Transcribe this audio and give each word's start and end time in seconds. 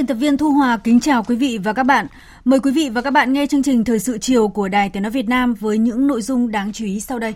Biên 0.00 0.06
tập 0.06 0.14
viên 0.14 0.36
Thu 0.36 0.52
Hòa 0.52 0.76
kính 0.76 1.00
chào 1.00 1.22
quý 1.22 1.36
vị 1.36 1.58
và 1.64 1.72
các 1.72 1.82
bạn. 1.82 2.06
Mời 2.44 2.60
quý 2.60 2.70
vị 2.70 2.88
và 2.88 3.00
các 3.00 3.10
bạn 3.10 3.32
nghe 3.32 3.46
chương 3.46 3.62
trình 3.62 3.84
Thời 3.84 3.98
sự 3.98 4.18
chiều 4.18 4.48
của 4.48 4.68
Đài 4.68 4.88
Tiếng 4.90 5.02
Nói 5.02 5.10
Việt 5.10 5.28
Nam 5.28 5.54
với 5.54 5.78
những 5.78 6.06
nội 6.06 6.22
dung 6.22 6.50
đáng 6.50 6.72
chú 6.72 6.84
ý 6.84 7.00
sau 7.00 7.18
đây. 7.18 7.34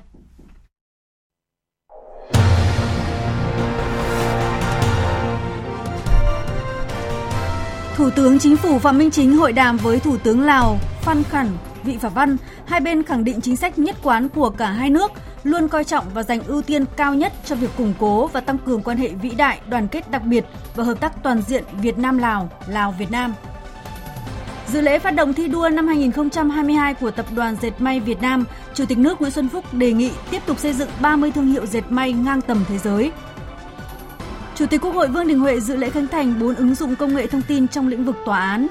Thủ 7.96 8.10
tướng 8.16 8.38
Chính 8.38 8.56
phủ 8.56 8.78
Phạm 8.78 8.98
Minh 8.98 9.10
Chính 9.10 9.36
hội 9.36 9.52
đàm 9.52 9.76
với 9.76 10.00
Thủ 10.00 10.16
tướng 10.16 10.40
Lào 10.40 10.78
Phan 11.00 11.22
Khẩn 11.22 11.46
Vị 11.84 11.96
Phả 12.00 12.08
Văn, 12.08 12.36
hai 12.66 12.80
bên 12.80 13.02
khẳng 13.02 13.24
định 13.24 13.40
chính 13.40 13.56
sách 13.56 13.78
nhất 13.78 13.96
quán 14.02 14.28
của 14.28 14.50
cả 14.50 14.70
hai 14.70 14.90
nước 14.90 15.10
luôn 15.44 15.68
coi 15.68 15.84
trọng 15.84 16.04
và 16.14 16.22
dành 16.22 16.42
ưu 16.46 16.62
tiên 16.62 16.84
cao 16.96 17.14
nhất 17.14 17.32
cho 17.44 17.54
việc 17.54 17.70
củng 17.76 17.94
cố 17.98 18.26
và 18.26 18.40
tăng 18.40 18.58
cường 18.58 18.82
quan 18.82 18.96
hệ 18.96 19.08
vĩ 19.08 19.30
đại, 19.30 19.60
đoàn 19.68 19.88
kết 19.88 20.10
đặc 20.10 20.22
biệt 20.24 20.44
và 20.74 20.84
hợp 20.84 21.00
tác 21.00 21.22
toàn 21.22 21.42
diện 21.42 21.64
Việt 21.80 21.98
Nam 21.98 22.18
Lào, 22.18 22.50
Lào 22.66 22.94
Việt 22.98 23.10
Nam. 23.10 23.34
Dự 24.68 24.80
lễ 24.80 24.98
phát 24.98 25.10
động 25.10 25.32
thi 25.32 25.48
đua 25.48 25.68
năm 25.68 25.86
2022 25.86 26.94
của 26.94 27.10
Tập 27.10 27.26
đoàn 27.34 27.56
Dệt 27.62 27.72
may 27.78 28.00
Việt 28.00 28.20
Nam, 28.22 28.44
Chủ 28.74 28.84
tịch 28.86 28.98
nước 28.98 29.20
Nguyễn 29.20 29.32
Xuân 29.32 29.48
Phúc 29.48 29.64
đề 29.74 29.92
nghị 29.92 30.10
tiếp 30.30 30.42
tục 30.46 30.58
xây 30.58 30.72
dựng 30.72 30.88
30 31.00 31.30
thương 31.30 31.46
hiệu 31.46 31.66
dệt 31.66 31.84
may 31.88 32.12
ngang 32.12 32.40
tầm 32.40 32.64
thế 32.68 32.78
giới. 32.78 33.12
Chủ 34.54 34.66
tịch 34.66 34.80
Quốc 34.80 34.94
hội 34.94 35.08
Vương 35.08 35.28
Đình 35.28 35.38
Huệ 35.38 35.60
dự 35.60 35.76
lễ 35.76 35.90
khánh 35.90 36.08
thành 36.08 36.40
4 36.40 36.54
ứng 36.54 36.74
dụng 36.74 36.96
công 36.96 37.14
nghệ 37.14 37.26
thông 37.26 37.42
tin 37.42 37.68
trong 37.68 37.88
lĩnh 37.88 38.04
vực 38.04 38.16
tòa 38.24 38.38
án. 38.38 38.66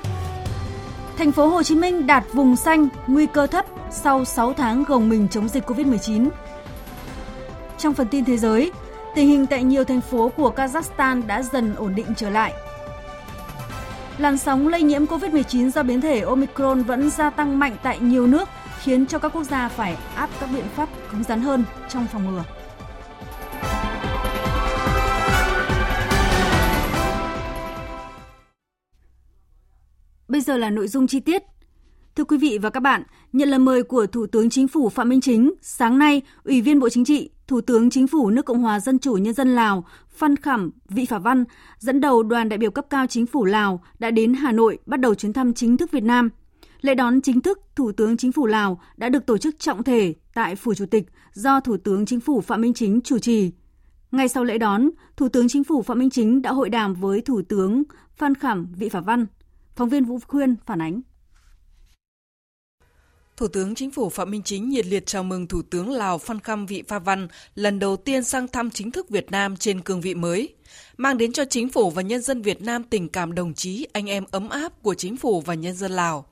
Thành 1.18 1.32
phố 1.32 1.48
Hồ 1.48 1.64
Chí 1.64 1.76
Minh 1.76 2.08
đạt 2.08 2.24
vùng 2.34 2.56
xanh, 2.56 2.88
nguy 3.08 3.26
cơ 3.26 3.48
thấp 3.48 3.66
sau 3.92 4.26
6 4.26 4.54
tháng 4.54 4.84
gồng 4.84 5.10
mình 5.10 5.28
chống 5.32 5.48
dịch 5.48 5.70
Covid-19. 5.70 6.30
Trong 7.84 7.94
phần 7.94 8.08
tin 8.08 8.26
thế 8.26 8.38
giới, 8.38 8.72
tình 9.16 9.28
hình 9.28 9.46
tại 9.46 9.64
nhiều 9.64 9.84
thành 9.84 10.02
phố 10.02 10.32
của 10.38 10.54
Kazakhstan 10.56 11.28
đã 11.28 11.42
dần 11.42 11.76
ổn 11.76 11.96
định 11.96 12.06
trở 12.18 12.30
lại. 12.30 12.54
Làn 14.18 14.38
sóng 14.38 14.68
lây 14.68 14.84
nhiễm 14.84 15.06
COVID-19 15.06 15.70
do 15.70 15.84
biến 15.84 16.02
thể 16.02 16.20
Omicron 16.20 16.84
vẫn 16.84 17.10
gia 17.10 17.30
tăng 17.30 17.60
mạnh 17.60 17.76
tại 17.84 18.00
nhiều 18.00 18.28
nước, 18.28 18.50
khiến 18.82 19.06
cho 19.06 19.20
các 19.20 19.34
quốc 19.34 19.44
gia 19.44 19.70
phải 19.70 19.98
áp 20.16 20.30
các 20.40 20.50
biện 20.54 20.66
pháp 20.76 20.90
cứng 21.12 21.24
rắn 21.24 21.42
hơn 21.42 21.64
trong 21.90 22.08
phòng 22.12 22.32
ngừa. 22.32 22.44
Bây 30.28 30.42
giờ 30.42 30.58
là 30.58 30.70
nội 30.70 30.88
dung 30.88 31.08
chi 31.08 31.20
tiết. 31.20 31.44
Thưa 32.16 32.24
quý 32.24 32.38
vị 32.38 32.58
và 32.62 32.70
các 32.70 32.80
bạn, 32.80 33.04
nhận 33.34 33.50
lời 33.50 33.60
mời 33.60 33.84
của 33.84 34.06
Thủ 34.06 34.28
tướng 34.28 34.50
Chính 34.50 34.68
phủ 34.68 34.90
Phạm 34.90 35.10
Minh 35.10 35.22
Chính, 35.22 35.54
sáng 35.62 35.98
nay, 35.98 36.22
Ủy 36.44 36.62
viên 36.62 36.80
Bộ 36.80 36.90
Chính 36.90 37.06
trị, 37.06 37.30
Thủ 37.48 37.62
tướng 37.62 37.90
Chính 37.90 38.08
phủ 38.08 38.30
nước 38.30 38.46
Cộng 38.46 38.62
hòa 38.62 38.80
Dân 38.80 39.00
chủ 39.00 39.14
Nhân 39.14 39.34
dân 39.34 39.56
Lào 39.56 39.86
Phan 40.10 40.36
Khảm 40.36 40.72
Vị 40.90 41.06
Phả 41.06 41.20
Văn 41.20 41.44
dẫn 41.80 42.02
đầu 42.02 42.24
đoàn 42.24 42.50
đại 42.50 42.58
biểu 42.58 42.72
cấp 42.72 42.86
cao 42.90 43.08
Chính 43.08 43.26
phủ 43.26 43.46
Lào 43.46 43.84
đã 44.00 44.12
đến 44.12 44.34
Hà 44.34 44.52
Nội 44.52 44.78
bắt 44.86 45.00
đầu 45.00 45.16
chuyến 45.16 45.34
thăm 45.34 45.54
chính 45.54 45.78
thức 45.78 45.92
Việt 45.92 46.04
Nam. 46.04 46.30
Lễ 46.82 46.96
đón 46.96 47.22
chính 47.22 47.42
thức 47.42 47.60
Thủ 47.76 47.92
tướng 47.92 48.18
Chính 48.18 48.32
phủ 48.32 48.46
Lào 48.46 48.82
đã 48.98 49.10
được 49.10 49.26
tổ 49.26 49.38
chức 49.38 49.60
trọng 49.60 49.84
thể 49.84 50.14
tại 50.34 50.56
Phủ 50.56 50.74
Chủ 50.74 50.86
tịch 50.86 51.06
do 51.34 51.60
Thủ 51.60 51.78
tướng 51.78 52.06
Chính 52.06 52.20
phủ 52.20 52.42
Phạm 52.42 52.62
Minh 52.62 52.74
Chính 52.74 53.02
chủ 53.02 53.20
trì. 53.20 53.52
Ngay 54.12 54.28
sau 54.28 54.44
lễ 54.44 54.58
đón, 54.58 54.90
Thủ 55.18 55.30
tướng 55.30 55.48
Chính 55.48 55.64
phủ 55.64 55.82
Phạm 55.82 56.00
Minh 56.00 56.10
Chính 56.10 56.42
đã 56.42 56.52
hội 56.52 56.70
đàm 56.70 56.94
với 56.94 57.22
Thủ 57.22 57.42
tướng 57.50 57.84
Phan 58.16 58.36
Khảm 58.36 58.68
Vị 58.76 58.90
Phả 58.90 59.00
Văn. 59.02 59.26
Phóng 59.76 59.90
viên 59.90 60.06
Vũ 60.06 60.20
Khuyên 60.28 60.56
phản 60.66 60.82
ánh. 60.82 61.02
Thủ 63.38 63.48
tướng 63.48 63.76
Chính 63.76 63.92
phủ 63.92 64.10
Phạm 64.10 64.32
Minh 64.32 64.42
Chính 64.44 64.70
nhiệt 64.70 64.86
liệt 64.86 65.06
chào 65.06 65.24
mừng 65.24 65.48
Thủ 65.48 65.62
tướng 65.70 65.92
Lào 65.92 66.18
Phan 66.18 66.40
Khăm 66.40 66.66
Vị 66.66 66.84
Pha 66.88 67.00
Văn 67.00 67.28
lần 67.56 67.80
đầu 67.80 67.98
tiên 67.98 68.24
sang 68.24 68.48
thăm 68.48 68.70
chính 68.70 68.92
thức 68.92 69.10
Việt 69.10 69.32
Nam 69.32 69.58
trên 69.58 69.82
cương 69.82 70.02
vị 70.02 70.16
mới, 70.16 70.54
mang 70.98 71.18
đến 71.18 71.32
cho 71.32 71.46
Chính 71.46 71.70
phủ 71.70 71.90
và 71.90 72.02
nhân 72.02 72.22
dân 72.22 72.42
Việt 72.42 72.62
Nam 72.62 72.84
tình 72.84 73.10
cảm 73.10 73.36
đồng 73.36 73.54
chí, 73.54 73.88
anh 73.94 74.10
em 74.10 74.24
ấm 74.32 74.50
áp 74.50 74.84
của 74.84 74.94
Chính 74.94 75.18
phủ 75.18 75.42
và 75.42 75.54
nhân 75.54 75.76
dân 75.76 75.92
Lào. 75.92 76.26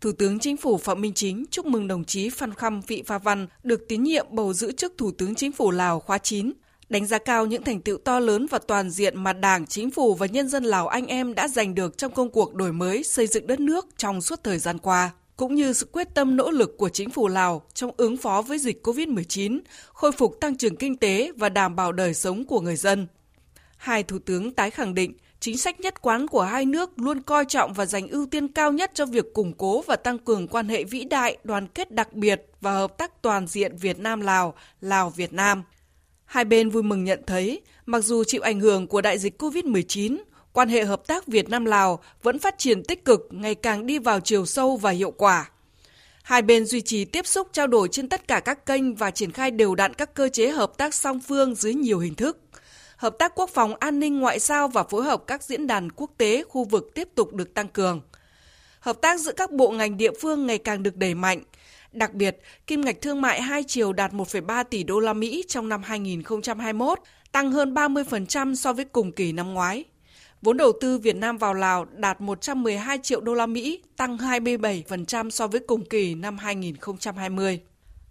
Thủ 0.00 0.12
tướng 0.12 0.38
Chính 0.38 0.56
phủ 0.56 0.78
Phạm 0.78 1.00
Minh 1.00 1.14
Chính 1.14 1.44
chúc 1.50 1.66
mừng 1.66 1.88
đồng 1.88 2.04
chí 2.04 2.30
Phan 2.30 2.54
Khăm 2.54 2.80
Vị 2.80 3.02
Pha 3.06 3.18
Văn 3.18 3.46
được 3.62 3.80
tín 3.88 4.02
nhiệm 4.02 4.26
bầu 4.30 4.52
giữ 4.52 4.72
chức 4.72 4.94
Thủ 4.98 5.10
tướng 5.10 5.34
Chính 5.34 5.52
phủ 5.52 5.70
Lào 5.70 6.00
khóa 6.00 6.18
9, 6.18 6.52
đánh 6.88 7.06
giá 7.06 7.18
cao 7.18 7.46
những 7.46 7.64
thành 7.64 7.80
tựu 7.80 7.98
to 7.98 8.18
lớn 8.18 8.46
và 8.50 8.58
toàn 8.58 8.90
diện 8.90 9.22
mà 9.22 9.32
Đảng, 9.32 9.66
Chính 9.66 9.90
phủ 9.90 10.14
và 10.14 10.26
nhân 10.26 10.48
dân 10.48 10.64
Lào 10.64 10.88
anh 10.88 11.06
em 11.06 11.34
đã 11.34 11.48
giành 11.48 11.74
được 11.74 11.98
trong 11.98 12.12
công 12.12 12.30
cuộc 12.30 12.54
đổi 12.54 12.72
mới 12.72 13.02
xây 13.02 13.26
dựng 13.26 13.46
đất 13.46 13.60
nước 13.60 13.86
trong 13.96 14.20
suốt 14.20 14.44
thời 14.44 14.58
gian 14.58 14.78
qua 14.78 15.10
cũng 15.40 15.54
như 15.54 15.72
sự 15.72 15.86
quyết 15.92 16.14
tâm 16.14 16.36
nỗ 16.36 16.50
lực 16.50 16.78
của 16.78 16.88
chính 16.88 17.10
phủ 17.10 17.28
Lào 17.28 17.62
trong 17.74 17.90
ứng 17.96 18.16
phó 18.16 18.42
với 18.42 18.58
dịch 18.58 18.86
COVID-19, 18.86 19.60
khôi 19.92 20.12
phục 20.12 20.40
tăng 20.40 20.56
trưởng 20.56 20.76
kinh 20.76 20.96
tế 20.96 21.32
và 21.36 21.48
đảm 21.48 21.76
bảo 21.76 21.92
đời 21.92 22.14
sống 22.14 22.44
của 22.44 22.60
người 22.60 22.76
dân. 22.76 23.06
Hai 23.76 24.02
thủ 24.02 24.18
tướng 24.18 24.50
tái 24.50 24.70
khẳng 24.70 24.94
định 24.94 25.12
chính 25.40 25.56
sách 25.56 25.80
nhất 25.80 26.02
quán 26.02 26.26
của 26.26 26.42
hai 26.42 26.66
nước 26.66 26.98
luôn 26.98 27.22
coi 27.22 27.44
trọng 27.44 27.72
và 27.72 27.86
dành 27.86 28.08
ưu 28.08 28.26
tiên 28.26 28.48
cao 28.48 28.72
nhất 28.72 28.90
cho 28.94 29.06
việc 29.06 29.34
củng 29.34 29.52
cố 29.52 29.82
và 29.82 29.96
tăng 29.96 30.18
cường 30.18 30.48
quan 30.48 30.68
hệ 30.68 30.84
vĩ 30.84 31.04
đại, 31.04 31.36
đoàn 31.44 31.66
kết 31.66 31.90
đặc 31.90 32.12
biệt 32.12 32.42
và 32.60 32.72
hợp 32.72 32.98
tác 32.98 33.22
toàn 33.22 33.46
diện 33.46 33.76
Việt 33.76 33.98
Nam 33.98 34.20
Lào, 34.20 34.54
Lào 34.80 35.10
Việt 35.10 35.32
Nam. 35.32 35.62
Hai 36.24 36.44
bên 36.44 36.70
vui 36.70 36.82
mừng 36.82 37.04
nhận 37.04 37.20
thấy, 37.26 37.60
mặc 37.86 38.00
dù 38.00 38.24
chịu 38.24 38.42
ảnh 38.42 38.60
hưởng 38.60 38.86
của 38.86 39.00
đại 39.00 39.18
dịch 39.18 39.42
COVID-19, 39.42 40.16
quan 40.52 40.68
hệ 40.68 40.84
hợp 40.84 41.06
tác 41.06 41.26
Việt 41.26 41.48
Nam 41.48 41.64
Lào 41.64 42.00
vẫn 42.22 42.38
phát 42.38 42.58
triển 42.58 42.82
tích 42.84 43.04
cực, 43.04 43.28
ngày 43.30 43.54
càng 43.54 43.86
đi 43.86 43.98
vào 43.98 44.20
chiều 44.20 44.46
sâu 44.46 44.76
và 44.76 44.90
hiệu 44.90 45.10
quả. 45.10 45.50
Hai 46.22 46.42
bên 46.42 46.64
duy 46.64 46.80
trì 46.80 47.04
tiếp 47.04 47.26
xúc 47.26 47.48
trao 47.52 47.66
đổi 47.66 47.88
trên 47.88 48.08
tất 48.08 48.28
cả 48.28 48.40
các 48.40 48.66
kênh 48.66 48.94
và 48.94 49.10
triển 49.10 49.32
khai 49.32 49.50
đều 49.50 49.74
đặn 49.74 49.94
các 49.94 50.14
cơ 50.14 50.28
chế 50.28 50.50
hợp 50.50 50.72
tác 50.76 50.94
song 50.94 51.20
phương 51.20 51.54
dưới 51.54 51.74
nhiều 51.74 51.98
hình 51.98 52.14
thức. 52.14 52.38
Hợp 52.96 53.16
tác 53.18 53.32
quốc 53.34 53.50
phòng 53.50 53.74
an 53.80 54.00
ninh 54.00 54.20
ngoại 54.20 54.38
giao 54.38 54.68
và 54.68 54.82
phối 54.82 55.04
hợp 55.04 55.22
các 55.26 55.42
diễn 55.42 55.66
đàn 55.66 55.92
quốc 55.92 56.10
tế 56.18 56.44
khu 56.48 56.64
vực 56.64 56.90
tiếp 56.94 57.08
tục 57.14 57.34
được 57.34 57.54
tăng 57.54 57.68
cường. 57.68 58.00
Hợp 58.80 59.00
tác 59.00 59.20
giữa 59.20 59.32
các 59.32 59.50
bộ 59.52 59.70
ngành 59.70 59.96
địa 59.96 60.12
phương 60.20 60.46
ngày 60.46 60.58
càng 60.58 60.82
được 60.82 60.96
đẩy 60.96 61.14
mạnh. 61.14 61.42
Đặc 61.92 62.14
biệt, 62.14 62.36
kim 62.66 62.80
ngạch 62.80 63.00
thương 63.00 63.20
mại 63.20 63.42
hai 63.42 63.64
chiều 63.66 63.92
đạt 63.92 64.12
1,3 64.12 64.64
tỷ 64.64 64.82
đô 64.82 65.00
la 65.00 65.12
Mỹ 65.12 65.44
trong 65.48 65.68
năm 65.68 65.82
2021, 65.82 66.98
tăng 67.32 67.52
hơn 67.52 67.74
30% 67.74 68.54
so 68.54 68.72
với 68.72 68.84
cùng 68.84 69.12
kỳ 69.12 69.32
năm 69.32 69.54
ngoái. 69.54 69.84
Vốn 70.42 70.56
đầu 70.56 70.72
tư 70.80 70.98
Việt 70.98 71.16
Nam 71.16 71.38
vào 71.38 71.54
Lào 71.54 71.84
đạt 71.84 72.20
112 72.20 72.98
triệu 72.98 73.20
đô 73.20 73.34
la 73.34 73.46
Mỹ, 73.46 73.82
tăng 73.96 74.16
27% 74.16 75.30
so 75.30 75.46
với 75.46 75.60
cùng 75.60 75.84
kỳ 75.84 76.14
năm 76.14 76.38
2020. 76.38 77.60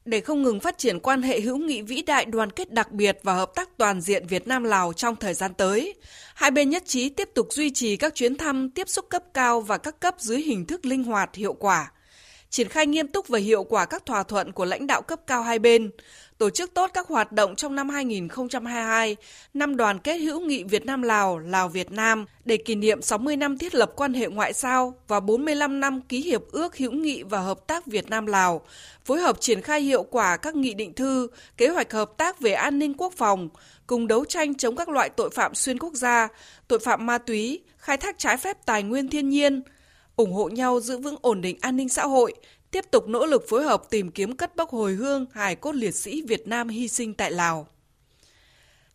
Để 0.06 0.22
không 0.22 0.44
ngừng 0.44 0.60
phát 0.60 0.78
triển 0.78 1.00
quan 1.00 1.22
hệ 1.22 1.40
hữu 1.40 1.58
nghị 1.58 1.82
vĩ 1.82 2.02
đại 2.02 2.26
đoàn 2.26 2.52
kết 2.52 2.72
đặc 2.72 2.92
biệt 2.92 3.20
và 3.24 3.34
hợp 3.34 3.52
tác 3.56 3.78
toàn 3.78 4.02
diện 4.02 4.28
Việt 4.28 4.48
Nam 4.48 4.64
Lào 4.64 4.94
trong 4.94 5.16
thời 5.16 5.34
gian 5.34 5.54
tới, 5.54 5.94
hai 6.36 6.52
bên 6.52 6.70
nhất 6.70 6.84
trí 6.86 7.10
tiếp 7.10 7.30
tục 7.34 7.48
duy 7.50 7.70
trì 7.70 7.98
các 7.98 8.16
chuyến 8.16 8.38
thăm 8.38 8.70
tiếp 8.70 8.90
xúc 8.90 9.06
cấp 9.10 9.24
cao 9.34 9.62
và 9.62 9.78
các 9.78 10.00
cấp 10.00 10.16
dưới 10.18 10.42
hình 10.42 10.66
thức 10.66 10.86
linh 10.86 11.04
hoạt 11.04 11.36
hiệu 11.36 11.54
quả, 11.54 11.92
triển 12.50 12.70
khai 12.70 12.88
nghiêm 12.88 13.08
túc 13.08 13.28
và 13.28 13.40
hiệu 13.40 13.64
quả 13.64 13.86
các 13.86 14.06
thỏa 14.06 14.24
thuận 14.24 14.52
của 14.52 14.66
lãnh 14.66 14.88
đạo 14.88 15.02
cấp 15.02 15.20
cao 15.28 15.44
hai 15.44 15.60
bên, 15.60 15.92
tổ 16.40 16.50
chức 16.50 16.74
tốt 16.74 16.92
các 16.94 17.08
hoạt 17.08 17.32
động 17.32 17.56
trong 17.56 17.76
năm 17.76 17.90
2022, 17.90 19.16
năm 19.54 19.78
đoàn 19.78 20.00
kết 20.00 20.18
hữu 20.18 20.40
nghị 20.40 20.64
Việt 20.64 20.86
Nam 20.86 21.02
Lào, 21.02 21.40
Lào 21.40 21.70
Việt 21.70 21.92
Nam 21.92 22.26
để 22.46 22.58
kỷ 22.58 22.76
niệm 22.76 23.02
60 23.02 23.38
năm 23.38 23.58
thiết 23.58 23.76
lập 23.76 23.92
quan 23.96 24.14
hệ 24.14 24.28
ngoại 24.28 24.54
giao 24.54 24.94
và 25.08 25.20
45 25.20 25.80
năm 25.80 26.02
ký 26.02 26.22
hiệp 26.22 26.42
ước 26.52 26.78
hữu 26.78 26.92
nghị 26.92 27.24
và 27.24 27.40
hợp 27.40 27.68
tác 27.68 27.86
Việt 27.86 28.10
Nam 28.10 28.26
Lào, 28.26 28.62
phối 29.06 29.20
hợp 29.20 29.42
triển 29.42 29.62
khai 29.62 29.82
hiệu 29.82 30.04
quả 30.04 30.38
các 30.38 30.56
nghị 30.56 30.74
định 30.74 30.94
thư, 30.94 31.28
kế 31.58 31.68
hoạch 31.68 31.94
hợp 31.94 32.18
tác 32.18 32.40
về 32.40 32.54
an 32.54 32.80
ninh 32.80 32.94
quốc 32.94 33.14
phòng, 33.18 33.50
cùng 33.88 34.08
đấu 34.08 34.26
tranh 34.26 34.56
chống 34.56 34.76
các 34.76 34.90
loại 34.90 35.10
tội 35.10 35.30
phạm 35.30 35.56
xuyên 35.56 35.80
quốc 35.80 35.94
gia, 35.94 36.28
tội 36.68 36.80
phạm 36.80 37.06
ma 37.06 37.18
túy, 37.18 37.60
khai 37.78 37.98
thác 37.98 38.18
trái 38.18 38.38
phép 38.38 38.66
tài 38.66 38.84
nguyên 38.84 39.08
thiên 39.08 39.30
nhiên, 39.30 39.62
ủng 40.16 40.34
hộ 40.34 40.50
nhau 40.50 40.80
giữ 40.80 40.98
vững 40.98 41.16
ổn 41.22 41.42
định 41.42 41.58
an 41.62 41.76
ninh 41.76 41.90
xã 41.90 42.04
hội, 42.04 42.34
tiếp 42.72 42.86
tục 42.92 43.08
nỗ 43.08 43.26
lực 43.26 43.50
phối 43.50 43.64
hợp 43.64 43.90
tìm 43.90 44.12
kiếm 44.12 44.36
cất 44.36 44.56
bốc 44.56 44.70
hồi 44.70 44.94
hương 44.94 45.26
hài 45.32 45.56
cốt 45.56 45.76
liệt 45.76 45.96
sĩ 45.96 46.22
Việt 46.22 46.48
Nam 46.48 46.70
hy 46.70 46.88
sinh 46.88 47.14
tại 47.14 47.32
Lào. 47.32 47.68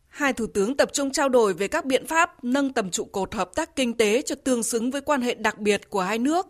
Hai 0.08 0.32
thủ 0.32 0.46
tướng 0.46 0.76
tập 0.76 0.90
trung 0.92 1.10
trao 1.10 1.28
đổi 1.28 1.54
về 1.54 1.68
các 1.68 1.84
biện 1.84 2.06
pháp 2.06 2.44
nâng 2.44 2.72
tầm 2.72 2.90
trụ 2.90 3.04
cột 3.04 3.34
hợp 3.34 3.54
tác 3.54 3.76
kinh 3.76 3.96
tế 3.96 4.22
cho 4.22 4.34
tương 4.34 4.62
xứng 4.62 4.90
với 4.90 5.00
quan 5.00 5.22
hệ 5.22 5.34
đặc 5.34 5.58
biệt 5.58 5.90
của 5.90 6.00
hai 6.00 6.18
nước, 6.18 6.46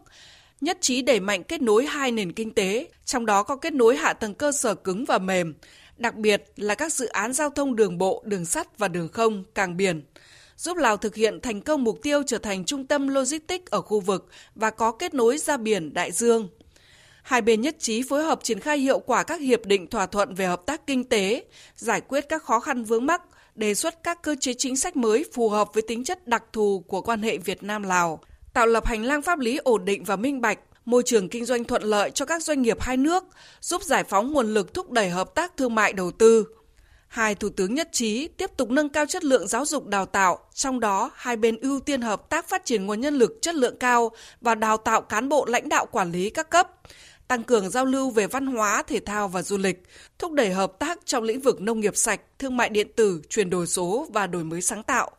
nhất 0.61 0.79
trí 0.81 1.03
đẩy 1.03 1.21
mạnh 1.21 1.45
kết 1.45 1.63
nối 1.63 1.87
hai 1.87 2.13
nền 2.13 2.33
kinh 2.33 2.55
tế, 2.55 2.89
trong 3.05 3.27
đó 3.27 3.43
có 3.43 3.57
kết 3.57 3.73
nối 3.73 3.97
hạ 3.97 4.13
tầng 4.13 4.35
cơ 4.35 4.53
sở 4.53 4.75
cứng 4.75 5.05
và 5.05 5.19
mềm, 5.19 5.55
đặc 5.97 6.15
biệt 6.15 6.45
là 6.57 6.75
các 6.75 6.93
dự 6.93 7.07
án 7.07 7.33
giao 7.33 7.51
thông 7.51 7.77
đường 7.77 7.99
bộ, 7.99 8.23
đường 8.27 8.45
sắt 8.45 8.79
và 8.79 8.89
đường 8.89 9.09
không, 9.09 9.45
cảng 9.55 9.77
biển, 9.77 10.03
giúp 10.57 10.77
Lào 10.77 10.97
thực 10.97 11.15
hiện 11.15 11.41
thành 11.41 11.61
công 11.61 11.85
mục 11.85 11.99
tiêu 12.03 12.23
trở 12.27 12.39
thành 12.39 12.65
trung 12.65 12.87
tâm 12.87 13.09
logistics 13.09 13.71
ở 13.71 13.81
khu 13.81 14.01
vực 14.01 14.29
và 14.55 14.71
có 14.71 14.93
kết 14.93 15.15
nối 15.15 15.39
ra 15.39 15.57
biển 15.57 15.95
Đại 15.95 16.13
Dương. 16.13 16.49
Hai 17.25 17.43
bên 17.43 17.61
nhất 17.61 17.77
trí 17.79 18.03
phối 18.03 18.23
hợp 18.23 18.41
triển 18.43 18.61
khai 18.61 18.79
hiệu 18.79 18.99
quả 18.99 19.23
các 19.23 19.41
hiệp 19.41 19.67
định 19.67 19.87
thỏa 19.87 20.07
thuận 20.07 20.35
về 20.35 20.47
hợp 20.47 20.67
tác 20.67 20.87
kinh 20.87 21.05
tế, 21.05 21.45
giải 21.77 22.01
quyết 22.01 22.29
các 22.29 22.43
khó 22.43 22.61
khăn 22.61 22.85
vướng 22.85 23.07
mắc, 23.07 23.23
đề 23.55 23.75
xuất 23.75 24.03
các 24.03 24.23
cơ 24.23 24.37
chế 24.41 24.53
chính 24.59 24.77
sách 24.77 24.97
mới 24.97 25.25
phù 25.35 25.49
hợp 25.49 25.69
với 25.75 25.83
tính 25.89 26.05
chất 26.05 26.27
đặc 26.29 26.45
thù 26.53 26.85
của 26.89 27.01
quan 27.01 27.23
hệ 27.23 27.39
Việt 27.39 27.63
Nam-Lào, 27.63 28.21
tạo 28.53 28.67
lập 28.67 28.87
hành 28.87 29.05
lang 29.05 29.23
pháp 29.23 29.39
lý 29.39 29.57
ổn 29.57 29.85
định 29.85 30.05
và 30.05 30.17
minh 30.17 30.41
bạch, 30.41 30.59
môi 30.85 31.03
trường 31.07 31.29
kinh 31.29 31.45
doanh 31.45 31.65
thuận 31.65 31.83
lợi 31.83 32.11
cho 32.11 32.25
các 32.25 32.43
doanh 32.43 32.63
nghiệp 32.63 32.81
hai 32.81 32.97
nước, 32.97 33.25
giúp 33.61 33.83
giải 33.83 34.05
phóng 34.05 34.33
nguồn 34.33 34.55
lực 34.55 34.75
thúc 34.75 34.91
đẩy 34.91 35.09
hợp 35.09 35.35
tác 35.35 35.57
thương 35.57 35.75
mại 35.75 35.93
đầu 35.93 36.11
tư. 36.11 36.47
Hai 37.09 37.35
thủ 37.35 37.49
tướng 37.49 37.75
nhất 37.75 37.89
trí 37.93 38.29
tiếp 38.29 38.51
tục 38.57 38.71
nâng 38.71 38.89
cao 38.89 39.07
chất 39.07 39.25
lượng 39.25 39.49
giáo 39.49 39.65
dục 39.65 39.87
đào 39.87 40.07
tạo, 40.07 40.39
trong 40.55 40.81
đó 40.81 41.11
hai 41.15 41.37
bên 41.37 41.57
ưu 41.61 41.81
tiên 41.81 42.01
hợp 42.01 42.31
tác 42.31 42.49
phát 42.49 42.65
triển 42.65 42.87
nguồn 42.87 43.01
nhân 43.01 43.15
lực 43.15 43.39
chất 43.43 43.55
lượng 43.55 43.77
cao 43.81 44.11
và 44.41 44.55
đào 44.55 44.77
tạo 44.77 45.03
cán 45.03 45.29
bộ 45.29 45.47
lãnh 45.47 45.69
đạo 45.69 45.87
quản 45.87 46.13
lý 46.13 46.31
các 46.31 46.51
cấp, 46.51 46.71
tăng 47.29 47.43
cường 47.43 47.71
giao 47.71 47.85
lưu 47.85 48.11
về 48.11 48.27
văn 48.27 48.47
hóa, 48.47 48.83
thể 48.87 49.01
thao 49.01 49.29
và 49.29 49.43
du 49.43 49.59
lịch, 49.59 49.83
thúc 50.19 50.33
đẩy 50.33 50.51
hợp 50.51 50.79
tác 50.79 50.99
trong 51.05 51.25
lĩnh 51.25 51.41
vực 51.41 51.61
nông 51.61 51.81
nghiệp 51.81 51.97
sạch, 51.97 52.21
thương 52.39 52.57
mại 52.57 52.69
điện 52.69 52.89
tử, 52.97 53.23
chuyển 53.29 53.51
đổi 53.51 53.67
số 53.67 54.07
và 54.13 54.27
đổi 54.27 54.45
mới 54.45 54.63
sáng 54.63 54.83
tạo. 54.83 55.11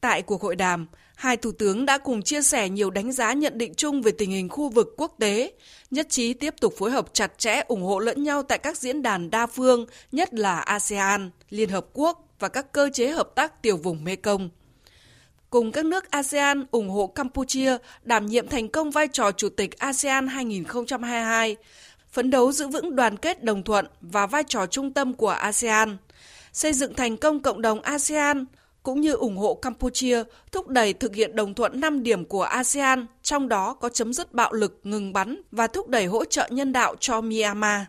Tại 0.00 0.22
cuộc 0.22 0.42
hội 0.42 0.56
đàm, 0.56 0.86
hai 1.14 1.36
thủ 1.36 1.52
tướng 1.52 1.86
đã 1.86 1.98
cùng 1.98 2.22
chia 2.22 2.42
sẻ 2.42 2.68
nhiều 2.68 2.90
đánh 2.90 3.12
giá 3.12 3.32
nhận 3.32 3.58
định 3.58 3.74
chung 3.74 4.02
về 4.02 4.12
tình 4.12 4.30
hình 4.30 4.48
khu 4.48 4.68
vực 4.68 4.94
quốc 4.96 5.14
tế, 5.18 5.52
nhất 5.90 6.06
trí 6.10 6.34
tiếp 6.34 6.54
tục 6.60 6.74
phối 6.78 6.90
hợp 6.90 7.06
chặt 7.12 7.38
chẽ 7.38 7.62
ủng 7.68 7.82
hộ 7.82 7.98
lẫn 7.98 8.24
nhau 8.24 8.42
tại 8.42 8.58
các 8.58 8.76
diễn 8.76 9.02
đàn 9.02 9.30
đa 9.30 9.46
phương, 9.46 9.86
nhất 10.12 10.34
là 10.34 10.60
ASEAN, 10.60 11.30
Liên 11.50 11.68
Hợp 11.68 11.86
Quốc 11.92 12.26
và 12.38 12.48
các 12.48 12.72
cơ 12.72 12.90
chế 12.92 13.08
hợp 13.10 13.32
tác 13.34 13.62
tiểu 13.62 13.76
vùng 13.76 14.04
Mekong. 14.04 14.50
Cùng 15.50 15.72
các 15.72 15.84
nước 15.84 16.10
ASEAN 16.10 16.64
ủng 16.70 16.88
hộ 16.88 17.06
Campuchia 17.06 17.76
đảm 18.02 18.26
nhiệm 18.26 18.48
thành 18.48 18.68
công 18.68 18.90
vai 18.90 19.08
trò 19.08 19.32
Chủ 19.32 19.48
tịch 19.48 19.78
ASEAN 19.78 20.26
2022, 20.26 21.56
phấn 22.12 22.30
đấu 22.30 22.52
giữ 22.52 22.68
vững 22.68 22.96
đoàn 22.96 23.16
kết 23.16 23.44
đồng 23.44 23.62
thuận 23.62 23.86
và 24.00 24.26
vai 24.26 24.44
trò 24.48 24.66
trung 24.66 24.92
tâm 24.92 25.14
của 25.14 25.28
ASEAN, 25.28 25.96
xây 26.52 26.72
dựng 26.72 26.94
thành 26.94 27.16
công 27.16 27.40
cộng 27.40 27.62
đồng 27.62 27.80
ASEAN, 27.80 28.44
cũng 28.82 29.00
như 29.00 29.12
ủng 29.12 29.36
hộ 29.36 29.54
Campuchia 29.54 30.22
thúc 30.52 30.68
đẩy 30.68 30.92
thực 30.92 31.14
hiện 31.14 31.36
đồng 31.36 31.54
thuận 31.54 31.80
5 31.80 32.02
điểm 32.02 32.24
của 32.24 32.42
ASEAN, 32.42 33.06
trong 33.22 33.48
đó 33.48 33.74
có 33.74 33.88
chấm 33.88 34.12
dứt 34.12 34.32
bạo 34.32 34.52
lực, 34.52 34.80
ngừng 34.82 35.12
bắn 35.12 35.42
và 35.50 35.66
thúc 35.66 35.88
đẩy 35.88 36.06
hỗ 36.06 36.24
trợ 36.24 36.48
nhân 36.50 36.72
đạo 36.72 36.94
cho 37.00 37.20
Myanmar. 37.20 37.82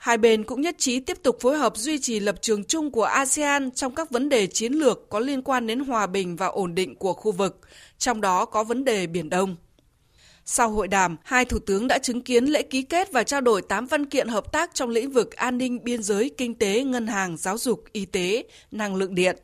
Hai 0.00 0.18
bên 0.18 0.44
cũng 0.44 0.60
nhất 0.60 0.74
trí 0.78 1.00
tiếp 1.00 1.22
tục 1.22 1.36
phối 1.40 1.58
hợp 1.58 1.76
duy 1.76 1.98
trì 1.98 2.20
lập 2.20 2.34
trường 2.40 2.64
chung 2.64 2.90
của 2.90 3.04
ASEAN 3.04 3.70
trong 3.70 3.94
các 3.94 4.10
vấn 4.10 4.28
đề 4.28 4.46
chiến 4.46 4.72
lược 4.72 5.08
có 5.08 5.20
liên 5.20 5.42
quan 5.42 5.66
đến 5.66 5.80
hòa 5.80 6.06
bình 6.06 6.36
và 6.36 6.46
ổn 6.46 6.74
định 6.74 6.94
của 6.96 7.12
khu 7.12 7.32
vực, 7.32 7.60
trong 7.98 8.20
đó 8.20 8.44
có 8.44 8.64
vấn 8.64 8.84
đề 8.84 9.06
Biển 9.06 9.30
Đông. 9.30 9.56
Sau 10.44 10.68
hội 10.68 10.88
đàm, 10.88 11.16
hai 11.24 11.44
thủ 11.44 11.58
tướng 11.58 11.88
đã 11.88 11.98
chứng 11.98 12.22
kiến 12.22 12.44
lễ 12.44 12.62
ký 12.62 12.82
kết 12.82 13.12
và 13.12 13.22
trao 13.22 13.40
đổi 13.40 13.62
8 13.62 13.86
văn 13.86 14.06
kiện 14.06 14.28
hợp 14.28 14.52
tác 14.52 14.74
trong 14.74 14.90
lĩnh 14.90 15.10
vực 15.10 15.36
an 15.36 15.58
ninh 15.58 15.84
biên 15.84 16.02
giới, 16.02 16.30
kinh 16.36 16.54
tế, 16.54 16.84
ngân 16.84 17.06
hàng, 17.06 17.36
giáo 17.36 17.58
dục, 17.58 17.84
y 17.92 18.04
tế, 18.04 18.44
năng 18.70 18.96
lượng 18.96 19.14
điện. 19.14 19.36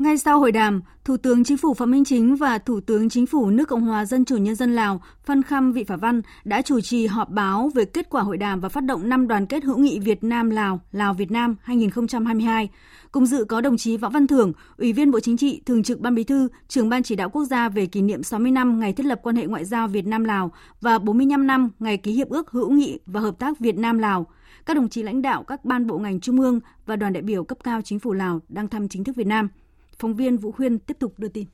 Ngay 0.00 0.18
sau 0.18 0.40
hội 0.40 0.52
đàm, 0.52 0.80
Thủ 1.04 1.16
tướng 1.16 1.44
Chính 1.44 1.56
phủ 1.56 1.74
Phạm 1.74 1.90
Minh 1.90 2.04
Chính 2.04 2.36
và 2.36 2.58
Thủ 2.58 2.80
tướng 2.80 3.08
Chính 3.08 3.26
phủ 3.26 3.50
nước 3.50 3.68
Cộng 3.68 3.80
hòa 3.80 4.04
Dân 4.04 4.24
chủ 4.24 4.36
Nhân 4.36 4.54
dân 4.54 4.74
Lào 4.74 5.00
Phan 5.24 5.42
Khăm 5.42 5.72
Vị 5.72 5.84
Phả 5.84 5.96
Văn 5.96 6.22
đã 6.44 6.62
chủ 6.62 6.80
trì 6.80 7.06
họp 7.06 7.30
báo 7.30 7.70
về 7.74 7.84
kết 7.84 8.10
quả 8.10 8.22
hội 8.22 8.36
đàm 8.36 8.60
và 8.60 8.68
phát 8.68 8.84
động 8.84 9.08
năm 9.08 9.28
đoàn 9.28 9.46
kết 9.46 9.64
hữu 9.64 9.78
nghị 9.78 9.98
Việt 9.98 10.24
Nam-Lào, 10.24 10.80
Lào-Việt 10.92 11.30
Nam 11.30 11.56
2022. 11.62 12.68
Cùng 13.12 13.26
dự 13.26 13.44
có 13.44 13.60
đồng 13.60 13.76
chí 13.76 13.96
Võ 13.96 14.08
Văn 14.08 14.26
Thưởng, 14.26 14.52
Ủy 14.76 14.92
viên 14.92 15.10
Bộ 15.10 15.20
Chính 15.20 15.36
trị, 15.36 15.62
Thường 15.66 15.82
trực 15.82 16.00
Ban 16.00 16.14
Bí 16.14 16.24
thư, 16.24 16.48
Trưởng 16.68 16.88
Ban 16.88 17.02
Chỉ 17.02 17.16
đạo 17.16 17.30
Quốc 17.30 17.44
gia 17.44 17.68
về 17.68 17.86
kỷ 17.86 18.02
niệm 18.02 18.22
60 18.22 18.52
năm 18.52 18.80
ngày 18.80 18.92
thiết 18.92 19.06
lập 19.06 19.20
quan 19.22 19.36
hệ 19.36 19.46
ngoại 19.46 19.64
giao 19.64 19.88
Việt 19.88 20.06
Nam-Lào 20.06 20.52
và 20.80 20.98
45 20.98 21.46
năm 21.46 21.70
ngày 21.78 21.96
ký 21.96 22.12
hiệp 22.12 22.28
ước 22.28 22.50
hữu 22.50 22.70
nghị 22.70 22.98
và 23.06 23.20
hợp 23.20 23.38
tác 23.38 23.58
Việt 23.58 23.76
Nam-Lào. 23.76 24.26
Các 24.66 24.76
đồng 24.76 24.88
chí 24.88 25.02
lãnh 25.02 25.22
đạo 25.22 25.42
các 25.42 25.64
ban 25.64 25.86
bộ 25.86 25.98
ngành 25.98 26.20
trung 26.20 26.40
ương 26.40 26.60
và 26.86 26.96
đoàn 26.96 27.12
đại 27.12 27.22
biểu 27.22 27.44
cấp 27.44 27.58
cao 27.64 27.80
chính 27.82 27.98
phủ 27.98 28.12
Lào 28.12 28.40
đang 28.48 28.68
thăm 28.68 28.88
chính 28.88 29.04
thức 29.04 29.16
Việt 29.16 29.26
Nam– 29.26 29.48
Phóng 30.00 30.14
viên 30.14 30.36
Vũ 30.36 30.54
Huyên 30.58 30.78
tiếp 30.78 30.96
tục 31.00 31.18
đưa 31.18 31.28
tin. 31.28 31.46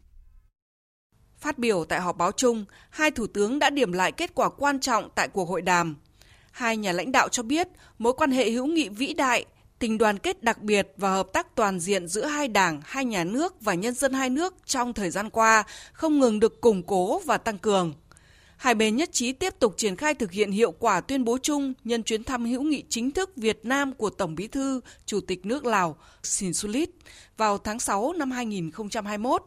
Phát 1.39 1.59
biểu 1.59 1.85
tại 1.85 2.01
họp 2.01 2.17
báo 2.17 2.33
chung, 2.33 2.65
hai 2.91 3.11
thủ 3.11 3.27
tướng 3.27 3.59
đã 3.59 3.71
điểm 3.71 3.93
lại 3.93 4.13
kết 4.13 4.35
quả 4.35 4.49
quan 4.49 4.81
trọng 4.81 5.09
tại 5.15 5.29
cuộc 5.29 5.49
hội 5.49 5.63
đàm. 5.63 5.97
Hai 6.51 6.77
nhà 6.77 6.93
lãnh 6.93 7.13
đạo 7.13 7.29
cho 7.29 7.43
biết 7.43 7.69
mối 7.99 8.13
quan 8.13 8.31
hệ 8.31 8.51
hữu 8.51 8.67
nghị 8.67 8.89
vĩ 8.89 9.15
đại, 9.15 9.45
tình 9.79 9.99
đoàn 9.99 10.19
kết 10.19 10.43
đặc 10.43 10.63
biệt 10.63 10.89
và 10.97 11.11
hợp 11.11 11.27
tác 11.33 11.55
toàn 11.55 11.81
diện 11.81 12.09
giữa 12.09 12.25
hai 12.25 12.49
đảng, 12.49 12.81
hai 12.85 13.05
nhà 13.05 13.25
nước 13.25 13.61
và 13.61 13.75
nhân 13.75 13.95
dân 13.95 14.13
hai 14.13 14.31
nước 14.31 14.55
trong 14.67 14.93
thời 14.93 15.11
gian 15.11 15.31
qua 15.31 15.65
không 15.93 16.19
ngừng 16.19 16.41
được 16.41 16.61
củng 16.61 16.83
cố 16.83 17.19
và 17.19 17.39
tăng 17.39 17.59
cường. 17.59 17.95
Hai 18.57 18.75
bên 18.75 18.97
nhất 18.97 19.13
trí 19.13 19.33
tiếp 19.33 19.55
tục 19.59 19.75
triển 19.77 19.97
khai 19.97 20.15
thực 20.15 20.33
hiện 20.33 20.51
hiệu 20.51 20.71
quả 20.71 21.01
tuyên 21.01 21.25
bố 21.25 21.39
chung 21.43 21.75
nhân 21.85 22.03
chuyến 22.03 22.25
thăm 22.25 22.45
hữu 22.45 22.63
nghị 22.63 22.85
chính 22.89 23.11
thức 23.11 23.31
Việt 23.37 23.61
Nam 23.65 23.93
của 23.93 24.11
Tổng 24.11 24.35
Bí 24.35 24.49
thư, 24.49 24.81
Chủ 25.07 25.21
tịch 25.21 25.47
nước 25.47 25.67
Lào 25.67 25.97
Sinsulit 26.23 26.91
vào 27.37 27.59
tháng 27.59 27.81
6 27.81 28.13
năm 28.13 28.31
2021 28.31 29.43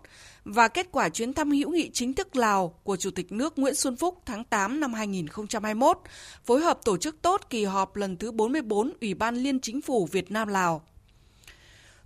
và 0.45 0.67
kết 0.67 0.87
quả 0.91 1.09
chuyến 1.09 1.33
thăm 1.33 1.51
hữu 1.51 1.71
nghị 1.71 1.89
chính 1.93 2.13
thức 2.13 2.35
Lào 2.35 2.79
của 2.83 2.95
Chủ 2.95 3.11
tịch 3.11 3.31
nước 3.31 3.59
Nguyễn 3.59 3.75
Xuân 3.75 3.95
Phúc 3.95 4.21
tháng 4.25 4.43
8 4.43 4.79
năm 4.79 4.93
2021, 4.93 5.97
phối 6.45 6.61
hợp 6.61 6.79
tổ 6.85 6.97
chức 6.97 7.21
tốt 7.21 7.41
kỳ 7.49 7.63
họp 7.63 7.95
lần 7.95 8.17
thứ 8.17 8.31
44 8.31 8.91
Ủy 9.01 9.13
ban 9.13 9.35
Liên 9.35 9.59
Chính 9.59 9.81
phủ 9.81 10.05
Việt 10.11 10.31
Nam 10.31 10.47
Lào. 10.47 10.81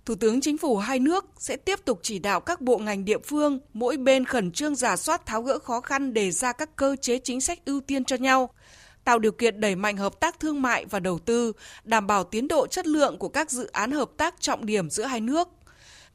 Thủ 0.06 0.14
tướng 0.14 0.40
Chính 0.40 0.58
phủ 0.58 0.76
hai 0.76 0.98
nước 0.98 1.26
sẽ 1.38 1.56
tiếp 1.56 1.84
tục 1.84 2.00
chỉ 2.02 2.18
đạo 2.18 2.40
các 2.40 2.60
bộ 2.60 2.78
ngành 2.78 3.04
địa 3.04 3.18
phương 3.18 3.58
mỗi 3.72 3.96
bên 3.96 4.24
khẩn 4.24 4.52
trương 4.52 4.74
giả 4.74 4.96
soát 4.96 5.26
tháo 5.26 5.42
gỡ 5.42 5.58
khó 5.58 5.80
khăn 5.80 6.14
đề 6.14 6.30
ra 6.30 6.52
các 6.52 6.76
cơ 6.76 6.96
chế 7.00 7.18
chính 7.18 7.40
sách 7.40 7.64
ưu 7.64 7.80
tiên 7.80 8.04
cho 8.04 8.16
nhau, 8.16 8.50
tạo 9.04 9.18
điều 9.18 9.32
kiện 9.32 9.60
đẩy 9.60 9.76
mạnh 9.76 9.96
hợp 9.96 10.20
tác 10.20 10.40
thương 10.40 10.62
mại 10.62 10.84
và 10.84 11.00
đầu 11.00 11.18
tư, 11.18 11.52
đảm 11.84 12.06
bảo 12.06 12.24
tiến 12.24 12.48
độ 12.48 12.66
chất 12.66 12.86
lượng 12.86 13.18
của 13.18 13.28
các 13.28 13.50
dự 13.50 13.66
án 13.66 13.90
hợp 13.90 14.10
tác 14.16 14.34
trọng 14.40 14.66
điểm 14.66 14.90
giữa 14.90 15.04
hai 15.04 15.20
nước. 15.20 15.48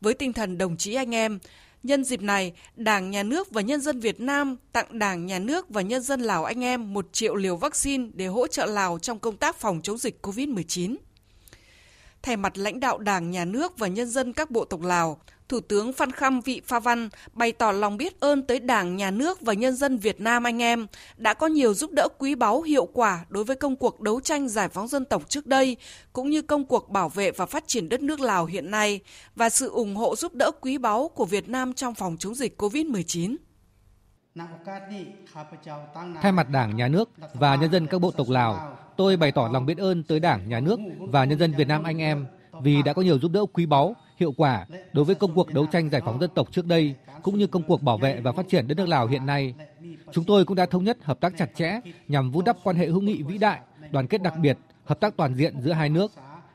Với 0.01 0.13
tinh 0.13 0.33
thần 0.33 0.57
đồng 0.57 0.77
chí 0.77 0.93
anh 0.93 1.15
em, 1.15 1.39
nhân 1.83 2.03
dịp 2.03 2.21
này, 2.21 2.53
Đảng, 2.75 3.11
Nhà 3.11 3.23
nước 3.23 3.51
và 3.51 3.61
nhân 3.61 3.81
dân 3.81 3.99
Việt 3.99 4.19
Nam 4.19 4.55
tặng 4.71 4.99
Đảng, 4.99 5.25
Nhà 5.25 5.39
nước 5.39 5.69
và 5.69 5.81
nhân 5.81 6.01
dân 6.01 6.21
Lào 6.21 6.45
anh 6.45 6.63
em 6.63 6.93
1 6.93 7.13
triệu 7.13 7.35
liều 7.35 7.55
vaccine 7.55 8.09
để 8.13 8.25
hỗ 8.25 8.47
trợ 8.47 8.65
Lào 8.65 8.99
trong 8.99 9.19
công 9.19 9.37
tác 9.37 9.55
phòng 9.55 9.81
chống 9.83 9.97
dịch 9.97 10.25
COVID-19. 10.25 10.95
Thay 12.23 12.37
mặt 12.37 12.57
lãnh 12.57 12.79
đạo 12.79 12.97
Đảng, 12.97 13.31
Nhà 13.31 13.45
nước 13.45 13.77
và 13.77 13.87
nhân 13.87 14.09
dân 14.09 14.33
các 14.33 14.51
bộ 14.51 14.65
tộc 14.65 14.81
Lào, 14.81 15.21
Thủ 15.49 15.59
tướng 15.59 15.93
Phan 15.93 16.11
khâm 16.11 16.41
Vị 16.41 16.61
Pha 16.65 16.79
Văn 16.79 17.09
bày 17.33 17.51
tỏ 17.51 17.71
lòng 17.71 17.97
biết 17.97 18.19
ơn 18.19 18.43
tới 18.43 18.59
Đảng, 18.59 18.95
Nhà 18.95 19.11
nước 19.11 19.41
và 19.41 19.53
nhân 19.53 19.75
dân 19.75 19.97
Việt 19.97 20.21
Nam 20.21 20.43
anh 20.43 20.61
em 20.61 20.87
đã 21.17 21.33
có 21.33 21.47
nhiều 21.47 21.73
giúp 21.73 21.91
đỡ 21.91 22.07
quý 22.17 22.35
báu 22.35 22.61
hiệu 22.61 22.85
quả 22.85 23.25
đối 23.29 23.43
với 23.43 23.55
công 23.55 23.75
cuộc 23.75 24.01
đấu 24.01 24.19
tranh 24.19 24.49
giải 24.49 24.69
phóng 24.69 24.87
dân 24.87 25.05
tộc 25.05 25.29
trước 25.29 25.47
đây, 25.47 25.77
cũng 26.13 26.29
như 26.29 26.41
công 26.41 26.65
cuộc 26.65 26.89
bảo 26.89 27.09
vệ 27.09 27.31
và 27.31 27.45
phát 27.45 27.67
triển 27.67 27.89
đất 27.89 28.01
nước 28.01 28.19
Lào 28.19 28.45
hiện 28.45 28.71
nay 28.71 28.99
và 29.35 29.49
sự 29.49 29.69
ủng 29.69 29.95
hộ 29.95 30.15
giúp 30.15 30.35
đỡ 30.35 30.51
quý 30.61 30.77
báu 30.77 31.07
của 31.07 31.25
Việt 31.25 31.49
Nam 31.49 31.73
trong 31.73 31.95
phòng 31.95 32.17
chống 32.19 32.35
dịch 32.35 32.61
COVID-19. 32.61 33.35
Thay 36.21 36.31
mặt 36.31 36.49
Đảng, 36.49 36.75
Nhà 36.75 36.87
nước 36.87 37.09
và 37.33 37.55
nhân 37.55 37.71
dân 37.71 37.87
các 37.87 38.01
bộ 38.01 38.11
tộc 38.11 38.29
Lào, 38.29 38.77
tôi 38.97 39.17
bày 39.17 39.31
tỏ 39.31 39.49
lòng 39.53 39.65
biết 39.65 39.77
ơn 39.77 40.03
tới 40.03 40.19
Đảng, 40.19 40.49
Nhà 40.49 40.59
nước 40.59 40.79
và 40.99 41.25
nhân 41.25 41.39
dân 41.39 41.51
Việt 41.51 41.67
Nam 41.67 41.83
anh 41.83 42.01
em 42.01 42.25
vì 42.61 42.81
đã 42.81 42.93
có 42.93 43.01
nhiều 43.01 43.19
giúp 43.19 43.31
đỡ 43.31 43.45
quý 43.53 43.65
báu, 43.65 43.95
hiệu 44.17 44.33
quả 44.37 44.65
đối 44.93 45.05
với 45.05 45.15
công 45.15 45.35
cuộc 45.35 45.53
đấu 45.53 45.65
tranh 45.65 45.89
giải 45.89 46.01
phóng 46.05 46.19
dân 46.19 46.29
tộc 46.35 46.47
trước 46.51 46.65
đây, 46.65 46.95
cũng 47.23 47.37
như 47.37 47.47
công 47.47 47.63
cuộc 47.63 47.83
bảo 47.83 47.97
vệ 47.97 48.21
và 48.21 48.31
phát 48.31 48.45
triển 48.49 48.67
đất 48.67 48.77
nước 48.77 48.87
Lào 48.89 49.07
hiện 49.07 49.25
nay. 49.25 49.53
Chúng 50.11 50.25
tôi 50.25 50.45
cũng 50.45 50.55
đã 50.55 50.65
thống 50.65 50.83
nhất 50.83 50.97
hợp 51.03 51.19
tác 51.19 51.33
chặt 51.37 51.49
chẽ 51.55 51.79
nhằm 52.07 52.31
vun 52.31 52.45
đắp 52.45 52.57
quan 52.63 52.75
hệ 52.75 52.87
hữu 52.87 53.01
nghị 53.01 53.23
vĩ 53.23 53.37
đại, 53.37 53.59
đoàn 53.91 54.07
kết 54.07 54.21
đặc 54.21 54.33
biệt, 54.41 54.57
hợp 54.85 54.99
tác 54.99 55.17
toàn 55.17 55.35
diện 55.35 55.61
giữa 55.61 55.71
hai 55.71 55.89
nước. 55.89 56.11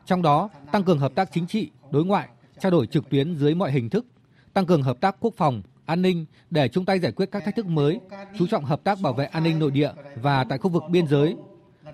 Trong 0.06 0.22
đó, 0.22 0.48
tăng 0.72 0.84
cường 0.84 0.98
hợp 0.98 1.14
tác 1.14 1.28
chính 1.32 1.46
trị, 1.46 1.70
đối 1.90 2.04
ngoại, 2.04 2.28
trao 2.60 2.70
đổi 2.70 2.86
trực 2.86 3.10
tuyến 3.10 3.36
dưới 3.36 3.54
mọi 3.54 3.72
hình 3.72 3.90
thức, 3.90 4.06
tăng 4.52 4.66
cường 4.66 4.82
hợp 4.82 5.00
tác 5.00 5.16
quốc 5.20 5.34
phòng, 5.36 5.62
an 5.86 6.02
ninh 6.02 6.26
để 6.50 6.68
chung 6.68 6.84
tay 6.84 6.98
giải 6.98 7.12
quyết 7.12 7.26
các 7.32 7.44
thách 7.44 7.56
thức 7.56 7.66
mới, 7.66 8.00
chú 8.38 8.46
trọng 8.46 8.64
hợp 8.64 8.84
tác 8.84 9.00
bảo 9.00 9.12
vệ 9.12 9.24
an 9.24 9.42
ninh 9.42 9.58
nội 9.58 9.70
địa 9.70 9.90
và 10.16 10.44
tại 10.44 10.58
khu 10.58 10.70
vực 10.70 10.82
biên 10.90 11.06
giới, 11.06 11.36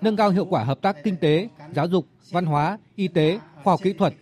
nâng 0.01 0.15
cao 0.15 0.29
hiệu 0.29 0.45
quả 0.45 0.63
hợp 0.63 0.81
tác 0.81 1.03
kinh 1.03 1.17
tế, 1.17 1.47
giáo 1.75 1.87
dục, 1.87 2.07
văn 2.31 2.45
hóa, 2.45 2.77
y 2.95 3.07
tế, 3.07 3.39
khoa 3.63 3.73
học 3.73 3.79
kỹ 3.83 3.93
thuật, 3.93 4.13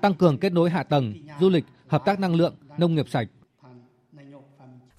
tăng 0.00 0.14
cường 0.14 0.38
kết 0.38 0.52
nối 0.52 0.70
hạ 0.70 0.82
tầng, 0.82 1.14
du 1.40 1.48
lịch, 1.48 1.64
hợp 1.86 2.04
tác 2.04 2.20
năng 2.20 2.34
lượng, 2.34 2.54
nông 2.78 2.94
nghiệp 2.94 3.08
sạch. 3.08 3.28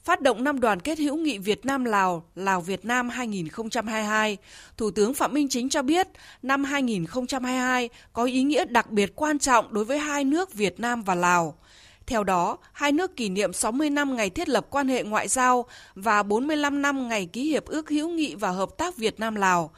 phát 0.03 0.21
động 0.21 0.43
năm 0.43 0.59
đoàn 0.59 0.79
kết 0.79 0.99
hữu 0.99 1.17
nghị 1.17 1.37
Việt 1.37 1.65
Nam 1.65 1.85
Lào, 1.85 2.23
Lào 2.35 2.61
Việt 2.61 2.85
Nam 2.85 3.09
2022, 3.09 4.37
Thủ 4.77 4.91
tướng 4.91 5.13
Phạm 5.13 5.33
Minh 5.33 5.47
Chính 5.49 5.69
cho 5.69 5.81
biết 5.81 6.07
năm 6.41 6.63
2022 6.63 7.89
có 8.13 8.23
ý 8.23 8.43
nghĩa 8.43 8.65
đặc 8.65 8.91
biệt 8.91 9.15
quan 9.15 9.39
trọng 9.39 9.73
đối 9.73 9.85
với 9.85 9.99
hai 9.99 10.23
nước 10.23 10.53
Việt 10.53 10.79
Nam 10.79 11.01
và 11.01 11.15
Lào. 11.15 11.55
Theo 12.09 12.23
đó, 12.23 12.57
hai 12.71 12.91
nước 12.91 13.15
kỷ 13.15 13.29
niệm 13.29 13.53
60 13.53 13.89
năm 13.89 14.15
ngày 14.15 14.29
thiết 14.29 14.49
lập 14.49 14.67
quan 14.69 14.87
hệ 14.87 15.03
ngoại 15.03 15.27
giao 15.27 15.65
và 15.95 16.23
45 16.23 16.81
năm 16.81 17.07
ngày 17.07 17.25
ký 17.25 17.43
hiệp 17.43 17.65
ước 17.65 17.89
hữu 17.89 18.09
nghị 18.09 18.35
và 18.35 18.49
hợp 18.49 18.69
tác 18.77 18.97
Việt 18.97 19.19
Nam 19.19 19.35
Lào. 19.35 19.71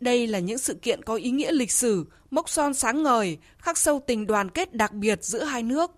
Đây 0.00 0.26
là 0.26 0.38
những 0.38 0.58
sự 0.58 0.74
kiện 0.74 1.02
có 1.02 1.14
ý 1.14 1.30
nghĩa 1.30 1.52
lịch 1.52 1.72
sử, 1.72 2.06
mốc 2.30 2.48
son 2.48 2.74
sáng 2.74 3.02
ngời, 3.02 3.38
khắc 3.58 3.78
sâu 3.78 4.02
tình 4.06 4.26
đoàn 4.26 4.50
kết 4.50 4.74
đặc 4.74 4.92
biệt 4.92 5.24
giữa 5.24 5.44
hai 5.44 5.62
nước. 5.62 5.90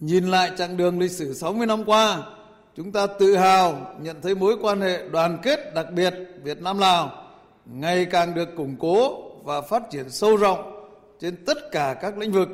Nhìn 0.00 0.24
lại 0.24 0.50
chặng 0.58 0.76
đường 0.76 0.98
lịch 0.98 1.10
sử 1.10 1.34
60 1.34 1.66
năm 1.66 1.84
qua, 1.84 2.22
chúng 2.76 2.92
ta 2.92 3.06
tự 3.06 3.36
hào 3.36 3.96
nhận 4.00 4.16
thấy 4.22 4.34
mối 4.34 4.56
quan 4.62 4.80
hệ 4.80 5.08
đoàn 5.08 5.38
kết 5.42 5.74
đặc 5.74 5.86
biệt 5.92 6.14
Việt 6.42 6.62
Nam 6.62 6.78
Lào 6.78 7.12
ngày 7.66 8.06
càng 8.10 8.34
được 8.34 8.48
củng 8.56 8.76
cố 8.78 9.22
và 9.44 9.60
phát 9.60 9.82
triển 9.90 10.10
sâu 10.10 10.36
rộng 10.36 10.88
trên 11.20 11.44
tất 11.46 11.58
cả 11.72 11.96
các 12.02 12.18
lĩnh 12.18 12.32
vực 12.32 12.48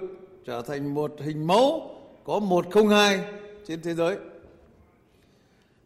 trở 0.47 0.63
thành 0.63 0.95
một 0.95 1.13
hình 1.25 1.47
mẫu 1.47 1.92
có 2.25 2.39
102 2.39 3.21
trên 3.69 3.83
thế 3.83 3.95
giới. 3.95 4.17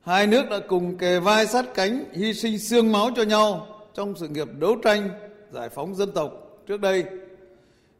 Hai 0.02 0.26
nước 0.26 0.42
đã 0.50 0.58
cùng 0.68 0.98
kề 0.98 1.20
vai 1.20 1.46
sát 1.46 1.74
cánh 1.74 2.04
hy 2.12 2.34
sinh 2.34 2.58
xương 2.58 2.92
máu 2.92 3.10
cho 3.16 3.22
nhau 3.22 3.66
trong 3.94 4.14
sự 4.16 4.28
nghiệp 4.28 4.48
đấu 4.58 4.76
tranh 4.84 5.10
giải 5.52 5.68
phóng 5.68 5.94
dân 5.94 6.12
tộc 6.12 6.32
trước 6.66 6.80
đây 6.80 7.04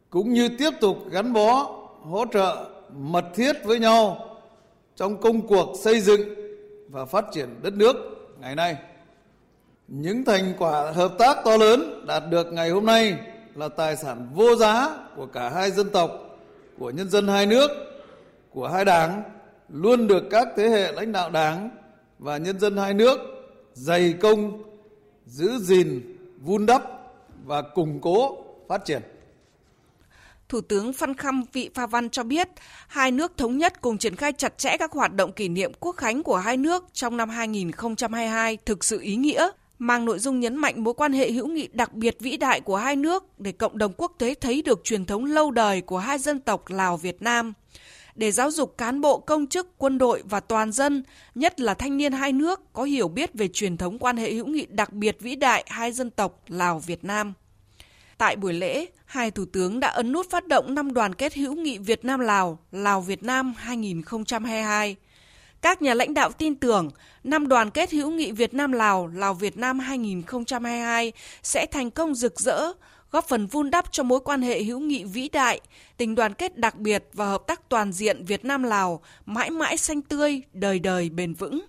cũng 0.09 0.33
như 0.33 0.49
tiếp 0.49 0.69
tục 0.81 0.97
gắn 1.11 1.33
bó 1.33 1.63
hỗ 2.01 2.25
trợ 2.33 2.65
mật 2.97 3.25
thiết 3.35 3.53
với 3.63 3.79
nhau 3.79 4.27
trong 4.95 5.21
công 5.21 5.47
cuộc 5.47 5.73
xây 5.83 5.99
dựng 5.99 6.21
và 6.89 7.05
phát 7.05 7.25
triển 7.33 7.49
đất 7.61 7.73
nước 7.73 7.95
ngày 8.39 8.55
nay. 8.55 8.75
Những 9.87 10.25
thành 10.25 10.53
quả 10.59 10.91
hợp 10.91 11.11
tác 11.19 11.37
to 11.45 11.57
lớn 11.57 12.05
đạt 12.07 12.23
được 12.29 12.53
ngày 12.53 12.69
hôm 12.69 12.85
nay 12.85 13.15
là 13.55 13.67
tài 13.67 13.95
sản 13.95 14.27
vô 14.33 14.55
giá 14.55 14.97
của 15.15 15.25
cả 15.25 15.49
hai 15.49 15.71
dân 15.71 15.89
tộc, 15.89 16.11
của 16.79 16.89
nhân 16.89 17.09
dân 17.09 17.27
hai 17.27 17.45
nước, 17.45 17.71
của 18.49 18.67
hai 18.67 18.85
đảng, 18.85 19.23
luôn 19.69 20.07
được 20.07 20.23
các 20.31 20.47
thế 20.57 20.69
hệ 20.69 20.91
lãnh 20.91 21.11
đạo 21.11 21.29
đảng 21.29 21.69
và 22.19 22.37
nhân 22.37 22.59
dân 22.59 22.77
hai 22.77 22.93
nước 22.93 23.19
dày 23.73 24.13
công 24.21 24.63
giữ 25.25 25.59
gìn, 25.59 26.17
vun 26.41 26.65
đắp 26.65 26.83
và 27.45 27.61
củng 27.61 27.99
cố 28.01 28.37
phát 28.67 28.85
triển. 28.85 29.01
Thủ 30.49 30.61
tướng 30.61 30.93
Phan 30.93 31.13
Khâm 31.13 31.43
Vị 31.53 31.69
Pha 31.73 31.87
Văn 31.87 32.09
cho 32.09 32.23
biết, 32.23 32.49
hai 32.87 33.11
nước 33.11 33.37
thống 33.37 33.57
nhất 33.57 33.81
cùng 33.81 33.97
triển 33.97 34.15
khai 34.15 34.33
chặt 34.33 34.57
chẽ 34.57 34.77
các 34.77 34.91
hoạt 34.91 35.13
động 35.13 35.31
kỷ 35.31 35.49
niệm 35.49 35.71
quốc 35.79 35.95
khánh 35.97 36.23
của 36.23 36.37
hai 36.37 36.57
nước 36.57 36.85
trong 36.93 37.17
năm 37.17 37.29
2022 37.29 38.57
thực 38.65 38.83
sự 38.83 38.99
ý 39.01 39.15
nghĩa, 39.15 39.49
mang 39.79 40.05
nội 40.05 40.19
dung 40.19 40.39
nhấn 40.39 40.55
mạnh 40.55 40.83
mối 40.83 40.93
quan 40.93 41.13
hệ 41.13 41.31
hữu 41.31 41.47
nghị 41.47 41.67
đặc 41.73 41.93
biệt 41.93 42.17
vĩ 42.19 42.37
đại 42.37 42.61
của 42.61 42.77
hai 42.77 42.95
nước 42.95 43.39
để 43.39 43.51
cộng 43.51 43.77
đồng 43.77 43.93
quốc 43.97 44.11
tế 44.17 44.33
thấy 44.41 44.61
được 44.61 44.83
truyền 44.83 45.05
thống 45.05 45.25
lâu 45.25 45.51
đời 45.51 45.81
của 45.81 45.97
hai 45.97 46.17
dân 46.17 46.39
tộc 46.39 46.69
Lào 46.69 46.97
Việt 46.97 47.21
Nam 47.21 47.53
để 48.17 48.31
giáo 48.31 48.51
dục 48.51 48.77
cán 48.77 49.01
bộ 49.01 49.19
công 49.19 49.47
chức, 49.47 49.77
quân 49.77 49.97
đội 49.97 50.23
và 50.29 50.39
toàn 50.39 50.71
dân, 50.71 51.03
nhất 51.35 51.59
là 51.59 51.73
thanh 51.73 51.97
niên 51.97 52.11
hai 52.11 52.33
nước 52.33 52.73
có 52.73 52.83
hiểu 52.83 53.07
biết 53.07 53.33
về 53.33 53.47
truyền 53.47 53.77
thống 53.77 53.99
quan 53.99 54.17
hệ 54.17 54.33
hữu 54.33 54.45
nghị 54.45 54.65
đặc 54.69 54.93
biệt 54.93 55.17
vĩ 55.19 55.35
đại 55.35 55.63
hai 55.67 55.91
dân 55.91 56.09
tộc 56.09 56.41
Lào 56.47 56.79
Việt 56.79 57.03
Nam. 57.03 57.33
Tại 58.17 58.35
buổi 58.35 58.53
lễ, 58.53 58.85
hai 59.05 59.31
thủ 59.31 59.45
tướng 59.45 59.79
đã 59.79 59.87
ấn 59.87 60.11
nút 60.11 60.29
phát 60.29 60.47
động 60.47 60.75
năm 60.75 60.93
đoàn 60.93 61.15
kết 61.15 61.35
hữu 61.35 61.55
nghị 61.55 61.77
Việt 61.77 62.05
Nam 62.05 62.19
Lào, 62.19 62.59
Lào 62.71 63.01
Việt 63.01 63.23
Nam 63.23 63.53
2022. 63.57 64.95
Các 65.61 65.81
nhà 65.81 65.93
lãnh 65.93 66.13
đạo 66.13 66.31
tin 66.31 66.55
tưởng 66.55 66.89
năm 67.23 67.47
đoàn 67.47 67.69
kết 67.69 67.91
hữu 67.91 68.11
nghị 68.11 68.31
Việt 68.31 68.53
Nam 68.53 68.71
Lào, 68.71 69.07
Lào 69.07 69.33
Việt 69.33 69.57
Nam 69.57 69.79
2022 69.79 71.11
sẽ 71.43 71.65
thành 71.65 71.91
công 71.91 72.15
rực 72.15 72.39
rỡ, 72.39 72.73
góp 73.11 73.25
phần 73.27 73.47
vun 73.47 73.69
đắp 73.69 73.91
cho 73.91 74.03
mối 74.03 74.19
quan 74.19 74.41
hệ 74.41 74.63
hữu 74.63 74.79
nghị 74.79 75.03
vĩ 75.03 75.29
đại, 75.29 75.61
tình 75.97 76.15
đoàn 76.15 76.33
kết 76.33 76.57
đặc 76.57 76.79
biệt 76.79 77.09
và 77.13 77.25
hợp 77.25 77.43
tác 77.47 77.69
toàn 77.69 77.91
diện 77.91 78.25
Việt 78.25 78.45
Nam 78.45 78.63
Lào 78.63 79.01
mãi 79.25 79.49
mãi 79.49 79.77
xanh 79.77 80.01
tươi, 80.01 80.41
đời 80.53 80.79
đời 80.79 81.09
bền 81.09 81.33
vững. 81.33 81.65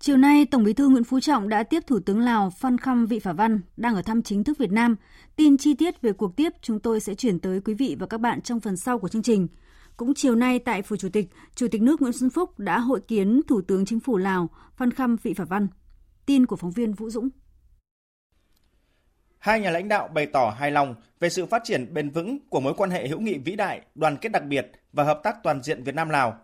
Chiều 0.00 0.16
nay, 0.16 0.46
Tổng 0.46 0.64
Bí 0.64 0.72
thư 0.72 0.88
Nguyễn 0.88 1.04
Phú 1.04 1.20
Trọng 1.20 1.48
đã 1.48 1.62
tiếp 1.62 1.86
Thủ 1.86 1.98
tướng 2.00 2.20
Lào 2.20 2.50
Phan 2.50 2.78
Khăm 2.78 3.06
Vị 3.06 3.18
Phả 3.18 3.32
Văn 3.32 3.60
đang 3.76 3.94
ở 3.94 4.02
thăm 4.02 4.22
chính 4.22 4.44
thức 4.44 4.58
Việt 4.58 4.72
Nam. 4.72 4.96
Tin 5.36 5.58
chi 5.58 5.74
tiết 5.74 6.02
về 6.02 6.12
cuộc 6.12 6.36
tiếp 6.36 6.52
chúng 6.62 6.80
tôi 6.80 7.00
sẽ 7.00 7.14
chuyển 7.14 7.38
tới 7.38 7.60
quý 7.60 7.74
vị 7.74 7.96
và 7.98 8.06
các 8.06 8.20
bạn 8.20 8.40
trong 8.40 8.60
phần 8.60 8.76
sau 8.76 8.98
của 8.98 9.08
chương 9.08 9.22
trình. 9.22 9.48
Cũng 9.96 10.14
chiều 10.14 10.34
nay 10.34 10.58
tại 10.58 10.82
Phủ 10.82 10.96
Chủ 10.96 11.08
tịch, 11.12 11.30
Chủ 11.54 11.66
tịch 11.70 11.82
nước 11.82 12.02
Nguyễn 12.02 12.12
Xuân 12.12 12.30
Phúc 12.30 12.58
đã 12.58 12.78
hội 12.78 13.00
kiến 13.00 13.40
Thủ 13.48 13.60
tướng 13.60 13.86
Chính 13.86 14.00
phủ 14.00 14.16
Lào 14.16 14.50
Phan 14.76 14.90
Khăm 14.90 15.16
Vị 15.22 15.34
Phả 15.34 15.44
Văn. 15.44 15.68
Tin 16.26 16.46
của 16.46 16.56
phóng 16.56 16.70
viên 16.70 16.92
Vũ 16.92 17.10
Dũng. 17.10 17.28
Hai 19.38 19.60
nhà 19.60 19.70
lãnh 19.70 19.88
đạo 19.88 20.08
bày 20.08 20.26
tỏ 20.26 20.50
hài 20.58 20.70
lòng 20.70 20.94
về 21.20 21.30
sự 21.30 21.46
phát 21.46 21.62
triển 21.64 21.94
bền 21.94 22.10
vững 22.10 22.38
của 22.48 22.60
mối 22.60 22.74
quan 22.76 22.90
hệ 22.90 23.08
hữu 23.08 23.20
nghị 23.20 23.38
vĩ 23.38 23.56
đại, 23.56 23.80
đoàn 23.94 24.16
kết 24.16 24.32
đặc 24.32 24.44
biệt 24.44 24.70
và 24.92 25.04
hợp 25.04 25.20
tác 25.22 25.36
toàn 25.42 25.62
diện 25.62 25.82
Việt 25.82 25.94
Nam 25.94 26.08
Lào. 26.08 26.38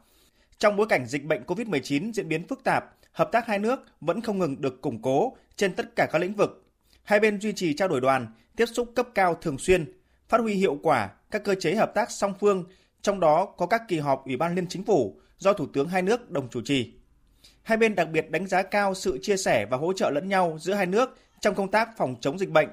Trong 0.58 0.76
bối 0.76 0.86
cảnh 0.88 1.06
dịch 1.06 1.24
bệnh 1.24 1.42
COVID-19 1.46 2.12
diễn 2.12 2.28
biến 2.28 2.48
phức 2.48 2.64
tạp, 2.64 2.94
hợp 3.12 3.28
tác 3.32 3.46
hai 3.46 3.58
nước 3.58 3.80
vẫn 4.00 4.20
không 4.20 4.38
ngừng 4.38 4.60
được 4.60 4.80
củng 4.82 5.02
cố 5.02 5.36
trên 5.56 5.74
tất 5.74 5.96
cả 5.96 6.06
các 6.12 6.18
lĩnh 6.18 6.34
vực. 6.34 6.64
Hai 7.04 7.20
bên 7.20 7.40
duy 7.40 7.52
trì 7.52 7.74
trao 7.74 7.88
đổi 7.88 8.00
đoàn, 8.00 8.26
tiếp 8.56 8.66
xúc 8.66 8.92
cấp 8.94 9.08
cao 9.14 9.34
thường 9.34 9.58
xuyên, 9.58 9.92
phát 10.28 10.40
huy 10.40 10.54
hiệu 10.54 10.78
quả 10.82 11.10
các 11.30 11.44
cơ 11.44 11.54
chế 11.54 11.74
hợp 11.74 11.94
tác 11.94 12.10
song 12.10 12.34
phương, 12.40 12.64
trong 13.02 13.20
đó 13.20 13.54
có 13.56 13.66
các 13.66 13.82
kỳ 13.88 13.98
họp 13.98 14.24
Ủy 14.26 14.36
ban 14.36 14.54
Liên 14.54 14.66
Chính 14.68 14.84
phủ 14.84 15.20
do 15.38 15.52
Thủ 15.52 15.66
tướng 15.72 15.88
hai 15.88 16.02
nước 16.02 16.30
đồng 16.30 16.48
chủ 16.50 16.60
trì. 16.64 16.92
Hai 17.62 17.78
bên 17.78 17.94
đặc 17.94 18.08
biệt 18.12 18.30
đánh 18.30 18.46
giá 18.46 18.62
cao 18.62 18.94
sự 18.94 19.18
chia 19.22 19.36
sẻ 19.36 19.66
và 19.66 19.76
hỗ 19.76 19.92
trợ 19.92 20.10
lẫn 20.10 20.28
nhau 20.28 20.58
giữa 20.60 20.74
hai 20.74 20.86
nước 20.86 21.18
trong 21.44 21.54
công 21.54 21.70
tác 21.70 21.96
phòng 21.96 22.14
chống 22.20 22.38
dịch 22.38 22.50
bệnh. 22.50 22.68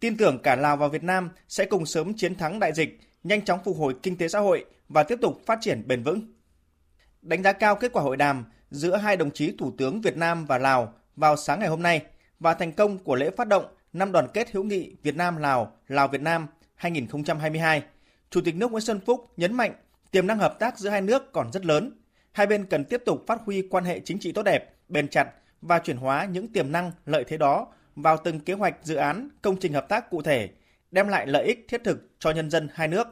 Tin 0.00 0.16
tưởng 0.16 0.38
cả 0.42 0.56
Lào 0.56 0.76
và 0.76 0.88
Việt 0.88 1.02
Nam 1.02 1.30
sẽ 1.48 1.64
cùng 1.64 1.86
sớm 1.86 2.14
chiến 2.16 2.34
thắng 2.34 2.60
đại 2.60 2.72
dịch, 2.72 3.00
nhanh 3.24 3.44
chóng 3.44 3.60
phục 3.64 3.76
hồi 3.78 3.94
kinh 4.02 4.16
tế 4.16 4.28
xã 4.28 4.38
hội 4.38 4.64
và 4.88 5.02
tiếp 5.02 5.18
tục 5.22 5.40
phát 5.46 5.58
triển 5.60 5.82
bền 5.86 6.02
vững. 6.02 6.20
Đánh 7.22 7.42
giá 7.42 7.52
cao 7.52 7.76
kết 7.76 7.92
quả 7.92 8.02
hội 8.02 8.16
đàm 8.16 8.44
giữa 8.70 8.96
hai 8.96 9.16
đồng 9.16 9.30
chí 9.30 9.54
Thủ 9.58 9.72
tướng 9.78 10.00
Việt 10.00 10.16
Nam 10.16 10.46
và 10.46 10.58
Lào 10.58 10.94
vào 11.16 11.36
sáng 11.36 11.60
ngày 11.60 11.68
hôm 11.68 11.82
nay 11.82 12.02
và 12.40 12.54
thành 12.54 12.72
công 12.72 12.98
của 12.98 13.14
lễ 13.14 13.30
phát 13.36 13.48
động 13.48 13.64
năm 13.92 14.12
đoàn 14.12 14.28
kết 14.34 14.50
hữu 14.52 14.64
nghị 14.64 14.94
Việt 15.02 15.16
Nam 15.16 15.36
Lào, 15.36 15.72
Lào 15.88 16.08
Việt 16.08 16.20
Nam 16.20 16.46
2022. 16.74 17.82
Chủ 18.30 18.40
tịch 18.44 18.56
nước 18.56 18.70
Nguyễn 18.70 18.84
Xuân 18.84 19.00
Phúc 19.06 19.32
nhấn 19.36 19.54
mạnh 19.54 19.72
tiềm 20.10 20.26
năng 20.26 20.38
hợp 20.38 20.58
tác 20.58 20.78
giữa 20.78 20.90
hai 20.90 21.00
nước 21.00 21.32
còn 21.32 21.52
rất 21.52 21.66
lớn. 21.66 22.00
Hai 22.32 22.46
bên 22.46 22.66
cần 22.66 22.84
tiếp 22.84 23.02
tục 23.06 23.24
phát 23.26 23.38
huy 23.44 23.62
quan 23.70 23.84
hệ 23.84 24.00
chính 24.00 24.18
trị 24.18 24.32
tốt 24.32 24.42
đẹp, 24.42 24.74
bền 24.88 25.08
chặt 25.08 25.28
và 25.62 25.78
chuyển 25.78 25.96
hóa 25.96 26.24
những 26.24 26.52
tiềm 26.52 26.72
năng 26.72 26.92
lợi 27.06 27.24
thế 27.24 27.36
đó 27.36 27.66
vào 27.96 28.16
từng 28.24 28.40
kế 28.40 28.52
hoạch 28.52 28.76
dự 28.82 28.94
án, 28.94 29.28
công 29.42 29.56
trình 29.60 29.72
hợp 29.72 29.88
tác 29.88 30.10
cụ 30.10 30.22
thể, 30.22 30.50
đem 30.90 31.08
lại 31.08 31.26
lợi 31.26 31.46
ích 31.46 31.64
thiết 31.68 31.84
thực 31.84 32.10
cho 32.18 32.30
nhân 32.30 32.50
dân 32.50 32.68
hai 32.74 32.88
nước. 32.88 33.06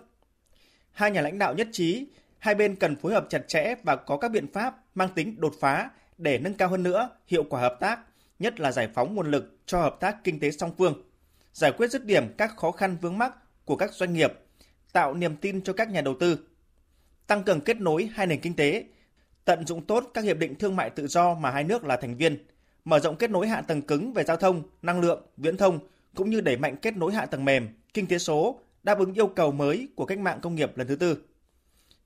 Hai 0.92 1.10
nhà 1.10 1.20
lãnh 1.20 1.38
đạo 1.38 1.54
nhất 1.54 1.68
trí, 1.72 2.06
hai 2.38 2.54
bên 2.54 2.76
cần 2.76 2.96
phối 2.96 3.12
hợp 3.12 3.26
chặt 3.28 3.48
chẽ 3.48 3.74
và 3.82 3.96
có 3.96 4.16
các 4.16 4.30
biện 4.30 4.52
pháp 4.52 4.76
mang 4.94 5.08
tính 5.14 5.40
đột 5.40 5.54
phá 5.60 5.90
để 6.18 6.38
nâng 6.38 6.54
cao 6.54 6.68
hơn 6.68 6.82
nữa 6.82 7.10
hiệu 7.26 7.44
quả 7.44 7.60
hợp 7.60 7.76
tác, 7.80 8.00
nhất 8.38 8.60
là 8.60 8.72
giải 8.72 8.88
phóng 8.94 9.14
nguồn 9.14 9.30
lực 9.30 9.58
cho 9.66 9.80
hợp 9.80 9.96
tác 10.00 10.16
kinh 10.24 10.40
tế 10.40 10.50
song 10.50 10.74
phương, 10.78 11.02
giải 11.52 11.72
quyết 11.72 11.90
dứt 11.90 12.04
điểm 12.04 12.34
các 12.38 12.56
khó 12.56 12.70
khăn 12.70 12.96
vướng 13.00 13.18
mắc 13.18 13.32
của 13.64 13.76
các 13.76 13.92
doanh 13.92 14.12
nghiệp, 14.12 14.32
tạo 14.92 15.14
niềm 15.14 15.36
tin 15.36 15.62
cho 15.62 15.72
các 15.72 15.90
nhà 15.90 16.00
đầu 16.00 16.14
tư, 16.20 16.38
tăng 17.26 17.42
cường 17.42 17.60
kết 17.60 17.80
nối 17.80 18.08
hai 18.14 18.26
nền 18.26 18.40
kinh 18.40 18.56
tế, 18.56 18.84
tận 19.44 19.66
dụng 19.66 19.86
tốt 19.86 20.10
các 20.14 20.24
hiệp 20.24 20.38
định 20.38 20.54
thương 20.54 20.76
mại 20.76 20.90
tự 20.90 21.06
do 21.06 21.34
mà 21.34 21.50
hai 21.50 21.64
nước 21.64 21.84
là 21.84 21.96
thành 21.96 22.16
viên, 22.16 22.46
mở 22.84 22.98
rộng 23.00 23.16
kết 23.16 23.30
nối 23.30 23.48
hạ 23.48 23.60
tầng 23.60 23.82
cứng 23.82 24.12
về 24.12 24.24
giao 24.24 24.36
thông, 24.36 24.62
năng 24.82 25.00
lượng, 25.00 25.22
viễn 25.36 25.56
thông 25.56 25.78
cũng 26.14 26.30
như 26.30 26.40
đẩy 26.40 26.56
mạnh 26.56 26.76
kết 26.76 26.96
nối 26.96 27.12
hạ 27.12 27.26
tầng 27.26 27.44
mềm, 27.44 27.68
kinh 27.94 28.06
tế 28.06 28.18
số 28.18 28.60
đáp 28.82 28.98
ứng 28.98 29.14
yêu 29.14 29.26
cầu 29.26 29.52
mới 29.52 29.88
của 29.96 30.06
cách 30.06 30.18
mạng 30.18 30.38
công 30.42 30.54
nghiệp 30.54 30.78
lần 30.78 30.88
thứ 30.88 30.96
tư. 30.96 31.16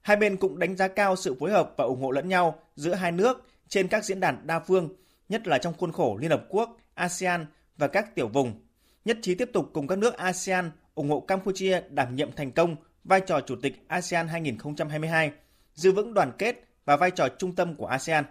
Hai 0.01 0.17
bên 0.17 0.37
cũng 0.37 0.59
đánh 0.59 0.77
giá 0.77 0.89
cao 0.89 1.17
sự 1.17 1.37
phối 1.41 1.51
hợp 1.51 1.75
và 1.77 1.85
ủng 1.85 2.03
hộ 2.03 2.11
lẫn 2.11 2.29
nhau 2.29 2.61
giữa 2.77 2.95
hai 2.95 3.13
nước 3.13 3.49
trên 3.69 3.89
các 3.89 4.05
diễn 4.05 4.21
đàn 4.21 4.47
đa 4.47 4.61
phương, 4.61 4.89
nhất 5.29 5.47
là 5.47 5.59
trong 5.59 5.75
khuôn 5.79 5.93
khổ 5.93 6.19
Liên 6.21 6.31
Hợp 6.31 6.47
Quốc, 6.49 6.77
ASEAN 6.95 7.47
và 7.77 7.89
các 7.89 8.15
tiểu 8.15 8.29
vùng. 8.29 8.53
Nhất 9.05 9.19
trí 9.23 9.35
tiếp 9.35 9.51
tục 9.53 9.71
cùng 9.73 9.87
các 9.87 9.99
nước 9.99 10.17
ASEAN 10.17 10.71
ủng 10.95 11.11
hộ 11.11 11.21
Campuchia 11.21 11.81
đảm 11.91 12.17
nhiệm 12.17 12.33
thành 12.33 12.53
công 12.53 12.77
vai 13.05 13.21
trò 13.21 13.41
Chủ 13.41 13.57
tịch 13.63 13.85
ASEAN 13.89 14.29
2022, 14.29 15.33
giữ 15.75 15.93
vững 15.93 16.15
đoàn 16.15 16.33
kết 16.39 16.65
và 16.85 16.97
vai 16.97 17.11
trò 17.11 17.29
trung 17.39 17.55
tâm 17.55 17.75
của 17.75 17.87
ASEAN. 17.87 18.25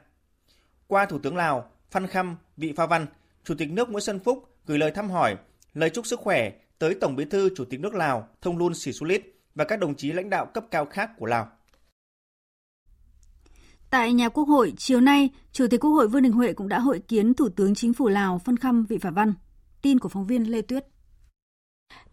Qua 0.88 1.06
Thủ 1.06 1.20
tướng 1.20 1.36
Lào, 1.36 1.72
Phan 1.92 2.08
Khăm, 2.08 2.36
Vị 2.58 2.74
Pha 2.74 2.86
Văn, 2.86 3.06
Chủ 3.44 3.56
tịch 3.58 3.72
nước 3.72 3.90
Nguyễn 3.90 4.02
Xuân 4.02 4.20
Phúc 4.20 4.56
gửi 4.66 4.78
lời 4.78 4.92
thăm 4.92 5.10
hỏi, 5.10 5.36
lời 5.74 5.90
chúc 5.90 6.06
sức 6.06 6.20
khỏe 6.20 6.52
tới 6.80 6.96
Tổng 7.02 7.16
Bí 7.16 7.26
thư 7.26 7.50
Chủ 7.56 7.66
tịch 7.66 7.80
nước 7.80 7.96
Lào 7.96 8.28
Thông 8.42 8.58
Luân 8.58 8.74
Sĩ 8.74 8.92
Xu 8.92 9.08
Lít 9.08 9.22
và 9.56 9.66
các 9.66 9.80
đồng 9.80 9.96
chí 9.96 10.12
lãnh 10.12 10.30
đạo 10.30 10.46
cấp 10.46 10.66
cao 10.72 10.86
khác 10.86 11.12
của 11.18 11.26
Lào. 11.26 11.48
Tại 13.90 14.14
nhà 14.14 14.30
Quốc 14.30 14.44
hội, 14.44 14.74
chiều 14.78 15.02
nay, 15.02 15.30
Chủ 15.52 15.68
tịch 15.68 15.80
Quốc 15.80 15.92
hội 15.92 16.08
Vương 16.08 16.22
Đình 16.22 16.32
Huệ 16.32 16.54
cũng 16.54 16.70
đã 16.70 16.80
hội 16.80 17.00
kiến 17.08 17.34
Thủ 17.34 17.50
tướng 17.50 17.76
Chính 17.76 17.94
phủ 17.94 18.08
Lào 18.08 18.40
Phan 18.46 18.58
Khăm 18.58 18.86
Vị 18.86 18.98
Phả 18.98 19.10
Văn. 19.12 19.34
Tin 19.82 20.00
của 20.00 20.10
phóng 20.10 20.28
viên 20.28 20.52
Lê 20.52 20.62
Tuyết. 20.62 20.86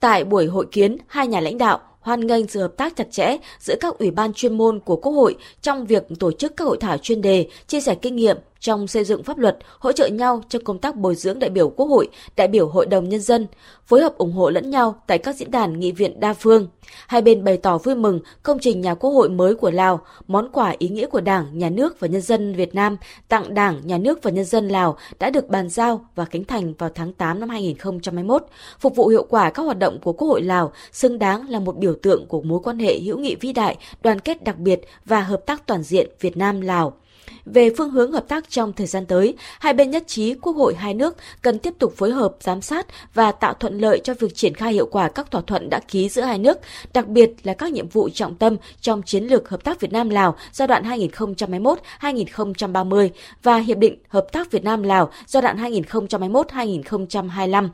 Tại 0.01 0.25
buổi 0.25 0.47
hội 0.47 0.67
kiến, 0.73 0.97
hai 1.07 1.27
nhà 1.27 1.41
lãnh 1.41 1.59
đạo 1.59 1.81
hoan 2.01 2.27
nghênh 2.27 2.49
sự 2.49 2.61
hợp 2.61 2.75
tác 2.77 2.97
chặt 2.97 3.07
chẽ 3.11 3.37
giữa 3.59 3.75
các 3.81 3.99
ủy 3.99 4.11
ban 4.11 4.33
chuyên 4.33 4.59
môn 4.59 4.81
của 4.81 4.97
Quốc 4.97 5.13
hội 5.13 5.37
trong 5.61 5.87
việc 5.87 6.03
tổ 6.21 6.33
chức 6.33 6.57
các 6.57 6.65
hội 6.65 6.77
thảo 6.81 6.99
chuyên 6.99 7.23
đề, 7.23 7.49
chia 7.67 7.81
sẻ 7.81 7.95
kinh 7.95 8.17
nghiệm 8.17 8.37
trong 8.65 8.87
xây 8.87 9.05
dựng 9.05 9.23
pháp 9.23 9.39
luật, 9.39 9.59
hỗ 9.79 9.93
trợ 9.93 10.07
nhau 10.07 10.43
trong 10.49 10.65
công 10.65 10.79
tác 10.79 10.97
bồi 10.97 11.15
dưỡng 11.15 11.39
đại 11.39 11.51
biểu 11.51 11.69
Quốc 11.69 11.87
hội, 11.87 12.09
đại 12.37 12.49
biểu 12.49 12.69
Hội 12.69 12.87
đồng 12.87 13.09
Nhân 13.09 13.21
dân, 13.21 13.47
phối 13.87 14.03
hợp 14.03 14.19
ủng 14.19 14.33
hộ 14.33 14.51
lẫn 14.51 14.71
nhau 14.71 15.03
tại 15.07 15.19
các 15.19 15.37
diễn 15.37 15.51
đàn 15.51 15.81
nghị 15.81 15.93
viện 15.93 16.21
đa 16.21 16.35
phương. 16.35 16.69
Hai 17.07 17.23
bên 17.23 17.45
bày 17.45 17.57
tỏ 17.57 17.79
vui 17.79 17.95
mừng 17.95 18.21
công 18.43 18.59
trình 18.61 18.81
nhà 18.81 18.95
Quốc 18.95 19.11
hội 19.11 19.29
mới 19.29 19.55
của 19.55 19.71
Lào, 19.71 20.01
món 20.27 20.53
quà 20.53 20.75
ý 20.79 20.89
nghĩa 20.89 21.07
của 21.07 21.21
Đảng, 21.21 21.59
Nhà 21.59 21.71
nước 21.71 22.01
và 22.01 22.09
Nhân 22.09 22.21
dân 22.21 22.55
Việt 22.55 22.75
Nam 22.75 22.97
tặng 23.29 23.55
Đảng, 23.55 23.81
Nhà 23.85 23.99
nước 23.99 24.23
và 24.23 24.31
Nhân 24.31 24.45
dân 24.45 24.69
Lào 24.69 24.97
đã 25.19 25.31
được 25.31 25.49
bàn 25.49 25.69
giao 25.69 26.09
và 26.15 26.25
khánh 26.25 26.45
thành 26.45 26.75
vào 26.79 26.91
tháng 26.95 27.13
8 27.13 27.41
năm 27.41 27.49
2021, 27.49 28.47
phục 28.79 28.97
vụ 28.97 29.09
hiệu 29.09 29.27
quả 29.31 29.51
các 29.51 29.63
hoạt 29.63 29.79
động 29.79 29.99
của 30.01 30.13
Quốc 30.13 30.29
hội 30.29 30.43
Lào, 30.43 30.73
xứng 30.93 31.19
đáng 31.19 31.49
là 31.49 31.61
một 31.61 31.77
biểu 31.77 31.95
tượng 32.03 32.27
của 32.27 32.43
mối 32.43 32.61
quan 32.65 32.79
hệ 32.79 32.99
hữu 32.99 33.19
nghị 33.19 33.35
vĩ 33.35 33.53
đại, 33.53 33.77
đoàn 34.03 34.21
kết 34.21 34.45
đặc 34.45 34.59
biệt 34.59 34.81
và 35.05 35.21
hợp 35.21 35.47
tác 35.47 35.67
toàn 35.67 35.83
diện 35.83 36.11
Việt 36.21 36.37
Nam-Lào. 36.37 36.93
Về 37.47 37.71
phương 37.79 37.91
hướng 37.91 38.13
hợp 38.13 38.29
tác 38.29 38.51
trong 38.51 38.73
thời 38.73 38.87
gian 38.87 39.07
tới, 39.07 39.35
hai 39.61 39.73
bên 39.73 39.91
nhất 39.91 40.05
trí 40.07 40.35
Quốc 40.35 40.57
hội 40.57 40.75
hai 40.75 40.95
nước 40.95 41.17
cần 41.43 41.59
tiếp 41.59 41.75
tục 41.79 41.95
phối 41.97 42.11
hợp, 42.11 42.37
giám 42.41 42.63
sát 42.63 42.87
và 43.15 43.33
tạo 43.33 43.55
thuận 43.55 43.79
lợi 43.79 44.01
cho 44.05 44.15
việc 44.15 44.35
triển 44.35 44.55
khai 44.55 44.73
hiệu 44.73 44.87
quả 44.87 45.09
các 45.09 45.31
thỏa 45.31 45.41
thuận 45.41 45.71
đã 45.71 45.81
ký 45.89 46.09
giữa 46.09 46.23
hai 46.23 46.39
nước, 46.39 46.59
đặc 46.95 47.07
biệt 47.07 47.31
là 47.43 47.55
các 47.55 47.73
nhiệm 47.73 47.89
vụ 47.89 48.09
trọng 48.09 48.35
tâm 48.35 48.57
trong 48.81 49.03
chiến 49.03 49.25
lược 49.25 49.49
hợp 49.49 49.65
tác 49.65 49.81
Việt 49.81 49.93
Nam-Lào 49.93 50.37
giai 50.53 50.69
đoạn 50.69 50.85
2021-2030 50.85 53.09
và 53.43 53.57
Hiệp 53.57 53.79
định 53.79 53.99
Hợp 54.09 54.27
tác 54.33 54.51
Việt 54.51 54.65
Nam-Lào 54.65 55.11
giai 55.27 55.43
đoạn 55.43 55.57
2021-2025 55.57 57.69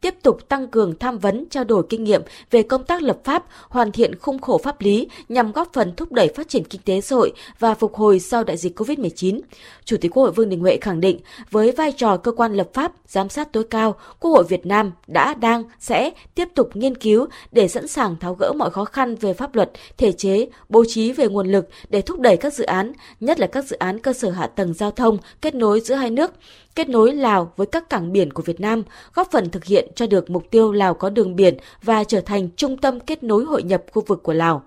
tiếp 0.00 0.14
tục 0.22 0.48
tăng 0.48 0.68
cường 0.68 0.98
tham 0.98 1.18
vấn 1.18 1.44
trao 1.50 1.64
đổi 1.64 1.82
kinh 1.88 2.04
nghiệm 2.04 2.22
về 2.50 2.62
công 2.62 2.84
tác 2.84 3.02
lập 3.02 3.18
pháp, 3.24 3.44
hoàn 3.68 3.92
thiện 3.92 4.18
khung 4.18 4.38
khổ 4.38 4.58
pháp 4.58 4.80
lý 4.80 5.08
nhằm 5.28 5.52
góp 5.52 5.72
phần 5.72 5.92
thúc 5.96 6.12
đẩy 6.12 6.28
phát 6.28 6.48
triển 6.48 6.64
kinh 6.64 6.80
tế 6.84 7.00
xã 7.00 7.16
hội 7.16 7.32
và 7.58 7.74
phục 7.74 7.94
hồi 7.94 8.20
sau 8.20 8.44
đại 8.44 8.56
dịch 8.56 8.78
COVID-19. 8.80 9.40
Chủ 9.84 9.96
tịch 10.00 10.10
Quốc 10.14 10.22
hội 10.22 10.32
Vương 10.32 10.48
Đình 10.48 10.60
Huệ 10.60 10.76
khẳng 10.80 11.00
định, 11.00 11.20
với 11.50 11.72
vai 11.72 11.92
trò 11.92 12.16
cơ 12.16 12.32
quan 12.32 12.54
lập 12.54 12.68
pháp, 12.74 12.92
giám 13.06 13.28
sát 13.28 13.52
tối 13.52 13.64
cao, 13.70 13.94
Quốc 14.20 14.30
hội 14.30 14.44
Việt 14.44 14.66
Nam 14.66 14.92
đã, 15.06 15.34
đang, 15.34 15.64
sẽ 15.78 16.10
tiếp 16.34 16.48
tục 16.54 16.70
nghiên 16.74 16.94
cứu 16.94 17.26
để 17.52 17.68
sẵn 17.68 17.88
sàng 17.88 18.16
tháo 18.20 18.34
gỡ 18.34 18.52
mọi 18.52 18.70
khó 18.70 18.84
khăn 18.84 19.14
về 19.14 19.34
pháp 19.34 19.54
luật, 19.54 19.70
thể 19.98 20.12
chế, 20.12 20.46
bố 20.68 20.84
trí 20.88 21.12
về 21.12 21.28
nguồn 21.28 21.46
lực 21.48 21.68
để 21.88 22.02
thúc 22.02 22.20
đẩy 22.20 22.36
các 22.36 22.54
dự 22.54 22.64
án, 22.64 22.92
nhất 23.20 23.40
là 23.40 23.46
các 23.46 23.64
dự 23.64 23.76
án 23.76 23.98
cơ 23.98 24.12
sở 24.12 24.30
hạ 24.30 24.46
tầng 24.46 24.74
giao 24.74 24.90
thông 24.90 25.18
kết 25.40 25.54
nối 25.54 25.80
giữa 25.80 25.94
hai 25.94 26.10
nước, 26.10 26.32
kết 26.76 26.88
nối 26.88 27.12
Lào 27.12 27.52
với 27.56 27.66
các 27.66 27.90
cảng 27.90 28.12
biển 28.12 28.32
của 28.32 28.42
Việt 28.42 28.60
Nam, 28.60 28.82
góp 29.14 29.30
phần 29.30 29.50
thực 29.50 29.64
hiện 29.64 29.88
cho 29.94 30.06
được 30.06 30.30
mục 30.30 30.44
tiêu 30.50 30.72
Lào 30.72 30.94
có 30.94 31.10
đường 31.10 31.36
biển 31.36 31.56
và 31.82 32.04
trở 32.04 32.20
thành 32.20 32.48
trung 32.56 32.76
tâm 32.76 33.00
kết 33.00 33.22
nối 33.22 33.44
hội 33.44 33.62
nhập 33.62 33.82
khu 33.92 34.02
vực 34.06 34.22
của 34.22 34.32
Lào. 34.32 34.62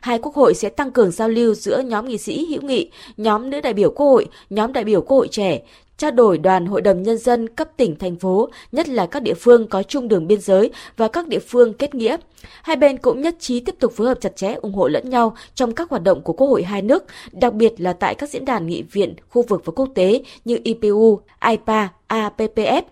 Hai 0.00 0.18
quốc 0.18 0.34
hội 0.34 0.54
sẽ 0.54 0.68
tăng 0.68 0.90
cường 0.90 1.10
giao 1.10 1.28
lưu 1.28 1.54
giữa 1.54 1.82
nhóm 1.82 2.08
nghị 2.08 2.18
sĩ 2.18 2.46
hữu 2.50 2.62
nghị, 2.62 2.90
nhóm 3.16 3.50
nữ 3.50 3.60
đại 3.60 3.72
biểu 3.74 3.90
quốc 3.90 4.06
hội, 4.06 4.26
nhóm 4.50 4.72
đại 4.72 4.84
biểu 4.84 5.00
quốc 5.00 5.16
hội 5.16 5.28
trẻ, 5.28 5.60
trao 5.96 6.10
đổi 6.10 6.38
đoàn 6.38 6.66
hội 6.66 6.80
đồng 6.80 7.02
nhân 7.02 7.18
dân 7.18 7.48
cấp 7.48 7.68
tỉnh 7.76 7.96
thành 7.96 8.16
phố, 8.16 8.48
nhất 8.72 8.88
là 8.88 9.06
các 9.06 9.22
địa 9.22 9.34
phương 9.34 9.66
có 9.68 9.82
chung 9.82 10.08
đường 10.08 10.26
biên 10.26 10.40
giới 10.40 10.70
và 10.96 11.08
các 11.08 11.28
địa 11.28 11.38
phương 11.38 11.74
kết 11.74 11.94
nghĩa. 11.94 12.16
Hai 12.62 12.76
bên 12.76 12.98
cũng 12.98 13.20
nhất 13.20 13.36
trí 13.40 13.60
tiếp 13.60 13.74
tục 13.80 13.92
phối 13.96 14.06
hợp 14.06 14.18
chặt 14.20 14.36
chẽ 14.36 14.54
ủng 14.54 14.74
hộ 14.74 14.88
lẫn 14.88 15.10
nhau 15.10 15.36
trong 15.54 15.74
các 15.74 15.90
hoạt 15.90 16.02
động 16.02 16.22
của 16.22 16.32
Quốc 16.32 16.46
hội 16.46 16.62
hai 16.62 16.82
nước, 16.82 17.04
đặc 17.32 17.54
biệt 17.54 17.72
là 17.78 17.92
tại 17.92 18.14
các 18.14 18.30
diễn 18.30 18.44
đàn 18.44 18.66
nghị 18.66 18.82
viện 18.82 19.14
khu 19.28 19.42
vực 19.42 19.62
và 19.64 19.72
quốc 19.76 19.88
tế 19.94 20.22
như 20.44 20.58
IPU, 20.64 21.20
IPA, 21.50 21.88
APPF. 22.08 22.82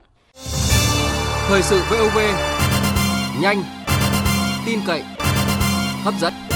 Thời 1.49 1.63
sự 1.63 1.81
VOV 1.91 2.19
nhanh, 3.43 3.63
tin 4.67 4.79
cậy, 4.87 5.03
hấp 6.05 6.15
dẫn. 6.21 6.48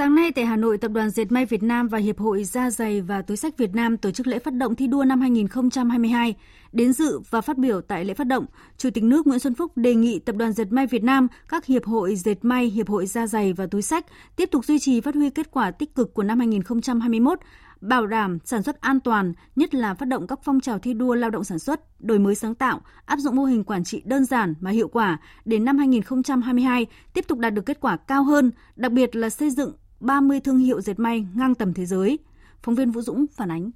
Sáng 0.00 0.14
nay 0.14 0.32
tại 0.32 0.46
Hà 0.46 0.56
Nội, 0.56 0.78
Tập 0.78 0.90
đoàn 0.92 1.10
Dệt 1.10 1.32
may 1.32 1.46
Việt 1.46 1.62
Nam 1.62 1.88
và 1.88 1.98
Hiệp 1.98 2.18
hội 2.18 2.44
Da 2.44 2.70
giày 2.70 3.00
và 3.00 3.22
Túi 3.22 3.36
sách 3.36 3.58
Việt 3.58 3.74
Nam 3.74 3.96
tổ 3.96 4.10
chức 4.10 4.26
lễ 4.26 4.38
phát 4.38 4.54
động 4.54 4.74
thi 4.74 4.86
đua 4.86 5.04
năm 5.04 5.20
2022. 5.20 6.34
Đến 6.72 6.92
dự 6.92 7.20
và 7.30 7.40
phát 7.40 7.58
biểu 7.58 7.80
tại 7.80 8.04
lễ 8.04 8.14
phát 8.14 8.26
động, 8.26 8.46
Chủ 8.76 8.90
tịch 8.90 9.04
nước 9.04 9.26
Nguyễn 9.26 9.38
Xuân 9.38 9.54
Phúc 9.54 9.72
đề 9.76 9.94
nghị 9.94 10.18
Tập 10.18 10.36
đoàn 10.36 10.52
Dệt 10.52 10.72
may 10.72 10.86
Việt 10.86 11.02
Nam, 11.02 11.28
các 11.48 11.66
hiệp 11.66 11.84
hội 11.84 12.16
dệt 12.16 12.36
may, 12.42 12.66
hiệp 12.66 12.88
hội 12.88 13.06
da 13.06 13.26
giày 13.26 13.52
và 13.52 13.66
túi 13.66 13.82
sách 13.82 14.06
tiếp 14.36 14.48
tục 14.50 14.64
duy 14.64 14.78
trì 14.78 15.00
phát 15.00 15.14
huy 15.14 15.30
kết 15.30 15.50
quả 15.50 15.70
tích 15.70 15.94
cực 15.94 16.14
của 16.14 16.22
năm 16.22 16.38
2021, 16.38 17.38
bảo 17.80 18.06
đảm 18.06 18.38
sản 18.44 18.62
xuất 18.62 18.80
an 18.80 19.00
toàn, 19.00 19.32
nhất 19.56 19.74
là 19.74 19.94
phát 19.94 20.08
động 20.08 20.26
các 20.26 20.38
phong 20.44 20.60
trào 20.60 20.78
thi 20.78 20.94
đua 20.94 21.14
lao 21.14 21.30
động 21.30 21.44
sản 21.44 21.58
xuất, 21.58 22.00
đổi 22.00 22.18
mới 22.18 22.34
sáng 22.34 22.54
tạo, 22.54 22.80
áp 23.04 23.18
dụng 23.18 23.36
mô 23.36 23.44
hình 23.44 23.64
quản 23.64 23.84
trị 23.84 24.02
đơn 24.04 24.24
giản 24.24 24.54
mà 24.60 24.70
hiệu 24.70 24.88
quả 24.88 25.18
để 25.44 25.58
năm 25.58 25.78
2022 25.78 26.86
tiếp 27.14 27.24
tục 27.28 27.38
đạt 27.38 27.54
được 27.54 27.66
kết 27.66 27.80
quả 27.80 27.96
cao 27.96 28.24
hơn, 28.24 28.50
đặc 28.76 28.92
biệt 28.92 29.16
là 29.16 29.30
xây 29.30 29.50
dựng 29.50 29.72
30 30.00 30.40
thương 30.40 30.58
hiệu 30.58 30.80
dệt 30.80 30.98
may 30.98 31.26
ngang 31.34 31.54
tầm 31.54 31.74
thế 31.74 31.86
giới. 31.86 32.18
Phóng 32.62 32.74
viên 32.74 32.90
Vũ 32.90 33.02
Dũng 33.02 33.26
phản 33.34 33.50
ánh. 33.50 33.70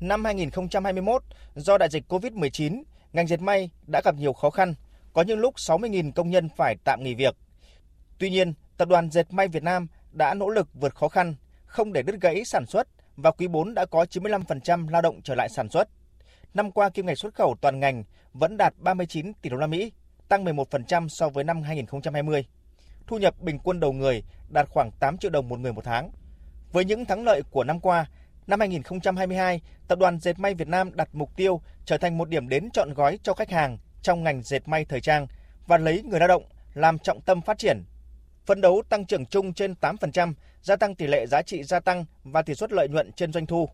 Năm 0.00 0.24
2021, 0.24 1.22
do 1.54 1.78
đại 1.78 1.88
dịch 1.88 2.12
COVID-19, 2.12 2.82
ngành 3.12 3.26
dệt 3.26 3.40
may 3.40 3.70
đã 3.86 4.00
gặp 4.04 4.14
nhiều 4.14 4.32
khó 4.32 4.50
khăn, 4.50 4.74
có 5.12 5.22
những 5.22 5.38
lúc 5.38 5.54
60.000 5.54 6.12
công 6.12 6.30
nhân 6.30 6.48
phải 6.56 6.76
tạm 6.84 7.02
nghỉ 7.02 7.14
việc. 7.14 7.36
Tuy 8.18 8.30
nhiên, 8.30 8.54
Tập 8.78 8.88
đoàn 8.88 9.10
Dệt 9.10 9.32
may 9.32 9.48
Việt 9.48 9.62
Nam 9.62 9.86
đã 10.12 10.34
nỗ 10.34 10.48
lực 10.48 10.68
vượt 10.74 10.94
khó 10.94 11.08
khăn, 11.08 11.34
không 11.66 11.92
để 11.92 12.02
đứt 12.02 12.20
gãy 12.20 12.44
sản 12.44 12.66
xuất 12.66 12.88
và 13.16 13.30
quý 13.30 13.48
4 13.48 13.74
đã 13.74 13.86
có 13.86 14.04
95% 14.10 14.88
lao 14.88 15.02
động 15.02 15.20
trở 15.22 15.34
lại 15.34 15.48
sản 15.48 15.68
xuất. 15.68 15.88
Năm 16.54 16.70
qua 16.70 16.88
kim 16.88 17.06
ngạch 17.06 17.18
xuất 17.18 17.34
khẩu 17.34 17.56
toàn 17.60 17.80
ngành 17.80 18.04
vẫn 18.32 18.56
đạt 18.56 18.74
39 18.78 19.32
tỷ 19.42 19.50
đô 19.50 19.56
la 19.56 19.66
Mỹ, 19.66 19.92
tăng 20.28 20.44
11% 20.44 21.08
so 21.08 21.28
với 21.28 21.44
năm 21.44 21.62
2020. 21.62 22.46
Thu 23.08 23.18
nhập 23.18 23.34
bình 23.40 23.58
quân 23.58 23.80
đầu 23.80 23.92
người 23.92 24.22
đạt 24.48 24.68
khoảng 24.68 24.90
8 25.00 25.18
triệu 25.18 25.30
đồng 25.30 25.48
một 25.48 25.58
người 25.58 25.72
một 25.72 25.84
tháng. 25.84 26.10
Với 26.72 26.84
những 26.84 27.04
thắng 27.04 27.24
lợi 27.24 27.42
của 27.50 27.64
năm 27.64 27.80
qua, 27.80 28.06
năm 28.46 28.60
2022, 28.60 29.60
Tập 29.88 29.98
đoàn 29.98 30.18
Dệt 30.20 30.38
may 30.38 30.54
Việt 30.54 30.68
Nam 30.68 30.96
đặt 30.96 31.08
mục 31.12 31.36
tiêu 31.36 31.60
trở 31.84 31.98
thành 31.98 32.18
một 32.18 32.28
điểm 32.28 32.48
đến 32.48 32.68
chọn 32.72 32.94
gói 32.94 33.18
cho 33.22 33.34
khách 33.34 33.50
hàng 33.50 33.78
trong 34.02 34.24
ngành 34.24 34.42
dệt 34.42 34.68
may 34.68 34.84
thời 34.84 35.00
trang 35.00 35.26
và 35.66 35.78
lấy 35.78 36.02
người 36.02 36.20
lao 36.20 36.28
động 36.28 36.42
làm 36.74 36.98
trọng 36.98 37.20
tâm 37.20 37.40
phát 37.40 37.58
triển. 37.58 37.84
Phấn 38.46 38.60
đấu 38.60 38.82
tăng 38.88 39.06
trưởng 39.06 39.26
chung 39.26 39.54
trên 39.54 39.74
8%, 39.80 40.32
gia 40.62 40.76
tăng 40.76 40.94
tỷ 40.94 41.06
lệ 41.06 41.26
giá 41.26 41.42
trị 41.42 41.62
gia 41.62 41.80
tăng 41.80 42.04
và 42.24 42.42
tỷ 42.42 42.54
suất 42.54 42.72
lợi 42.72 42.88
nhuận 42.88 43.12
trên 43.12 43.32
doanh 43.32 43.46
thu. 43.46 43.68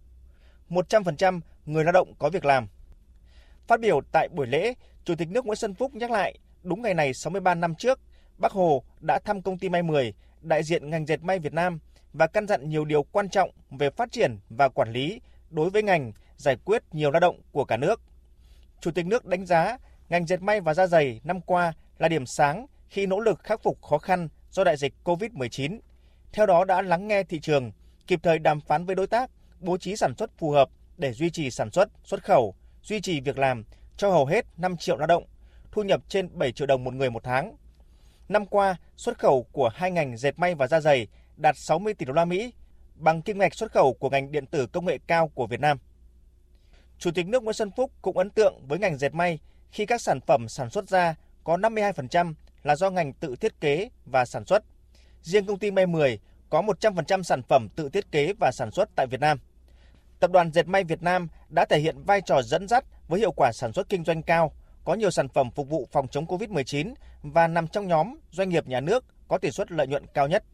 100% 0.70 1.40
người 1.66 1.84
lao 1.84 1.92
động 1.92 2.14
có 2.18 2.30
việc 2.30 2.44
làm. 2.44 2.68
Phát 3.66 3.80
biểu 3.80 4.00
tại 4.12 4.28
buổi 4.28 4.46
lễ, 4.46 4.74
Chủ 5.04 5.14
tịch 5.14 5.28
nước 5.30 5.46
Nguyễn 5.46 5.56
Xuân 5.56 5.74
Phúc 5.74 5.94
nhắc 5.94 6.10
lại, 6.10 6.38
đúng 6.62 6.82
ngày 6.82 6.94
này 6.94 7.14
63 7.14 7.54
năm 7.54 7.74
trước, 7.74 8.00
Bác 8.38 8.52
Hồ 8.52 8.82
đã 9.00 9.18
thăm 9.18 9.42
công 9.42 9.58
ty 9.58 9.68
May 9.68 9.82
10, 9.82 10.14
đại 10.40 10.62
diện 10.62 10.90
ngành 10.90 11.06
dệt 11.06 11.22
may 11.22 11.38
Việt 11.38 11.52
Nam 11.52 11.78
và 12.12 12.26
căn 12.26 12.46
dặn 12.46 12.68
nhiều 12.68 12.84
điều 12.84 13.02
quan 13.02 13.28
trọng 13.28 13.50
về 13.70 13.90
phát 13.90 14.12
triển 14.12 14.38
và 14.48 14.68
quản 14.68 14.92
lý 14.92 15.20
đối 15.50 15.70
với 15.70 15.82
ngành 15.82 16.12
giải 16.36 16.56
quyết 16.64 16.82
nhiều 16.92 17.10
lao 17.10 17.20
động 17.20 17.40
của 17.52 17.64
cả 17.64 17.76
nước. 17.76 18.00
Chủ 18.80 18.90
tịch 18.90 19.06
nước 19.06 19.24
đánh 19.26 19.46
giá 19.46 19.78
ngành 20.08 20.26
dệt 20.26 20.42
may 20.42 20.60
và 20.60 20.74
da 20.74 20.86
giày 20.86 21.20
năm 21.24 21.40
qua 21.40 21.72
là 21.98 22.08
điểm 22.08 22.26
sáng 22.26 22.66
khi 22.88 23.06
nỗ 23.06 23.20
lực 23.20 23.40
khắc 23.42 23.62
phục 23.62 23.82
khó 23.82 23.98
khăn 23.98 24.28
do 24.50 24.64
đại 24.64 24.76
dịch 24.76 24.94
COVID-19. 25.04 25.78
Theo 26.32 26.46
đó 26.46 26.64
đã 26.64 26.82
lắng 26.82 27.08
nghe 27.08 27.22
thị 27.22 27.40
trường, 27.40 27.72
kịp 28.06 28.20
thời 28.22 28.38
đàm 28.38 28.60
phán 28.60 28.84
với 28.86 28.94
đối 28.94 29.06
tác, 29.06 29.30
bố 29.60 29.76
trí 29.76 29.96
sản 29.96 30.14
xuất 30.18 30.30
phù 30.38 30.50
hợp 30.50 30.68
để 30.96 31.12
duy 31.12 31.30
trì 31.30 31.50
sản 31.50 31.70
xuất, 31.70 31.88
xuất 32.04 32.24
khẩu, 32.24 32.54
duy 32.82 33.00
trì 33.00 33.20
việc 33.20 33.38
làm 33.38 33.64
cho 33.96 34.10
hầu 34.10 34.26
hết 34.26 34.46
5 34.56 34.76
triệu 34.76 34.96
lao 34.96 35.06
động, 35.06 35.24
thu 35.72 35.82
nhập 35.82 36.00
trên 36.08 36.38
7 36.38 36.52
triệu 36.52 36.66
đồng 36.66 36.84
một 36.84 36.94
người 36.94 37.10
một 37.10 37.24
tháng. 37.24 37.56
Năm 38.28 38.46
qua, 38.46 38.76
xuất 38.96 39.18
khẩu 39.18 39.46
của 39.52 39.70
hai 39.74 39.90
ngành 39.90 40.16
dệt 40.16 40.38
may 40.38 40.54
và 40.54 40.66
da 40.66 40.80
giày 40.80 41.06
đạt 41.36 41.56
60 41.58 41.94
tỷ 41.94 42.06
đô 42.06 42.12
la 42.12 42.24
Mỹ, 42.24 42.52
bằng 42.94 43.22
kim 43.22 43.38
ngạch 43.38 43.54
xuất 43.54 43.72
khẩu 43.72 43.94
của 43.94 44.10
ngành 44.10 44.32
điện 44.32 44.46
tử 44.46 44.66
công 44.66 44.86
nghệ 44.86 44.98
cao 45.06 45.28
của 45.28 45.46
Việt 45.46 45.60
Nam. 45.60 45.78
Chủ 46.98 47.10
tịch 47.10 47.26
nước 47.26 47.42
Nguyễn 47.42 47.54
Xuân 47.54 47.70
Phúc 47.76 47.90
cũng 48.02 48.18
ấn 48.18 48.30
tượng 48.30 48.66
với 48.68 48.78
ngành 48.78 48.98
dệt 48.98 49.14
may 49.14 49.38
khi 49.70 49.86
các 49.86 50.00
sản 50.00 50.20
phẩm 50.20 50.48
sản 50.48 50.70
xuất 50.70 50.88
ra 50.88 51.14
có 51.44 51.56
52% 51.56 52.34
là 52.62 52.76
do 52.76 52.90
ngành 52.90 53.12
tự 53.12 53.36
thiết 53.36 53.60
kế 53.60 53.88
và 54.04 54.24
sản 54.24 54.44
xuất. 54.44 54.64
Riêng 55.22 55.46
công 55.46 55.58
ty 55.58 55.70
May 55.70 55.86
10 55.86 56.18
có 56.50 56.62
100% 56.62 57.22
sản 57.22 57.42
phẩm 57.42 57.68
tự 57.68 57.88
thiết 57.88 58.12
kế 58.12 58.32
và 58.40 58.50
sản 58.52 58.70
xuất 58.70 58.88
tại 58.96 59.06
Việt 59.06 59.20
Nam. 59.20 59.38
Tập 60.20 60.30
đoàn 60.30 60.52
Dệt 60.52 60.66
may 60.66 60.84
Việt 60.84 61.02
Nam 61.02 61.28
đã 61.48 61.64
thể 61.64 61.78
hiện 61.78 62.02
vai 62.04 62.20
trò 62.20 62.42
dẫn 62.42 62.68
dắt 62.68 62.84
với 63.08 63.20
hiệu 63.20 63.32
quả 63.32 63.52
sản 63.52 63.72
xuất 63.72 63.88
kinh 63.88 64.04
doanh 64.04 64.22
cao, 64.22 64.52
có 64.84 64.94
nhiều 64.94 65.10
sản 65.10 65.28
phẩm 65.28 65.50
phục 65.50 65.68
vụ 65.68 65.88
phòng 65.92 66.08
chống 66.08 66.26
COVID-19 66.26 66.94
và 67.22 67.48
nằm 67.48 67.68
trong 67.68 67.86
nhóm 67.86 68.18
doanh 68.30 68.48
nghiệp 68.48 68.66
nhà 68.66 68.80
nước 68.80 69.04
có 69.28 69.38
tỷ 69.38 69.50
suất 69.50 69.72
lợi 69.72 69.86
nhuận 69.86 70.06
cao 70.14 70.28
nhất. 70.28 70.44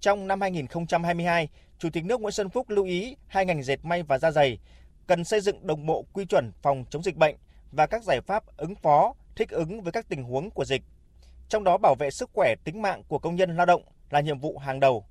Trong 0.00 0.26
năm 0.26 0.40
2022, 0.40 1.48
Chủ 1.78 1.90
tịch 1.90 2.04
nước 2.04 2.20
Nguyễn 2.20 2.32
Xuân 2.32 2.50
Phúc 2.50 2.70
lưu 2.70 2.84
ý 2.84 3.16
hai 3.26 3.46
ngành 3.46 3.62
dệt 3.62 3.84
may 3.84 4.02
và 4.02 4.18
da 4.18 4.30
giày 4.30 4.58
cần 5.06 5.24
xây 5.24 5.40
dựng 5.40 5.66
đồng 5.66 5.86
bộ 5.86 6.04
quy 6.12 6.24
chuẩn 6.24 6.52
phòng 6.62 6.84
chống 6.90 7.02
dịch 7.02 7.16
bệnh 7.16 7.36
và 7.72 7.86
các 7.86 8.02
giải 8.02 8.20
pháp 8.20 8.56
ứng 8.56 8.74
phó, 8.74 9.14
thích 9.36 9.50
ứng 9.50 9.82
với 9.82 9.92
các 9.92 10.08
tình 10.08 10.22
huống 10.22 10.50
của 10.50 10.64
dịch. 10.64 10.82
Trong 11.48 11.64
đó 11.64 11.78
bảo 11.78 11.94
vệ 11.94 12.10
sức 12.10 12.30
khỏe 12.32 12.54
tính 12.64 12.82
mạng 12.82 13.02
của 13.08 13.18
công 13.18 13.36
nhân 13.36 13.56
lao 13.56 13.66
động 13.66 13.82
là 14.10 14.20
nhiệm 14.20 14.38
vụ 14.38 14.58
hàng 14.58 14.80
đầu. 14.80 15.06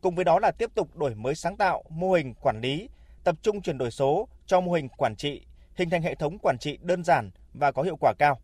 Cùng 0.00 0.14
với 0.14 0.24
đó 0.24 0.38
là 0.38 0.50
tiếp 0.50 0.70
tục 0.74 0.96
đổi 0.96 1.14
mới 1.14 1.34
sáng 1.34 1.56
tạo 1.56 1.84
mô 1.88 2.12
hình 2.12 2.34
quản 2.34 2.60
lý, 2.60 2.88
tập 3.24 3.36
trung 3.42 3.62
chuyển 3.62 3.78
đổi 3.78 3.90
số 3.90 4.28
cho 4.46 4.60
mô 4.60 4.72
hình 4.72 4.88
quản 4.88 5.16
trị, 5.16 5.42
hình 5.74 5.90
thành 5.90 6.02
hệ 6.02 6.14
thống 6.14 6.38
quản 6.42 6.58
trị 6.60 6.78
đơn 6.82 7.04
giản 7.04 7.30
và 7.58 7.72
có 7.72 7.82
hiệu 7.82 7.96
quả 8.00 8.12
cao. 8.18 8.40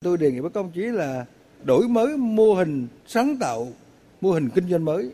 Tôi 0.00 0.18
đề 0.18 0.32
nghị 0.32 0.40
với 0.40 0.50
công 0.50 0.70
chí 0.70 0.80
là 0.80 1.26
đổi 1.64 1.88
mới 1.88 2.16
mô 2.16 2.54
hình 2.54 2.88
sáng 3.06 3.36
tạo, 3.40 3.68
mô 4.20 4.32
hình 4.32 4.48
kinh 4.54 4.68
doanh 4.68 4.84
mới, 4.84 5.10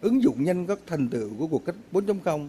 ứng 0.00 0.22
dụng 0.22 0.44
nhanh 0.44 0.66
các 0.66 0.78
thành 0.86 1.08
tựu 1.08 1.30
của 1.38 1.46
cuộc 1.46 1.64
cách 1.64 1.76
4.0 1.92 2.48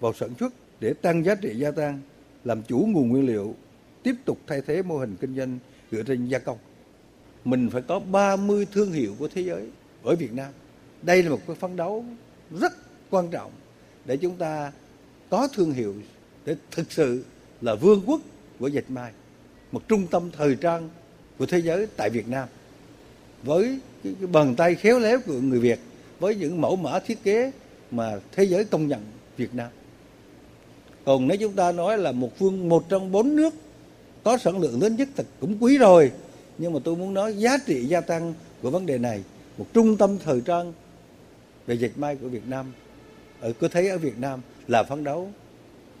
vào 0.00 0.12
sản 0.12 0.30
xuất 0.40 0.52
để 0.80 0.92
tăng 0.92 1.24
giá 1.24 1.34
trị 1.34 1.54
gia 1.56 1.70
tăng, 1.70 2.00
làm 2.44 2.62
chủ 2.62 2.78
nguồn 2.88 3.08
nguyên 3.08 3.26
liệu, 3.26 3.54
tiếp 4.02 4.14
tục 4.24 4.38
thay 4.46 4.60
thế 4.66 4.82
mô 4.82 4.98
hình 4.98 5.16
kinh 5.20 5.36
doanh 5.36 5.58
dựa 5.92 6.02
trên 6.02 6.26
gia 6.26 6.38
công. 6.38 6.58
Mình 7.44 7.70
phải 7.70 7.82
có 7.82 8.00
30 8.00 8.66
thương 8.72 8.92
hiệu 8.92 9.14
của 9.18 9.28
thế 9.28 9.42
giới 9.42 9.68
ở 10.02 10.16
Việt 10.16 10.32
Nam. 10.32 10.52
Đây 11.02 11.22
là 11.22 11.30
một 11.30 11.40
cái 11.46 11.56
phấn 11.56 11.76
đấu 11.76 12.04
rất 12.60 12.72
quan 13.10 13.28
trọng 13.30 13.52
để 14.04 14.16
chúng 14.16 14.36
ta 14.36 14.72
có 15.30 15.48
thương 15.54 15.72
hiệu 15.72 15.94
để 16.44 16.56
thực 16.70 16.92
sự 16.92 17.24
là 17.60 17.74
vương 17.74 18.02
quốc 18.06 18.20
của 18.58 18.68
dệt 18.68 18.90
may, 18.90 19.12
một 19.74 19.88
trung 19.88 20.06
tâm 20.06 20.30
thời 20.36 20.54
trang 20.54 20.88
của 21.38 21.46
thế 21.46 21.58
giới 21.58 21.86
tại 21.96 22.10
Việt 22.10 22.28
Nam 22.28 22.48
với 23.42 23.78
cái, 24.04 24.14
cái 24.20 24.26
bàn 24.26 24.54
tay 24.56 24.74
khéo 24.74 24.98
léo 24.98 25.18
của 25.26 25.32
người 25.32 25.60
Việt 25.60 25.78
với 26.20 26.34
những 26.34 26.60
mẫu 26.60 26.76
mã 26.76 26.98
thiết 26.98 27.24
kế 27.24 27.50
mà 27.90 28.20
thế 28.32 28.44
giới 28.44 28.64
công 28.64 28.88
nhận 28.88 29.00
Việt 29.36 29.54
Nam. 29.54 29.68
Còn 31.04 31.28
nếu 31.28 31.36
chúng 31.36 31.52
ta 31.52 31.72
nói 31.72 31.98
là 31.98 32.12
một 32.12 32.38
phương 32.38 32.68
một 32.68 32.88
trong 32.88 33.12
bốn 33.12 33.36
nước 33.36 33.54
có 34.24 34.38
sản 34.38 34.60
lượng 34.60 34.82
lớn 34.82 34.96
nhất 34.96 35.08
thì 35.16 35.24
cũng 35.40 35.56
quý 35.60 35.78
rồi. 35.78 36.12
Nhưng 36.58 36.72
mà 36.72 36.80
tôi 36.84 36.96
muốn 36.96 37.14
nói 37.14 37.36
giá 37.36 37.58
trị 37.66 37.84
gia 37.84 38.00
tăng 38.00 38.34
của 38.62 38.70
vấn 38.70 38.86
đề 38.86 38.98
này, 38.98 39.22
một 39.58 39.66
trung 39.72 39.96
tâm 39.96 40.18
thời 40.24 40.40
trang 40.40 40.72
về 41.66 41.74
dệt 41.74 41.90
may 41.96 42.16
của 42.16 42.28
Việt 42.28 42.46
Nam, 42.46 42.72
ở 43.40 43.52
cứ 43.52 43.68
thấy 43.68 43.88
ở 43.88 43.98
Việt 43.98 44.18
Nam 44.18 44.40
là 44.68 44.82
phấn 44.82 45.04
đấu, 45.04 45.30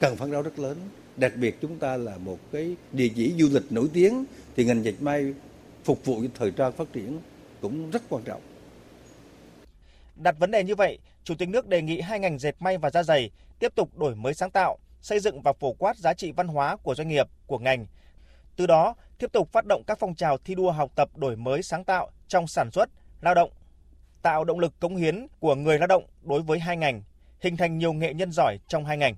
cần 0.00 0.16
phấn 0.16 0.32
đấu 0.32 0.42
rất 0.42 0.58
lớn. 0.58 0.76
Đặc 1.16 1.32
biệt 1.36 1.56
chúng 1.60 1.78
ta 1.78 1.96
là 1.96 2.16
một 2.16 2.38
cái 2.52 2.76
địa 2.92 3.08
chỉ 3.16 3.34
du 3.38 3.48
lịch 3.52 3.72
nổi 3.72 3.88
tiếng 3.92 4.24
thì 4.56 4.64
ngành 4.64 4.84
dệt 4.84 4.94
may 5.00 5.34
phục 5.84 6.04
vụ 6.04 6.22
cho 6.22 6.28
thời 6.34 6.50
trang 6.50 6.72
phát 6.72 6.92
triển 6.92 7.20
cũng 7.60 7.90
rất 7.90 8.02
quan 8.08 8.22
trọng. 8.24 8.40
Đặt 10.16 10.38
vấn 10.38 10.50
đề 10.50 10.64
như 10.64 10.74
vậy, 10.74 10.98
Chủ 11.24 11.34
tịch 11.34 11.48
nước 11.48 11.68
đề 11.68 11.82
nghị 11.82 12.00
hai 12.00 12.20
ngành 12.20 12.38
dệt 12.38 12.54
may 12.58 12.78
và 12.78 12.90
da 12.90 13.02
giày 13.02 13.30
tiếp 13.58 13.72
tục 13.74 13.98
đổi 13.98 14.14
mới 14.14 14.34
sáng 14.34 14.50
tạo, 14.50 14.78
xây 15.00 15.20
dựng 15.20 15.42
và 15.42 15.52
phổ 15.52 15.72
quát 15.72 15.96
giá 15.96 16.14
trị 16.14 16.32
văn 16.32 16.48
hóa 16.48 16.76
của 16.76 16.94
doanh 16.94 17.08
nghiệp, 17.08 17.26
của 17.46 17.58
ngành. 17.58 17.86
Từ 18.56 18.66
đó, 18.66 18.94
tiếp 19.18 19.32
tục 19.32 19.52
phát 19.52 19.64
động 19.66 19.82
các 19.86 19.98
phong 19.98 20.14
trào 20.14 20.38
thi 20.38 20.54
đua 20.54 20.70
học 20.70 20.92
tập 20.94 21.16
đổi 21.16 21.36
mới 21.36 21.62
sáng 21.62 21.84
tạo 21.84 22.10
trong 22.28 22.46
sản 22.46 22.70
xuất, 22.70 22.88
lao 23.20 23.34
động, 23.34 23.50
tạo 24.22 24.44
động 24.44 24.58
lực 24.58 24.80
cống 24.80 24.96
hiến 24.96 25.26
của 25.40 25.54
người 25.54 25.78
lao 25.78 25.86
động 25.86 26.04
đối 26.22 26.42
với 26.42 26.58
hai 26.58 26.76
ngành, 26.76 27.02
hình 27.40 27.56
thành 27.56 27.78
nhiều 27.78 27.92
nghệ 27.92 28.14
nhân 28.14 28.32
giỏi 28.32 28.58
trong 28.68 28.84
hai 28.84 28.96
ngành. 28.96 29.14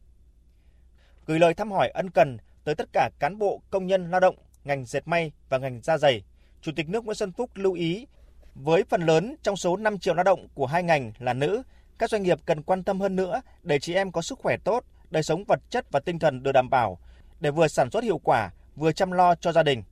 Gửi 1.26 1.38
lời 1.38 1.54
thăm 1.54 1.72
hỏi 1.72 1.88
ân 1.88 2.10
cần 2.10 2.38
tới 2.64 2.74
tất 2.74 2.88
cả 2.92 3.10
cán 3.18 3.38
bộ, 3.38 3.60
công 3.70 3.86
nhân 3.86 4.10
lao 4.10 4.20
động 4.20 4.36
ngành 4.64 4.84
dệt 4.84 5.08
may 5.08 5.32
và 5.48 5.58
ngành 5.58 5.80
da 5.82 5.98
giày, 5.98 6.22
Chủ 6.62 6.72
tịch 6.76 6.88
nước 6.88 7.04
Nguyễn 7.04 7.14
Xuân 7.14 7.32
Phúc 7.32 7.50
lưu 7.54 7.72
ý 7.72 8.06
với 8.54 8.84
phần 8.90 9.02
lớn 9.02 9.36
trong 9.42 9.56
số 9.56 9.76
5 9.76 9.98
triệu 9.98 10.14
lao 10.14 10.24
động 10.24 10.48
của 10.54 10.66
hai 10.66 10.82
ngành 10.82 11.12
là 11.18 11.32
nữ, 11.32 11.62
các 11.98 12.10
doanh 12.10 12.22
nghiệp 12.22 12.38
cần 12.46 12.62
quan 12.62 12.84
tâm 12.84 13.00
hơn 13.00 13.16
nữa 13.16 13.40
để 13.62 13.78
chị 13.78 13.94
em 13.94 14.12
có 14.12 14.22
sức 14.22 14.38
khỏe 14.38 14.56
tốt, 14.64 14.84
đời 15.10 15.22
sống 15.22 15.44
vật 15.44 15.60
chất 15.70 15.86
và 15.92 16.00
tinh 16.00 16.18
thần 16.18 16.42
được 16.42 16.52
đảm 16.52 16.70
bảo, 16.70 16.98
để 17.40 17.50
vừa 17.50 17.68
sản 17.68 17.90
xuất 17.90 18.04
hiệu 18.04 18.18
quả, 18.18 18.50
vừa 18.76 18.92
chăm 18.92 19.12
lo 19.12 19.34
cho 19.34 19.52
gia 19.52 19.62
đình. 19.62 19.82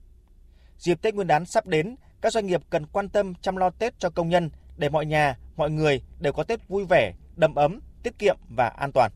Dịp 0.77 1.01
Tết 1.01 1.15
Nguyên 1.15 1.27
đán 1.27 1.45
sắp 1.45 1.67
đến, 1.67 1.95
các 2.21 2.33
doanh 2.33 2.45
nghiệp 2.45 2.61
cần 2.69 2.85
quan 2.85 3.09
tâm 3.09 3.33
chăm 3.35 3.55
lo 3.55 3.69
Tết 3.69 3.99
cho 3.99 4.09
công 4.09 4.29
nhân 4.29 4.49
để 4.77 4.89
mọi 4.89 5.05
nhà, 5.05 5.37
mọi 5.55 5.69
người 5.69 6.01
đều 6.19 6.33
có 6.33 6.43
Tết 6.43 6.67
vui 6.67 6.85
vẻ, 6.89 7.13
đầm 7.35 7.55
ấm, 7.55 7.79
tiết 8.03 8.19
kiệm 8.19 8.37
và 8.49 8.67
an 8.67 8.91
toàn. 8.91 9.11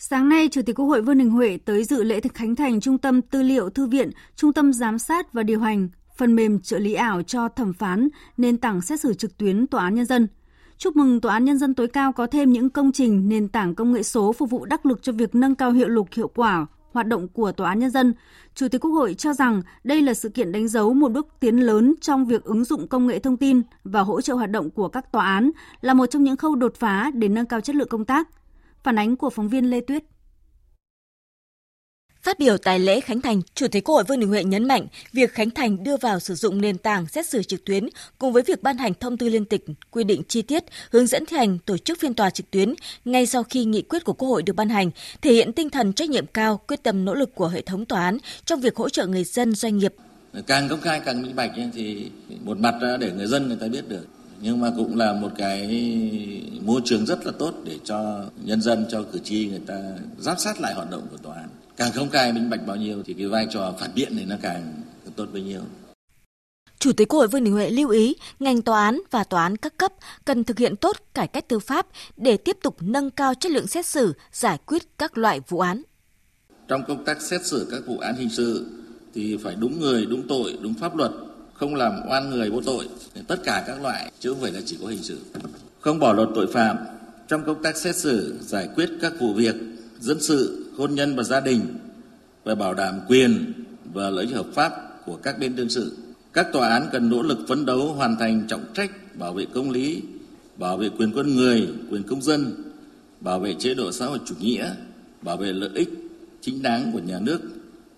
Sáng 0.00 0.28
nay, 0.28 0.48
Chủ 0.48 0.62
tịch 0.62 0.76
Quốc 0.76 0.86
hội 0.86 1.02
Vương 1.02 1.18
Đình 1.18 1.30
Huệ 1.30 1.58
tới 1.64 1.84
dự 1.84 2.02
lễ 2.02 2.20
thực 2.20 2.34
khánh 2.34 2.56
thành 2.56 2.80
Trung 2.80 2.98
tâm 2.98 3.22
Tư 3.22 3.42
liệu 3.42 3.70
Thư 3.70 3.86
viện, 3.86 4.10
Trung 4.36 4.52
tâm 4.52 4.72
Giám 4.72 4.98
sát 4.98 5.32
và 5.32 5.42
Điều 5.42 5.60
hành, 5.60 5.88
phần 6.16 6.36
mềm 6.36 6.60
trợ 6.60 6.78
lý 6.78 6.94
ảo 6.94 7.22
cho 7.22 7.48
thẩm 7.48 7.72
phán, 7.72 8.08
nền 8.36 8.56
tảng 8.56 8.80
xét 8.80 9.00
xử 9.00 9.14
trực 9.14 9.38
tuyến 9.38 9.66
Tòa 9.66 9.84
án 9.84 9.94
Nhân 9.94 10.06
dân. 10.06 10.28
Chúc 10.76 10.96
mừng 10.96 11.20
Tòa 11.20 11.32
án 11.32 11.44
Nhân 11.44 11.58
dân 11.58 11.74
tối 11.74 11.88
cao 11.88 12.12
có 12.12 12.26
thêm 12.26 12.52
những 12.52 12.70
công 12.70 12.92
trình 12.92 13.28
nền 13.28 13.48
tảng 13.48 13.74
công 13.74 13.92
nghệ 13.92 14.02
số 14.02 14.32
phục 14.32 14.50
vụ 14.50 14.64
đắc 14.64 14.86
lực 14.86 15.02
cho 15.02 15.12
việc 15.12 15.34
nâng 15.34 15.54
cao 15.54 15.72
hiệu 15.72 15.88
lực 15.88 16.14
hiệu 16.14 16.28
quả 16.28 16.66
hoạt 16.92 17.06
động 17.06 17.28
của 17.28 17.52
Tòa 17.52 17.68
án 17.68 17.78
Nhân 17.78 17.90
dân. 17.90 18.14
Chủ 18.54 18.68
tịch 18.68 18.80
Quốc 18.80 18.90
hội 18.90 19.14
cho 19.14 19.32
rằng 19.32 19.62
đây 19.84 20.02
là 20.02 20.14
sự 20.14 20.28
kiện 20.28 20.52
đánh 20.52 20.68
dấu 20.68 20.94
một 20.94 21.12
bước 21.12 21.26
tiến 21.40 21.56
lớn 21.56 21.94
trong 22.00 22.26
việc 22.26 22.44
ứng 22.44 22.64
dụng 22.64 22.88
công 22.88 23.06
nghệ 23.06 23.18
thông 23.18 23.36
tin 23.36 23.62
và 23.84 24.00
hỗ 24.00 24.20
trợ 24.20 24.34
hoạt 24.34 24.50
động 24.50 24.70
của 24.70 24.88
các 24.88 25.12
tòa 25.12 25.26
án, 25.26 25.50
là 25.80 25.94
một 25.94 26.06
trong 26.06 26.24
những 26.24 26.36
khâu 26.36 26.54
đột 26.54 26.74
phá 26.76 27.10
để 27.14 27.28
nâng 27.28 27.46
cao 27.46 27.60
chất 27.60 27.76
lượng 27.76 27.88
công 27.88 28.04
tác. 28.04 28.28
Phản 28.88 28.98
ánh 28.98 29.16
của 29.16 29.30
phóng 29.30 29.48
viên 29.48 29.70
Lê 29.70 29.80
Tuyết. 29.80 30.02
Phát 32.22 32.38
biểu 32.38 32.58
tại 32.58 32.78
lễ 32.78 33.00
khánh 33.00 33.20
thành, 33.20 33.40
Chủ 33.54 33.68
tịch 33.68 33.84
Quốc 33.84 33.94
hội 33.94 34.04
Vương 34.04 34.20
Đình 34.20 34.28
Huệ 34.28 34.44
nhấn 34.44 34.64
mạnh 34.64 34.86
việc 35.12 35.32
khánh 35.32 35.50
thành 35.50 35.84
đưa 35.84 35.96
vào 35.96 36.20
sử 36.20 36.34
dụng 36.34 36.60
nền 36.60 36.78
tảng 36.78 37.06
xét 37.06 37.26
xử 37.26 37.42
trực 37.42 37.64
tuyến 37.64 37.88
cùng 38.18 38.32
với 38.32 38.42
việc 38.42 38.62
ban 38.62 38.78
hành 38.78 38.92
thông 39.00 39.16
tư 39.16 39.28
liên 39.28 39.44
tịch 39.44 39.64
quy 39.90 40.04
định 40.04 40.22
chi 40.28 40.42
tiết 40.42 40.64
hướng 40.90 41.06
dẫn 41.06 41.26
thi 41.26 41.36
hành 41.36 41.58
tổ 41.58 41.78
chức 41.78 42.00
phiên 42.00 42.14
tòa 42.14 42.30
trực 42.30 42.50
tuyến 42.50 42.74
ngay 43.04 43.26
sau 43.26 43.42
khi 43.42 43.64
nghị 43.64 43.82
quyết 43.82 44.04
của 44.04 44.12
Quốc 44.12 44.28
hội 44.28 44.42
được 44.42 44.56
ban 44.56 44.68
hành, 44.68 44.90
thể 45.22 45.32
hiện 45.32 45.52
tinh 45.52 45.70
thần 45.70 45.92
trách 45.92 46.10
nhiệm 46.10 46.26
cao, 46.26 46.60
quyết 46.68 46.82
tâm 46.82 47.04
nỗ 47.04 47.14
lực 47.14 47.34
của 47.34 47.48
hệ 47.48 47.62
thống 47.62 47.84
tòa 47.84 48.04
án 48.04 48.18
trong 48.44 48.60
việc 48.60 48.76
hỗ 48.76 48.88
trợ 48.88 49.06
người 49.06 49.24
dân 49.24 49.54
doanh 49.54 49.78
nghiệp. 49.78 49.94
Càng 50.46 50.68
công 50.68 50.80
khai 50.80 51.00
càng 51.04 51.22
minh 51.22 51.36
bạch 51.36 51.50
thì 51.74 52.10
một 52.44 52.58
mặt 52.58 52.74
để 53.00 53.12
người 53.16 53.26
dân 53.26 53.48
người 53.48 53.56
ta 53.60 53.66
biết 53.68 53.88
được 53.88 54.06
nhưng 54.40 54.60
mà 54.60 54.72
cũng 54.76 54.96
là 54.96 55.12
một 55.12 55.30
cái 55.38 55.68
môi 56.64 56.80
trường 56.84 57.06
rất 57.06 57.26
là 57.26 57.32
tốt 57.38 57.54
để 57.64 57.78
cho 57.84 58.24
nhân 58.44 58.60
dân 58.60 58.86
cho 58.90 59.02
cử 59.02 59.18
tri 59.18 59.48
người 59.48 59.62
ta 59.66 59.74
giám 60.18 60.38
sát 60.38 60.60
lại 60.60 60.74
hoạt 60.74 60.90
động 60.90 61.06
của 61.10 61.16
tòa 61.16 61.36
án 61.36 61.48
càng 61.76 61.92
công 61.96 62.10
khai 62.10 62.32
minh 62.32 62.50
bạch 62.50 62.66
bao 62.66 62.76
nhiêu 62.76 63.02
thì 63.06 63.14
cái 63.14 63.26
vai 63.26 63.46
trò 63.50 63.74
phản 63.80 63.90
biện 63.94 64.16
này 64.16 64.24
nó 64.28 64.36
càng 64.42 64.82
tốt 65.16 65.26
bấy 65.32 65.42
nhiêu 65.42 65.60
Chủ 66.78 66.92
tịch 66.92 67.08
Quốc 67.08 67.18
hội 67.18 67.28
Vương 67.28 67.44
Đình 67.44 67.54
Huệ 67.54 67.70
lưu 67.70 67.88
ý 67.88 68.14
ngành 68.40 68.62
tòa 68.62 68.84
án 68.84 69.00
và 69.10 69.24
tòa 69.24 69.42
án 69.42 69.56
các 69.56 69.76
cấp 69.76 69.92
cần 70.24 70.44
thực 70.44 70.58
hiện 70.58 70.76
tốt 70.76 70.96
cải 71.14 71.28
cách 71.28 71.48
tư 71.48 71.58
pháp 71.58 71.86
để 72.16 72.36
tiếp 72.36 72.56
tục 72.62 72.76
nâng 72.80 73.10
cao 73.10 73.34
chất 73.34 73.52
lượng 73.52 73.66
xét 73.66 73.86
xử, 73.86 74.12
giải 74.32 74.58
quyết 74.66 74.82
các 74.98 75.18
loại 75.18 75.40
vụ 75.48 75.60
án. 75.60 75.82
Trong 76.68 76.82
công 76.88 77.04
tác 77.04 77.22
xét 77.22 77.46
xử 77.46 77.68
các 77.70 77.82
vụ 77.86 77.98
án 77.98 78.16
hình 78.16 78.30
sự 78.30 78.66
thì 79.14 79.36
phải 79.36 79.54
đúng 79.54 79.80
người, 79.80 80.06
đúng 80.06 80.28
tội, 80.28 80.58
đúng 80.62 80.74
pháp 80.74 80.96
luật, 80.96 81.10
không 81.58 81.74
làm 81.74 81.92
oan 82.08 82.30
người 82.30 82.50
vô 82.50 82.60
tội, 82.60 82.88
tất 83.26 83.36
cả 83.44 83.64
các 83.66 83.82
loại 83.82 84.12
chứ 84.20 84.30
không 84.30 84.40
phải 84.40 84.52
là 84.52 84.60
chỉ 84.64 84.76
có 84.82 84.86
hình 84.86 85.02
sự. 85.02 85.18
Không 85.80 85.98
bỏ 85.98 86.12
lọt 86.12 86.28
tội 86.34 86.46
phạm 86.52 86.76
trong 87.28 87.44
công 87.44 87.62
tác 87.62 87.76
xét 87.76 87.96
xử, 87.96 88.38
giải 88.40 88.68
quyết 88.74 88.90
các 89.00 89.12
vụ 89.20 89.32
việc 89.32 89.54
dân 90.00 90.20
sự, 90.20 90.70
hôn 90.76 90.94
nhân 90.94 91.16
và 91.16 91.22
gia 91.22 91.40
đình 91.40 91.60
và 92.44 92.54
bảo 92.54 92.74
đảm 92.74 93.00
quyền 93.08 93.52
và 93.92 94.10
lợi 94.10 94.24
ích 94.24 94.34
hợp 94.34 94.46
pháp 94.54 94.72
của 95.06 95.16
các 95.16 95.38
bên 95.38 95.56
đương 95.56 95.68
sự. 95.68 95.96
Các 96.32 96.46
tòa 96.52 96.68
án 96.68 96.88
cần 96.92 97.10
nỗ 97.10 97.22
lực 97.22 97.38
phấn 97.48 97.66
đấu 97.66 97.92
hoàn 97.92 98.16
thành 98.16 98.46
trọng 98.48 98.64
trách 98.74 99.18
bảo 99.18 99.32
vệ 99.32 99.46
công 99.54 99.70
lý, 99.70 100.02
bảo 100.56 100.76
vệ 100.76 100.88
quyền 100.98 101.12
con 101.12 101.36
người, 101.36 101.68
quyền 101.90 102.02
công 102.02 102.22
dân, 102.22 102.54
bảo 103.20 103.40
vệ 103.40 103.54
chế 103.58 103.74
độ 103.74 103.92
xã 103.92 104.06
hội 104.06 104.18
chủ 104.24 104.34
nghĩa, 104.40 104.74
bảo 105.22 105.36
vệ 105.36 105.52
lợi 105.52 105.70
ích 105.74 105.88
chính 106.40 106.62
đáng 106.62 106.92
của 106.92 106.98
nhà 106.98 107.18
nước, 107.20 107.40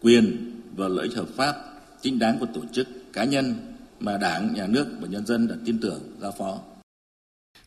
quyền 0.02 0.52
và 0.76 0.88
lợi 0.88 1.06
ích 1.06 1.16
hợp 1.16 1.28
pháp 1.36 1.56
chính 2.02 2.18
đáng 2.18 2.38
của 2.38 2.46
tổ 2.54 2.60
chức 2.72 2.86
cá 3.12 3.24
nhân 3.24 3.76
mà 4.00 4.18
Đảng, 4.18 4.54
Nhà 4.54 4.66
nước 4.66 4.86
và 5.00 5.08
nhân 5.08 5.26
dân 5.26 5.48
đã 5.48 5.54
tin 5.64 5.78
tưởng 5.80 6.00
giao 6.20 6.32
phó. 6.38 6.58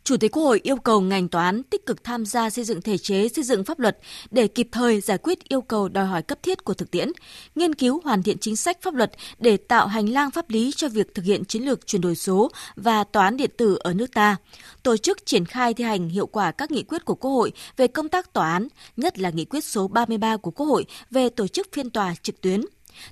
Chủ 0.04 0.18
tịch 0.18 0.32
Quốc 0.32 0.44
hội 0.44 0.60
yêu 0.64 0.76
cầu 0.76 1.02
ngành 1.02 1.28
tòa 1.28 1.44
án 1.44 1.64
tích 1.64 1.86
cực 1.86 2.04
tham 2.04 2.26
gia 2.26 2.50
xây 2.50 2.66
dựng 2.66 2.82
thể 2.82 2.98
chế, 2.98 3.28
xây 3.30 3.44
dựng 3.44 3.64
pháp 3.64 3.80
luật 3.80 3.98
để 4.32 4.48
kịp 4.48 4.68
thời 4.72 5.02
giải 5.02 5.18
quyết 5.18 5.50
yêu 5.50 5.62
cầu 5.62 5.90
đòi 5.90 6.06
hỏi 6.06 6.22
cấp 6.22 6.44
thiết 6.44 6.64
của 6.64 6.74
thực 6.74 6.92
tiễn, 6.92 7.12
nghiên 7.56 7.76
cứu 7.76 8.02
hoàn 8.04 8.24
thiện 8.24 8.38
chính 8.38 8.56
sách 8.56 8.78
pháp 8.82 8.94
luật 8.94 9.12
để 9.40 9.58
tạo 9.58 9.88
hành 9.88 10.10
lang 10.10 10.32
pháp 10.32 10.50
lý 10.50 10.72
cho 10.76 10.90
việc 10.90 11.16
thực 11.16 11.26
hiện 11.26 11.46
chiến 11.46 11.64
lược 11.64 11.88
chuyển 11.88 12.02
đổi 12.02 12.16
số 12.16 12.52
và 12.76 13.04
tòa 13.04 13.24
án 13.24 13.38
điện 13.38 13.50
tử 13.58 13.78
ở 13.80 13.94
nước 13.94 14.14
ta, 14.14 14.36
tổ 14.84 14.98
chức 14.98 15.26
triển 15.26 15.46
khai 15.46 15.74
thi 15.74 15.84
hành 15.84 16.10
hiệu 16.10 16.28
quả 16.28 16.52
các 16.52 16.72
nghị 16.72 16.84
quyết 16.84 17.06
của 17.06 17.16
Quốc 17.16 17.32
hội 17.32 17.52
về 17.78 17.88
công 17.88 18.10
tác 18.10 18.34
tòa 18.34 18.52
án, 18.52 18.68
nhất 18.98 19.20
là 19.20 19.30
nghị 19.30 19.46
quyết 19.46 19.64
số 19.64 19.88
33 19.88 20.38
của 20.38 20.52
Quốc 20.52 20.66
hội 20.66 20.86
về 21.12 21.30
tổ 21.30 21.48
chức 21.48 21.68
phiên 21.74 21.90
tòa 21.90 22.16
trực 22.22 22.42
tuyến 22.42 22.62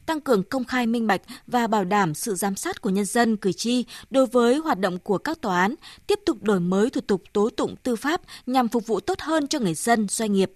tăng 0.06 0.22
cường 0.22 0.44
công 0.44 0.66
khai 0.66 0.88
minh 0.88 1.08
bạch 1.08 1.22
và 1.48 1.68
bảo 1.68 1.84
đảm 1.84 2.14
sự 2.14 2.36
giám 2.36 2.56
sát 2.56 2.82
của 2.82 2.90
nhân 2.90 3.06
dân 3.06 3.38
cử 3.38 3.52
tri 3.52 3.86
đối 4.10 4.26
với 4.26 4.56
hoạt 4.58 4.80
động 4.80 5.00
của 5.00 5.18
các 5.18 5.42
tòa 5.42 5.62
án, 5.62 5.76
tiếp 6.08 6.20
tục 6.26 6.44
đổi 6.44 6.60
mới 6.60 6.90
thủ 6.90 7.02
tục 7.02 7.24
tố 7.34 7.50
tụng 7.50 7.76
tư 7.84 7.96
pháp 7.96 8.22
nhằm 8.46 8.68
phục 8.68 8.88
vụ 8.88 9.00
tốt 9.00 9.20
hơn 9.20 9.48
cho 9.48 9.60
người 9.60 9.74
dân, 9.74 10.08
doanh 10.08 10.34
nghiệp. 10.34 10.52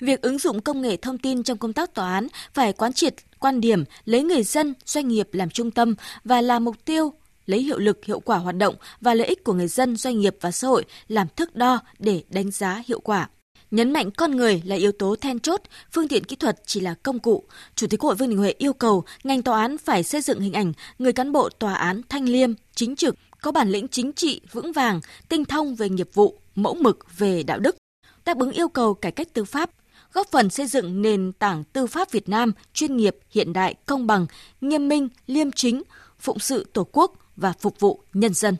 Việc 0.00 0.22
ứng 0.22 0.38
dụng 0.38 0.60
công 0.60 0.82
nghệ 0.82 0.96
thông 0.96 1.18
tin 1.18 1.42
trong 1.42 1.58
công 1.58 1.72
tác 1.72 1.94
tòa 1.94 2.12
án 2.14 2.28
phải 2.54 2.72
quán 2.72 2.92
triệt 2.92 3.14
quan 3.38 3.60
điểm 3.60 3.84
lấy 4.04 4.22
người 4.22 4.42
dân, 4.42 4.74
doanh 4.84 5.08
nghiệp 5.08 5.28
làm 5.32 5.50
trung 5.50 5.70
tâm 5.70 5.94
và 6.24 6.40
là 6.40 6.58
mục 6.58 6.76
tiêu 6.84 7.12
lấy 7.46 7.62
hiệu 7.62 7.78
lực 7.78 8.04
hiệu 8.04 8.20
quả 8.20 8.38
hoạt 8.38 8.56
động 8.56 8.74
và 9.00 9.14
lợi 9.14 9.26
ích 9.26 9.44
của 9.44 9.52
người 9.52 9.68
dân, 9.68 9.96
doanh 9.96 10.20
nghiệp 10.20 10.36
và 10.40 10.50
xã 10.50 10.68
hội 10.68 10.84
làm 11.08 11.26
thước 11.36 11.56
đo 11.56 11.80
để 11.98 12.22
đánh 12.28 12.50
giá 12.50 12.82
hiệu 12.86 13.00
quả. 13.00 13.28
Nhấn 13.74 13.92
mạnh 13.92 14.10
con 14.10 14.36
người 14.36 14.62
là 14.64 14.76
yếu 14.76 14.92
tố 14.92 15.16
then 15.16 15.40
chốt, 15.40 15.60
phương 15.92 16.08
tiện 16.08 16.24
kỹ 16.24 16.36
thuật 16.36 16.56
chỉ 16.66 16.80
là 16.80 16.94
công 17.02 17.18
cụ. 17.18 17.44
Chủ 17.74 17.86
tịch 17.86 18.00
Quốc 18.00 18.08
hội 18.08 18.16
Vương 18.16 18.28
Đình 18.28 18.38
Huệ 18.38 18.54
yêu 18.58 18.72
cầu 18.72 19.04
ngành 19.24 19.42
tòa 19.42 19.60
án 19.60 19.78
phải 19.78 20.02
xây 20.02 20.20
dựng 20.20 20.40
hình 20.40 20.52
ảnh 20.52 20.72
người 20.98 21.12
cán 21.12 21.32
bộ 21.32 21.48
tòa 21.48 21.74
án 21.74 22.00
thanh 22.08 22.28
liêm, 22.28 22.52
chính 22.74 22.96
trực, 22.96 23.14
có 23.42 23.52
bản 23.52 23.70
lĩnh 23.70 23.88
chính 23.88 24.12
trị 24.12 24.40
vững 24.52 24.72
vàng, 24.72 25.00
tinh 25.28 25.44
thông 25.44 25.74
về 25.74 25.88
nghiệp 25.88 26.08
vụ, 26.14 26.38
mẫu 26.54 26.74
mực 26.74 27.18
về 27.18 27.42
đạo 27.42 27.58
đức, 27.58 27.76
đáp 28.24 28.38
ứng 28.38 28.50
yêu 28.50 28.68
cầu 28.68 28.94
cải 28.94 29.12
cách 29.12 29.28
tư 29.32 29.44
pháp, 29.44 29.70
góp 30.12 30.30
phần 30.30 30.50
xây 30.50 30.66
dựng 30.66 31.02
nền 31.02 31.32
tảng 31.32 31.64
tư 31.64 31.86
pháp 31.86 32.10
Việt 32.10 32.28
Nam 32.28 32.52
chuyên 32.74 32.96
nghiệp, 32.96 33.16
hiện 33.30 33.52
đại, 33.52 33.74
công 33.86 34.06
bằng, 34.06 34.26
nghiêm 34.60 34.88
minh, 34.88 35.08
liêm 35.26 35.52
chính, 35.52 35.82
phụng 36.18 36.38
sự 36.38 36.66
Tổ 36.72 36.86
quốc 36.92 37.12
và 37.36 37.52
phục 37.60 37.80
vụ 37.80 38.02
nhân 38.12 38.34
dân. 38.34 38.56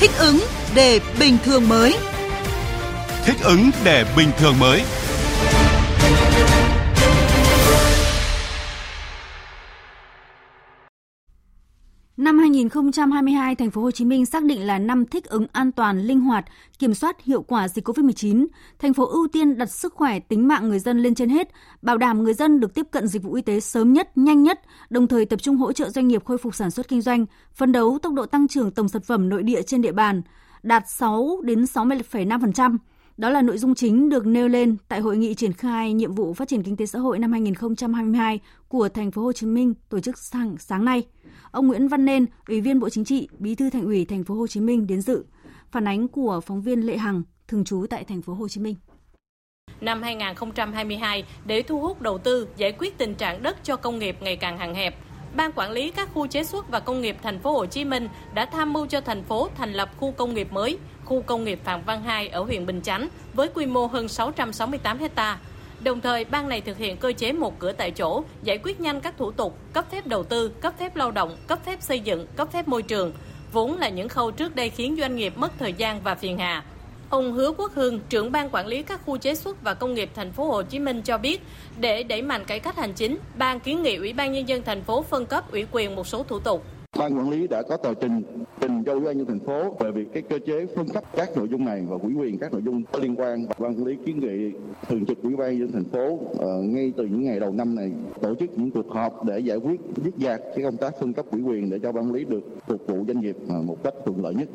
Thích 0.00 0.10
ứng 0.18 0.38
để 0.74 1.00
bình 1.20 1.36
thường 1.44 1.68
mới. 1.68 1.94
Thích 3.24 3.36
ứng 3.44 3.70
để 3.84 4.04
bình 4.16 4.28
thường 4.38 4.54
mới. 4.60 4.82
Năm 12.16 12.38
2022, 12.38 13.54
thành 13.54 13.70
phố 13.70 13.82
Hồ 13.82 13.90
Chí 13.90 14.04
Minh 14.04 14.26
xác 14.26 14.44
định 14.44 14.66
là 14.66 14.78
năm 14.78 15.06
thích 15.06 15.24
ứng 15.24 15.46
an 15.52 15.72
toàn, 15.72 16.02
linh 16.02 16.20
hoạt, 16.20 16.44
kiểm 16.78 16.94
soát 16.94 17.22
hiệu 17.24 17.42
quả 17.42 17.68
dịch 17.68 17.88
COVID-19. 17.88 18.46
Thành 18.78 18.94
phố 18.94 19.06
ưu 19.06 19.28
tiên 19.32 19.58
đặt 19.58 19.70
sức 19.70 19.94
khỏe, 19.94 20.18
tính 20.18 20.48
mạng 20.48 20.68
người 20.68 20.78
dân 20.78 20.98
lên 20.98 21.14
trên 21.14 21.28
hết, 21.28 21.48
bảo 21.82 21.98
đảm 21.98 22.24
người 22.24 22.34
dân 22.34 22.60
được 22.60 22.74
tiếp 22.74 22.86
cận 22.90 23.06
dịch 23.06 23.22
vụ 23.22 23.34
y 23.34 23.42
tế 23.42 23.60
sớm 23.60 23.92
nhất, 23.92 24.18
nhanh 24.18 24.42
nhất, 24.42 24.60
đồng 24.90 25.06
thời 25.06 25.24
tập 25.24 25.42
trung 25.42 25.56
hỗ 25.56 25.72
trợ 25.72 25.90
doanh 25.90 26.08
nghiệp 26.08 26.24
khôi 26.24 26.38
phục 26.38 26.54
sản 26.54 26.70
xuất 26.70 26.88
kinh 26.88 27.00
doanh, 27.00 27.26
phấn 27.54 27.72
đấu 27.72 27.98
tốc 28.02 28.12
độ 28.12 28.26
tăng 28.26 28.48
trưởng 28.48 28.70
tổng 28.70 28.88
sản 28.88 29.02
phẩm 29.02 29.28
nội 29.28 29.42
địa 29.42 29.62
trên 29.62 29.82
địa 29.82 29.92
bàn 29.92 30.22
đạt 30.62 30.88
6 30.88 31.40
đến 31.42 31.62
60,5%. 31.62 32.78
Đó 33.16 33.30
là 33.30 33.42
nội 33.42 33.58
dung 33.58 33.74
chính 33.74 34.08
được 34.08 34.26
nêu 34.26 34.48
lên 34.48 34.76
tại 34.88 35.00
hội 35.00 35.16
nghị 35.16 35.34
triển 35.34 35.52
khai 35.52 35.92
nhiệm 35.92 36.14
vụ 36.14 36.34
phát 36.34 36.48
triển 36.48 36.62
kinh 36.62 36.76
tế 36.76 36.86
xã 36.86 36.98
hội 36.98 37.18
năm 37.18 37.32
2022 37.32 38.40
của 38.68 38.88
thành 38.88 39.10
phố 39.10 39.22
Hồ 39.22 39.32
Chí 39.32 39.46
Minh 39.46 39.74
tổ 39.88 40.00
chức 40.00 40.18
sáng, 40.18 40.56
sáng 40.58 40.84
nay. 40.84 41.02
Ông 41.50 41.66
Nguyễn 41.66 41.88
Văn 41.88 42.04
Nên, 42.04 42.26
Ủy 42.48 42.60
viên 42.60 42.80
Bộ 42.80 42.88
Chính 42.88 43.04
trị, 43.04 43.28
Bí 43.38 43.54
thư 43.54 43.70
Thành 43.70 43.84
ủy 43.84 44.04
thành 44.04 44.24
phố 44.24 44.34
Hồ 44.34 44.46
Chí 44.46 44.60
Minh 44.60 44.86
đến 44.86 45.00
dự. 45.00 45.24
Phản 45.70 45.88
ánh 45.88 46.08
của 46.08 46.40
phóng 46.40 46.62
viên 46.62 46.80
Lệ 46.80 46.96
Hằng, 46.96 47.22
thường 47.48 47.64
trú 47.64 47.86
tại 47.90 48.04
thành 48.04 48.22
phố 48.22 48.34
Hồ 48.34 48.48
Chí 48.48 48.60
Minh. 48.60 48.74
Năm 49.80 50.02
2022, 50.02 51.24
để 51.46 51.62
thu 51.62 51.80
hút 51.80 52.02
đầu 52.02 52.18
tư, 52.18 52.48
giải 52.56 52.72
quyết 52.72 52.98
tình 52.98 53.14
trạng 53.14 53.42
đất 53.42 53.56
cho 53.62 53.76
công 53.76 53.98
nghiệp 53.98 54.16
ngày 54.20 54.36
càng 54.36 54.58
hạn 54.58 54.74
hẹp, 54.74 54.94
Ban 55.34 55.52
quản 55.52 55.70
lý 55.70 55.90
các 55.90 56.08
khu 56.14 56.26
chế 56.26 56.44
xuất 56.44 56.68
và 56.70 56.80
công 56.80 57.00
nghiệp 57.00 57.16
thành 57.22 57.38
phố 57.38 57.52
Hồ 57.52 57.66
Chí 57.66 57.84
Minh 57.84 58.08
đã 58.34 58.46
tham 58.46 58.72
mưu 58.72 58.86
cho 58.86 59.00
thành 59.00 59.22
phố 59.22 59.48
thành 59.56 59.72
lập 59.72 59.90
khu 59.96 60.12
công 60.12 60.34
nghiệp 60.34 60.52
mới, 60.52 60.78
khu 61.04 61.22
công 61.22 61.44
nghiệp 61.44 61.60
Phạm 61.64 61.82
Văn 61.86 62.02
Hai 62.02 62.28
ở 62.28 62.42
huyện 62.42 62.66
Bình 62.66 62.80
Chánh 62.82 63.08
với 63.34 63.48
quy 63.54 63.66
mô 63.66 63.86
hơn 63.86 64.08
668 64.08 64.98
ha. 65.16 65.38
Đồng 65.80 66.00
thời, 66.00 66.24
ban 66.24 66.48
này 66.48 66.60
thực 66.60 66.78
hiện 66.78 66.96
cơ 66.96 67.12
chế 67.12 67.32
một 67.32 67.58
cửa 67.58 67.72
tại 67.72 67.90
chỗ, 67.90 68.22
giải 68.42 68.58
quyết 68.62 68.80
nhanh 68.80 69.00
các 69.00 69.14
thủ 69.18 69.30
tục, 69.30 69.58
cấp 69.72 69.84
phép 69.90 70.06
đầu 70.06 70.24
tư, 70.24 70.48
cấp 70.48 70.74
phép 70.78 70.96
lao 70.96 71.10
động, 71.10 71.36
cấp 71.46 71.58
phép 71.64 71.82
xây 71.82 72.00
dựng, 72.00 72.26
cấp 72.36 72.52
phép 72.52 72.68
môi 72.68 72.82
trường, 72.82 73.12
vốn 73.52 73.78
là 73.78 73.88
những 73.88 74.08
khâu 74.08 74.30
trước 74.30 74.56
đây 74.56 74.70
khiến 74.70 74.96
doanh 75.00 75.16
nghiệp 75.16 75.32
mất 75.36 75.52
thời 75.58 75.72
gian 75.72 76.00
và 76.02 76.14
phiền 76.14 76.38
hà. 76.38 76.64
Ông 77.10 77.32
Hứa 77.32 77.52
Quốc 77.52 77.72
Hưng, 77.74 78.00
trưởng 78.08 78.32
ban 78.32 78.48
quản 78.52 78.66
lý 78.66 78.82
các 78.82 79.00
khu 79.06 79.16
chế 79.16 79.34
xuất 79.34 79.62
và 79.62 79.74
công 79.74 79.94
nghiệp 79.94 80.10
thành 80.14 80.32
phố 80.32 80.44
Hồ 80.44 80.62
Chí 80.62 80.78
Minh 80.78 81.02
cho 81.04 81.18
biết, 81.18 81.40
để 81.80 82.02
đẩy 82.02 82.22
mạnh 82.22 82.44
cải 82.46 82.60
cách 82.60 82.76
hành 82.76 82.92
chính, 82.92 83.18
ban 83.38 83.60
kiến 83.60 83.82
nghị 83.82 83.96
Ủy 83.96 84.12
ban 84.12 84.32
nhân 84.32 84.48
dân 84.48 84.62
thành 84.62 84.82
phố 84.82 85.02
phân 85.02 85.26
cấp 85.26 85.52
ủy 85.52 85.66
quyền 85.72 85.96
một 85.96 86.06
số 86.06 86.22
thủ 86.22 86.38
tục. 86.38 86.62
Ban 86.98 87.18
quản 87.18 87.30
lý 87.30 87.46
đã 87.46 87.62
có 87.62 87.76
tờ 87.76 87.94
trình 87.94 88.22
trình 88.60 88.84
cho 88.84 88.92
Ủy 88.92 89.00
ban 89.00 89.18
nhân 89.18 89.26
thành 89.26 89.40
phố 89.40 89.76
về 89.80 89.90
việc 89.90 90.08
cái 90.12 90.22
cơ 90.22 90.38
chế 90.46 90.66
phân 90.76 90.88
cấp 90.88 91.04
các 91.16 91.36
nội 91.36 91.48
dung 91.50 91.64
này 91.64 91.82
và 91.88 91.96
ủy 92.02 92.14
quyền 92.14 92.38
các 92.38 92.52
nội 92.52 92.62
dung 92.64 92.82
có 92.92 92.98
liên 92.98 93.16
quan. 93.16 93.46
Ban 93.58 93.74
quản 93.76 93.86
lý 93.86 93.96
kiến 94.06 94.20
nghị 94.20 94.58
thường 94.88 95.06
trực 95.06 95.22
Ủy 95.22 95.36
ban 95.36 95.58
nhân 95.58 95.72
thành 95.72 95.84
phố 95.84 96.06
uh, 96.08 96.64
ngay 96.64 96.92
từ 96.96 97.04
những 97.04 97.24
ngày 97.24 97.40
đầu 97.40 97.52
năm 97.52 97.74
này 97.74 97.92
tổ 98.22 98.34
chức 98.34 98.58
những 98.58 98.70
cuộc 98.70 98.90
họp 98.90 99.24
để 99.24 99.38
giải 99.38 99.56
quyết 99.56 99.80
dứt 100.04 100.14
dạc 100.18 100.40
cái 100.54 100.64
công 100.64 100.76
tác 100.76 100.94
phân 101.00 101.12
cấp 101.12 101.26
ủy 101.30 101.42
quyền 101.42 101.70
để 101.70 101.78
cho 101.82 101.92
ban 101.92 102.04
quản 102.04 102.12
lý 102.12 102.24
được 102.24 102.42
phục 102.66 102.86
vụ 102.86 103.04
doanh 103.06 103.20
nghiệp 103.20 103.36
ờ, 103.48 103.62
một 103.62 103.76
cách 103.84 103.94
thuận 104.04 104.24
lợi 104.24 104.34
nhất. 104.34 104.48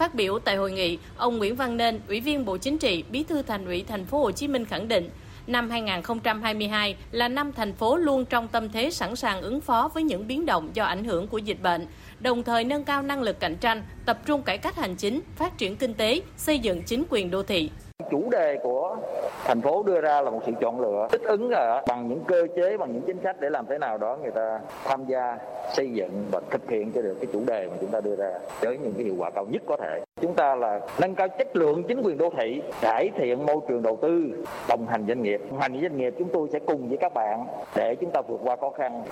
Phát 0.00 0.14
biểu 0.14 0.38
tại 0.38 0.56
hội 0.56 0.72
nghị, 0.72 0.98
ông 1.16 1.38
Nguyễn 1.38 1.56
Văn 1.56 1.76
Nên, 1.76 2.00
Ủy 2.08 2.20
viên 2.20 2.44
Bộ 2.44 2.56
Chính 2.56 2.78
trị, 2.78 3.04
Bí 3.10 3.22
thư 3.22 3.42
Thành 3.42 3.64
ủy 3.64 3.84
Thành 3.88 4.04
phố 4.04 4.18
Hồ 4.18 4.30
Chí 4.30 4.48
Minh 4.48 4.64
khẳng 4.64 4.88
định, 4.88 5.10
năm 5.46 5.70
2022 5.70 6.96
là 7.10 7.28
năm 7.28 7.52
thành 7.52 7.72
phố 7.72 7.96
luôn 7.96 8.24
trong 8.24 8.48
tâm 8.48 8.68
thế 8.68 8.90
sẵn 8.90 9.16
sàng 9.16 9.42
ứng 9.42 9.60
phó 9.60 9.90
với 9.94 10.02
những 10.02 10.26
biến 10.26 10.46
động 10.46 10.70
do 10.74 10.84
ảnh 10.84 11.04
hưởng 11.04 11.26
của 11.28 11.38
dịch 11.38 11.62
bệnh, 11.62 11.86
đồng 12.20 12.42
thời 12.42 12.64
nâng 12.64 12.84
cao 12.84 13.02
năng 13.02 13.22
lực 13.22 13.40
cạnh 13.40 13.56
tranh, 13.56 13.82
tập 14.06 14.18
trung 14.26 14.42
cải 14.42 14.58
cách 14.58 14.76
hành 14.76 14.96
chính, 14.96 15.20
phát 15.36 15.58
triển 15.58 15.76
kinh 15.76 15.94
tế, 15.94 16.20
xây 16.36 16.58
dựng 16.58 16.82
chính 16.82 17.04
quyền 17.10 17.30
đô 17.30 17.42
thị. 17.42 17.70
Chủ 18.10 18.30
đề 18.30 18.56
của 18.62 18.96
thành 19.44 19.60
phố 19.60 19.82
đưa 19.82 20.00
ra 20.00 20.20
là 20.20 20.30
một 20.30 20.40
sự 20.46 20.52
chọn 20.60 20.80
lựa, 20.80 21.08
thích 21.10 21.22
ứng 21.24 21.50
ở 21.50 21.82
bằng 21.88 22.08
những 22.08 22.20
cơ 22.26 22.46
chế, 22.56 22.76
bằng 22.76 22.92
những 22.92 23.02
chính 23.02 23.18
sách 23.24 23.36
để 23.40 23.50
làm 23.50 23.66
thế 23.66 23.78
nào 23.78 23.98
đó 23.98 24.18
người 24.22 24.30
ta 24.30 24.60
tham 24.84 25.04
gia, 25.06 25.38
xây 25.72 25.92
dựng 25.92 26.24
và 26.30 26.40
thực 26.50 26.70
hiện 26.70 26.92
cho 26.92 27.02
được 27.02 27.16
cái 27.20 27.26
chủ 27.32 27.40
đề 27.46 27.66
mà 27.70 27.76
chúng 27.80 27.90
ta 27.90 28.00
đưa 28.00 28.16
ra 28.16 28.30
với 28.60 28.78
những 28.78 28.92
cái 28.96 29.04
hiệu 29.04 29.14
quả 29.18 29.30
cao 29.30 29.46
nhất 29.50 29.62
có 29.66 29.76
thể. 29.76 30.00
Chúng 30.20 30.34
ta 30.34 30.54
là 30.54 30.80
nâng 31.00 31.14
cao 31.14 31.28
chất 31.28 31.56
lượng 31.56 31.82
chính 31.88 32.02
quyền 32.02 32.18
đô 32.18 32.30
thị, 32.38 32.62
cải 32.80 33.10
thiện 33.16 33.46
môi 33.46 33.56
trường 33.68 33.82
đầu 33.82 33.98
tư, 34.02 34.44
đồng 34.68 34.86
hành 34.86 35.04
doanh 35.08 35.22
nghiệp. 35.22 35.40
Đồng 35.50 35.60
hành 35.60 35.80
doanh 35.82 35.96
nghiệp, 35.96 36.14
chúng 36.18 36.28
tôi 36.32 36.48
sẽ 36.52 36.58
cùng 36.58 36.88
với 36.88 36.98
các 36.98 37.14
bạn 37.14 37.46
để 37.76 37.94
chúng 37.94 38.10
ta 38.10 38.20
vượt 38.20 38.40
qua 38.44 38.56
khó 38.56 38.70
khăn. 38.70 39.02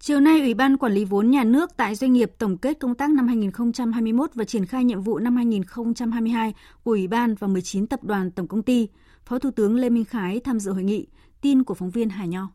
Chiều 0.00 0.20
nay, 0.20 0.40
Ủy 0.40 0.54
ban 0.54 0.76
Quản 0.76 0.92
lý 0.92 1.04
vốn 1.04 1.30
nhà 1.30 1.44
nước 1.44 1.76
tại 1.76 1.94
doanh 1.94 2.12
nghiệp 2.12 2.32
tổng 2.38 2.56
kết 2.56 2.78
công 2.80 2.94
tác 2.94 3.10
năm 3.10 3.28
2021 3.28 4.30
và 4.34 4.44
triển 4.44 4.66
khai 4.66 4.84
nhiệm 4.84 5.02
vụ 5.02 5.18
năm 5.18 5.36
2022 5.36 6.54
của 6.84 6.90
Ủy 6.90 7.08
ban 7.08 7.34
và 7.34 7.48
19 7.48 7.86
tập 7.86 8.04
đoàn 8.04 8.30
tổng 8.30 8.48
công 8.48 8.62
ty. 8.62 8.88
Phó 9.24 9.38
Thủ 9.38 9.50
tướng 9.50 9.76
Lê 9.76 9.90
Minh 9.90 10.04
Khái 10.04 10.40
tham 10.40 10.60
dự 10.60 10.72
hội 10.72 10.82
nghị. 10.82 11.06
Tin 11.40 11.64
của 11.64 11.74
phóng 11.74 11.90
viên 11.90 12.08
Hà 12.08 12.24
Nho. 12.24 12.48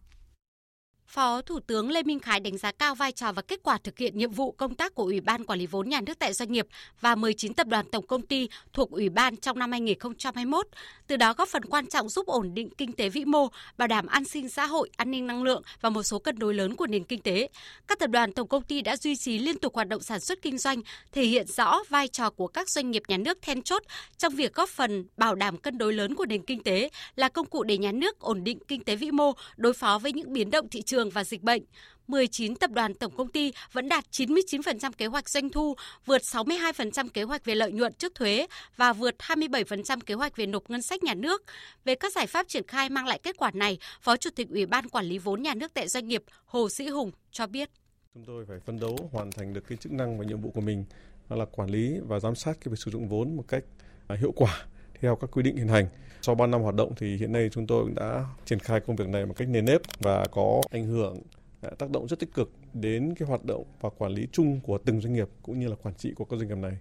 Phó 1.14 1.42
Thủ 1.42 1.60
tướng 1.60 1.92
Lê 1.92 2.04
Minh 2.04 2.20
Khái 2.20 2.40
đánh 2.40 2.58
giá 2.58 2.72
cao 2.72 2.96
vai 2.96 3.12
trò 3.12 3.32
và 3.32 3.42
kết 3.42 3.60
quả 3.64 3.78
thực 3.78 3.98
hiện 3.98 4.18
nhiệm 4.18 4.32
vụ 4.32 4.52
công 4.52 4.76
tác 4.76 4.96
của 4.96 5.04
Ủy 5.04 5.22
ban 5.22 5.46
Quản 5.46 5.60
lý 5.60 5.66
vốn 5.66 5.90
nhà 5.90 6.02
nước 6.02 6.20
tại 6.20 6.34
doanh 6.34 6.52
nghiệp 6.52 6.68
và 7.02 7.16
19 7.16 7.54
tập 7.54 7.68
đoàn 7.68 7.86
tổng 7.92 8.08
công 8.08 8.22
ty 8.22 8.50
thuộc 8.74 8.92
Ủy 8.92 9.10
ban 9.10 9.38
trong 9.38 9.60
năm 9.60 9.72
2021, 9.72 10.68
từ 11.08 11.18
đó 11.18 11.34
góp 11.34 11.50
phần 11.50 11.66
quan 11.66 11.88
trọng 11.88 12.10
giúp 12.10 12.28
ổn 12.28 12.54
định 12.54 12.70
kinh 12.78 12.92
tế 12.92 13.10
vĩ 13.10 13.26
mô, 13.26 13.48
bảo 13.78 13.88
đảm 13.88 14.06
an 14.06 14.26
sinh 14.26 14.50
xã 14.50 14.66
hội, 14.66 14.90
an 14.98 15.12
ninh 15.12 15.28
năng 15.28 15.44
lượng 15.44 15.62
và 15.82 15.90
một 15.90 16.04
số 16.04 16.20
cân 16.20 16.40
đối 16.40 16.54
lớn 16.54 16.76
của 16.76 16.88
nền 16.88 17.04
kinh 17.04 17.22
tế. 17.22 17.50
Các 17.88 18.00
tập 18.00 18.08
đoàn 18.08 18.34
tổng 18.34 18.48
công 18.48 18.64
ty 18.64 18.82
đã 18.82 18.98
duy 18.98 19.16
trì 19.16 19.40
liên 19.40 19.58
tục 19.58 19.76
hoạt 19.76 19.88
động 19.88 20.02
sản 20.02 20.20
xuất 20.20 20.42
kinh 20.42 20.58
doanh, 20.58 20.82
thể 21.12 21.24
hiện 21.24 21.48
rõ 21.48 21.80
vai 21.90 22.08
trò 22.08 22.30
của 22.30 22.48
các 22.48 22.70
doanh 22.70 22.92
nghiệp 22.92 23.04
nhà 23.08 23.18
nước 23.18 23.38
then 23.42 23.62
chốt 23.62 23.84
trong 24.18 24.36
việc 24.36 24.54
góp 24.54 24.70
phần 24.70 25.06
bảo 25.18 25.36
đảm 25.36 25.58
cân 25.58 25.78
đối 25.78 25.94
lớn 25.94 26.16
của 26.16 26.26
nền 26.26 26.46
kinh 26.46 26.64
tế, 26.64 26.90
là 27.16 27.30
công 27.30 27.46
cụ 27.46 27.64
để 27.64 27.78
nhà 27.78 27.92
nước 27.92 28.20
ổn 28.20 28.44
định 28.44 28.60
kinh 28.68 28.84
tế 28.84 28.96
vĩ 28.96 29.12
mô, 29.12 29.32
đối 29.58 29.74
phó 29.74 30.00
với 30.00 30.14
những 30.14 30.34
biến 30.34 30.52
động 30.52 30.70
thị 30.70 30.82
trường 30.82 31.03
và 31.10 31.24
dịch 31.24 31.42
bệnh. 31.42 31.64
19 32.08 32.56
tập 32.56 32.72
đoàn 32.72 32.94
tổng 32.94 33.16
công 33.18 33.32
ty 33.32 33.52
vẫn 33.72 33.90
đạt 33.90 34.06
99% 34.12 34.92
kế 34.98 35.06
hoạch 35.06 35.30
doanh 35.30 35.50
thu, 35.50 35.76
vượt 36.06 36.22
62% 36.22 37.10
kế 37.10 37.24
hoạch 37.24 37.46
về 37.46 37.56
lợi 37.56 37.72
nhuận 37.72 37.94
trước 37.94 38.16
thuế 38.16 38.48
và 38.78 38.94
vượt 38.94 39.16
27% 39.20 40.00
kế 40.06 40.14
hoạch 40.14 40.36
về 40.36 40.46
nộp 40.46 40.70
ngân 40.70 40.82
sách 40.82 41.04
nhà 41.04 41.14
nước. 41.14 41.44
Về 41.86 41.96
các 41.96 42.14
giải 42.14 42.28
pháp 42.28 42.48
triển 42.48 42.68
khai 42.68 42.90
mang 42.90 43.08
lại 43.08 43.20
kết 43.24 43.38
quả 43.38 43.52
này, 43.54 43.78
Phó 44.02 44.18
Chủ 44.18 44.30
tịch 44.36 44.50
Ủy 44.50 44.66
ban 44.66 44.90
Quản 44.90 45.06
lý 45.06 45.18
vốn 45.18 45.42
nhà 45.42 45.54
nước 45.54 45.74
tại 45.74 45.88
doanh 45.88 46.08
nghiệp 46.08 46.24
Hồ 46.46 46.70
Sĩ 46.70 46.88
Hùng 46.88 47.12
cho 47.32 47.48
biết. 47.48 47.70
Chúng 48.14 48.26
tôi 48.26 48.46
phải 48.46 48.60
phân 48.60 48.80
đấu 48.80 49.10
hoàn 49.12 49.32
thành 49.32 49.54
được 49.54 49.64
cái 49.68 49.78
chức 49.78 49.92
năng 49.92 50.20
và 50.20 50.26
nhiệm 50.26 50.42
vụ 50.42 50.52
của 50.52 50.62
mình 50.62 50.86
đó 51.30 51.36
là 51.36 51.46
quản 51.46 51.70
lý 51.70 52.00
và 52.08 52.20
giám 52.20 52.36
sát 52.36 52.58
cái 52.62 52.72
việc 52.72 52.80
sử 52.86 52.92
dụng 52.92 53.08
vốn 53.08 53.36
một 53.36 53.44
cách 53.48 53.64
à, 54.08 54.16
hiệu 54.16 54.32
quả 54.36 54.66
theo 55.04 55.16
các 55.16 55.32
quy 55.32 55.44
định 55.44 55.56
hiện 55.56 55.68
hành. 55.68 55.88
Sau 56.22 56.36
3 56.36 56.48
năm 56.48 56.62
hoạt 56.62 56.76
động 56.76 56.94
thì 56.98 57.18
hiện 57.18 57.32
nay 57.32 57.50
chúng 57.52 57.68
tôi 57.68 57.84
cũng 57.84 57.96
đã 57.96 58.26
triển 58.46 58.60
khai 58.60 58.80
công 58.80 58.96
việc 58.96 59.08
này 59.08 59.26
một 59.26 59.34
cách 59.38 59.48
nền 59.50 59.66
nếp 59.66 59.82
và 60.00 60.26
có 60.32 60.62
ảnh 60.72 60.86
hưởng 60.86 61.22
à, 61.62 61.70
tác 61.78 61.90
động 61.90 62.08
rất 62.08 62.20
tích 62.20 62.34
cực 62.34 62.52
đến 62.74 63.14
cái 63.16 63.28
hoạt 63.28 63.46
động 63.46 63.64
và 63.82 63.90
quản 63.90 64.12
lý 64.12 64.28
chung 64.32 64.60
của 64.64 64.78
từng 64.78 65.02
doanh 65.02 65.14
nghiệp 65.14 65.28
cũng 65.42 65.60
như 65.60 65.68
là 65.68 65.76
quản 65.84 65.96
trị 65.96 66.14
của 66.16 66.26
các 66.26 66.38
doanh 66.38 66.48
nghiệp 66.48 66.58
này. 66.58 66.78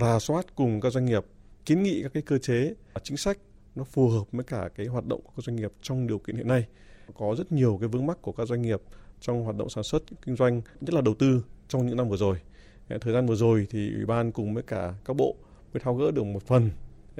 Rà 0.00 0.18
soát 0.18 0.46
cùng 0.54 0.80
các 0.80 0.92
doanh 0.92 1.04
nghiệp, 1.04 1.24
kiến 1.64 1.82
nghị 1.82 2.02
các 2.02 2.12
cái 2.14 2.22
cơ 2.22 2.38
chế 2.38 2.74
chính 3.02 3.16
sách 3.16 3.38
nó 3.74 3.84
phù 3.84 4.08
hợp 4.08 4.24
với 4.32 4.44
cả 4.44 4.68
cái 4.74 4.86
hoạt 4.86 5.06
động 5.06 5.20
của 5.24 5.32
các 5.36 5.42
doanh 5.44 5.56
nghiệp 5.56 5.72
trong 5.82 6.06
điều 6.06 6.18
kiện 6.18 6.36
hiện 6.36 6.48
nay. 6.48 6.66
Có 7.14 7.34
rất 7.38 7.52
nhiều 7.52 7.78
cái 7.80 7.88
vướng 7.88 8.06
mắc 8.06 8.18
của 8.22 8.32
các 8.32 8.48
doanh 8.48 8.62
nghiệp 8.62 8.80
trong 9.20 9.44
hoạt 9.44 9.56
động 9.56 9.68
sản 9.68 9.84
xuất 9.84 10.02
kinh 10.26 10.36
doanh, 10.36 10.62
nhất 10.80 10.94
là 10.94 11.00
đầu 11.00 11.14
tư 11.14 11.44
trong 11.68 11.86
những 11.86 11.96
năm 11.96 12.08
vừa 12.08 12.16
rồi. 12.16 12.36
Thời 13.00 13.14
gian 13.14 13.26
vừa 13.26 13.34
rồi 13.34 13.66
thì 13.70 13.94
ủy 13.94 14.06
ban 14.06 14.32
cùng 14.32 14.54
với 14.54 14.62
cả 14.62 14.94
các 15.04 15.16
bộ 15.16 15.36
mới 15.72 15.80
tháo 15.80 15.94
gỡ 15.94 16.10
được 16.10 16.24
một 16.24 16.42
phần 16.42 16.70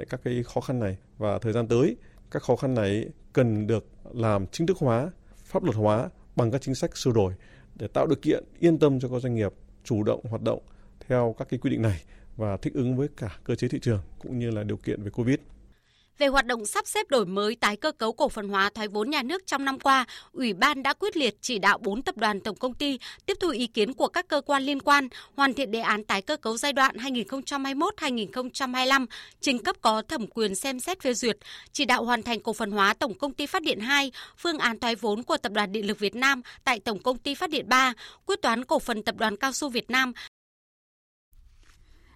các 0.05 0.21
cái 0.23 0.43
khó 0.43 0.61
khăn 0.61 0.79
này 0.79 0.97
và 1.17 1.39
thời 1.39 1.53
gian 1.53 1.67
tới 1.67 1.95
các 2.31 2.43
khó 2.43 2.55
khăn 2.55 2.73
này 2.73 3.05
cần 3.33 3.67
được 3.67 3.85
làm 4.13 4.47
chính 4.47 4.67
thức 4.67 4.77
hóa, 4.77 5.11
pháp 5.35 5.63
luật 5.63 5.75
hóa 5.75 6.09
bằng 6.35 6.51
các 6.51 6.61
chính 6.61 6.75
sách 6.75 6.97
sửa 6.97 7.11
đổi 7.11 7.33
để 7.75 7.87
tạo 7.87 8.07
điều 8.07 8.17
kiện 8.21 8.43
yên 8.59 8.79
tâm 8.79 8.99
cho 8.99 9.09
các 9.09 9.19
doanh 9.19 9.35
nghiệp 9.35 9.53
chủ 9.83 10.03
động 10.03 10.21
hoạt 10.23 10.41
động 10.41 10.59
theo 11.07 11.35
các 11.37 11.49
cái 11.49 11.59
quy 11.59 11.69
định 11.69 11.81
này 11.81 12.03
và 12.37 12.57
thích 12.57 12.73
ứng 12.73 12.97
với 12.97 13.07
cả 13.17 13.37
cơ 13.43 13.55
chế 13.55 13.67
thị 13.67 13.79
trường 13.81 14.01
cũng 14.19 14.39
như 14.39 14.51
là 14.51 14.63
điều 14.63 14.77
kiện 14.77 15.03
về 15.03 15.09
Covid. 15.09 15.39
Về 16.19 16.27
hoạt 16.27 16.45
động 16.45 16.65
sắp 16.65 16.87
xếp 16.87 17.09
đổi 17.09 17.25
mới 17.25 17.55
tái 17.55 17.75
cơ 17.75 17.91
cấu 17.91 18.13
cổ 18.13 18.29
phần 18.29 18.49
hóa 18.49 18.69
thoái 18.75 18.87
vốn 18.87 19.09
nhà 19.09 19.23
nước 19.23 19.47
trong 19.47 19.65
năm 19.65 19.79
qua, 19.79 20.05
Ủy 20.31 20.53
ban 20.53 20.83
đã 20.83 20.93
quyết 20.93 21.17
liệt 21.17 21.35
chỉ 21.41 21.59
đạo 21.59 21.77
4 21.77 22.01
tập 22.01 22.17
đoàn 22.17 22.39
tổng 22.39 22.55
công 22.55 22.73
ty 22.73 22.99
tiếp 23.25 23.37
thu 23.39 23.49
ý 23.49 23.67
kiến 23.67 23.93
của 23.93 24.07
các 24.07 24.27
cơ 24.27 24.41
quan 24.41 24.63
liên 24.63 24.79
quan, 24.79 25.07
hoàn 25.35 25.53
thiện 25.53 25.71
đề 25.71 25.79
án 25.79 26.03
tái 26.03 26.21
cơ 26.21 26.37
cấu 26.37 26.57
giai 26.57 26.73
đoạn 26.73 26.97
2021-2025, 26.97 29.05
trình 29.41 29.63
cấp 29.63 29.75
có 29.81 30.01
thẩm 30.01 30.27
quyền 30.27 30.55
xem 30.55 30.79
xét 30.79 31.01
phê 31.01 31.13
duyệt, 31.13 31.37
chỉ 31.71 31.85
đạo 31.85 32.03
hoàn 32.03 32.23
thành 32.23 32.39
cổ 32.39 32.53
phần 32.53 32.71
hóa 32.71 32.93
Tổng 32.93 33.13
công 33.13 33.33
ty 33.33 33.45
Phát 33.45 33.63
điện 33.63 33.79
2, 33.79 34.11
phương 34.37 34.57
án 34.57 34.79
thoái 34.79 34.95
vốn 34.95 35.23
của 35.23 35.37
Tập 35.37 35.51
đoàn 35.51 35.71
Điện 35.71 35.87
lực 35.87 35.99
Việt 35.99 36.15
Nam 36.15 36.41
tại 36.63 36.79
Tổng 36.79 36.99
công 36.99 37.17
ty 37.17 37.35
Phát 37.35 37.49
điện 37.49 37.69
3, 37.69 37.93
quyết 38.25 38.41
toán 38.41 38.65
cổ 38.65 38.79
phần 38.79 39.03
Tập 39.03 39.15
đoàn 39.17 39.37
Cao 39.37 39.51
su 39.51 39.69
Việt 39.69 39.91
Nam 39.91 40.13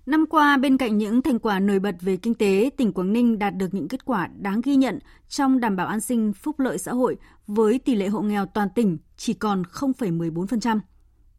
Năm 0.06 0.26
qua, 0.30 0.58
bên 0.58 0.78
cạnh 0.78 0.98
những 0.98 1.22
thành 1.22 1.39
quả 1.39 1.60
nổi 1.60 1.80
bật 1.80 1.96
về 2.02 2.18
kinh 2.18 2.34
tế, 2.34 2.70
tỉnh 2.78 2.94
Quảng 2.94 3.13
Ninh 3.13 3.39
đạt 3.39 3.56
được 3.56 3.74
những 3.74 3.88
kết 3.88 4.06
quả 4.06 4.30
đáng 4.38 4.62
ghi 4.63 4.76
nhận 4.76 5.00
trong 5.30 5.60
đảm 5.60 5.76
bảo 5.76 5.88
an 5.88 6.02
sinh 6.02 6.34
phúc 6.34 6.60
lợi 6.60 6.78
xã 6.78 6.92
hội 6.92 7.18
với 7.48 7.80
tỷ 7.80 7.96
lệ 7.96 8.08
hộ 8.08 8.22
nghèo 8.22 8.46
toàn 8.46 8.68
tỉnh 8.76 8.98
chỉ 9.18 9.34
còn 9.34 9.63
0,14%. 9.63 10.80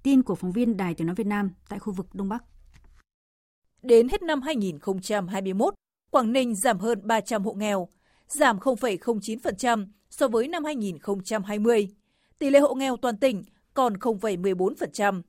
Tin 0.03 0.23
của 0.23 0.35
phóng 0.35 0.53
viên 0.53 0.77
Đài 0.77 0.95
Tiếng 0.95 1.07
Nói 1.07 1.15
Việt 1.15 1.27
Nam 1.27 1.51
tại 1.69 1.79
khu 1.79 1.93
vực 1.93 2.15
Đông 2.15 2.29
Bắc. 2.29 2.45
Đến 3.83 4.09
hết 4.09 4.23
năm 4.23 4.43
2021, 4.43 5.75
Quảng 6.11 6.33
Ninh 6.33 6.55
giảm 6.55 6.79
hơn 6.79 7.01
300 7.05 7.45
hộ 7.45 7.53
nghèo, 7.53 7.89
giảm 8.29 8.59
0,09% 8.59 9.87
so 10.11 10.29
với 10.29 10.49
năm 10.49 10.65
2020. 10.65 11.89
Tỷ 12.39 12.51
lệ 12.51 12.59
hộ 12.59 12.75
nghèo 12.75 12.97
toàn 12.97 13.17
tỉnh 13.17 13.45
còn 13.75 13.95
0,14%. 13.95 15.23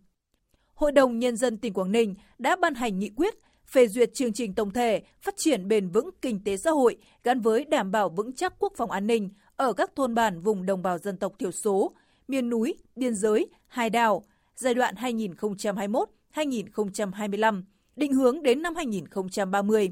Hội 0.75 0.91
đồng 0.91 1.19
Nhân 1.19 1.35
dân 1.35 1.57
tỉnh 1.57 1.73
Quảng 1.73 1.91
Ninh 1.91 2.15
đã 2.37 2.55
ban 2.55 2.75
hành 2.75 2.99
nghị 2.99 3.09
quyết 3.09 3.35
phê 3.65 3.87
duyệt 3.87 4.13
chương 4.13 4.33
trình 4.33 4.53
tổng 4.53 4.71
thể 4.71 5.03
phát 5.21 5.33
triển 5.37 5.67
bền 5.67 5.89
vững 5.89 6.09
kinh 6.21 6.43
tế 6.43 6.57
xã 6.57 6.71
hội 6.71 6.97
gắn 7.23 7.41
với 7.41 7.65
đảm 7.65 7.91
bảo 7.91 8.09
vững 8.09 8.33
chắc 8.33 8.53
quốc 8.59 8.73
phòng 8.77 8.91
an 8.91 9.07
ninh 9.07 9.29
ở 9.55 9.73
các 9.73 9.91
thôn 9.95 10.15
bản 10.15 10.41
vùng 10.41 10.65
đồng 10.65 10.81
bào 10.81 10.97
dân 10.97 11.17
tộc 11.17 11.33
thiểu 11.39 11.51
số, 11.51 11.91
miền 12.27 12.49
núi, 12.49 12.75
biên 12.95 13.15
giới, 13.15 13.47
hải 13.67 13.89
đảo 13.89 14.23
giai 14.55 14.73
đoạn 14.73 14.95
2021-2025, 14.95 17.63
định 17.95 18.13
hướng 18.13 18.43
đến 18.43 18.61
năm 18.61 18.75
2030. 18.75 19.89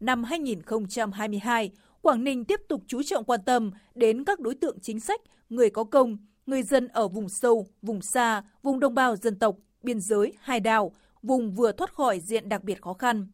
Năm 0.00 0.24
2022, 0.24 1.70
Quảng 2.02 2.24
Ninh 2.24 2.44
tiếp 2.44 2.60
tục 2.68 2.82
chú 2.86 3.02
trọng 3.02 3.24
quan 3.24 3.40
tâm 3.46 3.70
đến 3.94 4.24
các 4.24 4.40
đối 4.40 4.54
tượng 4.54 4.80
chính 4.80 5.00
sách, 5.00 5.20
người 5.48 5.70
có 5.70 5.84
công, 5.84 6.18
người 6.46 6.62
dân 6.62 6.88
ở 6.88 7.08
vùng 7.08 7.28
sâu, 7.28 7.66
vùng 7.82 8.02
xa, 8.02 8.42
vùng 8.62 8.80
đồng 8.80 8.94
bào 8.94 9.16
dân 9.16 9.38
tộc, 9.38 9.56
biên 9.84 10.00
giới, 10.00 10.32
hải 10.40 10.60
đảo, 10.60 10.92
vùng 11.22 11.52
vừa 11.52 11.72
thoát 11.72 11.92
khỏi 11.92 12.20
diện 12.20 12.48
đặc 12.48 12.64
biệt 12.64 12.82
khó 12.82 12.92
khăn. 12.92 13.26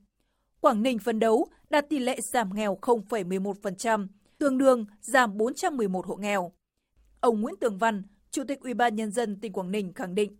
Quảng 0.60 0.82
Ninh 0.82 0.98
phấn 0.98 1.18
đấu 1.18 1.46
đạt 1.70 1.88
tỷ 1.88 1.98
lệ 1.98 2.20
giảm 2.20 2.54
nghèo 2.54 2.78
0,11%, 2.82 4.08
tương 4.38 4.58
đương 4.58 4.84
giảm 5.00 5.36
411 5.36 6.06
hộ 6.06 6.16
nghèo. 6.16 6.52
Ông 7.20 7.40
Nguyễn 7.40 7.54
Tường 7.60 7.78
Văn, 7.78 8.02
Chủ 8.30 8.44
tịch 8.48 8.60
Ủy 8.60 8.74
ban 8.74 8.96
nhân 8.96 9.10
dân 9.10 9.40
tỉnh 9.40 9.52
Quảng 9.52 9.70
Ninh 9.70 9.92
khẳng 9.92 10.14
định: 10.14 10.36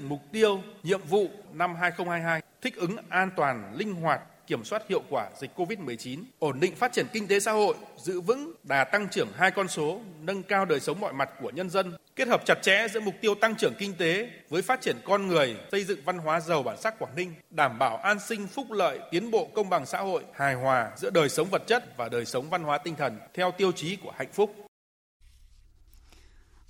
Mục 0.00 0.20
tiêu, 0.32 0.60
nhiệm 0.82 1.00
vụ 1.02 1.26
năm 1.52 1.74
2022 1.74 2.42
thích 2.62 2.76
ứng 2.76 2.96
an 3.08 3.30
toàn, 3.36 3.74
linh 3.76 3.94
hoạt, 3.94 4.20
kiểm 4.46 4.64
soát 4.64 4.82
hiệu 4.88 5.02
quả 5.10 5.28
dịch 5.40 5.50
COVID-19, 5.56 6.22
ổn 6.38 6.60
định 6.60 6.76
phát 6.76 6.92
triển 6.92 7.06
kinh 7.12 7.26
tế 7.26 7.40
xã 7.40 7.52
hội, 7.52 7.74
giữ 7.96 8.20
vững 8.20 8.52
đà 8.62 8.84
tăng 8.84 9.08
trưởng 9.10 9.28
hai 9.34 9.50
con 9.50 9.68
số, 9.68 10.00
nâng 10.22 10.42
cao 10.42 10.64
đời 10.64 10.80
sống 10.80 11.00
mọi 11.00 11.12
mặt 11.12 11.30
của 11.42 11.50
nhân 11.50 11.70
dân, 11.70 11.92
kết 12.16 12.28
hợp 12.28 12.42
chặt 12.46 12.58
chẽ 12.62 12.86
giữa 12.94 13.00
mục 13.00 13.14
tiêu 13.20 13.34
tăng 13.34 13.56
trưởng 13.56 13.74
kinh 13.78 13.94
tế 13.94 14.30
với 14.48 14.62
phát 14.62 14.80
triển 14.80 14.96
con 15.04 15.26
người, 15.26 15.56
xây 15.72 15.84
dựng 15.84 15.98
văn 16.04 16.18
hóa 16.18 16.40
giàu 16.40 16.62
bản 16.62 16.76
sắc 16.80 16.98
Quảng 16.98 17.16
Ninh, 17.16 17.34
đảm 17.50 17.78
bảo 17.78 17.96
an 17.96 18.18
sinh 18.20 18.46
phúc 18.46 18.66
lợi, 18.70 18.98
tiến 19.10 19.30
bộ 19.30 19.48
công 19.54 19.68
bằng 19.68 19.86
xã 19.86 19.98
hội, 19.98 20.22
hài 20.34 20.54
hòa 20.54 20.90
giữa 20.96 21.10
đời 21.10 21.28
sống 21.28 21.48
vật 21.50 21.62
chất 21.66 21.96
và 21.96 22.08
đời 22.08 22.24
sống 22.24 22.50
văn 22.50 22.62
hóa 22.62 22.78
tinh 22.78 22.94
thần 22.96 23.18
theo 23.34 23.50
tiêu 23.50 23.72
chí 23.72 23.96
của 23.96 24.12
hạnh 24.16 24.32
phúc. 24.32 24.54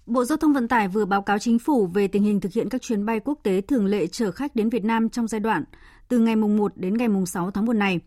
Bộ 0.06 0.24
Giao 0.24 0.38
thông 0.38 0.52
Vận 0.52 0.68
tải 0.68 0.88
vừa 0.88 1.04
báo 1.04 1.22
cáo 1.22 1.38
chính 1.38 1.58
phủ 1.58 1.86
về 1.86 2.08
tình 2.08 2.22
hình 2.22 2.40
thực 2.40 2.52
hiện 2.52 2.68
các 2.68 2.82
chuyến 2.82 3.06
bay 3.06 3.20
quốc 3.20 3.38
tế 3.42 3.60
thường 3.60 3.86
lệ 3.86 4.06
chở 4.06 4.30
khách 4.30 4.56
đến 4.56 4.68
Việt 4.68 4.84
Nam 4.84 5.08
trong 5.08 5.28
giai 5.28 5.40
đoạn 5.40 5.64
từ 6.08 6.18
ngày 6.18 6.36
mùng 6.36 6.56
1 6.56 6.72
đến 6.76 6.94
ngày 6.94 7.08
mùng 7.08 7.26
6 7.26 7.50
tháng 7.50 7.66
1 7.66 7.72
này. 7.72 8.00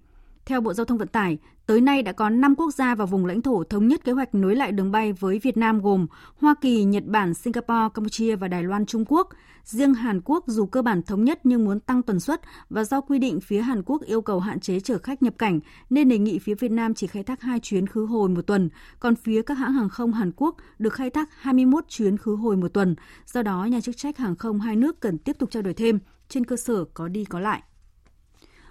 Theo 0.45 0.61
Bộ 0.61 0.73
Giao 0.73 0.85
thông 0.85 0.97
Vận 0.97 1.07
tải, 1.07 1.37
tới 1.65 1.81
nay 1.81 2.01
đã 2.01 2.11
có 2.11 2.29
5 2.29 2.55
quốc 2.55 2.73
gia 2.73 2.95
và 2.95 3.05
vùng 3.05 3.25
lãnh 3.25 3.41
thổ 3.41 3.63
thống 3.63 3.87
nhất 3.87 4.03
kế 4.03 4.11
hoạch 4.11 4.35
nối 4.35 4.55
lại 4.55 4.71
đường 4.71 4.91
bay 4.91 5.13
với 5.13 5.39
Việt 5.39 5.57
Nam 5.57 5.81
gồm 5.81 6.07
Hoa 6.37 6.55
Kỳ, 6.61 6.83
Nhật 6.83 7.05
Bản, 7.05 7.33
Singapore, 7.33 7.89
Campuchia 7.93 8.35
và 8.35 8.47
Đài 8.47 8.63
Loan, 8.63 8.85
Trung 8.85 9.05
Quốc. 9.07 9.29
Riêng 9.63 9.93
Hàn 9.93 10.21
Quốc 10.25 10.43
dù 10.47 10.65
cơ 10.65 10.81
bản 10.81 11.03
thống 11.03 11.23
nhất 11.23 11.39
nhưng 11.43 11.65
muốn 11.65 11.79
tăng 11.79 12.01
tần 12.01 12.19
suất 12.19 12.41
và 12.69 12.83
do 12.83 13.01
quy 13.01 13.19
định 13.19 13.41
phía 13.41 13.61
Hàn 13.61 13.83
Quốc 13.83 14.01
yêu 14.01 14.21
cầu 14.21 14.39
hạn 14.39 14.59
chế 14.59 14.79
chở 14.79 14.97
khách 14.97 15.23
nhập 15.23 15.33
cảnh 15.37 15.59
nên 15.89 16.09
đề 16.09 16.17
nghị 16.17 16.39
phía 16.39 16.55
Việt 16.55 16.71
Nam 16.71 16.93
chỉ 16.93 17.07
khai 17.07 17.23
thác 17.23 17.41
2 17.41 17.59
chuyến 17.59 17.87
khứ 17.87 18.05
hồi 18.05 18.29
một 18.29 18.41
tuần, 18.41 18.69
còn 18.99 19.15
phía 19.15 19.41
các 19.41 19.53
hãng 19.53 19.73
hàng 19.73 19.89
không 19.89 20.13
Hàn 20.13 20.31
Quốc 20.35 20.55
được 20.79 20.93
khai 20.93 21.09
thác 21.09 21.29
21 21.39 21.85
chuyến 21.89 22.17
khứ 22.17 22.35
hồi 22.35 22.57
một 22.57 22.73
tuần. 22.73 22.95
Do 23.25 23.41
đó, 23.41 23.65
nhà 23.65 23.81
chức 23.81 23.97
trách 23.97 24.17
hàng 24.17 24.35
không 24.35 24.59
hai 24.59 24.75
nước 24.75 24.99
cần 24.99 25.17
tiếp 25.17 25.35
tục 25.39 25.51
trao 25.51 25.63
đổi 25.63 25.73
thêm 25.73 25.99
trên 26.29 26.45
cơ 26.45 26.55
sở 26.55 26.83
có 26.93 27.07
đi 27.07 27.25
có 27.25 27.39
lại. 27.39 27.61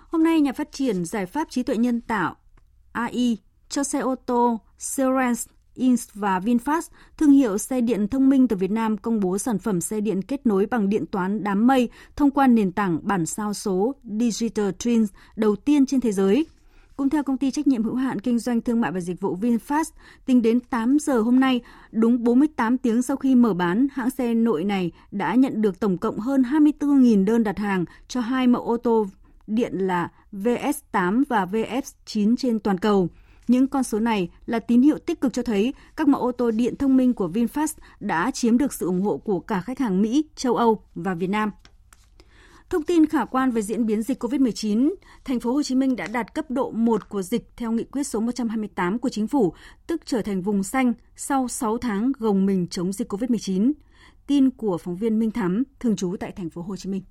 Hôm 0.09 0.25
nay, 0.25 0.41
nhà 0.41 0.53
phát 0.53 0.73
triển 0.73 1.05
giải 1.05 1.27
pháp 1.27 1.51
trí 1.51 1.63
tuệ 1.63 1.77
nhân 1.77 2.01
tạo 2.01 2.37
AI 2.93 3.39
cho 3.69 3.85
xe 3.85 3.99
ô 3.99 4.15
tô 4.15 4.61
Serens 4.79 5.47
Inc 5.75 6.01
và 6.15 6.39
VinFast, 6.39 6.83
thương 7.17 7.31
hiệu 7.31 7.59
xe 7.59 7.81
điện 7.81 8.09
thông 8.09 8.29
minh 8.29 8.49
từ 8.49 8.57
Việt 8.57 8.71
Nam 8.71 8.97
công 8.97 9.21
bố 9.21 9.39
sản 9.39 9.59
phẩm 9.59 9.81
xe 9.81 10.01
điện 10.01 10.23
kết 10.23 10.47
nối 10.47 10.67
bằng 10.67 10.89
điện 10.89 11.07
toán 11.07 11.45
đám 11.45 11.67
mây 11.67 11.89
thông 12.17 12.31
qua 12.31 12.47
nền 12.47 12.73
tảng 12.73 12.99
bản 13.03 13.27
sao 13.27 13.55
số 13.55 13.95
Digital 14.05 14.69
Twins 14.69 15.07
đầu 15.37 15.57
tiên 15.57 15.87
trên 15.87 16.01
thế 16.01 16.13
giới. 16.13 16.47
Cũng 16.97 17.11
theo 17.11 17.23
công 17.23 17.39
ty 17.39 17.51
trách 17.51 17.67
nhiệm 17.67 17.83
hữu 17.83 17.95
hạn 17.95 18.21
kinh 18.21 18.39
doanh 18.39 18.61
thương 18.61 18.81
mại 18.81 18.93
và 18.93 19.01
dịch 19.01 19.21
vụ 19.21 19.37
VinFast, 19.37 19.91
tính 20.27 20.43
đến 20.43 20.61
8 20.61 20.99
giờ 20.99 21.21
hôm 21.21 21.41
nay, 21.41 21.61
đúng 21.93 22.25
48 22.25 22.79
tiếng 22.79 23.03
sau 23.03 23.17
khi 23.17 23.35
mở 23.35 23.55
bán, 23.55 23.87
hãng 23.93 24.11
xe 24.11 24.35
nội 24.35 24.65
này 24.65 24.93
đã 25.11 25.35
nhận 25.35 25.63
được 25.63 25.81
tổng 25.81 25.99
cộng 25.99 26.19
hơn 26.19 26.43
24.000 26.43 27.25
đơn 27.25 27.45
đặt 27.45 27.59
hàng 27.59 27.85
cho 28.09 28.21
hai 28.21 28.47
mẫu 28.47 28.63
ô 28.63 28.77
tô 28.77 29.07
điện 29.49 29.73
là 29.75 30.09
VS8 30.33 31.25
và 31.29 31.45
VS9 31.45 32.37
trên 32.37 32.59
toàn 32.59 32.79
cầu. 32.79 33.09
Những 33.49 33.69
con 33.69 33.83
số 33.83 33.99
này 33.99 34.29
là 34.47 34.59
tín 34.59 34.83
hiệu 34.83 34.99
tích 34.99 35.21
cực 35.21 35.33
cho 35.33 35.43
thấy 35.43 35.75
các 35.97 36.09
mẫu 36.09 36.21
ô 36.21 36.33
tô 36.33 36.51
điện 36.51 36.77
thông 36.77 36.97
minh 36.97 37.15
của 37.15 37.29
VinFast 37.29 37.75
đã 38.01 38.31
chiếm 38.31 38.59
được 38.59 38.73
sự 38.73 38.87
ủng 38.87 39.03
hộ 39.03 39.17
của 39.17 39.41
cả 39.41 39.61
khách 39.61 39.79
hàng 39.79 40.03
Mỹ, 40.03 40.25
châu 40.35 40.57
Âu 40.57 40.83
và 40.95 41.15
Việt 41.15 41.27
Nam. 41.27 41.51
Thông 42.71 42.83
tin 42.83 43.07
khả 43.07 43.25
quan 43.25 43.51
về 43.51 43.63
diễn 43.63 43.87
biến 43.87 44.03
dịch 44.03 44.23
COVID-19, 44.25 44.95
thành 45.25 45.41
phố 45.41 45.53
Hồ 45.53 45.63
Chí 45.63 45.75
Minh 45.75 45.97
đã 45.97 46.07
đạt 46.07 46.35
cấp 46.35 46.51
độ 46.51 46.71
1 46.71 47.09
của 47.09 47.23
dịch 47.23 47.51
theo 47.57 47.73
nghị 47.73 47.85
quyết 47.85 48.03
số 48.03 48.21
128 48.21 48.99
của 48.99 49.09
chính 49.09 49.27
phủ, 49.27 49.55
tức 49.87 50.01
trở 50.05 50.23
thành 50.23 50.43
vùng 50.43 50.63
xanh 50.63 50.93
sau 51.17 51.49
6 51.49 51.79
tháng 51.79 52.13
gồng 52.19 52.47
mình 52.47 52.67
chống 52.71 52.93
dịch 52.93 53.13
COVID-19. 53.13 53.73
Tin 54.27 54.51
của 54.51 54.79
phóng 54.79 54.97
viên 54.97 55.19
Minh 55.19 55.31
Thắm, 55.31 55.63
thường 55.81 55.97
trú 55.97 56.17
tại 56.21 56.33
thành 56.33 56.51
phố 56.51 56.63
Hồ 56.63 56.77
Chí 56.77 56.91
Minh. 56.91 57.03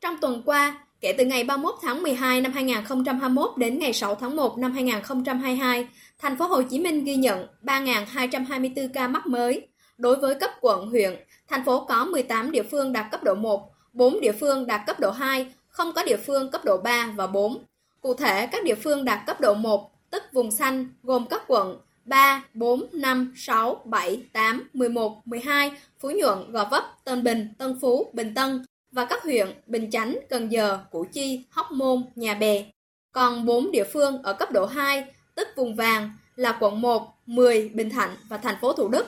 Trong 0.00 0.16
tuần 0.20 0.42
qua, 0.44 0.86
Kể 1.02 1.14
từ 1.18 1.24
ngày 1.24 1.44
31 1.44 1.74
tháng 1.82 2.02
12 2.02 2.40
năm 2.40 2.52
2021 2.52 3.50
đến 3.56 3.78
ngày 3.78 3.92
6 3.92 4.14
tháng 4.14 4.36
1 4.36 4.58
năm 4.58 4.72
2022, 4.72 5.88
thành 6.18 6.38
phố 6.38 6.46
Hồ 6.46 6.62
Chí 6.62 6.80
Minh 6.80 7.04
ghi 7.04 7.16
nhận 7.16 7.46
3.224 7.62 8.88
ca 8.94 9.08
mắc 9.08 9.26
mới. 9.26 9.68
Đối 9.98 10.16
với 10.16 10.34
cấp 10.34 10.50
quận, 10.60 10.88
huyện, 10.88 11.14
thành 11.48 11.64
phố 11.64 11.84
có 11.84 12.04
18 12.04 12.50
địa 12.50 12.62
phương 12.62 12.92
đạt 12.92 13.10
cấp 13.10 13.22
độ 13.24 13.34
1, 13.34 13.70
4 13.92 14.20
địa 14.20 14.32
phương 14.32 14.66
đạt 14.66 14.80
cấp 14.86 15.00
độ 15.00 15.10
2, 15.10 15.46
không 15.68 15.92
có 15.92 16.04
địa 16.04 16.16
phương 16.16 16.50
cấp 16.50 16.64
độ 16.64 16.76
3 16.78 17.12
và 17.16 17.26
4. 17.26 17.64
Cụ 18.00 18.14
thể, 18.14 18.46
các 18.46 18.64
địa 18.64 18.74
phương 18.74 19.04
đạt 19.04 19.20
cấp 19.26 19.40
độ 19.40 19.54
1, 19.54 19.90
tức 20.10 20.22
vùng 20.32 20.50
xanh, 20.50 20.88
gồm 21.02 21.26
các 21.30 21.42
quận 21.46 21.78
3, 22.04 22.44
4, 22.54 22.86
5, 22.92 23.32
6, 23.36 23.82
7, 23.84 24.22
8, 24.32 24.68
11, 24.72 25.22
12, 25.24 25.70
Phú 26.00 26.10
Nhuận, 26.10 26.52
Gò 26.52 26.68
Vấp, 26.70 26.84
Tân 27.04 27.24
Bình, 27.24 27.48
Tân 27.58 27.78
Phú, 27.80 28.10
Bình 28.14 28.34
Tân, 28.34 28.62
và 28.92 29.04
các 29.04 29.22
huyện 29.22 29.46
Bình 29.66 29.90
Chánh, 29.90 30.18
Cần 30.30 30.52
Giờ, 30.52 30.78
Củ 30.90 31.04
Chi, 31.12 31.44
Hóc 31.50 31.70
Môn, 31.70 32.02
Nhà 32.14 32.34
Bè. 32.34 32.64
Còn 33.12 33.46
4 33.46 33.70
địa 33.70 33.84
phương 33.92 34.22
ở 34.22 34.32
cấp 34.32 34.52
độ 34.52 34.66
2, 34.66 35.04
tức 35.34 35.48
vùng 35.56 35.76
vàng 35.76 36.10
là 36.36 36.58
quận 36.60 36.80
1, 36.80 37.08
10, 37.26 37.68
Bình 37.74 37.90
Thạnh 37.90 38.16
và 38.28 38.36
thành 38.36 38.56
phố 38.60 38.72
Thủ 38.72 38.88
Đức. 38.88 39.06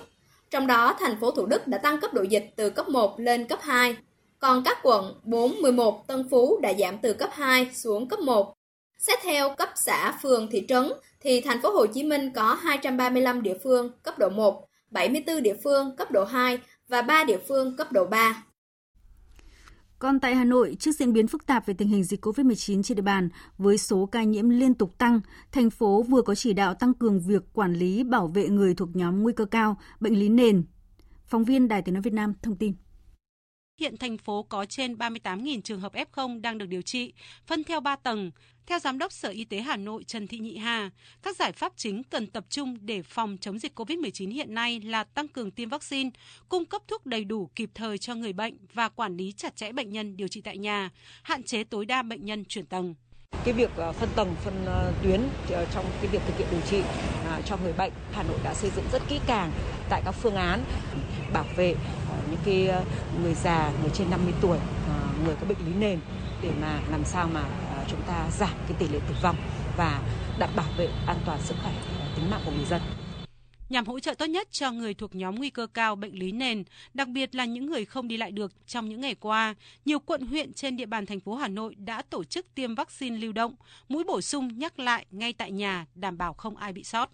Trong 0.51 0.67
đó, 0.67 0.97
thành 1.01 1.21
phố 1.21 1.31
Thủ 1.31 1.47
Đức 1.47 1.67
đã 1.67 1.79
tăng 1.79 2.01
cấp 2.01 2.15
độ 2.15 2.23
dịch 2.23 2.51
từ 2.57 2.71
cấp 2.71 2.89
1 2.89 3.21
lên 3.21 3.47
cấp 3.47 3.59
2. 3.63 3.97
Còn 4.39 4.65
các 4.65 4.79
quận 4.83 5.21
4, 5.23 5.63
11, 5.63 6.07
Tân 6.07 6.29
Phú 6.31 6.59
đã 6.63 6.73
giảm 6.79 6.99
từ 6.99 7.13
cấp 7.13 7.31
2 7.33 7.71
xuống 7.75 8.09
cấp 8.09 8.21
1. 8.21 8.55
Xét 8.99 9.19
theo 9.23 9.55
cấp 9.55 9.69
xã, 9.77 10.19
phường, 10.23 10.51
thị 10.51 10.65
trấn 10.69 10.93
thì 11.21 11.41
thành 11.41 11.63
phố 11.63 11.71
Hồ 11.71 11.87
Chí 11.87 12.03
Minh 12.03 12.31
có 12.35 12.55
235 12.63 13.43
địa 13.43 13.57
phương 13.63 13.91
cấp 14.03 14.19
độ 14.19 14.29
1, 14.29 14.69
74 14.91 15.43
địa 15.43 15.57
phương 15.65 15.97
cấp 15.97 16.11
độ 16.11 16.25
2 16.25 16.59
và 16.89 17.03
3 17.03 17.25
địa 17.25 17.39
phương 17.49 17.77
cấp 17.77 17.93
độ 17.93 18.05
3. 18.05 18.45
Còn 20.05 20.21
tại 20.21 20.35
Hà 20.35 20.45
Nội, 20.45 20.77
trước 20.79 20.93
diễn 20.93 21.13
biến 21.13 21.29
phức 21.29 21.47
tạp 21.47 21.67
về 21.67 21.75
tình 21.75 21.89
hình 21.89 22.05
dịch 22.05 22.25
COVID-19 22.27 22.83
trên 22.83 22.97
địa 22.97 23.03
bàn 23.03 23.29
với 23.59 23.79
số 23.79 24.07
ca 24.07 24.23
nhiễm 24.23 24.49
liên 24.49 24.75
tục 24.75 24.99
tăng, 24.99 25.21
thành 25.53 25.71
phố 25.71 26.03
vừa 26.03 26.23
có 26.23 26.35
chỉ 26.35 26.53
đạo 26.53 26.75
tăng 26.75 26.95
cường 26.95 27.21
việc 27.21 27.43
quản 27.53 27.75
lý 27.75 28.05
bảo 28.05 28.27
vệ 28.27 28.49
người 28.49 28.75
thuộc 28.75 28.97
nhóm 28.97 29.23
nguy 29.23 29.33
cơ 29.33 29.45
cao, 29.45 29.77
bệnh 30.01 30.19
lý 30.19 30.29
nền. 30.29 30.65
Phóng 31.27 31.45
viên 31.45 31.69
Đài 31.69 31.83
Tiếng 31.83 31.95
nói 31.95 32.03
Việt 32.03 32.13
Nam 32.13 32.35
thông 32.43 32.57
tin. 32.57 32.75
Hiện 33.81 33.97
thành 33.97 34.19
phố 34.19 34.43
có 34.43 34.65
trên 34.65 34.95
38.000 34.95 35.61
trường 35.61 35.81
hợp 35.81 35.93
F0 35.93 36.41
đang 36.41 36.59
được 36.59 36.67
điều 36.67 36.83
trị, 36.83 37.13
phân 37.47 37.65
theo 37.65 37.81
3 37.81 37.97
tầng. 37.97 38.31
Theo 38.67 38.79
Giám 38.79 38.99
đốc 38.99 39.13
Sở 39.13 39.29
Y 39.29 39.45
tế 39.45 39.61
Hà 39.61 39.77
Nội 39.77 40.05
Trần 40.05 40.27
Thị 40.27 40.39
Nhị 40.39 40.57
Hà, 40.57 40.91
các 41.23 41.37
giải 41.37 41.53
pháp 41.53 41.73
chính 41.77 42.03
cần 42.05 42.27
tập 42.27 42.45
trung 42.49 42.77
để 42.81 43.03
phòng 43.03 43.37
chống 43.41 43.59
dịch 43.59 43.79
COVID-19 43.79 44.33
hiện 44.33 44.55
nay 44.55 44.81
là 44.81 45.05
tăng 45.05 45.29
cường 45.29 45.51
tiêm 45.51 45.69
vaccine, 45.69 46.11
cung 46.49 46.65
cấp 46.65 46.83
thuốc 46.89 47.07
đầy 47.07 47.25
đủ 47.25 47.51
kịp 47.55 47.71
thời 47.75 47.99
cho 47.99 48.15
người 48.15 48.33
bệnh 48.33 48.57
và 48.73 48.89
quản 48.89 49.17
lý 49.17 49.33
chặt 49.33 49.57
chẽ 49.57 49.73
bệnh 49.73 49.91
nhân 49.91 50.17
điều 50.17 50.29
trị 50.29 50.41
tại 50.41 50.59
nhà, 50.59 50.91
hạn 51.23 51.43
chế 51.43 51.65
tối 51.65 51.87
đa 51.87 52.03
bệnh 52.03 52.25
nhân 52.25 52.45
chuyển 52.45 52.67
tầng 52.67 52.95
cái 53.45 53.55
việc 53.55 53.71
ờ, 53.77 53.93
phân 53.93 54.09
tầng 54.17 54.35
phân 54.45 54.65
ờ, 54.67 54.93
tuyến 55.03 55.21
ờ, 55.53 55.67
trong 55.75 55.85
cái 56.01 56.07
việc 56.07 56.23
thực 56.27 56.39
hiện 56.39 56.49
điều 56.51 56.61
trị 56.61 56.83
à, 57.27 57.41
cho 57.47 57.57
người 57.57 57.73
bệnh 57.73 57.93
Hà 58.13 58.23
Nội 58.23 58.39
đã 58.45 58.55
xây 58.55 58.71
dựng 58.77 58.85
rất 58.93 59.03
kỹ 59.09 59.21
càng 59.27 59.51
tại 59.89 60.03
các 60.05 60.13
phương 60.13 60.35
án 60.35 60.65
bảo 61.33 61.45
vệ 61.57 61.75
những 62.31 62.41
cái 62.45 62.67
ờ, 62.67 62.85
người 63.23 63.35
già 63.35 63.73
người 63.81 63.91
trên 63.95 64.11
50 64.11 64.35
tuổi 64.41 64.59
ờ, 64.89 64.95
người 65.25 65.35
có 65.41 65.47
bệnh 65.47 65.59
lý 65.67 65.73
nền 65.79 65.99
để 66.43 66.51
mà 66.61 66.81
làm 66.91 67.05
sao 67.05 67.29
mà 67.35 67.41
ờ, 67.77 67.85
chúng 67.91 68.03
ta 68.07 68.27
giảm 68.39 68.55
cái 68.69 68.77
tỷ 68.79 68.89
lệ 68.89 68.99
tử 69.09 69.15
vong 69.23 69.37
và 69.77 70.01
đảm 70.39 70.51
bảo 70.57 70.67
vệ 70.79 70.89
an 71.07 71.17
toàn 71.27 71.41
sức 71.43 71.55
khỏe 71.63 71.73
tính 72.17 72.31
mạng 72.31 72.41
của 72.45 72.53
người 72.53 72.65
dân 72.65 72.81
nhằm 73.69 73.87
hỗ 73.87 74.01
trợ 74.01 74.15
tốt 74.15 74.27
nhất 74.27 74.49
cho 74.51 74.73
người 74.73 74.95
thuộc 74.95 75.15
nhóm 75.15 75.35
nguy 75.35 75.51
cơ 75.51 75.67
cao 75.67 75.97
bệnh 75.97 76.19
lý 76.19 76.33
nền, 76.33 76.65
đặc 76.95 77.09
biệt 77.09 77.35
là 77.35 77.45
những 77.45 77.67
người 77.67 77.85
không 77.85 78.09
đi 78.09 78.17
lại 78.17 78.33
được 78.33 78.53
trong 78.67 78.89
những 78.89 79.01
ngày 79.01 79.15
qua, 79.15 79.55
nhiều 79.85 79.99
quận 79.99 80.27
huyện 80.27 80.53
trên 80.53 80.77
địa 80.77 80.87
bàn 80.87 81.07
thành 81.07 81.21
phố 81.21 81.35
Hà 81.35 81.49
Nội 81.49 81.75
đã 81.75 82.03
tổ 82.03 82.25
chức 82.25 82.55
tiêm 82.55 82.75
vaccine 82.75 83.19
lưu 83.19 83.33
động, 83.33 83.55
mũi 83.89 84.05
bổ 84.05 84.21
sung 84.21 84.59
nhắc 84.59 84.79
lại 84.79 85.07
ngay 85.11 85.33
tại 85.33 85.53
nhà, 85.53 85.87
đảm 85.95 86.19
bảo 86.19 86.33
không 86.33 86.57
ai 86.57 86.73
bị 86.73 86.85
sót. 86.85 87.11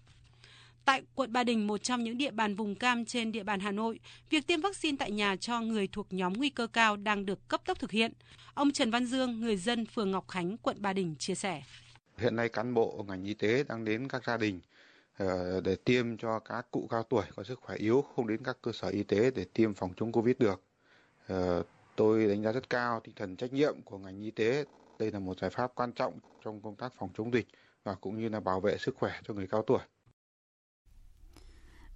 Tại 0.85 1.01
quận 1.15 1.33
Ba 1.33 1.43
Đình, 1.43 1.67
một 1.67 1.83
trong 1.83 2.03
những 2.03 2.17
địa 2.17 2.31
bàn 2.31 2.55
vùng 2.55 2.75
cam 2.75 3.05
trên 3.05 3.31
địa 3.31 3.43
bàn 3.43 3.59
Hà 3.59 3.71
Nội, 3.71 3.99
việc 4.29 4.47
tiêm 4.47 4.61
vaccine 4.61 4.97
tại 4.99 5.11
nhà 5.11 5.35
cho 5.35 5.61
người 5.61 5.87
thuộc 5.87 6.07
nhóm 6.13 6.33
nguy 6.33 6.49
cơ 6.49 6.67
cao 6.67 6.97
đang 6.97 7.25
được 7.25 7.47
cấp 7.47 7.61
tốc 7.65 7.79
thực 7.79 7.91
hiện. 7.91 8.13
Ông 8.53 8.71
Trần 8.71 8.91
Văn 8.91 9.05
Dương, 9.05 9.41
người 9.41 9.57
dân 9.57 9.85
phường 9.85 10.11
Ngọc 10.11 10.27
Khánh, 10.27 10.57
quận 10.57 10.81
Ba 10.81 10.93
Đình 10.93 11.15
chia 11.19 11.35
sẻ. 11.35 11.63
Hiện 12.17 12.35
nay 12.35 12.49
cán 12.49 12.73
bộ 12.73 13.05
ngành 13.07 13.23
y 13.23 13.33
tế 13.33 13.63
đang 13.69 13.85
đến 13.85 14.07
các 14.07 14.23
gia 14.25 14.37
đình 14.37 14.59
ờ, 15.17 15.61
để 15.61 15.75
tiêm 15.75 16.17
cho 16.17 16.39
các 16.39 16.71
cụ 16.71 16.87
cao 16.89 17.03
tuổi 17.03 17.23
có 17.35 17.43
sức 17.43 17.59
khỏe 17.61 17.75
yếu 17.75 18.01
không 18.15 18.27
đến 18.27 18.43
các 18.43 18.57
cơ 18.61 18.71
sở 18.71 18.87
y 18.87 19.03
tế 19.03 19.31
để 19.31 19.45
tiêm 19.53 19.73
phòng 19.73 19.93
chống 19.97 20.11
Covid 20.11 20.35
được. 20.39 20.61
Ờ, 21.27 21.63
tôi 21.95 22.27
đánh 22.27 22.43
giá 22.43 22.51
rất 22.51 22.69
cao 22.69 22.99
tinh 23.03 23.15
thần 23.15 23.35
trách 23.35 23.53
nhiệm 23.53 23.81
của 23.81 23.97
ngành 23.97 24.21
y 24.21 24.31
tế. 24.31 24.65
Đây 24.99 25.11
là 25.11 25.19
một 25.19 25.39
giải 25.39 25.49
pháp 25.49 25.71
quan 25.75 25.91
trọng 25.91 26.19
trong 26.43 26.61
công 26.61 26.75
tác 26.75 26.93
phòng 26.97 27.09
chống 27.17 27.33
dịch 27.33 27.47
và 27.83 27.95
cũng 27.95 28.21
như 28.21 28.29
là 28.29 28.39
bảo 28.39 28.59
vệ 28.59 28.77
sức 28.77 28.95
khỏe 28.97 29.11
cho 29.27 29.33
người 29.33 29.47
cao 29.47 29.63
tuổi. 29.67 29.79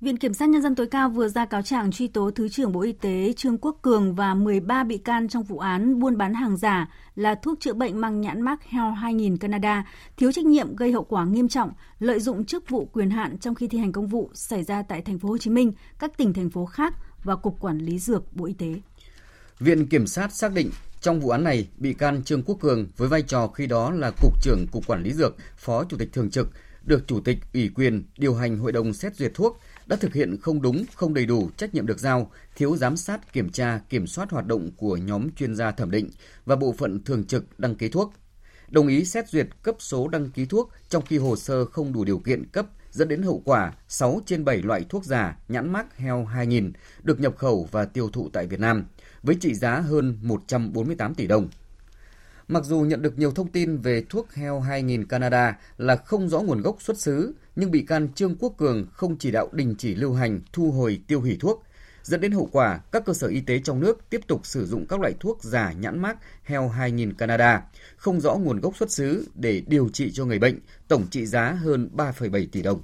Viện 0.02 0.18
Kiểm 0.18 0.34
sát 0.34 0.50
Nhân 0.50 0.62
dân 0.62 0.76
tối 0.76 0.88
cao 0.88 1.10
vừa 1.10 1.28
ra 1.28 1.46
cáo 1.46 1.62
trạng 1.62 1.92
truy 1.92 2.08
tố 2.08 2.32
Thứ 2.32 2.50
trưởng 2.50 2.72
Bộ 2.72 2.82
Y 2.82 2.92
tế 2.92 3.34
Trương 3.38 3.58
Quốc 3.58 3.78
Cường 3.82 4.16
và 4.16 4.34
13 4.34 4.84
bị 4.84 4.98
can 4.98 5.28
trong 5.28 5.44
vụ 5.44 5.60
án 5.60 6.00
buôn 6.00 6.18
bán 6.18 6.34
hàng 6.34 6.58
giả 6.58 6.90
là 7.16 7.36
thuốc 7.36 7.60
chữa 7.60 7.74
bệnh 7.74 8.02
mang 8.02 8.22
nhãn 8.22 8.42
mác 8.42 8.64
Health 8.64 8.98
2000 8.98 9.38
Canada, 9.38 9.88
thiếu 10.18 10.32
trách 10.32 10.46
nhiệm 10.46 10.76
gây 10.76 10.92
hậu 10.92 11.04
quả 11.04 11.26
nghiêm 11.26 11.48
trọng, 11.48 11.72
lợi 12.00 12.20
dụng 12.20 12.46
chức 12.46 12.70
vụ 12.70 12.86
quyền 12.86 13.10
hạn 13.10 13.38
trong 13.38 13.56
khi 13.56 13.68
thi 13.68 13.78
hành 13.78 13.92
công 13.92 14.08
vụ 14.08 14.30
xảy 14.34 14.64
ra 14.64 14.82
tại 14.82 15.02
thành 15.02 15.20
phố 15.20 15.30
Hồ 15.30 15.38
Chí 15.38 15.50
Minh, 15.50 15.74
các 16.00 16.18
tỉnh 16.18 16.34
thành 16.34 16.50
phố 16.50 16.66
khác 16.66 16.94
và 17.24 17.36
Cục 17.36 17.60
Quản 17.60 17.78
lý 17.78 18.00
Dược 18.00 18.36
Bộ 18.36 18.46
Y 18.46 18.54
tế. 18.54 18.74
Viện 19.60 19.88
Kiểm 19.88 20.08
sát 20.08 20.34
xác 20.34 20.54
định 20.54 20.70
trong 21.02 21.20
vụ 21.20 21.30
án 21.30 21.44
này, 21.44 21.68
bị 21.78 21.94
can 21.94 22.24
Trương 22.24 22.44
Quốc 22.44 22.58
Cường 22.62 22.88
với 22.98 23.08
vai 23.08 23.22
trò 23.22 23.48
khi 23.48 23.68
đó 23.68 23.92
là 23.92 24.12
Cục 24.22 24.42
trưởng 24.42 24.66
Cục 24.72 24.88
Quản 24.88 25.04
lý 25.04 25.14
Dược, 25.14 25.36
Phó 25.58 25.84
Chủ 25.84 25.98
tịch 25.98 26.14
Thường 26.14 26.30
trực, 26.30 26.50
được 26.86 27.08
Chủ 27.08 27.20
tịch 27.20 27.38
ủy 27.54 27.70
quyền 27.76 28.04
điều 28.18 28.36
hành 28.36 28.58
Hội 28.58 28.72
đồng 28.72 28.94
xét 28.94 29.16
duyệt 29.16 29.32
thuốc, 29.34 29.60
đã 29.86 29.96
thực 29.96 30.14
hiện 30.14 30.38
không 30.42 30.62
đúng, 30.62 30.86
không 30.96 31.14
đầy 31.14 31.26
đủ 31.26 31.50
trách 31.58 31.74
nhiệm 31.74 31.86
được 31.86 32.00
giao, 32.00 32.32
thiếu 32.56 32.76
giám 32.78 32.98
sát, 32.98 33.34
kiểm 33.34 33.50
tra, 33.50 33.80
kiểm 33.90 34.08
soát 34.08 34.32
hoạt 34.32 34.46
động 34.46 34.72
của 34.78 34.98
nhóm 34.98 35.30
chuyên 35.32 35.56
gia 35.56 35.72
thẩm 35.72 35.92
định 35.92 36.10
và 36.46 36.56
bộ 36.56 36.76
phận 36.78 37.04
thường 37.04 37.24
trực 37.24 37.60
đăng 37.60 37.76
ký 37.76 37.90
thuốc. 37.90 38.14
Đồng 38.70 38.88
ý 38.88 39.06
xét 39.06 39.30
duyệt 39.30 39.48
cấp 39.64 39.76
số 39.80 40.08
đăng 40.08 40.30
ký 40.30 40.46
thuốc 40.46 40.72
trong 40.90 41.06
khi 41.06 41.18
hồ 41.18 41.36
sơ 41.36 41.66
không 41.66 41.94
đủ 41.94 42.04
điều 42.04 42.20
kiện 42.20 42.46
cấp 42.46 42.66
dẫn 42.92 43.08
đến 43.08 43.22
hậu 43.22 43.42
quả 43.46 43.74
6 43.88 44.22
trên 44.26 44.46
7 44.46 44.62
loại 44.62 44.86
thuốc 44.90 45.06
giả 45.06 45.38
nhãn 45.48 45.74
mác 45.74 45.98
heo 45.98 46.26
2000 46.26 46.74
được 47.04 47.20
nhập 47.20 47.38
khẩu 47.38 47.68
và 47.72 47.86
tiêu 47.86 48.10
thụ 48.10 48.30
tại 48.34 48.48
Việt 48.48 48.60
Nam 48.60 48.86
với 49.24 49.36
trị 49.40 49.54
giá 49.54 49.80
hơn 49.80 50.20
148 50.22 51.16
tỷ 51.16 51.28
đồng. 51.28 51.50
Mặc 52.48 52.64
dù 52.64 52.82
nhận 52.82 53.02
được 53.02 53.18
nhiều 53.18 53.32
thông 53.32 53.52
tin 53.52 53.78
về 53.78 54.04
thuốc 54.10 54.34
heo 54.34 54.60
2000 54.60 55.06
Canada 55.06 55.58
là 55.78 55.96
không 55.96 56.30
rõ 56.30 56.40
nguồn 56.40 56.62
gốc 56.62 56.82
xuất 56.82 57.00
xứ, 57.00 57.34
nhưng 57.56 57.72
bị 57.72 57.82
can 57.82 58.14
Trương 58.16 58.36
Quốc 58.36 58.54
Cường 58.58 58.86
không 58.94 59.18
chỉ 59.18 59.32
đạo 59.32 59.50
đình 59.52 59.76
chỉ 59.78 59.96
lưu 59.96 60.14
hành, 60.14 60.42
thu 60.54 60.72
hồi, 60.72 61.02
tiêu 61.08 61.22
hủy 61.22 61.38
thuốc, 61.40 61.64
dẫn 62.04 62.22
đến 62.22 62.32
hậu 62.32 62.50
quả 62.52 62.80
các 62.92 63.06
cơ 63.06 63.14
sở 63.14 63.28
y 63.28 63.42
tế 63.42 63.60
trong 63.60 63.80
nước 63.80 64.10
tiếp 64.10 64.22
tục 64.28 64.46
sử 64.46 64.66
dụng 64.66 64.86
các 64.86 65.00
loại 65.00 65.14
thuốc 65.20 65.44
giả 65.44 65.72
nhãn 65.72 66.00
mác 66.02 66.18
heo 66.44 66.70
2000 66.70 67.14
Canada, 67.14 67.64
không 67.98 68.22
rõ 68.22 68.36
nguồn 68.36 68.60
gốc 68.60 68.78
xuất 68.78 68.92
xứ 68.92 69.28
để 69.36 69.62
điều 69.68 69.90
trị 69.90 70.12
cho 70.14 70.26
người 70.26 70.40
bệnh, 70.40 70.60
tổng 70.88 71.08
trị 71.12 71.26
giá 71.26 71.52
hơn 71.52 71.90
3,7 71.96 72.48
tỷ 72.52 72.62
đồng. 72.62 72.82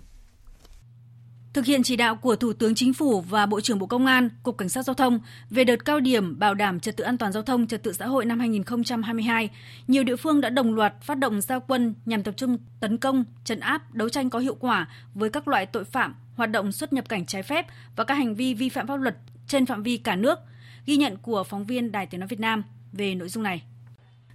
Thực 1.53 1.65
hiện 1.65 1.83
chỉ 1.83 1.95
đạo 1.95 2.15
của 2.15 2.35
Thủ 2.35 2.53
tướng 2.53 2.75
Chính 2.75 2.93
phủ 2.93 3.21
và 3.21 3.45
Bộ 3.45 3.61
trưởng 3.61 3.79
Bộ 3.79 3.85
Công 3.85 4.05
an, 4.05 4.29
Cục 4.43 4.57
Cảnh 4.57 4.69
sát 4.69 4.83
Giao 4.83 4.93
thông 4.93 5.19
về 5.49 5.63
đợt 5.63 5.85
cao 5.85 5.99
điểm 5.99 6.39
bảo 6.39 6.53
đảm 6.53 6.79
trật 6.79 6.97
tự 6.97 7.03
an 7.03 7.17
toàn 7.17 7.31
giao 7.31 7.43
thông, 7.43 7.67
trật 7.67 7.83
tự 7.83 7.93
xã 7.93 8.07
hội 8.07 8.25
năm 8.25 8.39
2022, 8.39 9.49
nhiều 9.87 10.03
địa 10.03 10.15
phương 10.15 10.41
đã 10.41 10.49
đồng 10.49 10.73
loạt 10.73 10.93
phát 11.01 11.17
động 11.17 11.41
giao 11.41 11.59
quân 11.59 11.93
nhằm 12.05 12.23
tập 12.23 12.33
trung 12.37 12.57
tấn 12.79 12.97
công, 12.97 13.23
trấn 13.43 13.59
áp, 13.59 13.93
đấu 13.93 14.09
tranh 14.09 14.29
có 14.29 14.39
hiệu 14.39 14.55
quả 14.59 14.87
với 15.13 15.29
các 15.29 15.47
loại 15.47 15.65
tội 15.65 15.83
phạm, 15.83 16.15
hoạt 16.35 16.51
động 16.51 16.71
xuất 16.71 16.93
nhập 16.93 17.09
cảnh 17.09 17.25
trái 17.25 17.43
phép 17.43 17.65
và 17.95 18.03
các 18.03 18.15
hành 18.15 18.35
vi 18.35 18.53
vi 18.53 18.69
phạm 18.69 18.87
pháp 18.87 18.95
luật 18.95 19.17
trên 19.47 19.65
phạm 19.65 19.83
vi 19.83 19.97
cả 19.97 20.15
nước. 20.15 20.39
Ghi 20.85 20.97
nhận 20.97 21.17
của 21.17 21.43
phóng 21.43 21.65
viên 21.65 21.91
Đài 21.91 22.05
Tiếng 22.05 22.19
nói 22.19 22.27
Việt 22.27 22.39
Nam 22.39 22.63
về 22.91 23.15
nội 23.15 23.29
dung 23.29 23.43
này. 23.43 23.63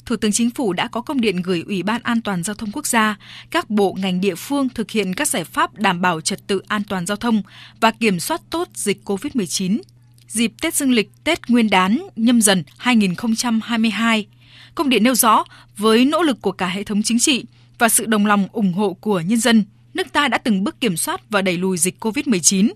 Thủ 0.07 0.17
tướng 0.17 0.33
Chính 0.33 0.51
phủ 0.51 0.73
đã 0.73 0.89
có 0.89 1.01
công 1.01 1.21
điện 1.21 1.43
gửi 1.43 1.63
Ủy 1.67 1.83
ban 1.83 2.03
An 2.03 2.23
toàn 2.23 2.43
giao 2.43 2.55
thông 2.55 2.73
quốc 2.73 2.87
gia, 2.87 3.17
các 3.51 3.71
bộ 3.71 3.97
ngành 3.99 4.21
địa 4.21 4.35
phương 4.35 4.69
thực 4.69 4.91
hiện 4.91 5.15
các 5.15 5.29
giải 5.29 5.45
pháp 5.45 5.75
đảm 5.75 6.01
bảo 6.01 6.21
trật 6.21 6.47
tự 6.47 6.63
an 6.69 6.83
toàn 6.89 7.07
giao 7.07 7.17
thông 7.17 7.43
và 7.81 7.91
kiểm 7.91 8.21
soát 8.21 8.41
tốt 8.51 8.69
dịch 8.75 9.01
COVID-19. 9.05 9.81
Dịp 10.29 10.53
Tết 10.61 10.75
Dương 10.75 10.93
lịch, 10.93 11.11
Tết 11.25 11.51
Nguyên 11.51 11.71
đán 11.71 12.03
nhâm 12.17 12.43
dần 12.43 12.65
2022, 12.79 14.27
công 14.75 14.89
điện 14.89 15.03
nêu 15.03 15.15
rõ 15.15 15.45
với 15.77 16.05
nỗ 16.05 16.23
lực 16.23 16.43
của 16.43 16.53
cả 16.53 16.67
hệ 16.67 16.85
thống 16.85 17.03
chính 17.03 17.19
trị 17.19 17.45
và 17.79 17.89
sự 17.89 18.07
đồng 18.07 18.27
lòng 18.27 18.49
ủng 18.53 18.73
hộ 18.73 18.93
của 18.93 19.21
nhân 19.21 19.39
dân, 19.39 19.65
nước 19.95 20.13
ta 20.13 20.29
đã 20.29 20.39
từng 20.39 20.65
bước 20.65 20.81
kiểm 20.81 20.97
soát 20.97 21.31
và 21.31 21.43
đẩy 21.43 21.57
lùi 21.57 21.79
dịch 21.79 22.05
COVID-19. 22.05 22.73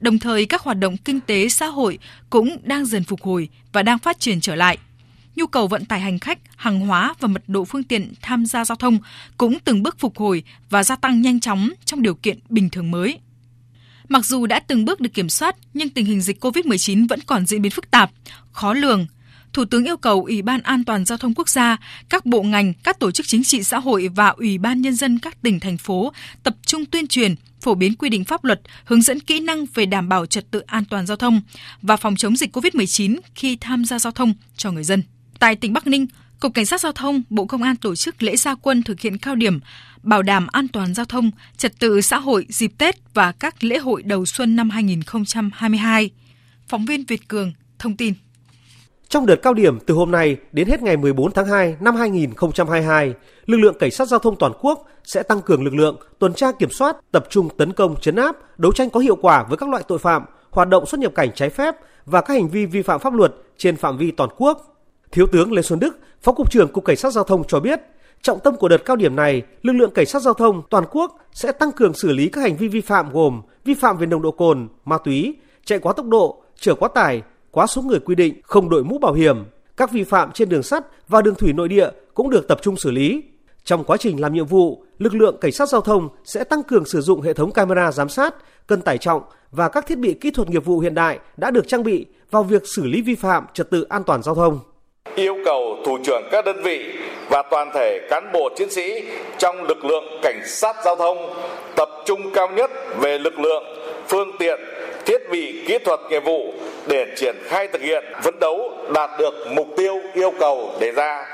Đồng 0.00 0.18
thời 0.18 0.46
các 0.46 0.62
hoạt 0.62 0.78
động 0.78 0.96
kinh 0.96 1.20
tế 1.20 1.48
xã 1.48 1.66
hội 1.66 1.98
cũng 2.30 2.56
đang 2.62 2.86
dần 2.86 3.04
phục 3.04 3.22
hồi 3.22 3.48
và 3.72 3.82
đang 3.82 3.98
phát 3.98 4.20
triển 4.20 4.40
trở 4.40 4.54
lại– 4.54 4.78
nhu 5.36 5.46
cầu 5.46 5.66
vận 5.68 5.84
tải 5.84 6.00
hành 6.00 6.18
khách, 6.18 6.38
hàng 6.56 6.80
hóa 6.80 7.14
và 7.20 7.28
mật 7.28 7.42
độ 7.46 7.64
phương 7.64 7.84
tiện 7.84 8.12
tham 8.22 8.46
gia 8.46 8.64
giao 8.64 8.76
thông 8.76 8.98
cũng 9.36 9.58
từng 9.64 9.82
bước 9.82 9.98
phục 9.98 10.18
hồi 10.18 10.42
và 10.70 10.84
gia 10.84 10.96
tăng 10.96 11.22
nhanh 11.22 11.40
chóng 11.40 11.70
trong 11.84 12.02
điều 12.02 12.14
kiện 12.14 12.38
bình 12.48 12.70
thường 12.70 12.90
mới. 12.90 13.18
Mặc 14.08 14.26
dù 14.26 14.46
đã 14.46 14.60
từng 14.60 14.84
bước 14.84 15.00
được 15.00 15.14
kiểm 15.14 15.28
soát, 15.28 15.56
nhưng 15.74 15.88
tình 15.88 16.06
hình 16.06 16.20
dịch 16.20 16.44
COVID-19 16.44 17.08
vẫn 17.08 17.20
còn 17.26 17.46
diễn 17.46 17.62
biến 17.62 17.72
phức 17.72 17.90
tạp, 17.90 18.10
khó 18.52 18.72
lường. 18.72 19.06
Thủ 19.52 19.64
tướng 19.64 19.84
yêu 19.84 19.96
cầu 19.96 20.24
Ủy 20.24 20.42
ban 20.42 20.60
An 20.62 20.84
toàn 20.84 21.04
Giao 21.04 21.18
thông 21.18 21.34
Quốc 21.34 21.48
gia, 21.48 21.76
các 22.08 22.26
bộ 22.26 22.42
ngành, 22.42 22.74
các 22.74 22.98
tổ 22.98 23.10
chức 23.10 23.26
chính 23.26 23.44
trị 23.44 23.62
xã 23.62 23.78
hội 23.78 24.08
và 24.08 24.28
Ủy 24.28 24.58
ban 24.58 24.80
Nhân 24.80 24.94
dân 24.94 25.18
các 25.18 25.42
tỉnh, 25.42 25.60
thành 25.60 25.78
phố 25.78 26.12
tập 26.42 26.56
trung 26.66 26.86
tuyên 26.86 27.06
truyền, 27.06 27.34
phổ 27.60 27.74
biến 27.74 27.94
quy 27.94 28.08
định 28.08 28.24
pháp 28.24 28.44
luật, 28.44 28.60
hướng 28.84 29.02
dẫn 29.02 29.20
kỹ 29.20 29.40
năng 29.40 29.66
về 29.74 29.86
đảm 29.86 30.08
bảo 30.08 30.26
trật 30.26 30.50
tự 30.50 30.60
an 30.60 30.84
toàn 30.84 31.06
giao 31.06 31.16
thông 31.16 31.40
và 31.82 31.96
phòng 31.96 32.16
chống 32.16 32.36
dịch 32.36 32.56
COVID-19 32.56 33.18
khi 33.34 33.56
tham 33.56 33.84
gia 33.84 33.98
giao 33.98 34.12
thông 34.12 34.34
cho 34.56 34.70
người 34.70 34.84
dân. 34.84 35.02
Tại 35.38 35.56
tỉnh 35.56 35.72
Bắc 35.72 35.86
Ninh, 35.86 36.06
Cục 36.40 36.54
Cảnh 36.54 36.66
sát 36.66 36.80
Giao 36.80 36.92
thông, 36.92 37.22
Bộ 37.30 37.46
Công 37.46 37.62
an 37.62 37.76
tổ 37.76 37.94
chức 37.94 38.22
lễ 38.22 38.36
gia 38.36 38.54
quân 38.54 38.82
thực 38.82 39.00
hiện 39.00 39.18
cao 39.18 39.34
điểm 39.34 39.60
bảo 40.02 40.22
đảm 40.22 40.46
an 40.52 40.68
toàn 40.68 40.94
giao 40.94 41.06
thông, 41.06 41.30
trật 41.56 41.78
tự 41.78 42.00
xã 42.00 42.18
hội 42.18 42.46
dịp 42.48 42.72
Tết 42.78 43.14
và 43.14 43.32
các 43.32 43.64
lễ 43.64 43.78
hội 43.78 44.02
đầu 44.02 44.26
xuân 44.26 44.56
năm 44.56 44.70
2022. 44.70 46.10
Phóng 46.68 46.84
viên 46.84 47.04
Việt 47.04 47.28
Cường 47.28 47.52
thông 47.78 47.96
tin. 47.96 48.14
Trong 49.08 49.26
đợt 49.26 49.36
cao 49.36 49.54
điểm 49.54 49.78
từ 49.86 49.94
hôm 49.94 50.10
nay 50.10 50.36
đến 50.52 50.68
hết 50.68 50.82
ngày 50.82 50.96
14 50.96 51.32
tháng 51.32 51.46
2 51.46 51.76
năm 51.80 51.96
2022, 51.96 53.14
lực 53.46 53.56
lượng 53.56 53.76
cảnh 53.78 53.90
sát 53.90 54.08
giao 54.08 54.18
thông 54.18 54.36
toàn 54.38 54.52
quốc 54.60 54.86
sẽ 55.04 55.22
tăng 55.22 55.42
cường 55.42 55.64
lực 55.64 55.74
lượng 55.74 55.96
tuần 56.18 56.34
tra 56.34 56.52
kiểm 56.52 56.70
soát, 56.70 56.96
tập 57.12 57.26
trung 57.30 57.48
tấn 57.58 57.72
công 57.72 58.00
chấn 58.00 58.16
áp, 58.16 58.36
đấu 58.58 58.72
tranh 58.72 58.90
có 58.90 59.00
hiệu 59.00 59.16
quả 59.16 59.44
với 59.48 59.56
các 59.56 59.68
loại 59.68 59.82
tội 59.88 59.98
phạm, 59.98 60.24
hoạt 60.50 60.68
động 60.68 60.86
xuất 60.86 61.00
nhập 61.00 61.12
cảnh 61.14 61.30
trái 61.34 61.50
phép 61.50 61.74
và 62.06 62.20
các 62.20 62.34
hành 62.34 62.48
vi 62.48 62.66
vi 62.66 62.82
phạm 62.82 63.00
pháp 63.00 63.14
luật 63.14 63.34
trên 63.58 63.76
phạm 63.76 63.98
vi 63.98 64.10
toàn 64.10 64.30
quốc 64.36 64.73
Thiếu 65.14 65.26
tướng 65.26 65.52
Lê 65.52 65.62
Xuân 65.62 65.80
Đức, 65.80 65.98
Phó 66.22 66.32
cục 66.32 66.50
trưởng 66.50 66.72
Cục 66.72 66.84
Cảnh 66.84 66.96
sát 66.96 67.12
giao 67.12 67.24
thông 67.24 67.44
cho 67.44 67.60
biết, 67.60 67.80
trọng 68.22 68.40
tâm 68.40 68.56
của 68.56 68.68
đợt 68.68 68.84
cao 68.84 68.96
điểm 68.96 69.16
này, 69.16 69.42
lực 69.62 69.72
lượng 69.72 69.90
cảnh 69.90 70.06
sát 70.06 70.22
giao 70.22 70.34
thông 70.34 70.62
toàn 70.70 70.84
quốc 70.90 71.18
sẽ 71.32 71.52
tăng 71.52 71.72
cường 71.72 71.94
xử 71.94 72.12
lý 72.12 72.28
các 72.28 72.40
hành 72.40 72.56
vi 72.56 72.68
vi 72.68 72.80
phạm 72.80 73.10
gồm 73.12 73.42
vi 73.64 73.74
phạm 73.74 73.98
về 73.98 74.06
nồng 74.06 74.22
độ 74.22 74.30
cồn, 74.30 74.68
ma 74.84 74.98
túy, 75.04 75.36
chạy 75.64 75.78
quá 75.78 75.92
tốc 75.92 76.06
độ, 76.06 76.42
chở 76.56 76.74
quá 76.74 76.88
tải, 76.94 77.22
quá 77.50 77.66
số 77.66 77.82
người 77.82 78.00
quy 78.00 78.14
định, 78.14 78.40
không 78.42 78.68
đội 78.70 78.84
mũ 78.84 78.98
bảo 78.98 79.12
hiểm. 79.12 79.44
Các 79.76 79.92
vi 79.92 80.04
phạm 80.04 80.32
trên 80.32 80.48
đường 80.48 80.62
sắt 80.62 80.84
và 81.08 81.22
đường 81.22 81.34
thủy 81.34 81.52
nội 81.52 81.68
địa 81.68 81.88
cũng 82.14 82.30
được 82.30 82.48
tập 82.48 82.58
trung 82.62 82.76
xử 82.76 82.90
lý. 82.90 83.22
Trong 83.64 83.84
quá 83.84 83.96
trình 83.96 84.20
làm 84.20 84.32
nhiệm 84.32 84.46
vụ, 84.46 84.84
lực 84.98 85.14
lượng 85.14 85.36
cảnh 85.40 85.52
sát 85.52 85.68
giao 85.68 85.80
thông 85.80 86.08
sẽ 86.24 86.44
tăng 86.44 86.62
cường 86.62 86.84
sử 86.84 87.00
dụng 87.00 87.20
hệ 87.20 87.32
thống 87.32 87.52
camera 87.52 87.92
giám 87.92 88.08
sát, 88.08 88.34
cân 88.66 88.82
tải 88.82 88.98
trọng 88.98 89.22
và 89.50 89.68
các 89.68 89.86
thiết 89.86 89.98
bị 89.98 90.14
kỹ 90.14 90.30
thuật 90.30 90.50
nghiệp 90.50 90.64
vụ 90.64 90.78
hiện 90.78 90.94
đại 90.94 91.18
đã 91.36 91.50
được 91.50 91.68
trang 91.68 91.82
bị 91.82 92.06
vào 92.30 92.42
việc 92.42 92.62
xử 92.76 92.84
lý 92.86 93.02
vi 93.02 93.14
phạm 93.14 93.46
trật 93.54 93.70
tự 93.70 93.82
an 93.82 94.04
toàn 94.04 94.22
giao 94.22 94.34
thông 94.34 94.60
yêu 95.16 95.36
cầu 95.44 95.78
thủ 95.84 95.98
trưởng 96.04 96.28
các 96.30 96.44
đơn 96.44 96.62
vị 96.62 96.92
và 97.28 97.42
toàn 97.50 97.70
thể 97.74 98.00
cán 98.10 98.32
bộ 98.32 98.48
chiến 98.56 98.70
sĩ 98.70 99.04
trong 99.38 99.62
lực 99.62 99.84
lượng 99.84 100.04
cảnh 100.22 100.40
sát 100.46 100.76
giao 100.84 100.96
thông 100.96 101.34
tập 101.76 101.88
trung 102.04 102.30
cao 102.34 102.48
nhất 102.48 102.70
về 102.98 103.18
lực 103.18 103.38
lượng, 103.38 103.64
phương 104.08 104.30
tiện, 104.38 104.60
thiết 105.04 105.30
bị 105.30 105.64
kỹ 105.66 105.78
thuật 105.78 106.00
nghiệp 106.10 106.24
vụ 106.24 106.52
để 106.86 107.06
triển 107.16 107.36
khai 107.44 107.68
thực 107.68 107.82
hiện 107.82 108.04
phấn 108.22 108.34
đấu 108.40 108.72
đạt 108.94 109.10
được 109.18 109.34
mục 109.50 109.68
tiêu 109.76 110.00
yêu 110.14 110.32
cầu 110.38 110.70
đề 110.80 110.90
ra 110.92 111.26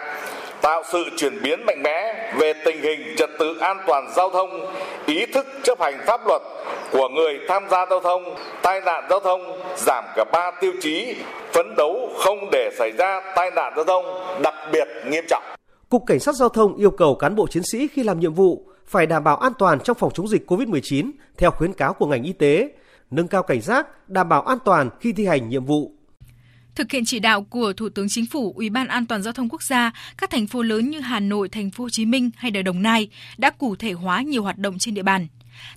tạo 0.62 0.82
sự 0.92 1.04
chuyển 1.16 1.42
biến 1.42 1.66
mạnh 1.66 1.82
mẽ 1.82 2.30
về 2.38 2.52
tình 2.64 2.82
hình 2.82 3.00
trật 3.16 3.30
tự 3.38 3.56
an 3.60 3.76
toàn 3.86 4.12
giao 4.16 4.30
thông, 4.30 4.50
ý 5.06 5.26
thức 5.26 5.46
chấp 5.62 5.80
hành 5.80 6.00
pháp 6.06 6.20
luật 6.26 6.42
của 6.92 7.08
người 7.08 7.38
tham 7.48 7.62
gia 7.70 7.86
giao 7.90 8.00
thông, 8.00 8.34
tai 8.62 8.80
nạn 8.80 9.04
giao 9.10 9.20
thông 9.20 9.60
giảm 9.76 10.04
cả 10.16 10.24
ba 10.32 10.50
tiêu 10.60 10.72
chí, 10.80 11.14
phấn 11.52 11.74
đấu 11.76 12.10
không 12.18 12.50
để 12.52 12.70
xảy 12.78 12.90
ra 12.98 13.20
tai 13.36 13.50
nạn 13.50 13.72
giao 13.76 13.84
thông 13.84 14.04
đặc 14.42 14.54
biệt 14.72 14.88
nghiêm 15.06 15.24
trọng. 15.28 15.42
Cục 15.88 16.02
Cảnh 16.06 16.20
sát 16.20 16.34
Giao 16.34 16.48
thông 16.48 16.76
yêu 16.76 16.90
cầu 16.90 17.14
cán 17.14 17.36
bộ 17.36 17.46
chiến 17.46 17.62
sĩ 17.72 17.88
khi 17.88 18.02
làm 18.02 18.20
nhiệm 18.20 18.34
vụ 18.34 18.66
phải 18.86 19.06
đảm 19.06 19.24
bảo 19.24 19.36
an 19.36 19.52
toàn 19.58 19.80
trong 19.80 19.96
phòng 19.96 20.10
chống 20.14 20.28
dịch 20.28 20.50
COVID-19 20.50 21.10
theo 21.38 21.50
khuyến 21.50 21.72
cáo 21.72 21.92
của 21.92 22.06
ngành 22.06 22.22
y 22.22 22.32
tế, 22.32 22.68
nâng 23.10 23.28
cao 23.28 23.42
cảnh 23.42 23.60
giác, 23.60 24.08
đảm 24.08 24.28
bảo 24.28 24.42
an 24.42 24.58
toàn 24.64 24.90
khi 25.00 25.12
thi 25.12 25.26
hành 25.26 25.48
nhiệm 25.48 25.64
vụ. 25.64 25.92
Thực 26.80 26.92
hiện 26.92 27.04
chỉ 27.04 27.18
đạo 27.18 27.42
của 27.42 27.72
Thủ 27.72 27.88
tướng 27.88 28.08
Chính 28.08 28.26
phủ, 28.26 28.52
Ủy 28.56 28.70
ban 28.70 28.88
An 28.88 29.06
toàn 29.06 29.22
giao 29.22 29.32
thông 29.32 29.48
quốc 29.48 29.62
gia, 29.62 29.90
các 30.18 30.30
thành 30.30 30.46
phố 30.46 30.62
lớn 30.62 30.90
như 30.90 31.00
Hà 31.00 31.20
Nội, 31.20 31.48
Thành 31.48 31.70
phố 31.70 31.84
Hồ 31.84 31.90
Chí 31.90 32.04
Minh 32.04 32.30
hay 32.36 32.50
Đồng 32.50 32.82
Nai 32.82 33.08
đã 33.38 33.50
cụ 33.50 33.76
thể 33.76 33.92
hóa 33.92 34.22
nhiều 34.22 34.42
hoạt 34.42 34.58
động 34.58 34.78
trên 34.78 34.94
địa 34.94 35.02
bàn. 35.02 35.26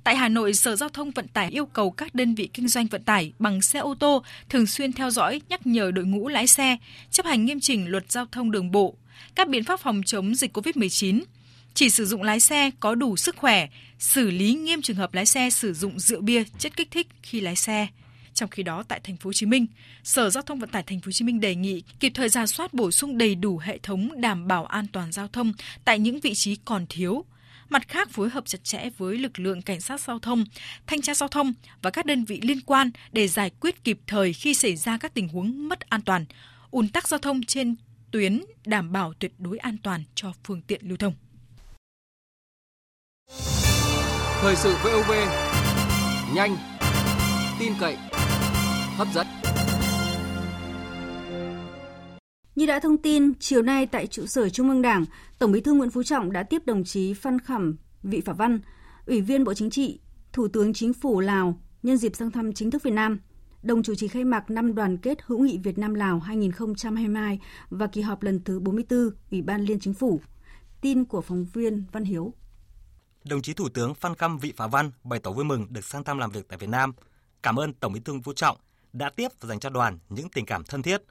Tại 0.03 0.15
Hà 0.15 0.29
Nội, 0.29 0.53
Sở 0.53 0.75
Giao 0.75 0.89
thông 0.89 1.11
Vận 1.11 1.27
tải 1.27 1.49
yêu 1.49 1.65
cầu 1.65 1.91
các 1.91 2.15
đơn 2.15 2.35
vị 2.35 2.49
kinh 2.53 2.67
doanh 2.67 2.87
vận 2.87 3.03
tải 3.03 3.33
bằng 3.39 3.61
xe 3.61 3.79
ô 3.79 3.95
tô 3.99 4.23
thường 4.49 4.67
xuyên 4.67 4.93
theo 4.93 5.09
dõi, 5.09 5.41
nhắc 5.49 5.67
nhở 5.67 5.91
đội 5.91 6.05
ngũ 6.05 6.27
lái 6.27 6.47
xe, 6.47 6.77
chấp 7.11 7.25
hành 7.25 7.45
nghiêm 7.45 7.59
chỉnh 7.59 7.87
luật 7.87 8.11
giao 8.11 8.25
thông 8.31 8.51
đường 8.51 8.71
bộ, 8.71 8.95
các 9.35 9.49
biện 9.49 9.63
pháp 9.63 9.79
phòng 9.79 10.01
chống 10.05 10.35
dịch 10.35 10.57
COVID-19, 10.57 11.21
chỉ 11.73 11.89
sử 11.89 12.05
dụng 12.05 12.23
lái 12.23 12.39
xe 12.39 12.71
có 12.79 12.95
đủ 12.95 13.17
sức 13.17 13.35
khỏe, 13.35 13.67
xử 13.99 14.31
lý 14.31 14.53
nghiêm 14.53 14.81
trường 14.81 14.97
hợp 14.97 15.13
lái 15.13 15.25
xe 15.25 15.49
sử 15.49 15.73
dụng 15.73 15.99
rượu 15.99 16.21
bia, 16.21 16.43
chất 16.59 16.77
kích 16.77 16.91
thích 16.91 17.07
khi 17.23 17.41
lái 17.41 17.55
xe. 17.55 17.87
Trong 18.33 18.49
khi 18.49 18.63
đó 18.63 18.83
tại 18.87 18.99
thành 19.03 19.17
phố 19.17 19.27
Hồ 19.27 19.33
Chí 19.33 19.45
Minh, 19.45 19.67
Sở 20.03 20.29
Giao 20.29 20.43
thông 20.43 20.59
Vận 20.59 20.69
tải 20.69 20.83
thành 20.83 20.99
phố 20.99 21.05
Hồ 21.05 21.11
Chí 21.11 21.25
Minh 21.25 21.39
đề 21.39 21.55
nghị 21.55 21.83
kịp 21.99 22.11
thời 22.15 22.29
ra 22.29 22.45
soát 22.45 22.73
bổ 22.73 22.91
sung 22.91 23.17
đầy 23.17 23.35
đủ 23.35 23.57
hệ 23.57 23.77
thống 23.77 24.21
đảm 24.21 24.47
bảo 24.47 24.65
an 24.65 24.87
toàn 24.87 25.11
giao 25.11 25.27
thông 25.27 25.53
tại 25.85 25.99
những 25.99 26.19
vị 26.19 26.33
trí 26.33 26.55
còn 26.55 26.85
thiếu. 26.89 27.25
Mặt 27.69 27.87
khác 27.87 28.09
phối 28.09 28.29
hợp 28.29 28.45
chặt 28.45 28.63
chẽ 28.63 28.89
với 28.97 29.17
lực 29.17 29.39
lượng 29.39 29.61
cảnh 29.61 29.81
sát 29.81 30.01
giao 30.01 30.19
thông, 30.19 30.45
thanh 30.87 31.01
tra 31.01 31.13
giao 31.13 31.29
thông 31.29 31.53
và 31.81 31.89
các 31.89 32.05
đơn 32.05 32.25
vị 32.25 32.39
liên 32.43 32.61
quan 32.61 32.91
để 33.11 33.27
giải 33.27 33.51
quyết 33.59 33.83
kịp 33.83 33.99
thời 34.07 34.33
khi 34.33 34.53
xảy 34.53 34.75
ra 34.75 34.97
các 34.97 35.13
tình 35.13 35.27
huống 35.27 35.69
mất 35.69 35.79
an 35.79 36.01
toàn, 36.01 36.25
ùn 36.71 36.87
tắc 36.87 37.07
giao 37.07 37.19
thông 37.19 37.43
trên 37.43 37.75
tuyến 38.11 38.41
đảm 38.65 38.91
bảo 38.91 39.13
tuyệt 39.19 39.33
đối 39.37 39.57
an 39.57 39.77
toàn 39.83 40.03
cho 40.15 40.33
phương 40.43 40.61
tiện 40.61 40.81
lưu 40.83 40.97
thông. 40.97 41.13
Thời 44.41 44.55
sự 44.55 44.75
VOV 44.83 45.11
nhanh, 46.35 46.57
tin 47.59 47.73
cậy, 47.79 47.97
hấp 49.03 49.13
dẫn. 49.13 49.27
Như 52.55 52.65
đã 52.65 52.79
thông 52.79 52.97
tin, 52.97 53.33
chiều 53.39 53.61
nay 53.61 53.85
tại 53.85 54.07
trụ 54.07 54.25
sở 54.25 54.49
Trung 54.49 54.69
ương 54.69 54.81
Đảng, 54.81 55.05
Tổng 55.39 55.51
Bí 55.51 55.61
thư 55.61 55.73
Nguyễn 55.73 55.89
Phú 55.89 56.03
Trọng 56.03 56.31
đã 56.31 56.43
tiếp 56.43 56.61
đồng 56.65 56.83
chí 56.83 57.13
Phan 57.13 57.39
Khẩm 57.39 57.77
Vị 58.03 58.21
Phả 58.21 58.33
Văn, 58.33 58.59
Ủy 59.05 59.21
viên 59.21 59.43
Bộ 59.43 59.53
Chính 59.53 59.69
trị, 59.69 59.99
Thủ 60.33 60.47
tướng 60.47 60.73
Chính 60.73 60.93
phủ 60.93 61.19
Lào 61.19 61.59
nhân 61.83 61.97
dịp 61.97 62.15
sang 62.15 62.31
thăm 62.31 62.53
chính 62.53 62.71
thức 62.71 62.83
Việt 62.83 62.91
Nam. 62.91 63.19
Đồng 63.63 63.83
chủ 63.83 63.95
trì 63.95 64.07
khai 64.07 64.23
mạc 64.23 64.49
năm 64.49 64.75
đoàn 64.75 64.97
kết 64.97 65.17
hữu 65.25 65.39
nghị 65.39 65.57
Việt 65.57 65.77
Nam 65.77 65.93
Lào 65.93 66.19
2022 66.19 67.39
và 67.69 67.87
kỳ 67.87 68.01
họp 68.01 68.23
lần 68.23 68.43
thứ 68.43 68.59
44 68.59 69.09
Ủy 69.31 69.41
ban 69.41 69.61
Liên 69.61 69.79
Chính 69.79 69.93
phủ. 69.93 70.21
Tin 70.81 71.05
của 71.05 71.21
phóng 71.21 71.45
viên 71.53 71.83
Văn 71.91 72.03
Hiếu. 72.03 72.33
Đồng 73.23 73.41
chí 73.41 73.53
Thủ 73.53 73.69
tướng 73.69 73.95
Phan 73.95 74.15
Khâm 74.15 74.37
Vị 74.37 74.53
Phả 74.57 74.67
Văn 74.67 74.91
bày 75.03 75.19
tỏ 75.19 75.31
vui 75.31 75.45
mừng 75.45 75.67
được 75.69 75.85
sang 75.85 76.03
thăm 76.03 76.17
làm 76.17 76.31
việc 76.31 76.47
tại 76.47 76.57
Việt 76.57 76.69
Nam. 76.69 76.93
Cảm 77.43 77.59
ơn 77.59 77.73
Tổng 77.73 77.93
Bí 77.93 77.99
thư 77.99 78.13
Nguyễn 78.13 78.23
Phú 78.23 78.33
Trọng 78.33 78.57
đã 78.93 79.09
tiếp 79.09 79.27
và 79.39 79.47
dành 79.47 79.59
cho 79.59 79.69
đoàn 79.69 79.99
những 80.09 80.29
tình 80.29 80.45
cảm 80.45 80.63
thân 80.63 80.81
thiết. 80.81 81.01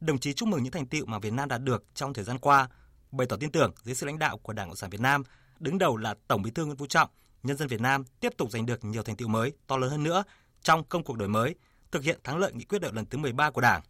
Đồng 0.00 0.18
chí 0.18 0.32
chúc 0.32 0.48
mừng 0.48 0.62
những 0.62 0.72
thành 0.72 0.86
tựu 0.86 1.06
mà 1.06 1.18
Việt 1.18 1.32
Nam 1.32 1.48
đạt 1.48 1.62
được 1.62 1.84
trong 1.94 2.14
thời 2.14 2.24
gian 2.24 2.38
qua, 2.38 2.68
bày 3.12 3.26
tỏ 3.26 3.36
tin 3.36 3.52
tưởng 3.52 3.72
dưới 3.82 3.94
sự 3.94 4.06
lãnh 4.06 4.18
đạo 4.18 4.38
của 4.38 4.52
Đảng 4.52 4.68
Cộng 4.68 4.76
sản 4.76 4.90
Việt 4.90 5.00
Nam, 5.00 5.22
đứng 5.58 5.78
đầu 5.78 5.96
là 5.96 6.14
Tổng 6.28 6.42
Bí 6.42 6.50
thư 6.50 6.64
Nguyễn 6.64 6.76
Phú 6.76 6.86
Trọng, 6.86 7.10
nhân 7.42 7.56
dân 7.56 7.68
Việt 7.68 7.80
Nam 7.80 8.04
tiếp 8.20 8.32
tục 8.36 8.50
giành 8.50 8.66
được 8.66 8.84
nhiều 8.84 9.02
thành 9.02 9.16
tựu 9.16 9.28
mới 9.28 9.52
to 9.66 9.76
lớn 9.76 9.90
hơn 9.90 10.02
nữa 10.02 10.24
trong 10.62 10.84
công 10.84 11.04
cuộc 11.04 11.16
đổi 11.16 11.28
mới, 11.28 11.54
thực 11.90 12.02
hiện 12.02 12.20
thắng 12.24 12.38
lợi 12.38 12.52
nghị 12.52 12.64
quyết 12.64 12.78
đại 12.78 12.92
lần 12.94 13.06
thứ 13.06 13.18
13 13.18 13.50
của 13.50 13.60
Đảng. 13.60 13.82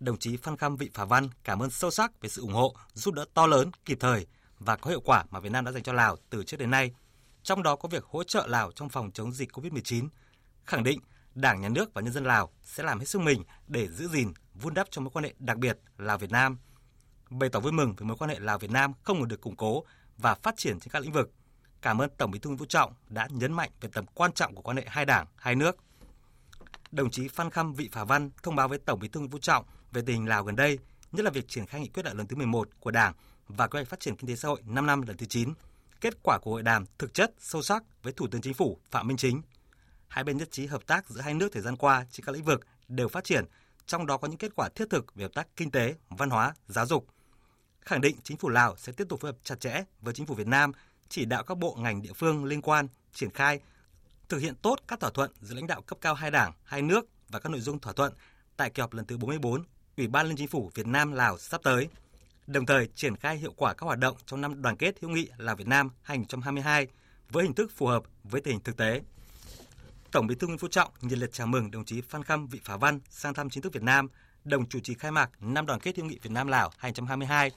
Đồng 0.00 0.18
chí 0.18 0.36
Phan 0.36 0.56
Khâm 0.56 0.76
Vị 0.76 0.90
Phả 0.94 1.04
Văn 1.04 1.28
cảm 1.44 1.62
ơn 1.62 1.70
sâu 1.70 1.90
sắc 1.90 2.20
về 2.20 2.28
sự 2.28 2.42
ủng 2.42 2.52
hộ, 2.52 2.76
giúp 2.92 3.14
đỡ 3.14 3.24
to 3.34 3.46
lớn, 3.46 3.70
kịp 3.84 3.98
thời 4.00 4.26
và 4.58 4.76
có 4.76 4.90
hiệu 4.90 5.00
quả 5.00 5.24
mà 5.30 5.40
Việt 5.40 5.52
Nam 5.52 5.64
đã 5.64 5.72
dành 5.72 5.82
cho 5.82 5.92
Lào 5.92 6.16
từ 6.30 6.44
trước 6.44 6.56
đến 6.56 6.70
nay, 6.70 6.90
trong 7.42 7.62
đó 7.62 7.76
có 7.76 7.88
việc 7.88 8.04
hỗ 8.04 8.24
trợ 8.24 8.46
Lào 8.46 8.72
trong 8.72 8.88
phòng 8.88 9.10
chống 9.12 9.32
dịch 9.32 9.52
COVID-19, 9.52 10.08
khẳng 10.64 10.84
định 10.84 11.00
Đảng, 11.36 11.60
Nhà 11.60 11.68
nước 11.68 11.94
và 11.94 12.02
nhân 12.02 12.12
dân 12.12 12.24
Lào 12.24 12.50
sẽ 12.62 12.82
làm 12.82 12.98
hết 12.98 13.04
sức 13.04 13.20
mình 13.20 13.42
để 13.68 13.88
giữ 13.88 14.08
gìn, 14.08 14.32
vun 14.54 14.74
đắp 14.74 14.86
cho 14.90 15.00
mối 15.00 15.10
quan 15.10 15.24
hệ 15.24 15.34
đặc 15.38 15.58
biệt 15.58 15.78
Lào-Việt 15.98 16.30
Nam. 16.30 16.58
Bày 17.30 17.48
tỏ 17.48 17.60
vui 17.60 17.72
mừng 17.72 17.94
về 17.96 18.06
mối 18.06 18.16
quan 18.16 18.30
hệ 18.30 18.38
Lào-Việt 18.38 18.70
Nam 18.70 18.92
không 19.02 19.18
ngừng 19.18 19.28
được 19.28 19.40
củng 19.40 19.56
cố 19.56 19.84
và 20.18 20.34
phát 20.34 20.56
triển 20.56 20.80
trên 20.80 20.90
các 20.90 21.02
lĩnh 21.02 21.12
vực. 21.12 21.32
Cảm 21.82 21.98
ơn 21.98 22.10
Tổng 22.18 22.30
Bí 22.30 22.38
thư 22.38 22.50
Nguyễn 22.50 22.58
Phú 22.58 22.64
Trọng 22.68 22.94
đã 23.08 23.28
nhấn 23.30 23.52
mạnh 23.52 23.70
về 23.80 23.88
tầm 23.92 24.04
quan 24.14 24.32
trọng 24.32 24.54
của 24.54 24.62
quan 24.62 24.76
hệ 24.76 24.84
hai 24.86 25.04
đảng, 25.04 25.26
hai 25.36 25.54
nước. 25.54 25.76
Đồng 26.90 27.10
chí 27.10 27.28
Phan 27.28 27.50
Khâm 27.50 27.74
Vị 27.74 27.88
Phả 27.92 28.04
Văn 28.04 28.30
thông 28.42 28.56
báo 28.56 28.68
với 28.68 28.78
Tổng 28.78 29.00
Bí 29.00 29.08
thư 29.08 29.20
Nguyễn 29.20 29.30
Phú 29.30 29.38
Trọng 29.38 29.64
về 29.92 30.02
tình 30.06 30.16
hình 30.16 30.28
Lào 30.28 30.44
gần 30.44 30.56
đây, 30.56 30.78
nhất 31.12 31.24
là 31.24 31.30
việc 31.30 31.48
triển 31.48 31.66
khai 31.66 31.80
nghị 31.80 31.88
quyết 31.88 32.02
đại 32.02 32.14
lần 32.14 32.26
thứ 32.26 32.36
11 32.36 32.68
của 32.80 32.90
Đảng 32.90 33.12
và 33.48 33.68
kế 33.68 33.78
hoạch 33.78 33.88
phát 33.88 34.00
triển 34.00 34.16
kinh 34.16 34.28
tế 34.28 34.36
xã 34.36 34.48
hội 34.48 34.62
5 34.66 34.86
năm 34.86 35.02
lần 35.02 35.16
thứ 35.16 35.26
9. 35.26 35.54
Kết 36.00 36.22
quả 36.22 36.38
của 36.38 36.50
hội 36.50 36.62
đàm 36.62 36.84
thực 36.98 37.14
chất, 37.14 37.34
sâu 37.38 37.62
sắc 37.62 37.82
với 38.02 38.12
Thủ 38.12 38.26
tướng 38.30 38.40
Chính 38.40 38.54
phủ 38.54 38.78
Phạm 38.90 39.08
Minh 39.08 39.16
Chính. 39.16 39.42
Hai 40.08 40.24
bên 40.24 40.36
nhất 40.36 40.48
trí 40.50 40.66
hợp 40.66 40.86
tác 40.86 41.08
giữa 41.08 41.20
hai 41.20 41.34
nước 41.34 41.48
thời 41.52 41.62
gian 41.62 41.76
qua 41.76 42.06
trên 42.10 42.26
các 42.26 42.32
lĩnh 42.32 42.44
vực 42.44 42.66
đều 42.88 43.08
phát 43.08 43.24
triển, 43.24 43.44
trong 43.86 44.06
đó 44.06 44.16
có 44.16 44.28
những 44.28 44.38
kết 44.38 44.52
quả 44.56 44.68
thiết 44.68 44.90
thực 44.90 45.14
về 45.14 45.22
hợp 45.24 45.34
tác 45.34 45.48
kinh 45.56 45.70
tế, 45.70 45.94
văn 46.08 46.30
hóa, 46.30 46.54
giáo 46.68 46.86
dục. 46.86 47.06
Khẳng 47.80 48.00
định 48.00 48.16
chính 48.22 48.36
phủ 48.36 48.48
Lào 48.48 48.76
sẽ 48.76 48.92
tiếp 48.92 49.06
tục 49.08 49.20
phối 49.20 49.32
hợp 49.32 49.38
chặt 49.42 49.60
chẽ 49.60 49.84
với 50.00 50.14
chính 50.14 50.26
phủ 50.26 50.34
Việt 50.34 50.46
Nam, 50.46 50.72
chỉ 51.08 51.24
đạo 51.24 51.42
các 51.44 51.58
bộ 51.58 51.76
ngành 51.78 52.02
địa 52.02 52.12
phương 52.12 52.44
liên 52.44 52.62
quan 52.62 52.88
triển 53.12 53.30
khai 53.30 53.60
thực 54.28 54.38
hiện 54.38 54.54
tốt 54.62 54.76
các 54.88 55.00
thỏa 55.00 55.10
thuận 55.10 55.30
giữa 55.40 55.54
lãnh 55.54 55.66
đạo 55.66 55.82
cấp 55.82 55.98
cao 56.00 56.14
hai 56.14 56.30
đảng, 56.30 56.52
hai 56.64 56.82
nước 56.82 57.06
và 57.28 57.40
các 57.40 57.48
nội 57.48 57.60
dung 57.60 57.78
thỏa 57.78 57.92
thuận 57.92 58.12
tại 58.56 58.70
kỳ 58.70 58.80
họp 58.80 58.92
lần 58.92 59.06
thứ 59.06 59.16
44 59.16 59.64
Ủy 59.96 60.06
ban 60.06 60.26
Liên 60.26 60.36
chính 60.36 60.48
phủ 60.48 60.70
Việt 60.74 60.86
Nam 60.86 61.12
Lào 61.12 61.38
sắp 61.38 61.60
tới 61.64 61.88
đồng 62.46 62.66
thời 62.66 62.88
triển 62.94 63.16
khai 63.16 63.36
hiệu 63.36 63.52
quả 63.56 63.74
các 63.74 63.84
hoạt 63.84 63.98
động 63.98 64.16
trong 64.26 64.40
năm 64.40 64.62
đoàn 64.62 64.76
kết 64.76 64.94
hữu 65.00 65.10
nghị 65.10 65.28
Lào 65.36 65.56
Việt 65.56 65.66
Nam 65.66 65.90
2022 66.02 66.86
với 67.30 67.44
hình 67.44 67.54
thức 67.54 67.72
phù 67.76 67.86
hợp 67.86 68.02
với 68.24 68.40
tình 68.40 68.52
hình 68.52 68.62
thực 68.62 68.76
tế. 68.76 69.00
Tổng 70.12 70.26
Bí 70.26 70.34
thư 70.34 70.46
Nguyễn 70.46 70.58
Phú 70.58 70.68
Trọng 70.68 70.90
nhiệt 71.00 71.18
liệt 71.18 71.32
chào 71.32 71.46
mừng 71.46 71.70
đồng 71.70 71.84
chí 71.84 72.00
Phan 72.00 72.22
Khâm 72.22 72.46
Vị 72.46 72.60
Phá 72.64 72.76
Văn 72.76 73.00
sang 73.10 73.34
thăm 73.34 73.50
chính 73.50 73.62
thức 73.62 73.72
Việt 73.72 73.82
Nam, 73.82 74.08
đồng 74.44 74.68
chủ 74.68 74.80
trì 74.80 74.94
khai 74.94 75.10
mạc 75.10 75.30
năm 75.40 75.66
đoàn 75.66 75.80
kết 75.80 75.96
hữu 75.96 76.06
nghị 76.06 76.18
Việt 76.22 76.30
Nam 76.30 76.48
Lào 76.48 76.70
2022 76.78 77.50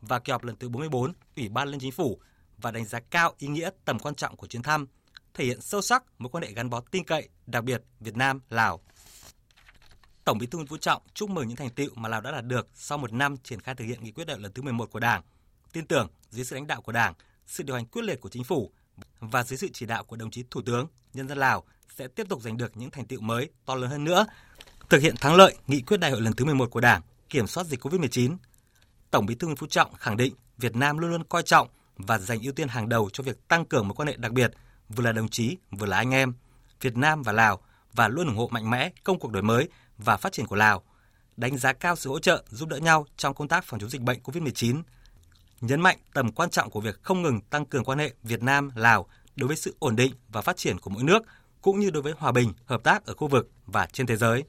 và 0.00 0.18
kỳ 0.18 0.30
họp 0.32 0.44
lần 0.44 0.56
thứ 0.56 0.68
44 0.68 1.12
Ủy 1.36 1.48
ban 1.48 1.68
Liên 1.68 1.80
chính 1.80 1.92
phủ 1.92 2.20
và 2.58 2.70
đánh 2.70 2.84
giá 2.84 3.00
cao 3.10 3.34
ý 3.38 3.48
nghĩa 3.48 3.70
tầm 3.84 3.98
quan 3.98 4.14
trọng 4.14 4.36
của 4.36 4.46
chuyến 4.46 4.62
thăm, 4.62 4.86
thể 5.34 5.44
hiện 5.44 5.60
sâu 5.60 5.82
sắc 5.82 6.04
mối 6.18 6.30
quan 6.30 6.44
hệ 6.44 6.52
gắn 6.52 6.70
bó 6.70 6.80
tin 6.80 7.04
cậy, 7.04 7.28
đặc 7.46 7.64
biệt 7.64 7.82
Việt 8.00 8.16
Nam 8.16 8.40
Lào. 8.50 8.80
Tổng 10.24 10.38
Bí 10.38 10.46
thư 10.46 10.58
Nguyễn 10.58 10.68
Phú 10.68 10.76
Trọng 10.76 11.02
chúc 11.14 11.30
mừng 11.30 11.48
những 11.48 11.56
thành 11.56 11.70
tựu 11.70 11.90
mà 11.94 12.08
Lào 12.08 12.20
đã 12.20 12.30
đạt 12.30 12.44
được 12.44 12.68
sau 12.74 12.98
một 12.98 13.12
năm 13.12 13.36
triển 13.36 13.60
khai 13.60 13.74
thực 13.74 13.84
hiện 13.84 14.04
nghị 14.04 14.12
quyết 14.12 14.24
đại 14.24 14.38
lần 14.38 14.52
thứ 14.52 14.62
11 14.62 14.90
của 14.90 15.00
Đảng. 15.00 15.22
Tin 15.72 15.86
tưởng 15.86 16.08
dưới 16.30 16.44
sự 16.44 16.54
lãnh 16.56 16.66
đạo 16.66 16.80
của 16.80 16.92
Đảng, 16.92 17.14
sự 17.46 17.64
điều 17.64 17.76
hành 17.76 17.86
quyết 17.86 18.02
liệt 18.02 18.20
của 18.20 18.28
chính 18.28 18.44
phủ 18.44 18.72
và 19.20 19.42
dưới 19.42 19.56
sự 19.56 19.68
chỉ 19.72 19.86
đạo 19.86 20.04
của 20.04 20.16
đồng 20.16 20.30
chí 20.30 20.44
Thủ 20.50 20.62
tướng, 20.66 20.86
nhân 21.14 21.28
dân 21.28 21.38
Lào 21.38 21.64
sẽ 21.98 22.08
tiếp 22.08 22.26
tục 22.28 22.42
giành 22.42 22.56
được 22.56 22.76
những 22.76 22.90
thành 22.90 23.04
tựu 23.04 23.20
mới 23.20 23.48
to 23.66 23.74
lớn 23.74 23.90
hơn 23.90 24.04
nữa, 24.04 24.26
thực 24.88 25.02
hiện 25.02 25.14
thắng 25.16 25.36
lợi 25.36 25.56
nghị 25.66 25.80
quyết 25.80 26.00
đại 26.00 26.10
hội 26.10 26.20
lần 26.20 26.32
thứ 26.32 26.44
11 26.44 26.70
của 26.70 26.80
Đảng, 26.80 27.02
kiểm 27.30 27.46
soát 27.46 27.64
dịch 27.64 27.86
COVID-19. 27.86 28.36
Tổng 29.10 29.26
Bí 29.26 29.34
thư 29.34 29.46
Nguyễn 29.46 29.56
Phú 29.56 29.66
Trọng 29.66 29.94
khẳng 29.94 30.16
định 30.16 30.34
Việt 30.58 30.76
Nam 30.76 30.98
luôn 30.98 31.10
luôn 31.10 31.24
coi 31.24 31.42
trọng 31.42 31.68
và 31.96 32.18
dành 32.18 32.42
ưu 32.42 32.52
tiên 32.52 32.68
hàng 32.68 32.88
đầu 32.88 33.10
cho 33.12 33.22
việc 33.22 33.48
tăng 33.48 33.64
cường 33.64 33.88
mối 33.88 33.94
quan 33.94 34.08
hệ 34.08 34.16
đặc 34.16 34.32
biệt 34.32 34.52
vừa 34.88 35.04
là 35.04 35.12
đồng 35.12 35.28
chí 35.28 35.56
vừa 35.70 35.86
là 35.86 35.96
anh 35.96 36.10
em 36.10 36.32
Việt 36.80 36.96
Nam 36.96 37.22
và 37.22 37.32
Lào 37.32 37.60
và 37.92 38.08
luôn 38.08 38.26
ủng 38.26 38.36
hộ 38.36 38.48
mạnh 38.52 38.70
mẽ 38.70 38.90
công 39.04 39.18
cuộc 39.18 39.32
đổi 39.32 39.42
mới 39.42 39.68
và 39.98 40.16
phát 40.16 40.32
triển 40.32 40.46
của 40.46 40.56
Lào, 40.56 40.82
đánh 41.36 41.58
giá 41.58 41.72
cao 41.72 41.96
sự 41.96 42.10
hỗ 42.10 42.18
trợ 42.18 42.44
giúp 42.50 42.68
đỡ 42.68 42.76
nhau 42.76 43.06
trong 43.16 43.34
công 43.34 43.48
tác 43.48 43.64
phòng 43.64 43.80
chống 43.80 43.90
dịch 43.90 44.02
bệnh 44.02 44.18
COVID-19, 44.24 44.82
nhấn 45.60 45.80
mạnh 45.80 45.98
tầm 46.14 46.32
quan 46.32 46.50
trọng 46.50 46.70
của 46.70 46.80
việc 46.80 47.02
không 47.02 47.22
ngừng 47.22 47.40
tăng 47.40 47.66
cường 47.66 47.84
quan 47.84 47.98
hệ 47.98 48.14
Việt 48.22 48.42
Nam 48.42 48.70
Lào 48.74 49.06
đối 49.36 49.48
với 49.48 49.56
sự 49.56 49.76
ổn 49.78 49.96
định 49.96 50.12
và 50.28 50.42
phát 50.42 50.56
triển 50.56 50.78
của 50.78 50.90
mỗi 50.90 51.02
nước 51.02 51.22
cũng 51.66 51.80
như 51.80 51.90
đối 51.90 52.02
với 52.02 52.12
hòa 52.18 52.32
bình, 52.32 52.52
hợp 52.64 52.84
tác 52.84 53.06
ở 53.06 53.14
khu 53.14 53.28
vực 53.28 53.50
và 53.66 53.86
trên 53.92 54.06
thế 54.06 54.16
giới. 54.16 54.44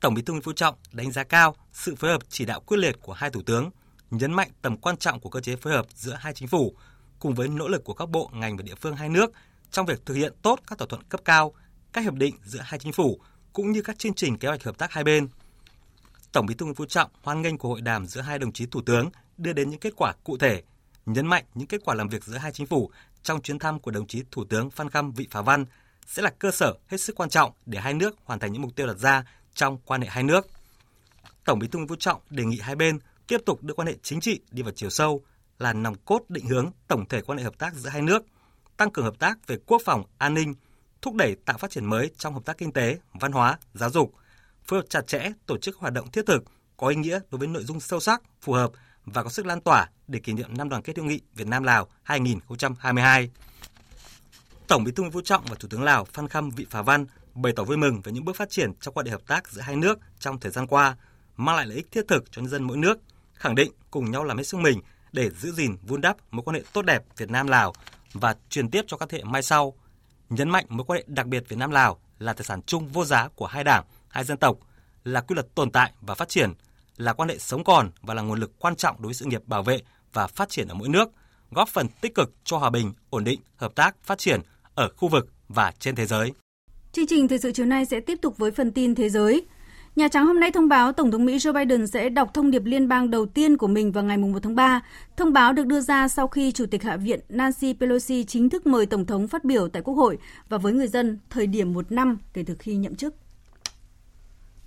Tổng 0.00 0.14
Bí 0.14 0.22
thư 0.22 0.32
Nguyễn 0.32 0.42
Phú 0.42 0.52
Trọng 0.52 0.74
đánh 0.92 1.12
giá 1.12 1.24
cao 1.24 1.56
sự 1.72 1.94
phối 1.94 2.10
hợp 2.10 2.22
chỉ 2.28 2.44
đạo 2.44 2.60
quyết 2.60 2.76
liệt 2.76 2.96
của 3.02 3.12
hai 3.12 3.30
thủ 3.30 3.42
tướng, 3.46 3.70
nhấn 4.10 4.32
mạnh 4.32 4.50
tầm 4.62 4.76
quan 4.76 4.96
trọng 4.96 5.20
của 5.20 5.30
cơ 5.30 5.40
chế 5.40 5.56
phối 5.56 5.72
hợp 5.72 5.86
giữa 5.94 6.16
hai 6.20 6.34
chính 6.34 6.48
phủ 6.48 6.74
cùng 7.18 7.34
với 7.34 7.48
nỗ 7.48 7.68
lực 7.68 7.84
của 7.84 7.94
các 7.94 8.10
bộ 8.10 8.30
ngành 8.32 8.56
và 8.56 8.62
địa 8.62 8.74
phương 8.74 8.96
hai 8.96 9.08
nước 9.08 9.32
trong 9.70 9.86
việc 9.86 10.06
thực 10.06 10.14
hiện 10.14 10.32
tốt 10.42 10.60
các 10.66 10.78
thỏa 10.78 10.86
thuận 10.86 11.02
cấp 11.02 11.20
cao, 11.24 11.54
các 11.92 12.00
hiệp 12.00 12.14
định 12.14 12.34
giữa 12.44 12.60
hai 12.64 12.78
chính 12.78 12.92
phủ 12.92 13.20
cũng 13.52 13.72
như 13.72 13.82
các 13.82 13.98
chương 13.98 14.14
trình 14.14 14.38
kế 14.38 14.48
hoạch 14.48 14.64
hợp 14.64 14.78
tác 14.78 14.92
hai 14.92 15.04
bên. 15.04 15.28
Tổng 16.32 16.46
Bí 16.46 16.54
thư 16.54 16.64
Nguyễn 16.64 16.74
Phú 16.74 16.86
Trọng 16.86 17.10
hoan 17.22 17.42
nghênh 17.42 17.58
cuộc 17.58 17.68
hội 17.68 17.80
đàm 17.80 18.06
giữa 18.06 18.20
hai 18.20 18.38
đồng 18.38 18.52
chí 18.52 18.66
thủ 18.66 18.82
tướng 18.86 19.10
đưa 19.36 19.52
đến 19.52 19.70
những 19.70 19.80
kết 19.80 19.92
quả 19.96 20.12
cụ 20.24 20.38
thể, 20.38 20.62
nhấn 21.06 21.26
mạnh 21.26 21.44
những 21.54 21.68
kết 21.68 21.80
quả 21.84 21.94
làm 21.94 22.08
việc 22.08 22.24
giữa 22.24 22.36
hai 22.36 22.52
chính 22.52 22.66
phủ 22.66 22.90
trong 23.26 23.42
chuyến 23.42 23.58
thăm 23.58 23.80
của 23.80 23.90
đồng 23.90 24.06
chí 24.06 24.22
Thủ 24.30 24.44
tướng 24.44 24.70
Phan 24.70 24.90
Khâm 24.90 25.12
Vị 25.12 25.28
Phá 25.30 25.42
Văn 25.42 25.64
sẽ 26.06 26.22
là 26.22 26.30
cơ 26.38 26.50
sở 26.50 26.74
hết 26.88 27.00
sức 27.00 27.16
quan 27.16 27.28
trọng 27.28 27.52
để 27.66 27.78
hai 27.78 27.94
nước 27.94 28.16
hoàn 28.24 28.38
thành 28.38 28.52
những 28.52 28.62
mục 28.62 28.76
tiêu 28.76 28.86
đặt 28.86 28.98
ra 28.98 29.24
trong 29.54 29.78
quan 29.84 30.00
hệ 30.00 30.08
hai 30.08 30.22
nước. 30.22 30.46
Tổng 31.44 31.58
Bí 31.58 31.68
thư 31.68 31.78
Nguyễn 31.78 31.88
Phú 31.88 31.96
Trọng 31.98 32.20
đề 32.30 32.44
nghị 32.44 32.58
hai 32.60 32.76
bên 32.76 32.98
tiếp 33.26 33.38
tục 33.46 33.62
đưa 33.62 33.74
quan 33.74 33.88
hệ 33.88 33.94
chính 34.02 34.20
trị 34.20 34.40
đi 34.50 34.62
vào 34.62 34.72
chiều 34.76 34.90
sâu, 34.90 35.22
là 35.58 35.72
nòng 35.72 35.94
cốt 36.04 36.20
định 36.28 36.46
hướng 36.46 36.70
tổng 36.88 37.08
thể 37.08 37.20
quan 37.20 37.38
hệ 37.38 37.44
hợp 37.44 37.58
tác 37.58 37.74
giữa 37.74 37.90
hai 37.90 38.02
nước, 38.02 38.22
tăng 38.76 38.90
cường 38.90 39.04
hợp 39.04 39.18
tác 39.18 39.46
về 39.46 39.56
quốc 39.66 39.82
phòng, 39.84 40.02
an 40.18 40.34
ninh, 40.34 40.54
thúc 41.02 41.14
đẩy 41.14 41.36
tạo 41.44 41.58
phát 41.58 41.70
triển 41.70 41.84
mới 41.84 42.10
trong 42.18 42.34
hợp 42.34 42.44
tác 42.44 42.58
kinh 42.58 42.72
tế, 42.72 42.98
văn 43.12 43.32
hóa, 43.32 43.58
giáo 43.74 43.90
dục, 43.90 44.14
phối 44.64 44.78
hợp 44.78 44.86
chặt 44.88 45.06
chẽ 45.06 45.32
tổ 45.46 45.58
chức 45.58 45.76
hoạt 45.76 45.92
động 45.92 46.10
thiết 46.10 46.26
thực 46.26 46.44
có 46.76 46.88
ý 46.88 46.96
nghĩa 46.96 47.20
đối 47.30 47.38
với 47.38 47.48
nội 47.48 47.64
dung 47.64 47.80
sâu 47.80 48.00
sắc, 48.00 48.22
phù 48.40 48.52
hợp 48.52 48.70
và 49.06 49.22
có 49.22 49.30
sức 49.30 49.46
lan 49.46 49.60
tỏa 49.60 49.88
để 50.08 50.18
kỷ 50.18 50.32
niệm 50.32 50.56
năm 50.56 50.68
đoàn 50.68 50.82
kết 50.82 50.96
hữu 50.96 51.06
nghị 51.06 51.20
Việt 51.34 51.46
Nam 51.46 51.62
Lào 51.62 51.88
2022. 52.02 53.30
Tổng 54.68 54.84
Bí 54.84 54.92
thư 54.92 55.02
Nguyễn 55.02 55.12
Phú 55.12 55.20
Trọng 55.20 55.44
và 55.48 55.56
Thủ 55.60 55.68
tướng 55.68 55.82
Lào 55.82 56.04
Phan 56.04 56.28
Khâm 56.28 56.50
Vị 56.50 56.66
Phà 56.70 56.82
Văn 56.82 57.06
bày 57.34 57.52
tỏ 57.56 57.64
vui 57.64 57.76
mừng 57.76 58.00
về 58.00 58.12
những 58.12 58.24
bước 58.24 58.36
phát 58.36 58.50
triển 58.50 58.72
trong 58.80 58.94
quan 58.94 59.06
hệ 59.06 59.12
hợp 59.12 59.26
tác 59.26 59.48
giữa 59.48 59.60
hai 59.60 59.76
nước 59.76 59.98
trong 60.18 60.40
thời 60.40 60.52
gian 60.52 60.66
qua, 60.66 60.96
mang 61.36 61.56
lại 61.56 61.66
lợi 61.66 61.76
ích 61.76 61.92
thiết 61.92 62.08
thực 62.08 62.32
cho 62.32 62.42
nhân 62.42 62.50
dân 62.50 62.62
mỗi 62.62 62.76
nước, 62.76 62.98
khẳng 63.34 63.54
định 63.54 63.72
cùng 63.90 64.10
nhau 64.10 64.24
làm 64.24 64.36
hết 64.36 64.44
sức 64.44 64.56
mình 64.56 64.80
để 65.12 65.30
giữ 65.30 65.52
gìn 65.52 65.76
vun 65.82 66.00
đắp 66.00 66.16
mối 66.30 66.42
quan 66.42 66.54
hệ 66.54 66.62
tốt 66.72 66.82
đẹp 66.82 67.02
Việt 67.16 67.30
Nam 67.30 67.46
Lào 67.46 67.72
và 68.12 68.36
truyền 68.48 68.70
tiếp 68.70 68.84
cho 68.86 68.96
các 68.96 69.08
thế 69.08 69.18
hệ 69.18 69.24
mai 69.24 69.42
sau. 69.42 69.74
Nhấn 70.28 70.50
mạnh 70.50 70.64
mối 70.68 70.84
quan 70.84 70.96
hệ 70.96 71.04
đặc 71.06 71.26
biệt 71.26 71.48
Việt 71.48 71.56
Nam 71.56 71.70
Lào 71.70 71.98
là 72.18 72.32
tài 72.32 72.44
sản 72.44 72.62
chung 72.62 72.88
vô 72.88 73.04
giá 73.04 73.28
của 73.28 73.46
hai 73.46 73.64
đảng, 73.64 73.84
hai 74.08 74.24
dân 74.24 74.38
tộc, 74.38 74.56
là 75.04 75.20
quy 75.20 75.34
luật 75.34 75.54
tồn 75.54 75.70
tại 75.70 75.92
và 76.00 76.14
phát 76.14 76.28
triển, 76.28 76.52
là 76.96 77.12
quan 77.12 77.28
hệ 77.28 77.38
sống 77.38 77.64
còn 77.64 77.90
và 78.02 78.14
là 78.14 78.22
nguồn 78.22 78.40
lực 78.40 78.52
quan 78.58 78.76
trọng 78.76 78.96
đối 78.98 79.06
với 79.06 79.14
sự 79.14 79.24
nghiệp 79.24 79.42
bảo 79.46 79.62
vệ 79.62 79.80
và 80.12 80.26
phát 80.26 80.48
triển 80.48 80.68
ở 80.68 80.74
mỗi 80.74 80.88
nước, 80.88 81.10
góp 81.50 81.68
phần 81.68 81.86
tích 82.00 82.14
cực 82.14 82.34
cho 82.44 82.58
hòa 82.58 82.70
bình, 82.70 82.92
ổn 83.10 83.24
định, 83.24 83.40
hợp 83.56 83.74
tác, 83.74 83.96
phát 84.04 84.18
triển 84.18 84.40
ở 84.74 84.88
khu 84.96 85.08
vực 85.08 85.28
và 85.48 85.72
trên 85.78 85.94
thế 85.94 86.06
giới. 86.06 86.32
Chương 86.92 87.06
trình 87.06 87.28
thời 87.28 87.38
sự 87.38 87.52
chiều 87.52 87.66
nay 87.66 87.84
sẽ 87.84 88.00
tiếp 88.00 88.18
tục 88.22 88.38
với 88.38 88.50
phần 88.50 88.72
tin 88.72 88.94
thế 88.94 89.08
giới. 89.08 89.46
Nhà 89.96 90.08
Trắng 90.08 90.26
hôm 90.26 90.40
nay 90.40 90.50
thông 90.52 90.68
báo 90.68 90.92
Tổng 90.92 91.10
thống 91.10 91.24
Mỹ 91.24 91.36
Joe 91.36 91.52
Biden 91.52 91.86
sẽ 91.86 92.08
đọc 92.08 92.30
thông 92.34 92.50
điệp 92.50 92.62
liên 92.64 92.88
bang 92.88 93.10
đầu 93.10 93.26
tiên 93.26 93.56
của 93.56 93.66
mình 93.66 93.92
vào 93.92 94.04
ngày 94.04 94.16
1 94.16 94.38
tháng 94.42 94.54
3. 94.54 94.80
Thông 95.16 95.32
báo 95.32 95.52
được 95.52 95.66
đưa 95.66 95.80
ra 95.80 96.08
sau 96.08 96.28
khi 96.28 96.52
Chủ 96.52 96.66
tịch 96.66 96.82
Hạ 96.82 96.96
viện 96.96 97.20
Nancy 97.28 97.74
Pelosi 97.80 98.24
chính 98.24 98.50
thức 98.50 98.66
mời 98.66 98.86
Tổng 98.86 99.06
thống 99.06 99.28
phát 99.28 99.44
biểu 99.44 99.68
tại 99.68 99.82
Quốc 99.82 99.94
hội 99.94 100.18
và 100.48 100.58
với 100.58 100.72
người 100.72 100.88
dân 100.88 101.18
thời 101.30 101.46
điểm 101.46 101.72
một 101.72 101.92
năm 101.92 102.18
kể 102.32 102.42
từ 102.46 102.54
khi 102.58 102.76
nhậm 102.76 102.94
chức. 102.94 103.14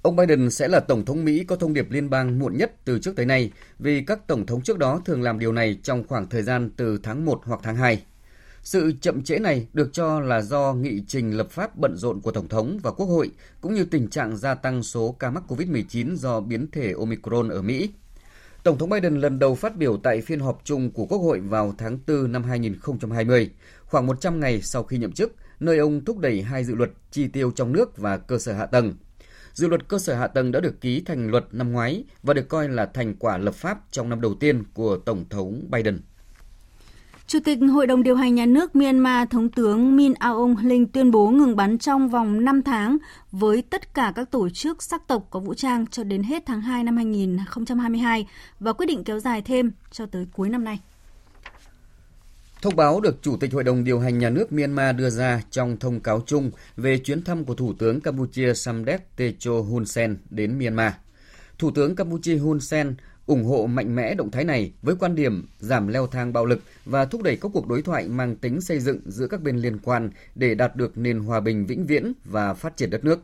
Ông 0.02 0.16
Biden 0.16 0.50
sẽ 0.50 0.68
là 0.68 0.80
Tổng 0.80 1.06
thống 1.06 1.26
Mỹ 1.26 1.44
có 1.44 1.56
thông 1.56 1.74
điệp 1.74 1.92
liên 1.92 2.10
bang 2.10 2.40
muộn 2.40 2.58
nhất 2.58 2.72
từ 2.86 3.00
trước 3.00 3.16
tới 3.16 3.26
nay 3.26 3.52
vì 3.80 4.02
các 4.02 4.28
Tổng 4.28 4.46
thống 4.46 4.62
trước 4.62 4.78
đó 4.78 5.02
thường 5.06 5.22
làm 5.22 5.40
điều 5.40 5.52
này 5.52 5.80
trong 5.84 6.08
khoảng 6.08 6.30
thời 6.30 6.44
gian 6.44 6.70
từ 6.76 7.00
tháng 7.04 7.26
1 7.26 7.42
hoặc 7.44 7.60
tháng 7.64 7.76
2. 7.76 8.04
Sự 8.64 8.94
chậm 9.02 9.24
trễ 9.24 9.40
này 9.40 9.68
được 9.74 9.94
cho 9.94 10.20
là 10.20 10.42
do 10.42 10.74
nghị 10.74 11.04
trình 11.08 11.38
lập 11.38 11.48
pháp 11.52 11.78
bận 11.78 11.98
rộn 11.98 12.22
của 12.22 12.32
Tổng 12.32 12.48
thống 12.48 12.80
và 12.84 12.92
Quốc 12.92 13.06
hội, 13.06 13.32
cũng 13.62 13.74
như 13.74 13.86
tình 13.86 14.08
trạng 14.08 14.38
gia 14.38 14.56
tăng 14.56 14.84
số 14.84 15.16
ca 15.20 15.30
mắc 15.30 15.44
COVID-19 15.48 16.16
do 16.16 16.40
biến 16.40 16.72
thể 16.72 16.94
Omicron 17.00 17.50
ở 17.50 17.62
Mỹ. 17.62 17.90
Tổng 18.64 18.78
thống 18.78 18.90
Biden 18.90 19.16
lần 19.16 19.40
đầu 19.40 19.56
phát 19.56 19.78
biểu 19.78 19.98
tại 19.98 20.22
phiên 20.22 20.40
họp 20.40 20.62
chung 20.64 20.92
của 20.92 21.06
Quốc 21.06 21.18
hội 21.18 21.40
vào 21.40 21.74
tháng 21.78 22.00
4 22.08 22.32
năm 22.32 22.44
2020, 22.44 23.50
khoảng 23.86 24.08
100 24.08 24.40
ngày 24.40 24.62
sau 24.62 24.84
khi 24.84 24.98
nhậm 24.98 25.12
chức, 25.12 25.36
nơi 25.60 25.78
ông 25.78 26.06
thúc 26.06 26.18
đẩy 26.18 26.42
hai 26.42 26.64
dự 26.64 26.76
luật 26.76 26.90
chi 27.12 27.28
tiêu 27.28 27.52
trong 27.52 27.72
nước 27.72 27.98
và 27.98 28.18
cơ 28.18 28.40
sở 28.40 28.54
hạ 28.54 28.66
tầng. 28.66 28.94
Dự 29.60 29.68
luật 29.68 29.88
cơ 29.88 30.00
sở 30.00 30.16
hạ 30.16 30.28
tầng 30.28 30.52
đã 30.52 30.60
được 30.60 30.82
ký 30.82 31.02
thành 31.02 31.32
luật 31.32 31.46
năm 31.52 31.72
ngoái 31.72 32.04
và 32.24 32.34
được 32.34 32.50
coi 32.50 32.70
là 32.70 32.86
thành 32.86 33.16
quả 33.20 33.38
lập 33.38 33.56
pháp 33.56 33.80
trong 33.92 34.10
năm 34.10 34.22
đầu 34.22 34.34
tiên 34.34 34.64
của 34.74 34.98
Tổng 34.98 35.26
thống 35.30 35.62
Biden. 35.72 36.00
Chủ 37.28 37.40
tịch 37.46 37.60
Hội 37.74 37.88
đồng 37.88 38.04
điều 38.04 38.16
hành 38.16 38.36
nhà 38.36 38.46
nước 38.46 38.76
Myanmar, 38.76 39.30
Thống 39.30 39.50
tướng 39.50 39.96
Min 39.96 40.14
Aung 40.14 40.56
Hlaing 40.56 40.88
tuyên 40.88 41.12
bố 41.12 41.30
ngừng 41.30 41.56
bắn 41.56 41.78
trong 41.78 42.10
vòng 42.10 42.46
5 42.46 42.64
tháng 42.64 42.98
với 43.32 43.62
tất 43.62 43.94
cả 43.94 44.14
các 44.16 44.32
tổ 44.32 44.50
chức 44.50 44.84
sắc 44.84 45.08
tộc 45.08 45.28
có 45.30 45.40
vũ 45.40 45.54
trang 45.54 45.88
cho 45.88 46.04
đến 46.04 46.24
hết 46.24 46.44
tháng 46.46 46.62
2 46.62 46.84
năm 46.84 46.96
2022 46.96 48.28
và 48.60 48.74
quyết 48.74 48.86
định 48.86 49.04
kéo 49.04 49.20
dài 49.20 49.42
thêm 49.42 49.72
cho 49.92 50.06
tới 50.06 50.28
cuối 50.34 50.50
năm 50.50 50.64
nay. 50.64 50.80
Thông 52.62 52.76
báo 52.76 53.02
được 53.02 53.22
Chủ 53.22 53.38
tịch 53.38 53.54
Hội 53.54 53.64
đồng 53.64 53.84
điều 53.84 54.00
hành 54.00 54.18
nhà 54.20 54.30
nước 54.30 54.52
Myanmar 54.52 54.96
đưa 54.96 55.10
ra 55.10 55.42
trong 55.52 55.78
thông 55.78 56.00
cáo 56.00 56.22
chung 56.26 56.52
về 56.78 56.98
chuyến 56.98 57.24
thăm 57.24 57.46
của 57.46 57.56
Thủ 57.56 57.74
tướng 57.80 58.02
Campuchia 58.02 58.54
Samdech 58.54 59.16
Techo 59.16 59.52
Hun 59.52 59.86
Sen 59.86 60.18
đến 60.30 60.60
Myanmar. 60.60 60.94
Thủ 61.60 61.72
tướng 61.72 61.96
Campuchia 61.96 62.38
Hun 62.38 62.60
Sen 62.60 62.96
ủng 63.26 63.44
hộ 63.44 63.66
mạnh 63.66 63.96
mẽ 63.96 64.16
động 64.16 64.32
thái 64.32 64.44
này 64.44 64.72
với 64.82 64.96
quan 64.96 65.16
điểm 65.16 65.48
giảm 65.60 65.88
leo 65.88 66.08
thang 66.08 66.34
bạo 66.34 66.46
lực 66.46 66.60
và 66.86 67.06
thúc 67.06 67.24
đẩy 67.24 67.36
các 67.36 67.52
cuộc 67.54 67.68
đối 67.68 67.82
thoại 67.82 68.08
mang 68.08 68.36
tính 68.36 68.62
xây 68.62 68.80
dựng 68.80 69.00
giữa 69.06 69.28
các 69.28 69.42
bên 69.42 69.58
liên 69.58 69.78
quan 69.84 70.10
để 70.36 70.56
đạt 70.56 70.76
được 70.76 70.98
nền 70.98 71.20
hòa 71.20 71.40
bình 71.40 71.66
vĩnh 71.66 71.86
viễn 71.86 72.14
và 72.26 72.54
phát 72.54 72.78
triển 72.78 72.90
đất 72.90 73.04
nước. 73.04 73.20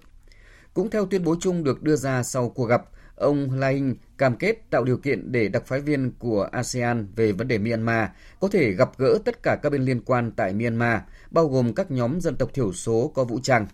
Cũng 0.73 0.89
theo 0.89 1.05
tuyên 1.05 1.23
bố 1.23 1.35
chung 1.39 1.63
được 1.63 1.83
đưa 1.83 1.95
ra 1.95 2.23
sau 2.23 2.49
cuộc 2.49 2.65
gặp, 2.65 2.83
ông 3.15 3.51
Laing 3.51 3.95
cam 4.17 4.35
kết 4.35 4.69
tạo 4.69 4.83
điều 4.83 4.97
kiện 4.97 5.31
để 5.31 5.47
đặc 5.47 5.63
phái 5.67 5.81
viên 5.81 6.11
của 6.19 6.43
ASEAN 6.51 7.07
về 7.15 7.31
vấn 7.31 7.47
đề 7.47 7.57
Myanmar 7.57 8.09
có 8.39 8.47
thể 8.47 8.71
gặp 8.71 8.91
gỡ 8.97 9.17
tất 9.25 9.43
cả 9.43 9.55
các 9.63 9.69
bên 9.69 9.81
liên 9.81 10.01
quan 10.01 10.31
tại 10.31 10.53
Myanmar, 10.53 10.99
bao 11.31 11.47
gồm 11.47 11.73
các 11.73 11.91
nhóm 11.91 12.21
dân 12.21 12.35
tộc 12.35 12.53
thiểu 12.53 12.73
số 12.73 13.11
có 13.15 13.23
vũ 13.23 13.39
trang. 13.43 13.67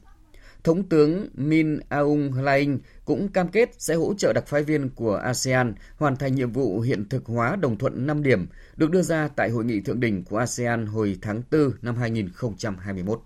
Thống 0.64 0.90
tướng 0.90 1.28
Min 1.34 1.80
Aung 1.90 2.32
Hlaing 2.32 2.80
cũng 3.06 3.28
cam 3.28 3.48
kết 3.48 3.70
sẽ 3.78 3.96
hỗ 3.96 4.14
trợ 4.14 4.34
đặc 4.34 4.48
phái 4.48 4.64
viên 4.64 4.90
của 4.90 5.16
ASEAN 5.16 5.74
hoàn 5.98 6.16
thành 6.16 6.36
nhiệm 6.36 6.52
vụ 6.52 6.80
hiện 6.80 7.10
thực 7.10 7.26
hóa 7.26 7.56
đồng 7.56 7.78
thuận 7.78 8.08
5 8.08 8.24
điểm 8.24 8.48
được 8.78 8.92
đưa 8.92 9.02
ra 9.02 9.30
tại 9.36 9.50
hội 9.50 9.66
nghị 9.66 9.82
thượng 9.82 10.00
đỉnh 10.00 10.24
của 10.24 10.38
ASEAN 10.38 10.86
hồi 10.86 11.18
tháng 11.22 11.44
4 11.52 11.72
năm 11.82 11.96
2021. 11.96 13.22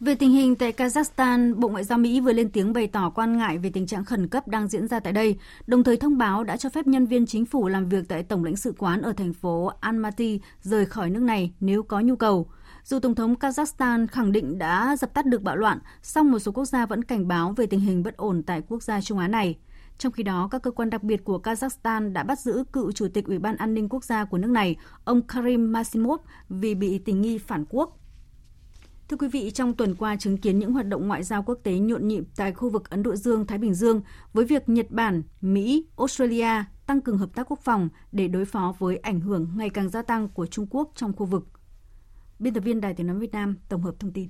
Về 0.00 0.14
tình 0.14 0.30
hình 0.30 0.56
tại 0.56 0.72
Kazakhstan, 0.72 1.54
Bộ 1.54 1.68
Ngoại 1.68 1.84
giao 1.84 1.98
Mỹ 1.98 2.20
vừa 2.20 2.32
lên 2.32 2.50
tiếng 2.50 2.72
bày 2.72 2.86
tỏ 2.86 3.10
quan 3.10 3.38
ngại 3.38 3.58
về 3.58 3.70
tình 3.70 3.86
trạng 3.86 4.04
khẩn 4.04 4.28
cấp 4.28 4.48
đang 4.48 4.68
diễn 4.68 4.88
ra 4.88 5.00
tại 5.00 5.12
đây, 5.12 5.38
đồng 5.66 5.84
thời 5.84 5.96
thông 5.96 6.18
báo 6.18 6.44
đã 6.44 6.56
cho 6.56 6.68
phép 6.68 6.86
nhân 6.86 7.06
viên 7.06 7.26
chính 7.26 7.46
phủ 7.46 7.68
làm 7.68 7.88
việc 7.88 8.08
tại 8.08 8.22
Tổng 8.22 8.44
lãnh 8.44 8.56
sự 8.56 8.74
quán 8.78 9.02
ở 9.02 9.12
thành 9.12 9.32
phố 9.32 9.70
Almaty 9.80 10.40
rời 10.60 10.86
khỏi 10.86 11.10
nước 11.10 11.22
này 11.22 11.52
nếu 11.60 11.82
có 11.82 12.00
nhu 12.00 12.16
cầu. 12.16 12.46
Dù 12.84 12.98
Tổng 12.98 13.14
thống 13.14 13.34
Kazakhstan 13.34 14.06
khẳng 14.06 14.32
định 14.32 14.58
đã 14.58 14.96
dập 14.96 15.14
tắt 15.14 15.26
được 15.26 15.42
bạo 15.42 15.56
loạn, 15.56 15.78
song 16.02 16.30
một 16.30 16.38
số 16.38 16.52
quốc 16.52 16.64
gia 16.64 16.86
vẫn 16.86 17.04
cảnh 17.04 17.28
báo 17.28 17.52
về 17.52 17.66
tình 17.66 17.80
hình 17.80 18.02
bất 18.02 18.16
ổn 18.16 18.42
tại 18.42 18.62
quốc 18.68 18.82
gia 18.82 19.00
Trung 19.00 19.18
Á 19.18 19.28
này. 19.28 19.58
Trong 19.98 20.12
khi 20.12 20.22
đó, 20.22 20.48
các 20.50 20.62
cơ 20.62 20.70
quan 20.70 20.90
đặc 20.90 21.02
biệt 21.02 21.24
của 21.24 21.38
Kazakhstan 21.38 22.12
đã 22.12 22.22
bắt 22.22 22.38
giữ 22.38 22.64
cựu 22.72 22.92
Chủ 22.92 23.08
tịch 23.08 23.26
Ủy 23.26 23.38
ban 23.38 23.56
An 23.56 23.74
ninh 23.74 23.88
Quốc 23.88 24.04
gia 24.04 24.24
của 24.24 24.38
nước 24.38 24.50
này, 24.50 24.76
ông 25.04 25.22
Karim 25.22 25.72
Masimov, 25.72 26.20
vì 26.48 26.74
bị 26.74 26.98
tình 26.98 27.20
nghi 27.20 27.38
phản 27.38 27.64
quốc. 27.68 27.98
Thưa 29.08 29.16
quý 29.16 29.28
vị, 29.28 29.50
trong 29.50 29.74
tuần 29.74 29.94
qua 29.94 30.16
chứng 30.16 30.36
kiến 30.36 30.58
những 30.58 30.72
hoạt 30.72 30.86
động 30.86 31.08
ngoại 31.08 31.22
giao 31.22 31.42
quốc 31.42 31.58
tế 31.62 31.78
nhộn 31.78 32.08
nhịp 32.08 32.24
tại 32.36 32.52
khu 32.52 32.70
vực 32.70 32.90
Ấn 32.90 33.02
Độ 33.02 33.16
Dương-Thái 33.16 33.58
Bình 33.58 33.74
Dương 33.74 34.00
với 34.32 34.44
việc 34.44 34.68
Nhật 34.68 34.90
Bản, 34.90 35.22
Mỹ, 35.40 35.86
Australia 35.96 36.64
tăng 36.86 37.00
cường 37.00 37.18
hợp 37.18 37.34
tác 37.34 37.50
quốc 37.50 37.60
phòng 37.62 37.88
để 38.12 38.28
đối 38.28 38.44
phó 38.44 38.74
với 38.78 38.96
ảnh 38.96 39.20
hưởng 39.20 39.48
ngày 39.56 39.70
càng 39.70 39.88
gia 39.88 40.02
tăng 40.02 40.28
của 40.28 40.46
Trung 40.46 40.66
Quốc 40.70 40.92
trong 40.94 41.12
khu 41.12 41.26
vực. 41.26 41.48
Biên 42.38 42.54
tập 42.54 42.60
viên 42.60 42.80
Đài 42.80 42.94
Tiếng 42.94 43.06
Nói 43.06 43.18
Việt 43.18 43.32
Nam 43.32 43.56
tổng 43.68 43.82
hợp 43.82 43.94
thông 43.98 44.12
tin. 44.12 44.28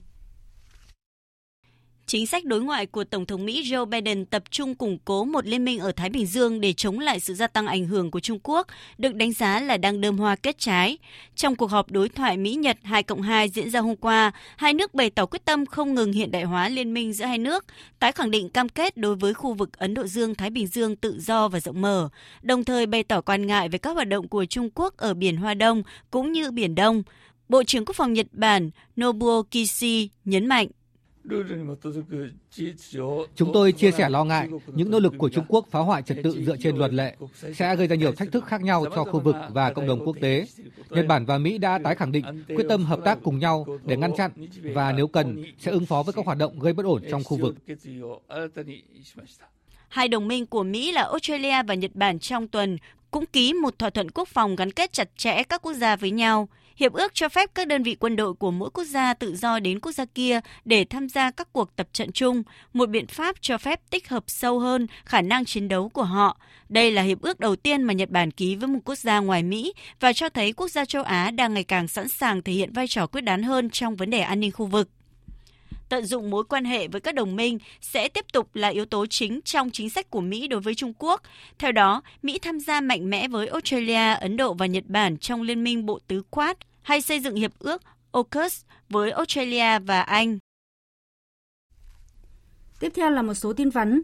Chính 2.14 2.26
sách 2.26 2.44
đối 2.44 2.60
ngoại 2.60 2.86
của 2.86 3.04
Tổng 3.04 3.26
thống 3.26 3.44
Mỹ 3.44 3.62
Joe 3.62 3.84
Biden 3.84 4.26
tập 4.26 4.42
trung 4.50 4.74
củng 4.74 4.98
cố 5.04 5.24
một 5.24 5.46
liên 5.46 5.64
minh 5.64 5.78
ở 5.78 5.92
Thái 5.92 6.10
Bình 6.10 6.26
Dương 6.26 6.60
để 6.60 6.72
chống 6.72 6.98
lại 6.98 7.20
sự 7.20 7.34
gia 7.34 7.46
tăng 7.46 7.66
ảnh 7.66 7.86
hưởng 7.86 8.10
của 8.10 8.20
Trung 8.20 8.38
Quốc, 8.42 8.66
được 8.98 9.14
đánh 9.14 9.32
giá 9.32 9.60
là 9.60 9.76
đang 9.76 10.00
đơm 10.00 10.18
hoa 10.18 10.36
kết 10.36 10.58
trái. 10.58 10.98
Trong 11.36 11.56
cuộc 11.56 11.70
họp 11.70 11.90
đối 11.90 12.08
thoại 12.08 12.36
Mỹ-Nhật 12.36 12.78
2 12.82 13.02
cộng 13.02 13.22
2 13.22 13.48
diễn 13.48 13.70
ra 13.70 13.80
hôm 13.80 13.96
qua, 13.96 14.32
hai 14.56 14.74
nước 14.74 14.94
bày 14.94 15.10
tỏ 15.10 15.26
quyết 15.26 15.44
tâm 15.44 15.66
không 15.66 15.94
ngừng 15.94 16.12
hiện 16.12 16.30
đại 16.30 16.42
hóa 16.42 16.68
liên 16.68 16.94
minh 16.94 17.12
giữa 17.12 17.24
hai 17.24 17.38
nước, 17.38 17.64
tái 17.98 18.12
khẳng 18.12 18.30
định 18.30 18.48
cam 18.48 18.68
kết 18.68 18.96
đối 18.96 19.16
với 19.16 19.34
khu 19.34 19.54
vực 19.54 19.78
Ấn 19.78 19.94
Độ 19.94 20.06
Dương-Thái 20.06 20.50
Bình 20.50 20.66
Dương 20.66 20.96
tự 20.96 21.20
do 21.20 21.48
và 21.48 21.60
rộng 21.60 21.80
mở, 21.80 22.08
đồng 22.42 22.64
thời 22.64 22.86
bày 22.86 23.02
tỏ 23.02 23.20
quan 23.20 23.46
ngại 23.46 23.68
về 23.68 23.78
các 23.78 23.94
hoạt 23.94 24.08
động 24.08 24.28
của 24.28 24.44
Trung 24.44 24.70
Quốc 24.74 24.96
ở 24.96 25.14
Biển 25.14 25.36
Hoa 25.36 25.54
Đông 25.54 25.82
cũng 26.10 26.32
như 26.32 26.50
Biển 26.50 26.74
Đông. 26.74 27.02
Bộ 27.48 27.64
trưởng 27.64 27.84
Quốc 27.84 27.96
phòng 27.96 28.12
Nhật 28.12 28.26
Bản 28.32 28.70
Nobuo 29.00 29.42
Kishi 29.42 30.08
nhấn 30.24 30.46
mạnh. 30.46 30.68
Chúng 33.34 33.52
tôi 33.52 33.72
chia 33.72 33.90
sẻ 33.90 34.08
lo 34.08 34.24
ngại 34.24 34.48
những 34.74 34.90
nỗ 34.90 34.98
lực 34.98 35.12
của 35.18 35.28
Trung 35.28 35.44
Quốc 35.48 35.66
phá 35.70 35.80
hoại 35.80 36.02
trật 36.02 36.18
tự 36.24 36.44
dựa 36.44 36.56
trên 36.56 36.76
luật 36.76 36.92
lệ 36.92 37.16
sẽ 37.54 37.76
gây 37.76 37.86
ra 37.86 37.96
nhiều 37.96 38.12
thách 38.12 38.32
thức 38.32 38.44
khác 38.46 38.62
nhau 38.62 38.84
cho 38.94 39.04
khu 39.04 39.20
vực 39.20 39.36
và 39.48 39.72
cộng 39.72 39.86
đồng 39.86 40.06
quốc 40.06 40.16
tế. 40.20 40.46
Nhật 40.90 41.06
Bản 41.06 41.26
và 41.26 41.38
Mỹ 41.38 41.58
đã 41.58 41.78
tái 41.84 41.94
khẳng 41.94 42.12
định 42.12 42.44
quyết 42.48 42.66
tâm 42.68 42.84
hợp 42.84 43.00
tác 43.04 43.18
cùng 43.22 43.38
nhau 43.38 43.66
để 43.84 43.96
ngăn 43.96 44.16
chặn 44.16 44.30
và 44.74 44.92
nếu 44.92 45.06
cần 45.06 45.44
sẽ 45.58 45.70
ứng 45.70 45.86
phó 45.86 46.02
với 46.02 46.12
các 46.12 46.26
hoạt 46.26 46.38
động 46.38 46.58
gây 46.58 46.72
bất 46.72 46.86
ổn 46.86 47.02
trong 47.10 47.24
khu 47.24 47.36
vực. 47.36 47.56
Hai 49.88 50.08
đồng 50.08 50.28
minh 50.28 50.46
của 50.46 50.62
Mỹ 50.62 50.92
là 50.92 51.02
Australia 51.02 51.62
và 51.62 51.74
Nhật 51.74 51.90
Bản 51.94 52.18
trong 52.18 52.48
tuần 52.48 52.78
cũng 53.10 53.26
ký 53.26 53.52
một 53.52 53.78
thỏa 53.78 53.90
thuận 53.90 54.10
quốc 54.10 54.28
phòng 54.28 54.56
gắn 54.56 54.70
kết 54.70 54.92
chặt 54.92 55.08
chẽ 55.16 55.42
các 55.42 55.62
quốc 55.62 55.72
gia 55.72 55.96
với 55.96 56.10
nhau. 56.10 56.48
Hiệp 56.76 56.92
ước 56.92 57.14
cho 57.14 57.28
phép 57.28 57.50
các 57.54 57.68
đơn 57.68 57.82
vị 57.82 57.96
quân 58.00 58.16
đội 58.16 58.34
của 58.34 58.50
mỗi 58.50 58.70
quốc 58.70 58.84
gia 58.84 59.14
tự 59.14 59.36
do 59.36 59.58
đến 59.58 59.80
quốc 59.80 59.92
gia 59.92 60.04
kia 60.04 60.40
để 60.64 60.84
tham 60.84 61.08
gia 61.08 61.30
các 61.30 61.52
cuộc 61.52 61.76
tập 61.76 61.88
trận 61.92 62.12
chung, 62.12 62.42
một 62.72 62.88
biện 62.88 63.06
pháp 63.06 63.36
cho 63.40 63.58
phép 63.58 63.80
tích 63.90 64.08
hợp 64.08 64.24
sâu 64.26 64.58
hơn 64.58 64.86
khả 65.04 65.20
năng 65.20 65.44
chiến 65.44 65.68
đấu 65.68 65.88
của 65.88 66.02
họ. 66.02 66.40
Đây 66.68 66.90
là 66.90 67.02
hiệp 67.02 67.20
ước 67.20 67.40
đầu 67.40 67.56
tiên 67.56 67.82
mà 67.82 67.92
Nhật 67.92 68.10
Bản 68.10 68.30
ký 68.30 68.56
với 68.56 68.68
một 68.68 68.78
quốc 68.84 68.98
gia 68.98 69.18
ngoài 69.18 69.42
Mỹ 69.42 69.72
và 70.00 70.12
cho 70.12 70.28
thấy 70.28 70.52
quốc 70.52 70.68
gia 70.68 70.84
châu 70.84 71.02
Á 71.02 71.30
đang 71.30 71.54
ngày 71.54 71.64
càng 71.64 71.88
sẵn 71.88 72.08
sàng 72.08 72.42
thể 72.42 72.52
hiện 72.52 72.72
vai 72.72 72.88
trò 72.88 73.06
quyết 73.06 73.20
đoán 73.20 73.42
hơn 73.42 73.70
trong 73.70 73.96
vấn 73.96 74.10
đề 74.10 74.20
an 74.20 74.40
ninh 74.40 74.52
khu 74.52 74.66
vực 74.66 74.88
tận 75.88 76.04
dụng 76.04 76.30
mối 76.30 76.44
quan 76.44 76.64
hệ 76.64 76.88
với 76.88 77.00
các 77.00 77.14
đồng 77.14 77.36
minh 77.36 77.58
sẽ 77.80 78.08
tiếp 78.08 78.24
tục 78.32 78.54
là 78.54 78.68
yếu 78.68 78.84
tố 78.84 79.06
chính 79.06 79.40
trong 79.44 79.70
chính 79.70 79.90
sách 79.90 80.10
của 80.10 80.20
Mỹ 80.20 80.48
đối 80.48 80.60
với 80.60 80.74
Trung 80.74 80.92
Quốc. 80.98 81.22
Theo 81.58 81.72
đó, 81.72 82.02
Mỹ 82.22 82.38
tham 82.38 82.60
gia 82.60 82.80
mạnh 82.80 83.10
mẽ 83.10 83.28
với 83.28 83.48
Australia, 83.48 84.14
Ấn 84.14 84.36
Độ 84.36 84.54
và 84.54 84.66
Nhật 84.66 84.84
Bản 84.86 85.16
trong 85.16 85.42
Liên 85.42 85.64
minh 85.64 85.86
Bộ 85.86 85.98
Tứ 86.06 86.22
Quát 86.30 86.58
hay 86.82 87.00
xây 87.00 87.20
dựng 87.20 87.34
hiệp 87.34 87.58
ước 87.58 87.82
AUKUS 88.12 88.62
với 88.88 89.10
Australia 89.10 89.78
và 89.78 90.00
Anh. 90.00 90.38
Tiếp 92.80 92.92
theo 92.94 93.10
là 93.10 93.22
một 93.22 93.34
số 93.34 93.52
tin 93.52 93.70
vắn. 93.70 94.02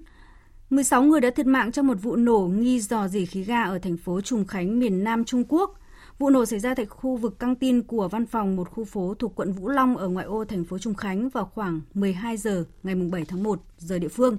16 0.71 1.03
người 1.03 1.21
đã 1.21 1.31
thiệt 1.31 1.47
mạng 1.47 1.73
trong 1.73 1.87
một 1.87 1.99
vụ 2.03 2.17
nổ 2.17 2.39
nghi 2.39 2.81
dò 2.81 3.09
dỉ 3.09 3.27
khí 3.27 3.43
ga 3.43 3.63
ở 3.63 3.79
thành 3.79 3.97
phố 3.97 4.21
Trùng 4.21 4.47
Khánh, 4.47 4.79
miền 4.79 5.05
Nam 5.05 5.25
Trung 5.25 5.45
Quốc. 5.49 5.80
Vụ 6.21 6.31
nổ 6.31 6.47
xảy 6.47 6.59
ra 6.59 6.75
tại 6.75 6.87
khu 6.87 7.17
vực 7.17 7.39
căng 7.39 7.55
tin 7.55 7.83
của 7.83 8.09
văn 8.09 8.27
phòng 8.27 8.57
một 8.57 8.71
khu 8.71 8.85
phố 8.85 9.15
thuộc 9.19 9.35
quận 9.35 9.53
Vũ 9.53 9.69
Long 9.69 9.97
ở 9.97 10.09
ngoại 10.09 10.27
ô 10.27 10.45
thành 10.45 10.65
phố 10.65 10.79
Trung 10.79 10.95
Khánh 10.95 11.29
vào 11.29 11.45
khoảng 11.55 11.81
12 11.95 12.37
giờ 12.37 12.65
ngày 12.83 12.95
7 12.95 13.25
tháng 13.25 13.43
1 13.43 13.61
giờ 13.79 13.99
địa 13.99 14.09
phương. 14.09 14.37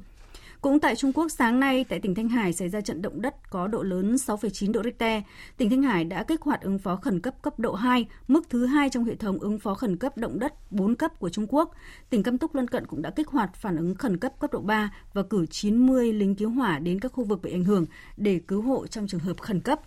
Cũng 0.62 0.80
tại 0.80 0.96
Trung 0.96 1.14
Quốc 1.14 1.30
sáng 1.30 1.60
nay, 1.60 1.86
tại 1.90 2.00
tỉnh 2.00 2.16
Thanh 2.16 2.30
Hải 2.30 2.54
xảy 2.54 2.70
ra 2.70 2.82
trận 2.82 3.02
động 3.02 3.22
đất 3.22 3.50
có 3.50 3.68
độ 3.68 3.84
lớn 3.84 4.16
6,9 4.16 4.72
độ 4.72 4.84
Richter. 4.84 5.24
Tỉnh 5.58 5.70
Thanh 5.70 5.82
Hải 5.82 6.04
đã 6.04 6.24
kích 6.24 6.42
hoạt 6.42 6.62
ứng 6.62 6.80
phó 6.80 6.96
khẩn 6.96 7.20
cấp 7.20 7.42
cấp 7.42 7.60
độ 7.60 7.74
2, 7.74 8.06
mức 8.28 8.50
thứ 8.50 8.66
hai 8.66 8.90
trong 8.90 9.06
hệ 9.06 9.16
thống 9.16 9.40
ứng 9.40 9.60
phó 9.60 9.74
khẩn 9.74 9.98
cấp 9.98 10.18
động 10.18 10.40
đất 10.40 10.72
4 10.72 10.96
cấp 10.96 11.20
của 11.20 11.30
Trung 11.30 11.46
Quốc. 11.50 11.72
Tỉnh 12.10 12.24
Cam 12.24 12.38
Túc 12.38 12.56
lân 12.56 12.68
cận 12.68 12.88
cũng 12.88 13.02
đã 13.02 13.10
kích 13.10 13.28
hoạt 13.28 13.56
phản 13.56 13.78
ứng 13.78 13.96
khẩn 13.96 14.18
cấp 14.18 14.34
cấp 14.40 14.54
độ 14.54 14.60
3 14.60 14.94
và 15.14 15.24
cử 15.24 15.46
90 15.46 16.14
lính 16.14 16.36
cứu 16.36 16.50
hỏa 16.50 16.80
đến 16.80 17.00
các 17.00 17.12
khu 17.12 17.24
vực 17.24 17.42
bị 17.42 17.52
ảnh 17.52 17.64
hưởng 17.64 17.86
để 18.18 18.40
cứu 18.48 18.62
hộ 18.62 18.88
trong 18.88 19.08
trường 19.08 19.20
hợp 19.20 19.42
khẩn 19.42 19.60
cấp. 19.60 19.82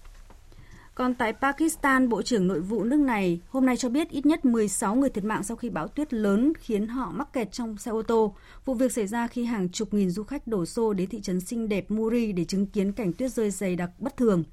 Còn 0.95 1.15
tại 1.15 1.33
Pakistan, 1.33 2.09
Bộ 2.09 2.23
trưởng 2.23 2.47
Nội 2.47 2.61
vụ 2.61 2.85
nước 2.85 3.01
này 3.01 3.41
hôm 3.49 3.67
nay 3.67 3.77
cho 3.77 3.89
biết 3.89 4.11
ít 4.11 4.27
nhất 4.27 4.45
16 4.45 4.95
người 4.95 5.11
thiệt 5.11 5.25
mạng 5.25 5.43
sau 5.43 5.57
khi 5.57 5.71
bão 5.71 5.89
tuyết 5.89 6.15
lớn 6.15 6.53
khiến 6.59 6.89
họ 6.89 7.11
mắc 7.11 7.33
kẹt 7.33 7.53
trong 7.53 7.77
xe 7.77 7.91
ô 7.91 8.03
tô. 8.03 8.37
Vụ 8.65 8.75
việc 8.75 8.93
xảy 8.93 9.07
ra 9.07 9.27
khi 9.27 9.45
hàng 9.45 9.69
chục 9.69 9.95
nghìn 9.95 10.11
du 10.11 10.23
khách 10.23 10.47
đổ 10.47 10.67
xô 10.67 10.93
đến 10.93 11.09
thị 11.09 11.21
trấn 11.21 11.41
xinh 11.41 11.69
đẹp 11.69 11.91
Muri 11.91 12.33
để 12.33 12.45
chứng 12.45 12.67
kiến 12.67 12.93
cảnh 12.93 13.13
tuyết 13.13 13.33
rơi 13.33 13.51
dày 13.51 13.77
đặc 13.77 13.91
bất 13.99 14.17
thường, 14.17 14.45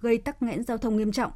gây 0.00 0.18
tắc 0.18 0.42
nghẽn 0.42 0.64
giao 0.64 0.78
thông 0.78 0.96
nghiêm 0.96 1.12
trọng. 1.12 1.32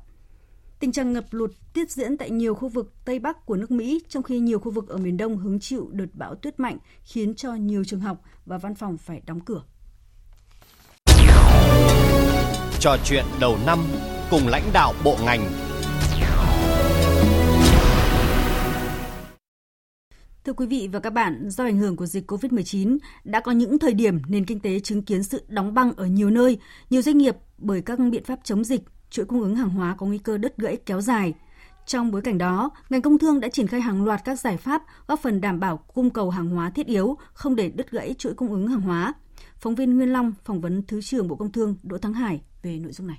Tình 0.80 0.92
trạng 0.92 1.12
ngập 1.12 1.24
lụt 1.30 1.50
tiếp 1.74 1.84
diễn 1.88 2.16
tại 2.16 2.30
nhiều 2.30 2.54
khu 2.54 2.68
vực 2.68 2.92
Tây 3.04 3.18
Bắc 3.18 3.46
của 3.46 3.56
nước 3.56 3.70
Mỹ, 3.70 4.02
trong 4.08 4.22
khi 4.22 4.38
nhiều 4.38 4.58
khu 4.58 4.70
vực 4.70 4.88
ở 4.88 4.96
miền 4.96 5.16
Đông 5.16 5.38
hứng 5.38 5.60
chịu 5.60 5.88
đợt 5.92 6.14
bão 6.14 6.34
tuyết 6.34 6.60
mạnh 6.60 6.78
khiến 7.04 7.34
cho 7.34 7.54
nhiều 7.54 7.84
trường 7.84 8.00
học 8.00 8.22
và 8.46 8.58
văn 8.58 8.74
phòng 8.74 8.98
phải 8.98 9.22
đóng 9.26 9.40
cửa. 9.40 9.62
Trò 12.80 12.96
chuyện 13.04 13.24
đầu 13.40 13.58
năm 13.66 13.78
cùng 14.30 14.48
lãnh 14.48 14.62
đạo 14.72 14.94
bộ 15.04 15.16
ngành. 15.24 15.40
Thưa 20.44 20.52
quý 20.52 20.66
vị 20.66 20.88
và 20.92 21.00
các 21.00 21.10
bạn, 21.10 21.50
do 21.50 21.64
ảnh 21.64 21.78
hưởng 21.78 21.96
của 21.96 22.06
dịch 22.06 22.30
COVID-19, 22.30 22.98
đã 23.24 23.40
có 23.40 23.52
những 23.52 23.78
thời 23.78 23.94
điểm 23.94 24.20
nền 24.28 24.44
kinh 24.44 24.60
tế 24.60 24.80
chứng 24.80 25.02
kiến 25.02 25.22
sự 25.22 25.42
đóng 25.48 25.74
băng 25.74 25.92
ở 25.92 26.06
nhiều 26.06 26.30
nơi, 26.30 26.58
nhiều 26.90 27.02
doanh 27.02 27.18
nghiệp 27.18 27.36
bởi 27.58 27.82
các 27.82 27.98
biện 27.98 28.24
pháp 28.24 28.38
chống 28.44 28.64
dịch, 28.64 28.80
chuỗi 29.10 29.24
cung 29.24 29.40
ứng 29.40 29.56
hàng 29.56 29.70
hóa 29.70 29.94
có 29.98 30.06
nguy 30.06 30.18
cơ 30.18 30.38
đứt 30.38 30.56
gãy 30.56 30.76
kéo 30.86 31.00
dài. 31.00 31.34
Trong 31.86 32.10
bối 32.10 32.22
cảnh 32.22 32.38
đó, 32.38 32.70
ngành 32.90 33.02
công 33.02 33.18
thương 33.18 33.40
đã 33.40 33.48
triển 33.48 33.66
khai 33.66 33.80
hàng 33.80 34.04
loạt 34.04 34.20
các 34.24 34.40
giải 34.40 34.56
pháp 34.56 34.82
góp 35.06 35.20
phần 35.20 35.40
đảm 35.40 35.60
bảo 35.60 35.76
cung 35.76 36.10
cầu 36.10 36.30
hàng 36.30 36.48
hóa 36.48 36.70
thiết 36.70 36.86
yếu, 36.86 37.16
không 37.32 37.56
để 37.56 37.70
đứt 37.70 37.90
gãy 37.90 38.14
chuỗi 38.18 38.34
cung 38.34 38.52
ứng 38.52 38.68
hàng 38.68 38.80
hóa. 38.80 39.14
Phóng 39.58 39.74
viên 39.74 39.96
Nguyên 39.96 40.12
Long 40.12 40.32
phỏng 40.44 40.60
vấn 40.60 40.82
Thứ 40.82 41.00
trưởng 41.02 41.28
Bộ 41.28 41.36
Công 41.36 41.52
Thương 41.52 41.76
Đỗ 41.82 41.98
Thắng 41.98 42.14
Hải 42.14 42.40
về 42.66 42.78
nội 42.78 42.92
dung 42.92 43.06
này. 43.06 43.18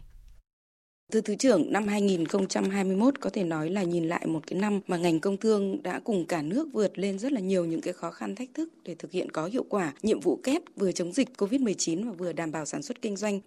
Thưa 1.12 1.22
Thứ 1.22 1.36
trưởng, 1.36 1.72
năm 1.72 1.88
2021 1.88 3.20
có 3.20 3.30
thể 3.30 3.43
nói 3.43 3.70
là 3.70 3.84
nhìn 3.84 4.08
lại 4.08 4.28
một 4.28 4.48
cái 4.48 4.60
năm 4.60 4.80
mà 4.88 4.98
ngành 4.98 5.20
công 5.20 5.38
thương 5.38 5.84
đã 5.84 6.00
cùng 6.04 6.26
cả 6.26 6.41
nước 6.41 6.68
vượt 6.74 7.00
lên 7.00 7.20
rất 7.20 7.32
là 7.32 7.39
nhiều 7.39 7.66
những 7.66 7.82
cái 7.82 7.93
khó 7.93 8.12
khăn 8.12 8.36
thách 8.36 8.50
thức 8.54 8.70
để 8.84 8.95
thực 8.95 9.12
hiện 9.12 9.32
có 9.32 9.45
hiệu 9.45 9.66
quả 9.70 9.93
nhiệm 10.04 10.20
vụ 10.20 10.39
kép 10.43 10.62
vừa 10.76 10.91
chống 10.91 11.14
dịch 11.14 11.30
COVID-19 11.38 12.06
và 12.06 12.12
vừa 12.12 12.34
đảm 12.34 12.52
bảo 12.52 12.66
sản 12.66 12.82
xuất 12.82 13.02
kinh 13.02 13.16
doanh. 13.16 13.39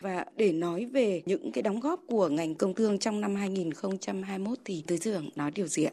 Và 0.00 0.24
để 0.36 0.52
nói 0.52 0.84
về 0.84 1.22
những 1.26 1.52
cái 1.52 1.62
đóng 1.62 1.80
góp 1.80 2.00
của 2.06 2.28
ngành 2.28 2.54
công 2.54 2.74
thương 2.74 2.98
trong 2.98 3.20
năm 3.20 3.34
2021 3.34 4.58
thì 4.64 4.82
Thứ 4.86 4.96
trưởng 4.96 5.30
nói 5.36 5.50
điều 5.50 5.66
gì 5.66 5.84
ạ? 5.84 5.92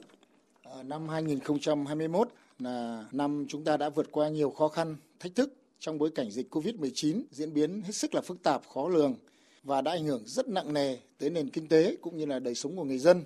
À, 0.64 0.84
năm 0.84 1.10
2021 1.10 2.30
là 2.60 3.06
năm 3.12 3.46
chúng 3.48 3.64
ta 3.64 3.78
đã 3.78 3.90
vượt 3.90 4.12
qua 4.12 4.30
nhiều 4.30 4.50
khó 4.50 4.68
khăn, 4.68 4.96
thách 5.20 5.36
thức 5.36 5.54
trong 5.80 5.98
bối 5.98 6.12
cảnh 6.16 6.32
dịch 6.32 6.56
COVID-19 6.56 7.24
diễn 7.32 7.54
biến 7.54 7.82
hết 7.82 7.96
sức 7.96 8.14
là 8.16 8.22
phức 8.22 8.44
tạp, 8.44 8.68
khó 8.68 8.90
lường 8.90 9.16
và 9.64 9.82
đã 9.82 9.92
ảnh 9.92 10.06
hưởng 10.06 10.24
rất 10.26 10.50
nặng 10.50 10.74
nề 10.74 10.98
tới 11.18 11.30
nền 11.30 11.50
kinh 11.50 11.68
tế 11.68 11.96
cũng 12.02 12.18
như 12.18 12.26
là 12.26 12.40
đời 12.40 12.56
sống 12.56 12.76
của 12.76 12.84
người 12.84 12.98
dân. 12.98 13.24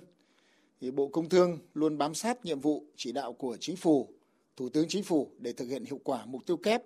Thì 0.80 0.90
Bộ 0.90 1.08
Công 1.08 1.28
Thương 1.28 1.58
luôn 1.74 1.98
bám 1.98 2.14
sát 2.14 2.44
nhiệm 2.44 2.60
vụ 2.60 2.84
chỉ 2.96 3.12
đạo 3.12 3.32
của 3.32 3.56
Chính 3.60 3.76
phủ, 3.76 4.08
Thủ 4.56 4.68
tướng 4.68 4.88
Chính 4.88 5.02
phủ 5.02 5.30
để 5.38 5.52
thực 5.52 5.68
hiện 5.68 5.84
hiệu 5.84 6.00
quả 6.04 6.24
mục 6.24 6.46
tiêu 6.46 6.56
kép 6.56 6.82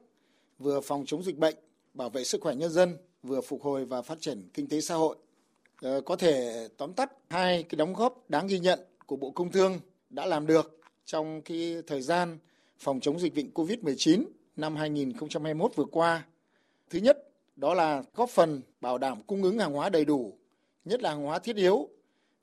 vừa 0.59 0.80
phòng 0.80 1.05
chống 1.07 1.22
dịch 1.22 1.36
bệnh, 1.36 1.55
bảo 1.94 2.11
vệ 2.11 2.24
sức 2.24 2.40
khỏe 2.40 2.55
nhân 2.55 2.70
dân, 2.70 2.96
vừa 3.22 3.40
phục 3.40 3.62
hồi 3.62 3.84
và 3.84 4.03
phát 4.03 4.20
triển 4.20 4.48
kinh 4.55 4.68
tế 4.68 4.80
xã 4.80 4.94
hội. 4.94 5.16
Ờ, 5.80 6.01
có 6.01 6.16
thể 6.16 6.68
tóm 6.76 6.92
tắt 6.92 7.12
hai 7.28 7.62
cái 7.62 7.76
đóng 7.76 7.94
góp 7.94 8.30
đáng 8.30 8.46
ghi 8.46 8.59
nhận 8.59 8.80
của 9.07 9.16
Bộ 9.16 9.30
Công 9.30 9.53
Thương 9.53 9.80
đã 10.11 10.26
làm 10.26 10.46
được 10.46 10.80
trong 11.05 11.42
cái 11.42 11.76
thời 11.86 12.03
gian 12.03 12.38
phòng 12.78 13.01
chống 13.01 13.20
dịch 13.20 13.34
bệnh 13.34 13.51
COVID-19 13.55 14.24
năm 14.57 14.76
2021 14.76 15.76
vừa 15.76 15.84
qua. 15.84 16.26
Thứ 16.90 16.98
nhất 16.98 17.29
đó 17.61 17.74
là 17.74 18.02
góp 18.14 18.30
phần 18.30 18.62
bảo 18.80 18.98
đảm 18.98 19.22
cung 19.22 19.42
ứng 19.42 19.58
hàng 19.58 19.72
hóa 19.72 19.88
đầy 19.88 20.04
đủ, 20.04 20.38
nhất 20.84 21.02
là 21.02 21.11
hàng 21.11 21.22
hóa 21.22 21.38
thiết 21.38 21.56
yếu, 21.56 21.88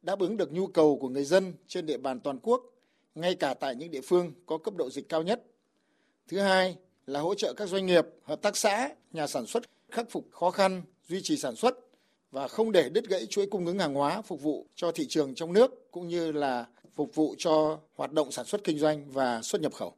đáp 0.02 0.20
ứng 0.20 0.38
được 0.38 0.52
nhu 0.52 0.68
cầu 0.68 0.98
của 1.02 1.10
người 1.10 1.24
dân 1.24 1.54
trên 1.68 1.86
địa 1.86 1.98
bàn 1.98 2.20
toàn 2.20 2.40
quốc, 2.40 2.64
ngay 3.16 3.36
cả 3.36 3.54
tại 3.54 3.76
những 3.76 3.92
địa 3.92 4.02
phương 4.02 4.34
có 4.46 4.58
cấp 4.58 4.74
độ 4.78 4.90
dịch 4.90 5.10
cao 5.10 5.24
nhất. 5.24 5.44
Thứ 6.28 6.40
hai 6.40 6.76
là 7.08 7.20
hỗ 7.20 7.36
trợ 7.36 7.54
các 7.54 7.70
doanh 7.70 7.86
nghiệp, 7.86 8.06
hợp 8.24 8.42
tác 8.42 8.58
xã, 8.58 8.90
nhà 9.12 9.28
sản 9.28 9.46
xuất 9.46 9.64
khắc 9.92 10.10
phục 10.10 10.26
khó 10.32 10.52
khăn, 10.52 10.82
duy 11.08 11.22
trì 11.24 11.38
sản 11.38 11.56
xuất 11.56 11.76
và 12.32 12.48
không 12.48 12.72
để 12.72 12.90
đứt 12.90 13.08
gãy 13.08 13.26
chuỗi 13.26 13.48
cung 13.48 13.66
ứng 13.66 13.80
hàng 13.80 13.94
hóa 13.94 14.22
phục 14.22 14.42
vụ 14.42 14.66
cho 14.76 14.92
thị 14.92 15.06
trường 15.10 15.36
trong 15.36 15.54
nước 15.54 15.92
cũng 15.92 16.08
như 16.08 16.32
là 16.32 16.66
phục 16.96 17.16
vụ 17.16 17.36
cho 17.38 17.80
hoạt 17.96 18.12
động 18.12 18.32
sản 18.32 18.46
xuất 18.46 18.64
kinh 18.64 18.78
doanh 18.78 19.12
và 19.12 19.42
xuất 19.42 19.62
nhập 19.62 19.74
khẩu. 19.74 19.94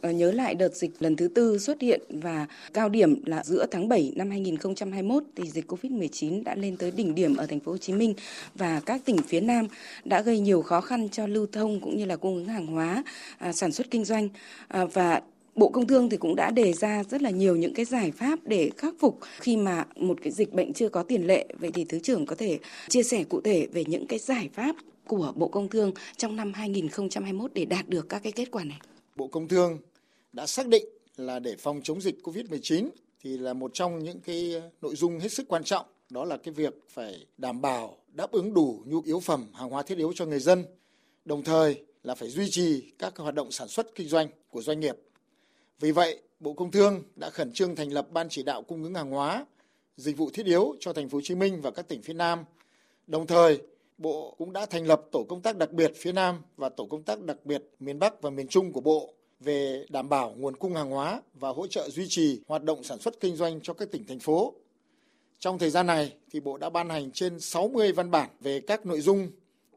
Ờ, 0.00 0.10
nhớ 0.10 0.32
lại 0.32 0.54
đợt 0.54 0.76
dịch 0.76 0.90
lần 0.98 1.16
thứ 1.16 1.28
tư 1.28 1.58
xuất 1.58 1.80
hiện 1.80 2.00
và 2.08 2.46
cao 2.74 2.88
điểm 2.88 3.24
là 3.24 3.42
giữa 3.44 3.66
tháng 3.70 3.88
7 3.88 4.12
năm 4.16 4.30
2021 4.30 5.22
thì 5.36 5.50
dịch 5.50 5.72
Covid-19 5.72 6.44
đã 6.44 6.54
lên 6.54 6.76
tới 6.76 6.90
đỉnh 6.90 7.14
điểm 7.14 7.36
ở 7.36 7.46
thành 7.46 7.60
phố 7.60 7.72
Hồ 7.72 7.78
Chí 7.78 7.92
Minh 7.92 8.14
và 8.54 8.80
các 8.86 9.00
tỉnh 9.04 9.16
phía 9.28 9.40
Nam 9.40 9.66
đã 10.04 10.20
gây 10.20 10.40
nhiều 10.40 10.62
khó 10.62 10.80
khăn 10.80 11.08
cho 11.08 11.26
lưu 11.26 11.46
thông 11.52 11.80
cũng 11.80 11.96
như 11.96 12.04
là 12.04 12.16
cung 12.16 12.34
ứng 12.34 12.48
hàng 12.48 12.66
hóa, 12.66 13.04
à, 13.38 13.52
sản 13.52 13.72
xuất 13.72 13.90
kinh 13.90 14.04
doanh 14.04 14.28
à, 14.68 14.84
và 14.84 15.20
Bộ 15.54 15.68
Công 15.68 15.86
Thương 15.86 16.08
thì 16.10 16.16
cũng 16.16 16.36
đã 16.36 16.50
đề 16.50 16.72
ra 16.72 17.02
rất 17.10 17.22
là 17.22 17.30
nhiều 17.30 17.56
những 17.56 17.74
cái 17.74 17.84
giải 17.84 18.10
pháp 18.10 18.38
để 18.44 18.70
khắc 18.76 18.94
phục 19.00 19.18
khi 19.40 19.56
mà 19.56 19.84
một 19.96 20.18
cái 20.22 20.32
dịch 20.32 20.52
bệnh 20.52 20.72
chưa 20.72 20.88
có 20.88 21.02
tiền 21.02 21.26
lệ. 21.26 21.46
Vậy 21.58 21.70
thì 21.74 21.84
Thứ 21.84 21.98
trưởng 21.98 22.26
có 22.26 22.36
thể 22.36 22.58
chia 22.88 23.02
sẻ 23.02 23.24
cụ 23.24 23.40
thể 23.40 23.66
về 23.72 23.84
những 23.84 24.06
cái 24.06 24.18
giải 24.18 24.48
pháp 24.54 24.76
của 25.06 25.32
Bộ 25.36 25.48
Công 25.48 25.68
Thương 25.68 25.92
trong 26.16 26.36
năm 26.36 26.52
2021 26.52 27.54
để 27.54 27.64
đạt 27.64 27.88
được 27.88 28.08
các 28.08 28.22
cái 28.22 28.32
kết 28.32 28.50
quả 28.50 28.64
này? 28.64 28.78
Bộ 29.16 29.28
Công 29.28 29.48
Thương 29.48 29.78
đã 30.32 30.46
xác 30.46 30.68
định 30.68 30.84
là 31.16 31.38
để 31.38 31.56
phòng 31.56 31.80
chống 31.84 32.00
dịch 32.00 32.18
COVID-19 32.22 32.88
thì 33.20 33.38
là 33.38 33.52
một 33.52 33.70
trong 33.74 34.04
những 34.04 34.20
cái 34.20 34.62
nội 34.82 34.96
dung 34.96 35.18
hết 35.18 35.32
sức 35.32 35.48
quan 35.48 35.64
trọng, 35.64 35.86
đó 36.10 36.24
là 36.24 36.36
cái 36.36 36.54
việc 36.54 36.74
phải 36.88 37.26
đảm 37.38 37.60
bảo 37.60 37.98
đáp 38.12 38.32
ứng 38.32 38.54
đủ 38.54 38.82
nhu 38.86 39.02
yếu 39.02 39.20
phẩm, 39.20 39.46
hàng 39.54 39.70
hóa 39.70 39.82
thiết 39.82 39.98
yếu 39.98 40.12
cho 40.14 40.26
người 40.26 40.40
dân, 40.40 40.64
đồng 41.24 41.44
thời 41.44 41.84
là 42.02 42.14
phải 42.14 42.28
duy 42.28 42.50
trì 42.50 42.90
các 42.98 43.16
hoạt 43.16 43.34
động 43.34 43.50
sản 43.50 43.68
xuất 43.68 43.94
kinh 43.94 44.08
doanh 44.08 44.28
của 44.50 44.62
doanh 44.62 44.80
nghiệp. 44.80 44.96
Vì 45.80 45.92
vậy, 45.92 46.20
bộ 46.40 46.52
công 46.52 46.70
thương 46.70 47.02
đã 47.16 47.30
khẩn 47.30 47.52
trương 47.52 47.76
thành 47.76 47.92
lập 47.92 48.10
ban 48.10 48.28
chỉ 48.28 48.42
đạo 48.42 48.62
cung 48.62 48.82
ứng 48.82 48.94
hàng 48.94 49.10
hóa, 49.10 49.46
dịch 49.96 50.16
vụ 50.16 50.30
thiết 50.30 50.46
yếu 50.46 50.74
cho 50.80 50.92
thành 50.92 51.08
phố 51.08 51.16
hồ 51.16 51.22
chí 51.24 51.34
minh 51.34 51.60
và 51.60 51.70
các 51.70 51.88
tỉnh 51.88 52.02
phía 52.02 52.14
nam, 52.14 52.44
đồng 53.06 53.26
thời 53.26 53.60
bộ 53.98 54.34
cũng 54.38 54.52
đã 54.52 54.66
thành 54.66 54.86
lập 54.86 55.02
tổ 55.12 55.24
công 55.28 55.42
tác 55.42 55.56
đặc 55.56 55.72
biệt 55.72 55.92
phía 55.96 56.12
nam 56.12 56.42
và 56.56 56.68
tổ 56.68 56.86
công 56.86 57.02
tác 57.02 57.22
đặc 57.22 57.36
biệt 57.44 57.64
miền 57.80 57.98
bắc 57.98 58.22
và 58.22 58.30
miền 58.30 58.48
trung 58.48 58.72
của 58.72 58.80
bộ 58.80 59.14
về 59.40 59.86
đảm 59.88 60.08
bảo 60.08 60.34
nguồn 60.36 60.56
cung 60.56 60.74
hàng 60.74 60.90
hóa 60.90 61.22
và 61.34 61.48
hỗ 61.48 61.66
trợ 61.66 61.90
duy 61.90 62.06
trì 62.08 62.40
hoạt 62.46 62.62
động 62.62 62.84
sản 62.84 62.98
xuất 62.98 63.20
kinh 63.20 63.36
doanh 63.36 63.60
cho 63.62 63.74
các 63.74 63.90
tỉnh 63.92 64.06
thành 64.06 64.18
phố. 64.18 64.54
Trong 65.38 65.58
thời 65.58 65.70
gian 65.70 65.86
này 65.86 66.12
thì 66.30 66.40
Bộ 66.40 66.58
đã 66.58 66.70
ban 66.70 66.88
hành 66.88 67.10
trên 67.10 67.40
60 67.40 67.92
văn 67.92 68.10
bản 68.10 68.30
về 68.40 68.60
các 68.60 68.86
nội 68.86 69.00
dung 69.00 69.30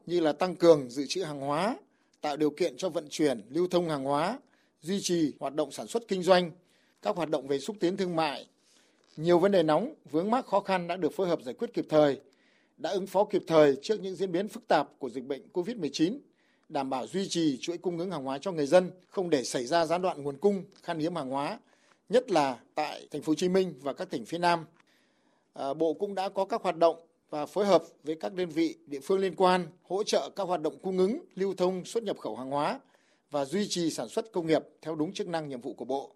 như 0.06 0.20
là 0.20 0.32
tăng 0.32 0.56
cường 0.56 0.90
dự 0.90 1.06
trữ 1.08 1.22
hàng 1.22 1.40
hóa, 1.40 1.76
tạo 2.20 2.36
điều 2.36 2.50
kiện 2.50 2.76
cho 2.76 2.88
vận 2.88 3.06
chuyển, 3.10 3.42
lưu 3.48 3.68
thông 3.68 3.88
hàng 3.88 4.04
hóa, 4.04 4.38
duy 4.82 5.00
trì 5.00 5.32
hoạt 5.40 5.54
động 5.54 5.72
sản 5.72 5.86
xuất 5.86 6.08
kinh 6.08 6.22
doanh, 6.22 6.50
các 7.02 7.16
hoạt 7.16 7.30
động 7.30 7.46
về 7.46 7.58
xúc 7.58 7.76
tiến 7.80 7.96
thương 7.96 8.16
mại. 8.16 8.46
Nhiều 9.16 9.38
vấn 9.38 9.52
đề 9.52 9.62
nóng, 9.62 9.94
vướng 10.10 10.30
mắc 10.30 10.46
khó 10.46 10.60
khăn 10.60 10.86
đã 10.86 10.96
được 10.96 11.12
phối 11.16 11.28
hợp 11.28 11.42
giải 11.42 11.54
quyết 11.54 11.74
kịp 11.74 11.86
thời, 11.88 12.20
đã 12.80 12.90
ứng 12.90 13.06
phó 13.06 13.24
kịp 13.24 13.42
thời 13.46 13.76
trước 13.82 14.00
những 14.00 14.14
diễn 14.16 14.32
biến 14.32 14.48
phức 14.48 14.68
tạp 14.68 14.88
của 14.98 15.10
dịch 15.10 15.24
bệnh 15.24 15.42
COVID-19 15.52 16.18
đảm 16.70 16.90
bảo 16.90 17.06
duy 17.06 17.28
trì 17.28 17.58
chuỗi 17.60 17.78
cung 17.78 17.98
ứng 17.98 18.10
hàng 18.10 18.24
hóa 18.24 18.38
cho 18.38 18.52
người 18.52 18.66
dân, 18.66 18.90
không 19.08 19.30
để 19.30 19.44
xảy 19.44 19.64
ra 19.64 19.86
gián 19.86 20.02
đoạn 20.02 20.22
nguồn 20.22 20.36
cung, 20.36 20.64
khan 20.82 20.98
hiếm 20.98 21.16
hàng 21.16 21.30
hóa, 21.30 21.58
nhất 22.08 22.30
là 22.30 22.58
tại 22.74 23.08
thành 23.10 23.22
phố 23.22 23.30
Hồ 23.30 23.34
Chí 23.34 23.48
Minh 23.48 23.74
và 23.82 23.92
các 23.92 24.10
tỉnh 24.10 24.24
phía 24.24 24.38
Nam. 24.38 24.64
À, 25.52 25.74
bộ 25.74 25.92
cũng 25.94 26.14
đã 26.14 26.28
có 26.28 26.44
các 26.44 26.62
hoạt 26.62 26.76
động 26.76 26.96
và 27.30 27.46
phối 27.46 27.66
hợp 27.66 27.84
với 28.04 28.16
các 28.16 28.34
đơn 28.34 28.48
vị 28.48 28.76
địa 28.86 29.00
phương 29.00 29.18
liên 29.18 29.34
quan 29.36 29.66
hỗ 29.82 30.02
trợ 30.02 30.30
các 30.36 30.44
hoạt 30.44 30.60
động 30.60 30.78
cung 30.82 30.98
ứng, 30.98 31.18
lưu 31.34 31.54
thông, 31.54 31.84
xuất 31.84 32.02
nhập 32.02 32.18
khẩu 32.18 32.36
hàng 32.36 32.50
hóa 32.50 32.80
và 33.30 33.44
duy 33.44 33.68
trì 33.68 33.90
sản 33.90 34.08
xuất 34.08 34.32
công 34.32 34.46
nghiệp 34.46 34.62
theo 34.82 34.94
đúng 34.94 35.12
chức 35.12 35.28
năng 35.28 35.48
nhiệm 35.48 35.60
vụ 35.60 35.74
của 35.74 35.84
Bộ. 35.84 36.14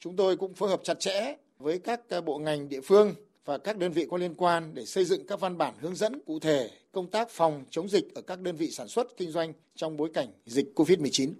Chúng 0.00 0.16
tôi 0.16 0.36
cũng 0.36 0.54
phối 0.54 0.68
hợp 0.68 0.80
chặt 0.84 1.00
chẽ 1.00 1.36
với 1.58 1.78
các 1.78 2.00
à, 2.08 2.20
bộ 2.20 2.38
ngành 2.38 2.68
địa 2.68 2.80
phương 2.80 3.14
và 3.44 3.58
các 3.58 3.78
đơn 3.78 3.92
vị 3.92 4.06
có 4.10 4.16
liên 4.16 4.34
quan 4.34 4.74
để 4.74 4.84
xây 4.84 5.04
dựng 5.04 5.26
các 5.26 5.40
văn 5.40 5.58
bản 5.58 5.74
hướng 5.80 5.96
dẫn 5.96 6.20
cụ 6.26 6.38
thể 6.38 6.70
công 6.92 7.10
tác 7.10 7.30
phòng 7.30 7.64
chống 7.70 7.88
dịch 7.88 8.14
ở 8.14 8.22
các 8.22 8.40
đơn 8.40 8.56
vị 8.56 8.70
sản 8.70 8.88
xuất, 8.88 9.16
kinh 9.16 9.30
doanh 9.30 9.52
trong 9.74 9.96
bối 9.96 10.10
cảnh 10.14 10.28
dịch 10.46 10.66
COVID-19. 10.74 11.32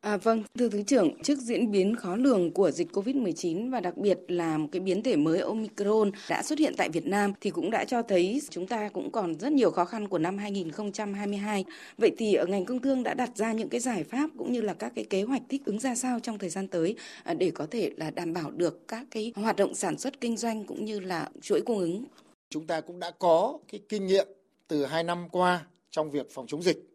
À, 0.00 0.16
vâng, 0.16 0.42
thưa 0.58 0.68
Thứ 0.68 0.82
trưởng, 0.82 1.22
trước 1.22 1.38
diễn 1.38 1.70
biến 1.70 1.96
khó 1.96 2.16
lường 2.16 2.50
của 2.52 2.70
dịch 2.70 2.88
COVID-19 2.92 3.70
và 3.70 3.80
đặc 3.80 3.96
biệt 3.96 4.18
là 4.28 4.58
một 4.58 4.68
cái 4.72 4.80
biến 4.80 5.02
thể 5.02 5.16
mới 5.16 5.40
Omicron 5.40 6.10
đã 6.28 6.42
xuất 6.42 6.58
hiện 6.58 6.74
tại 6.76 6.88
Việt 6.88 7.06
Nam 7.06 7.32
thì 7.40 7.50
cũng 7.50 7.70
đã 7.70 7.84
cho 7.84 8.02
thấy 8.02 8.42
chúng 8.50 8.66
ta 8.66 8.88
cũng 8.88 9.10
còn 9.10 9.34
rất 9.38 9.52
nhiều 9.52 9.70
khó 9.70 9.84
khăn 9.84 10.08
của 10.08 10.18
năm 10.18 10.38
2022. 10.38 11.64
Vậy 11.98 12.12
thì 12.18 12.34
ở 12.34 12.46
ngành 12.46 12.64
công 12.64 12.80
thương 12.80 13.02
đã 13.02 13.14
đặt 13.14 13.36
ra 13.36 13.52
những 13.52 13.68
cái 13.68 13.80
giải 13.80 14.04
pháp 14.04 14.30
cũng 14.38 14.52
như 14.52 14.60
là 14.60 14.74
các 14.74 14.92
cái 14.94 15.04
kế 15.04 15.22
hoạch 15.22 15.42
thích 15.48 15.62
ứng 15.64 15.78
ra 15.78 15.94
sao 15.94 16.20
trong 16.20 16.38
thời 16.38 16.50
gian 16.50 16.68
tới 16.68 16.96
à, 17.24 17.34
để 17.34 17.50
có 17.50 17.66
thể 17.70 17.90
là 17.96 18.10
đảm 18.10 18.32
bảo 18.32 18.50
được 18.50 18.88
các 18.88 19.06
cái 19.10 19.32
hoạt 19.36 19.56
động 19.56 19.74
sản 19.74 19.98
xuất 19.98 20.20
kinh 20.20 20.36
doanh 20.36 20.64
cũng 20.64 20.84
như 20.84 21.00
là 21.00 21.28
chuỗi 21.42 21.60
cung 21.60 21.78
ứng. 21.78 22.04
Chúng 22.50 22.66
ta 22.66 22.80
cũng 22.80 22.98
đã 22.98 23.10
có 23.18 23.58
cái 23.72 23.80
kinh 23.88 24.06
nghiệm 24.06 24.28
từ 24.68 24.86
hai 24.86 25.04
năm 25.04 25.28
qua 25.30 25.66
trong 25.90 26.10
việc 26.10 26.30
phòng 26.30 26.46
chống 26.46 26.62
dịch 26.62 26.90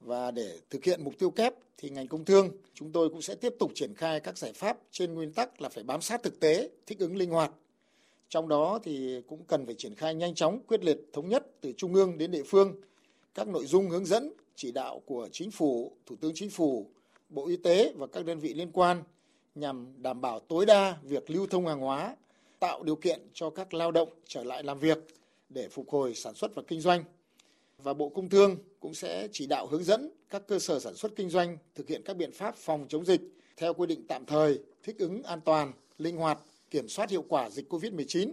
và 0.00 0.30
để 0.30 0.58
thực 0.70 0.84
hiện 0.84 1.04
mục 1.04 1.14
tiêu 1.18 1.30
kép 1.30 1.54
thì 1.78 1.90
ngành 1.90 2.08
công 2.08 2.24
thương 2.24 2.50
chúng 2.74 2.92
tôi 2.92 3.10
cũng 3.10 3.22
sẽ 3.22 3.34
tiếp 3.34 3.54
tục 3.58 3.72
triển 3.74 3.94
khai 3.94 4.20
các 4.20 4.38
giải 4.38 4.52
pháp 4.52 4.78
trên 4.90 5.14
nguyên 5.14 5.32
tắc 5.32 5.60
là 5.60 5.68
phải 5.68 5.84
bám 5.84 6.00
sát 6.00 6.22
thực 6.22 6.40
tế, 6.40 6.70
thích 6.86 6.98
ứng 6.98 7.16
linh 7.16 7.30
hoạt. 7.30 7.52
Trong 8.28 8.48
đó 8.48 8.78
thì 8.82 9.20
cũng 9.28 9.44
cần 9.44 9.66
phải 9.66 9.74
triển 9.74 9.94
khai 9.94 10.14
nhanh 10.14 10.34
chóng, 10.34 10.60
quyết 10.66 10.84
liệt, 10.84 11.00
thống 11.12 11.28
nhất 11.28 11.46
từ 11.60 11.72
trung 11.76 11.94
ương 11.94 12.18
đến 12.18 12.30
địa 12.30 12.42
phương 12.42 12.74
các 13.34 13.48
nội 13.48 13.66
dung 13.66 13.90
hướng 13.90 14.06
dẫn, 14.06 14.32
chỉ 14.54 14.72
đạo 14.72 15.02
của 15.06 15.28
chính 15.32 15.50
phủ, 15.50 15.92
thủ 16.06 16.16
tướng 16.20 16.32
chính 16.34 16.50
phủ, 16.50 16.86
Bộ 17.28 17.46
Y 17.46 17.56
tế 17.56 17.92
và 17.96 18.06
các 18.06 18.24
đơn 18.24 18.38
vị 18.38 18.54
liên 18.54 18.70
quan 18.72 19.02
nhằm 19.54 19.86
đảm 19.96 20.20
bảo 20.20 20.40
tối 20.40 20.66
đa 20.66 20.96
việc 21.02 21.30
lưu 21.30 21.46
thông 21.46 21.66
hàng 21.66 21.80
hóa, 21.80 22.16
tạo 22.58 22.82
điều 22.82 22.96
kiện 22.96 23.20
cho 23.32 23.50
các 23.50 23.74
lao 23.74 23.90
động 23.90 24.08
trở 24.26 24.44
lại 24.44 24.62
làm 24.62 24.78
việc 24.78 24.98
để 25.48 25.68
phục 25.68 25.90
hồi 25.90 26.14
sản 26.14 26.34
xuất 26.34 26.54
và 26.54 26.62
kinh 26.68 26.80
doanh 26.80 27.04
và 27.78 27.94
Bộ 27.94 28.08
Công 28.08 28.28
Thương 28.28 28.56
cũng 28.86 28.94
sẽ 28.94 29.28
chỉ 29.32 29.46
đạo 29.46 29.66
hướng 29.66 29.84
dẫn 29.84 30.10
các 30.30 30.42
cơ 30.46 30.58
sở 30.58 30.78
sản 30.78 30.94
xuất 30.94 31.16
kinh 31.16 31.30
doanh 31.30 31.58
thực 31.74 31.88
hiện 31.88 32.02
các 32.04 32.16
biện 32.16 32.32
pháp 32.32 32.56
phòng 32.56 32.86
chống 32.88 33.04
dịch 33.04 33.20
theo 33.56 33.74
quy 33.74 33.86
định 33.86 34.06
tạm 34.08 34.26
thời, 34.26 34.58
thích 34.82 34.98
ứng 34.98 35.22
an 35.22 35.40
toàn, 35.40 35.72
linh 35.98 36.16
hoạt, 36.16 36.38
kiểm 36.70 36.88
soát 36.88 37.10
hiệu 37.10 37.24
quả 37.28 37.50
dịch 37.50 37.72
COVID-19 37.72 38.30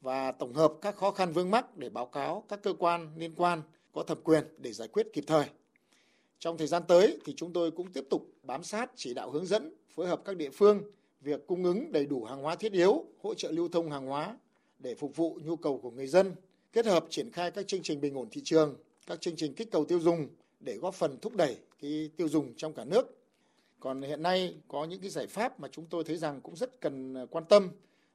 và 0.00 0.32
tổng 0.32 0.54
hợp 0.54 0.72
các 0.82 0.96
khó 0.96 1.10
khăn 1.10 1.32
vướng 1.32 1.50
mắc 1.50 1.76
để 1.76 1.88
báo 1.88 2.06
cáo 2.06 2.44
các 2.48 2.62
cơ 2.62 2.72
quan 2.78 3.10
liên 3.16 3.34
quan 3.36 3.62
có 3.92 4.02
thẩm 4.02 4.18
quyền 4.24 4.44
để 4.58 4.72
giải 4.72 4.88
quyết 4.88 5.06
kịp 5.12 5.24
thời. 5.26 5.44
Trong 6.38 6.58
thời 6.58 6.66
gian 6.66 6.82
tới 6.88 7.18
thì 7.24 7.34
chúng 7.36 7.52
tôi 7.52 7.70
cũng 7.70 7.92
tiếp 7.92 8.04
tục 8.10 8.32
bám 8.42 8.64
sát 8.64 8.90
chỉ 8.96 9.14
đạo 9.14 9.30
hướng 9.30 9.46
dẫn, 9.46 9.74
phối 9.94 10.06
hợp 10.06 10.22
các 10.24 10.36
địa 10.36 10.50
phương 10.50 10.82
việc 11.20 11.46
cung 11.46 11.64
ứng 11.64 11.92
đầy 11.92 12.06
đủ 12.06 12.24
hàng 12.24 12.42
hóa 12.42 12.54
thiết 12.54 12.72
yếu, 12.72 13.04
hỗ 13.22 13.34
trợ 13.34 13.50
lưu 13.50 13.68
thông 13.68 13.90
hàng 13.90 14.06
hóa 14.06 14.38
để 14.78 14.94
phục 14.94 15.16
vụ 15.16 15.38
nhu 15.44 15.56
cầu 15.56 15.78
của 15.78 15.90
người 15.90 16.06
dân 16.06 16.34
kết 16.72 16.86
hợp 16.86 17.06
triển 17.10 17.30
khai 17.30 17.50
các 17.50 17.68
chương 17.68 17.82
trình 17.82 18.00
bình 18.00 18.14
ổn 18.14 18.28
thị 18.30 18.40
trường, 18.44 18.76
các 19.06 19.20
chương 19.20 19.36
trình 19.36 19.54
kích 19.54 19.70
cầu 19.70 19.84
tiêu 19.84 20.00
dùng 20.00 20.28
để 20.60 20.76
góp 20.76 20.94
phần 20.94 21.18
thúc 21.18 21.36
đẩy 21.36 21.56
cái 21.80 22.10
tiêu 22.16 22.28
dùng 22.28 22.54
trong 22.56 22.72
cả 22.72 22.84
nước. 22.84 23.20
Còn 23.80 24.02
hiện 24.02 24.22
nay 24.22 24.54
có 24.68 24.84
những 24.84 25.00
cái 25.00 25.10
giải 25.10 25.26
pháp 25.26 25.60
mà 25.60 25.68
chúng 25.72 25.86
tôi 25.86 26.04
thấy 26.04 26.16
rằng 26.16 26.40
cũng 26.40 26.56
rất 26.56 26.80
cần 26.80 27.14
à, 27.14 27.26
quan 27.30 27.44
tâm, 27.44 27.70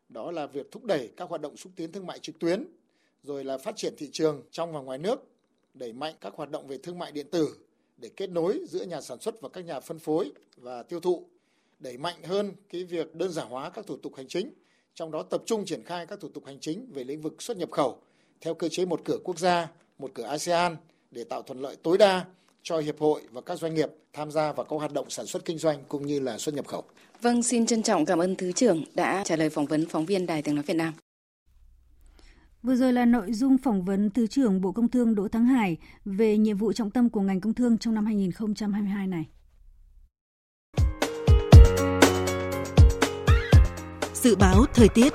đó 0.09 0.31
là 0.31 0.47
việc 0.47 0.71
thúc 0.71 0.83
đẩy 0.85 1.09
các 1.17 1.29
hoạt 1.29 1.41
động 1.41 1.57
xúc 1.57 1.71
tiến 1.75 1.91
thương 1.91 2.05
mại 2.05 2.19
trực 2.19 2.39
tuyến, 2.39 2.63
rồi 3.23 3.43
là 3.43 3.57
phát 3.57 3.75
triển 3.77 3.93
thị 3.97 4.09
trường 4.11 4.43
trong 4.51 4.73
và 4.73 4.79
ngoài 4.79 4.97
nước, 4.97 5.19
đẩy 5.73 5.93
mạnh 5.93 6.15
các 6.21 6.33
hoạt 6.35 6.51
động 6.51 6.67
về 6.67 6.77
thương 6.77 6.99
mại 6.99 7.11
điện 7.11 7.27
tử 7.31 7.57
để 7.97 8.09
kết 8.15 8.29
nối 8.29 8.65
giữa 8.67 8.83
nhà 8.83 9.01
sản 9.01 9.19
xuất 9.19 9.41
và 9.41 9.49
các 9.49 9.65
nhà 9.65 9.79
phân 9.79 9.99
phối 9.99 10.31
và 10.57 10.83
tiêu 10.83 10.99
thụ, 10.99 11.25
đẩy 11.79 11.97
mạnh 11.97 12.23
hơn 12.23 12.51
cái 12.69 12.83
việc 12.83 13.15
đơn 13.15 13.31
giản 13.31 13.47
hóa 13.49 13.69
các 13.69 13.87
thủ 13.87 13.97
tục 13.97 14.15
hành 14.15 14.27
chính, 14.27 14.53
trong 14.93 15.11
đó 15.11 15.23
tập 15.23 15.43
trung 15.45 15.65
triển 15.65 15.83
khai 15.83 16.05
các 16.05 16.19
thủ 16.19 16.29
tục 16.29 16.45
hành 16.45 16.59
chính 16.59 16.91
về 16.93 17.03
lĩnh 17.03 17.21
vực 17.21 17.41
xuất 17.41 17.57
nhập 17.57 17.71
khẩu 17.71 18.01
theo 18.41 18.53
cơ 18.53 18.69
chế 18.69 18.85
một 18.85 19.01
cửa 19.05 19.17
quốc 19.23 19.39
gia, 19.39 19.71
một 19.99 20.11
cửa 20.13 20.23
ASEAN 20.23 20.75
để 21.11 21.23
tạo 21.23 21.41
thuận 21.41 21.61
lợi 21.61 21.75
tối 21.83 21.97
đa 21.97 22.25
cho 22.63 22.79
hiệp 22.79 22.99
hội 22.99 23.21
và 23.31 23.41
các 23.41 23.59
doanh 23.59 23.73
nghiệp 23.73 23.89
tham 24.13 24.31
gia 24.31 24.53
vào 24.53 24.65
các 24.65 24.75
hoạt 24.75 24.93
động 24.93 25.09
sản 25.09 25.25
xuất 25.25 25.45
kinh 25.45 25.57
doanh 25.57 25.83
cũng 25.87 26.07
như 26.07 26.19
là 26.19 26.37
xuất 26.37 26.55
nhập 26.55 26.67
khẩu. 26.67 26.83
Vâng, 27.21 27.43
xin 27.43 27.65
trân 27.65 27.83
trọng 27.83 28.05
cảm 28.05 28.19
ơn 28.19 28.35
Thứ 28.35 28.51
trưởng 28.51 28.83
đã 28.93 29.23
trả 29.25 29.35
lời 29.35 29.49
phỏng 29.49 29.65
vấn 29.65 29.85
phóng 29.89 30.05
viên 30.05 30.25
Đài 30.25 30.41
Tiếng 30.41 30.55
Nói 30.55 30.63
Việt 30.67 30.73
Nam. 30.73 30.93
Vừa 32.63 32.75
rồi 32.75 32.93
là 32.93 33.05
nội 33.05 33.33
dung 33.33 33.57
phỏng 33.57 33.85
vấn 33.85 34.09
Thứ 34.09 34.27
trưởng 34.27 34.61
Bộ 34.61 34.71
Công 34.71 34.87
Thương 34.87 35.15
Đỗ 35.15 35.27
Thắng 35.27 35.45
Hải 35.45 35.77
về 36.05 36.37
nhiệm 36.37 36.57
vụ 36.57 36.73
trọng 36.73 36.91
tâm 36.91 37.09
của 37.09 37.21
ngành 37.21 37.41
công 37.41 37.53
thương 37.53 37.77
trong 37.77 37.95
năm 37.95 38.05
2022 38.05 39.07
này. 39.07 39.25
Dự 44.13 44.35
báo 44.35 44.65
thời 44.73 44.87
tiết 44.89 45.13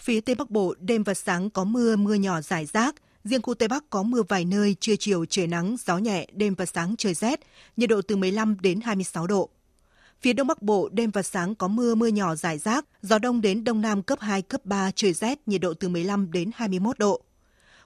Phía 0.00 0.20
Tây 0.20 0.34
Bắc 0.34 0.50
Bộ, 0.50 0.74
đêm 0.80 1.02
và 1.02 1.14
sáng 1.14 1.50
có 1.50 1.64
mưa, 1.64 1.96
mưa 1.96 2.14
nhỏ 2.14 2.40
rải 2.40 2.66
rác. 2.66 2.94
Riêng 3.24 3.42
khu 3.42 3.54
Tây 3.54 3.68
Bắc 3.68 3.90
có 3.90 4.02
mưa 4.02 4.22
vài 4.28 4.44
nơi, 4.44 4.76
trưa 4.80 4.96
chiều 4.96 5.24
trời 5.24 5.46
nắng, 5.46 5.76
gió 5.86 5.98
nhẹ, 5.98 6.26
đêm 6.32 6.54
và 6.54 6.66
sáng 6.66 6.94
trời 6.98 7.14
rét, 7.14 7.40
nhiệt 7.76 7.90
độ 7.90 8.02
từ 8.02 8.16
15 8.16 8.56
đến 8.60 8.80
26 8.80 9.26
độ. 9.26 9.48
Phía 10.20 10.32
Đông 10.32 10.46
Bắc 10.46 10.62
Bộ, 10.62 10.88
đêm 10.92 11.10
và 11.10 11.22
sáng 11.22 11.54
có 11.54 11.68
mưa, 11.68 11.94
mưa 11.94 12.06
nhỏ 12.06 12.34
rải 12.34 12.58
rác, 12.58 12.84
gió 13.02 13.18
đông 13.18 13.40
đến 13.40 13.64
Đông 13.64 13.80
Nam 13.80 14.02
cấp 14.02 14.20
2, 14.20 14.42
cấp 14.42 14.60
3, 14.64 14.90
trời 14.90 15.12
rét, 15.12 15.38
nhiệt 15.46 15.60
độ 15.60 15.74
từ 15.74 15.88
15 15.88 16.32
đến 16.32 16.50
21 16.54 16.98
độ. 16.98 17.20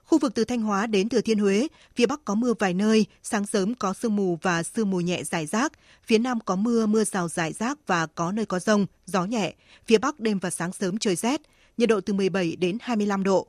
Khu 0.03 0.17
vực 0.17 0.33
từ 0.35 0.43
Thanh 0.45 0.61
Hóa 0.61 0.87
đến 0.87 1.09
Thừa 1.09 1.21
Thiên 1.21 1.39
Huế, 1.39 1.67
phía 1.95 2.05
Bắc 2.05 2.25
có 2.25 2.35
mưa 2.35 2.53
vài 2.59 2.73
nơi, 2.73 3.05
sáng 3.23 3.45
sớm 3.45 3.75
có 3.75 3.93
sương 3.93 4.15
mù 4.15 4.37
và 4.41 4.63
sương 4.63 4.89
mù 4.89 4.99
nhẹ 4.99 5.23
rải 5.23 5.45
rác, 5.45 5.71
phía 6.03 6.17
Nam 6.17 6.39
có 6.39 6.55
mưa, 6.55 6.85
mưa 6.85 7.03
rào 7.03 7.27
rải 7.27 7.53
rác 7.53 7.77
và 7.87 8.05
có 8.05 8.31
nơi 8.31 8.45
có 8.45 8.59
rông, 8.59 8.85
gió 9.05 9.25
nhẹ, 9.25 9.53
phía 9.87 9.97
Bắc 9.97 10.19
đêm 10.19 10.39
và 10.39 10.49
sáng 10.49 10.73
sớm 10.73 10.97
trời 10.97 11.15
rét, 11.15 11.41
nhiệt 11.77 11.89
độ 11.89 12.01
từ 12.01 12.13
17 12.13 12.55
đến 12.55 12.77
25 12.81 13.23
độ. 13.23 13.47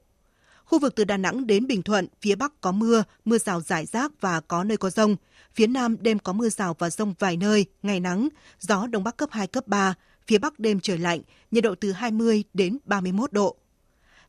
Khu 0.65 0.79
vực 0.79 0.95
từ 0.95 1.05
Đà 1.05 1.17
Nẵng 1.17 1.47
đến 1.47 1.67
Bình 1.67 1.83
Thuận, 1.83 2.09
phía 2.21 2.35
Bắc 2.35 2.61
có 2.61 2.73
mưa, 2.73 3.03
mưa 3.25 3.39
rào 3.39 3.61
rải 3.61 3.87
rác 3.87 4.13
và 4.21 4.41
có 4.41 4.65
nơi 4.65 4.77
có 4.77 4.91
rông. 4.91 5.17
Phía 5.55 5.67
Nam 5.67 5.97
đêm 6.01 6.19
có 6.19 6.33
mưa 6.33 6.49
rào 6.49 6.77
và 6.79 6.91
rông 6.91 7.15
vài 7.19 7.37
nơi, 7.37 7.67
ngày 7.83 8.01
nắng, 8.01 8.29
gió 8.61 8.87
Đông 8.87 9.05
Bắc 9.05 9.17
cấp 9.17 9.29
2, 9.33 9.47
cấp 9.47 9.69
3. 9.69 9.95
Phía 10.27 10.39
Bắc 10.39 10.59
đêm 10.59 10.81
trời 10.81 10.99
lạnh, 10.99 11.21
nhiệt 11.51 11.65
độ 11.65 11.75
từ 11.81 11.93
20 11.93 12.45
đến 12.55 12.79
31 12.85 13.33
độ. 13.33 13.57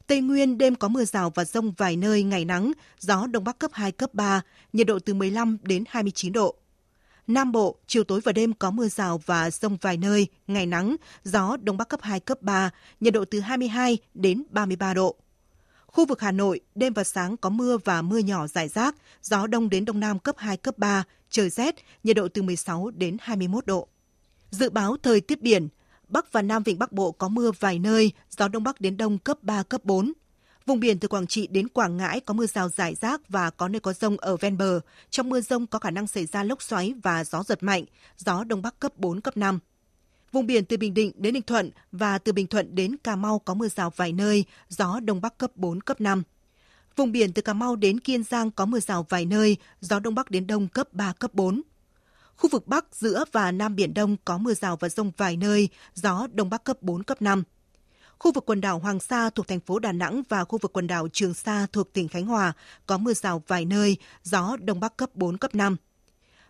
Tây 0.08 0.22
Nguyên 0.22 0.58
đêm 0.58 0.76
có 0.76 0.88
mưa 0.88 1.06
rào 1.06 1.32
và 1.36 1.46
rông 1.46 1.72
vài 1.78 1.98
nơi, 1.98 2.24
ngày 2.24 2.46
nắng, 2.46 2.72
gió 3.00 3.28
Đông 3.28 3.44
Bắc 3.44 3.60
cấp 3.60 3.72
2, 3.74 3.92
cấp 3.92 4.14
3, 4.14 4.42
nhiệt 4.74 4.88
độ 4.88 5.00
từ 5.00 5.14
15 5.14 5.58
đến 5.64 5.84
29 5.88 6.34
độ. 6.34 6.56
Nam 7.28 7.52
Bộ, 7.52 7.78
chiều 7.88 8.04
tối 8.04 8.22
và 8.24 8.32
đêm 8.32 8.54
có 8.54 8.72
mưa 8.72 8.88
rào 8.88 9.18
và 9.26 9.52
rông 9.52 9.78
vài 9.82 9.98
nơi, 9.98 10.28
ngày 10.48 10.66
nắng, 10.66 10.96
gió 11.24 11.58
Đông 11.62 11.78
Bắc 11.78 11.90
cấp 11.90 12.00
2, 12.04 12.20
cấp 12.20 12.42
3, 12.42 12.70
nhiệt 13.00 13.14
độ 13.14 13.26
từ 13.26 13.40
22 13.40 13.98
đến 14.14 14.44
33 14.50 14.94
độ. 14.94 15.16
Khu 15.86 16.06
vực 16.06 16.22
Hà 16.22 16.32
Nội, 16.32 16.60
đêm 16.76 16.94
và 16.94 17.04
sáng 17.04 17.38
có 17.38 17.50
mưa 17.50 17.78
và 17.86 18.02
mưa 18.02 18.18
nhỏ 18.18 18.48
rải 18.48 18.68
rác, 18.68 18.96
gió 19.22 19.48
đông 19.48 19.70
đến 19.70 19.86
đông 19.86 20.00
nam 20.00 20.20
cấp 20.20 20.36
2, 20.38 20.58
cấp 20.58 20.78
3, 20.78 21.04
trời 21.30 21.50
rét, 21.50 21.76
nhiệt 22.04 22.16
độ 22.16 22.28
từ 22.28 22.42
16 22.42 22.90
đến 22.90 23.18
21 23.22 23.66
độ. 23.66 23.88
Dự 24.50 24.70
báo 24.70 24.98
thời 25.04 25.22
tiết 25.22 25.42
biển, 25.42 25.68
Bắc 26.08 26.32
và 26.32 26.42
Nam 26.42 26.64
Vịnh 26.64 26.80
Bắc 26.80 26.92
Bộ 26.92 27.12
có 27.12 27.28
mưa 27.28 27.52
vài 27.60 27.80
nơi, 27.80 28.12
gió 28.30 28.48
đông 28.48 28.64
bắc 28.64 28.82
đến 28.82 28.98
đông 28.98 29.18
cấp 29.18 29.38
3, 29.42 29.64
cấp 29.64 29.86
4, 29.86 30.14
Vùng 30.68 30.80
biển 30.80 31.00
từ 31.00 31.08
Quảng 31.08 31.28
Trị 31.28 31.48
đến 31.48 31.68
Quảng 31.68 31.98
Ngãi 31.98 32.20
có 32.20 32.34
mưa 32.34 32.46
rào 32.46 32.70
rải 32.70 32.96
rác 32.96 33.30
và 33.30 33.50
có 33.50 33.68
nơi 33.68 33.80
có 33.80 33.94
rông 33.94 34.18
ở 34.18 34.38
ven 34.38 34.58
bờ. 34.58 34.80
Trong 35.10 35.30
mưa 35.30 35.42
rông 35.42 35.68
có 35.68 35.80
khả 35.80 35.92
năng 35.92 36.08
xảy 36.08 36.26
ra 36.26 36.44
lốc 36.44 36.62
xoáy 36.62 36.94
và 37.04 37.24
gió 37.24 37.44
giật 37.44 37.64
mạnh, 37.64 37.84
gió 38.18 38.44
đông 38.44 38.62
bắc 38.62 38.80
cấp 38.80 38.92
4, 38.98 39.22
cấp 39.22 39.38
5. 39.38 39.60
Vùng 40.32 40.46
biển 40.48 40.66
từ 40.66 40.78
Bình 40.78 40.94
Định 40.94 41.12
đến 41.16 41.34
Ninh 41.34 41.44
Thuận 41.44 41.72
và 41.92 42.18
từ 42.18 42.32
Bình 42.32 42.48
Thuận 42.48 42.76
đến 42.76 42.98
Cà 43.04 43.16
Mau 43.16 43.40
có 43.40 43.54
mưa 43.54 43.68
rào 43.68 43.90
vài 43.96 44.14
nơi, 44.14 44.46
gió 44.70 45.00
đông 45.00 45.22
bắc 45.22 45.38
cấp 45.38 45.52
4, 45.56 45.82
cấp 45.82 46.02
5. 46.02 46.24
Vùng 46.96 47.12
biển 47.12 47.34
từ 47.34 47.42
Cà 47.42 47.54
Mau 47.54 47.76
đến 47.76 48.00
Kiên 48.00 48.24
Giang 48.24 48.52
có 48.52 48.66
mưa 48.66 48.80
rào 48.80 49.06
vài 49.10 49.26
nơi, 49.26 49.58
gió 49.82 50.00
đông 50.00 50.16
bắc 50.16 50.32
đến 50.32 50.48
đông 50.48 50.68
cấp 50.68 50.94
3, 50.94 51.14
cấp 51.14 51.34
4. 51.34 51.62
Khu 52.36 52.50
vực 52.50 52.68
Bắc, 52.68 52.86
giữa 52.92 53.26
và 53.32 53.52
Nam 53.52 53.76
Biển 53.76 53.94
Đông 53.94 54.16
có 54.26 54.38
mưa 54.38 54.54
rào 54.54 54.78
và 54.78 54.90
rông 54.90 55.12
vài 55.18 55.38
nơi, 55.38 55.70
gió 55.94 56.28
đông 56.34 56.50
bắc 56.50 56.64
cấp 56.64 56.78
4, 56.82 57.04
cấp 57.04 57.22
5. 57.22 57.44
Khu 58.20 58.32
vực 58.32 58.46
quần 58.46 58.62
đảo 58.62 58.80
Hoàng 58.80 59.00
Sa 59.00 59.30
thuộc 59.30 59.48
thành 59.48 59.60
phố 59.60 59.80
Đà 59.80 59.92
Nẵng 59.92 60.22
và 60.30 60.44
khu 60.44 60.60
vực 60.62 60.74
quần 60.74 60.88
đảo 60.88 61.08
Trường 61.14 61.34
Sa 61.34 61.68
thuộc 61.72 61.94
tỉnh 61.94 62.08
Khánh 62.08 62.26
Hòa 62.26 62.54
có 62.86 62.98
mưa 62.98 63.14
rào 63.14 63.44
vài 63.48 63.66
nơi, 63.66 63.98
gió 64.24 64.58
đông 64.62 64.80
bắc 64.80 64.98
cấp 64.98 65.10
4, 65.16 65.38
cấp 65.38 65.56
5. 65.56 65.76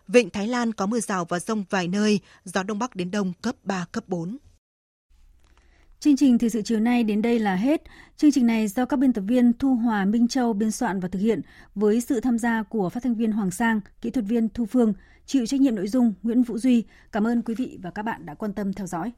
Vịnh 0.08 0.30
Thái 0.30 0.46
Lan 0.46 0.72
có 0.72 0.86
mưa 0.86 1.00
rào 1.00 1.24
và 1.24 1.38
rông 1.38 1.64
vài 1.70 1.88
nơi, 1.88 2.20
gió 2.44 2.62
đông 2.62 2.78
bắc 2.78 2.96
đến 2.96 3.10
đông 3.10 3.32
cấp 3.42 3.54
3, 3.62 3.86
cấp 3.92 4.04
4. 4.06 4.36
Chương 6.00 6.16
trình 6.16 6.38
thời 6.38 6.50
sự 6.50 6.62
chiều 6.62 6.80
nay 6.80 7.04
đến 7.04 7.22
đây 7.22 7.38
là 7.38 7.54
hết. 7.54 7.82
Chương 8.16 8.32
trình 8.32 8.46
này 8.46 8.68
do 8.68 8.84
các 8.84 8.96
biên 8.96 9.12
tập 9.12 9.24
viên 9.26 9.52
Thu 9.52 9.74
Hòa, 9.74 10.04
Minh 10.04 10.28
Châu 10.28 10.52
biên 10.52 10.70
soạn 10.70 11.00
và 11.00 11.08
thực 11.08 11.18
hiện 11.18 11.40
với 11.74 12.00
sự 12.00 12.20
tham 12.20 12.38
gia 12.38 12.62
của 12.62 12.88
phát 12.88 13.02
thanh 13.02 13.14
viên 13.14 13.32
Hoàng 13.32 13.50
Sang, 13.50 13.80
kỹ 14.00 14.10
thuật 14.10 14.26
viên 14.26 14.48
Thu 14.48 14.66
Phương, 14.66 14.92
chịu 15.26 15.46
trách 15.46 15.60
nhiệm 15.60 15.74
nội 15.74 15.88
dung 15.88 16.14
Nguyễn 16.22 16.42
Vũ 16.42 16.58
Duy. 16.58 16.84
Cảm 17.12 17.26
ơn 17.26 17.42
quý 17.42 17.54
vị 17.54 17.78
và 17.82 17.90
các 17.90 18.02
bạn 18.02 18.26
đã 18.26 18.34
quan 18.34 18.52
tâm 18.52 18.72
theo 18.72 18.86
dõi. 18.86 19.12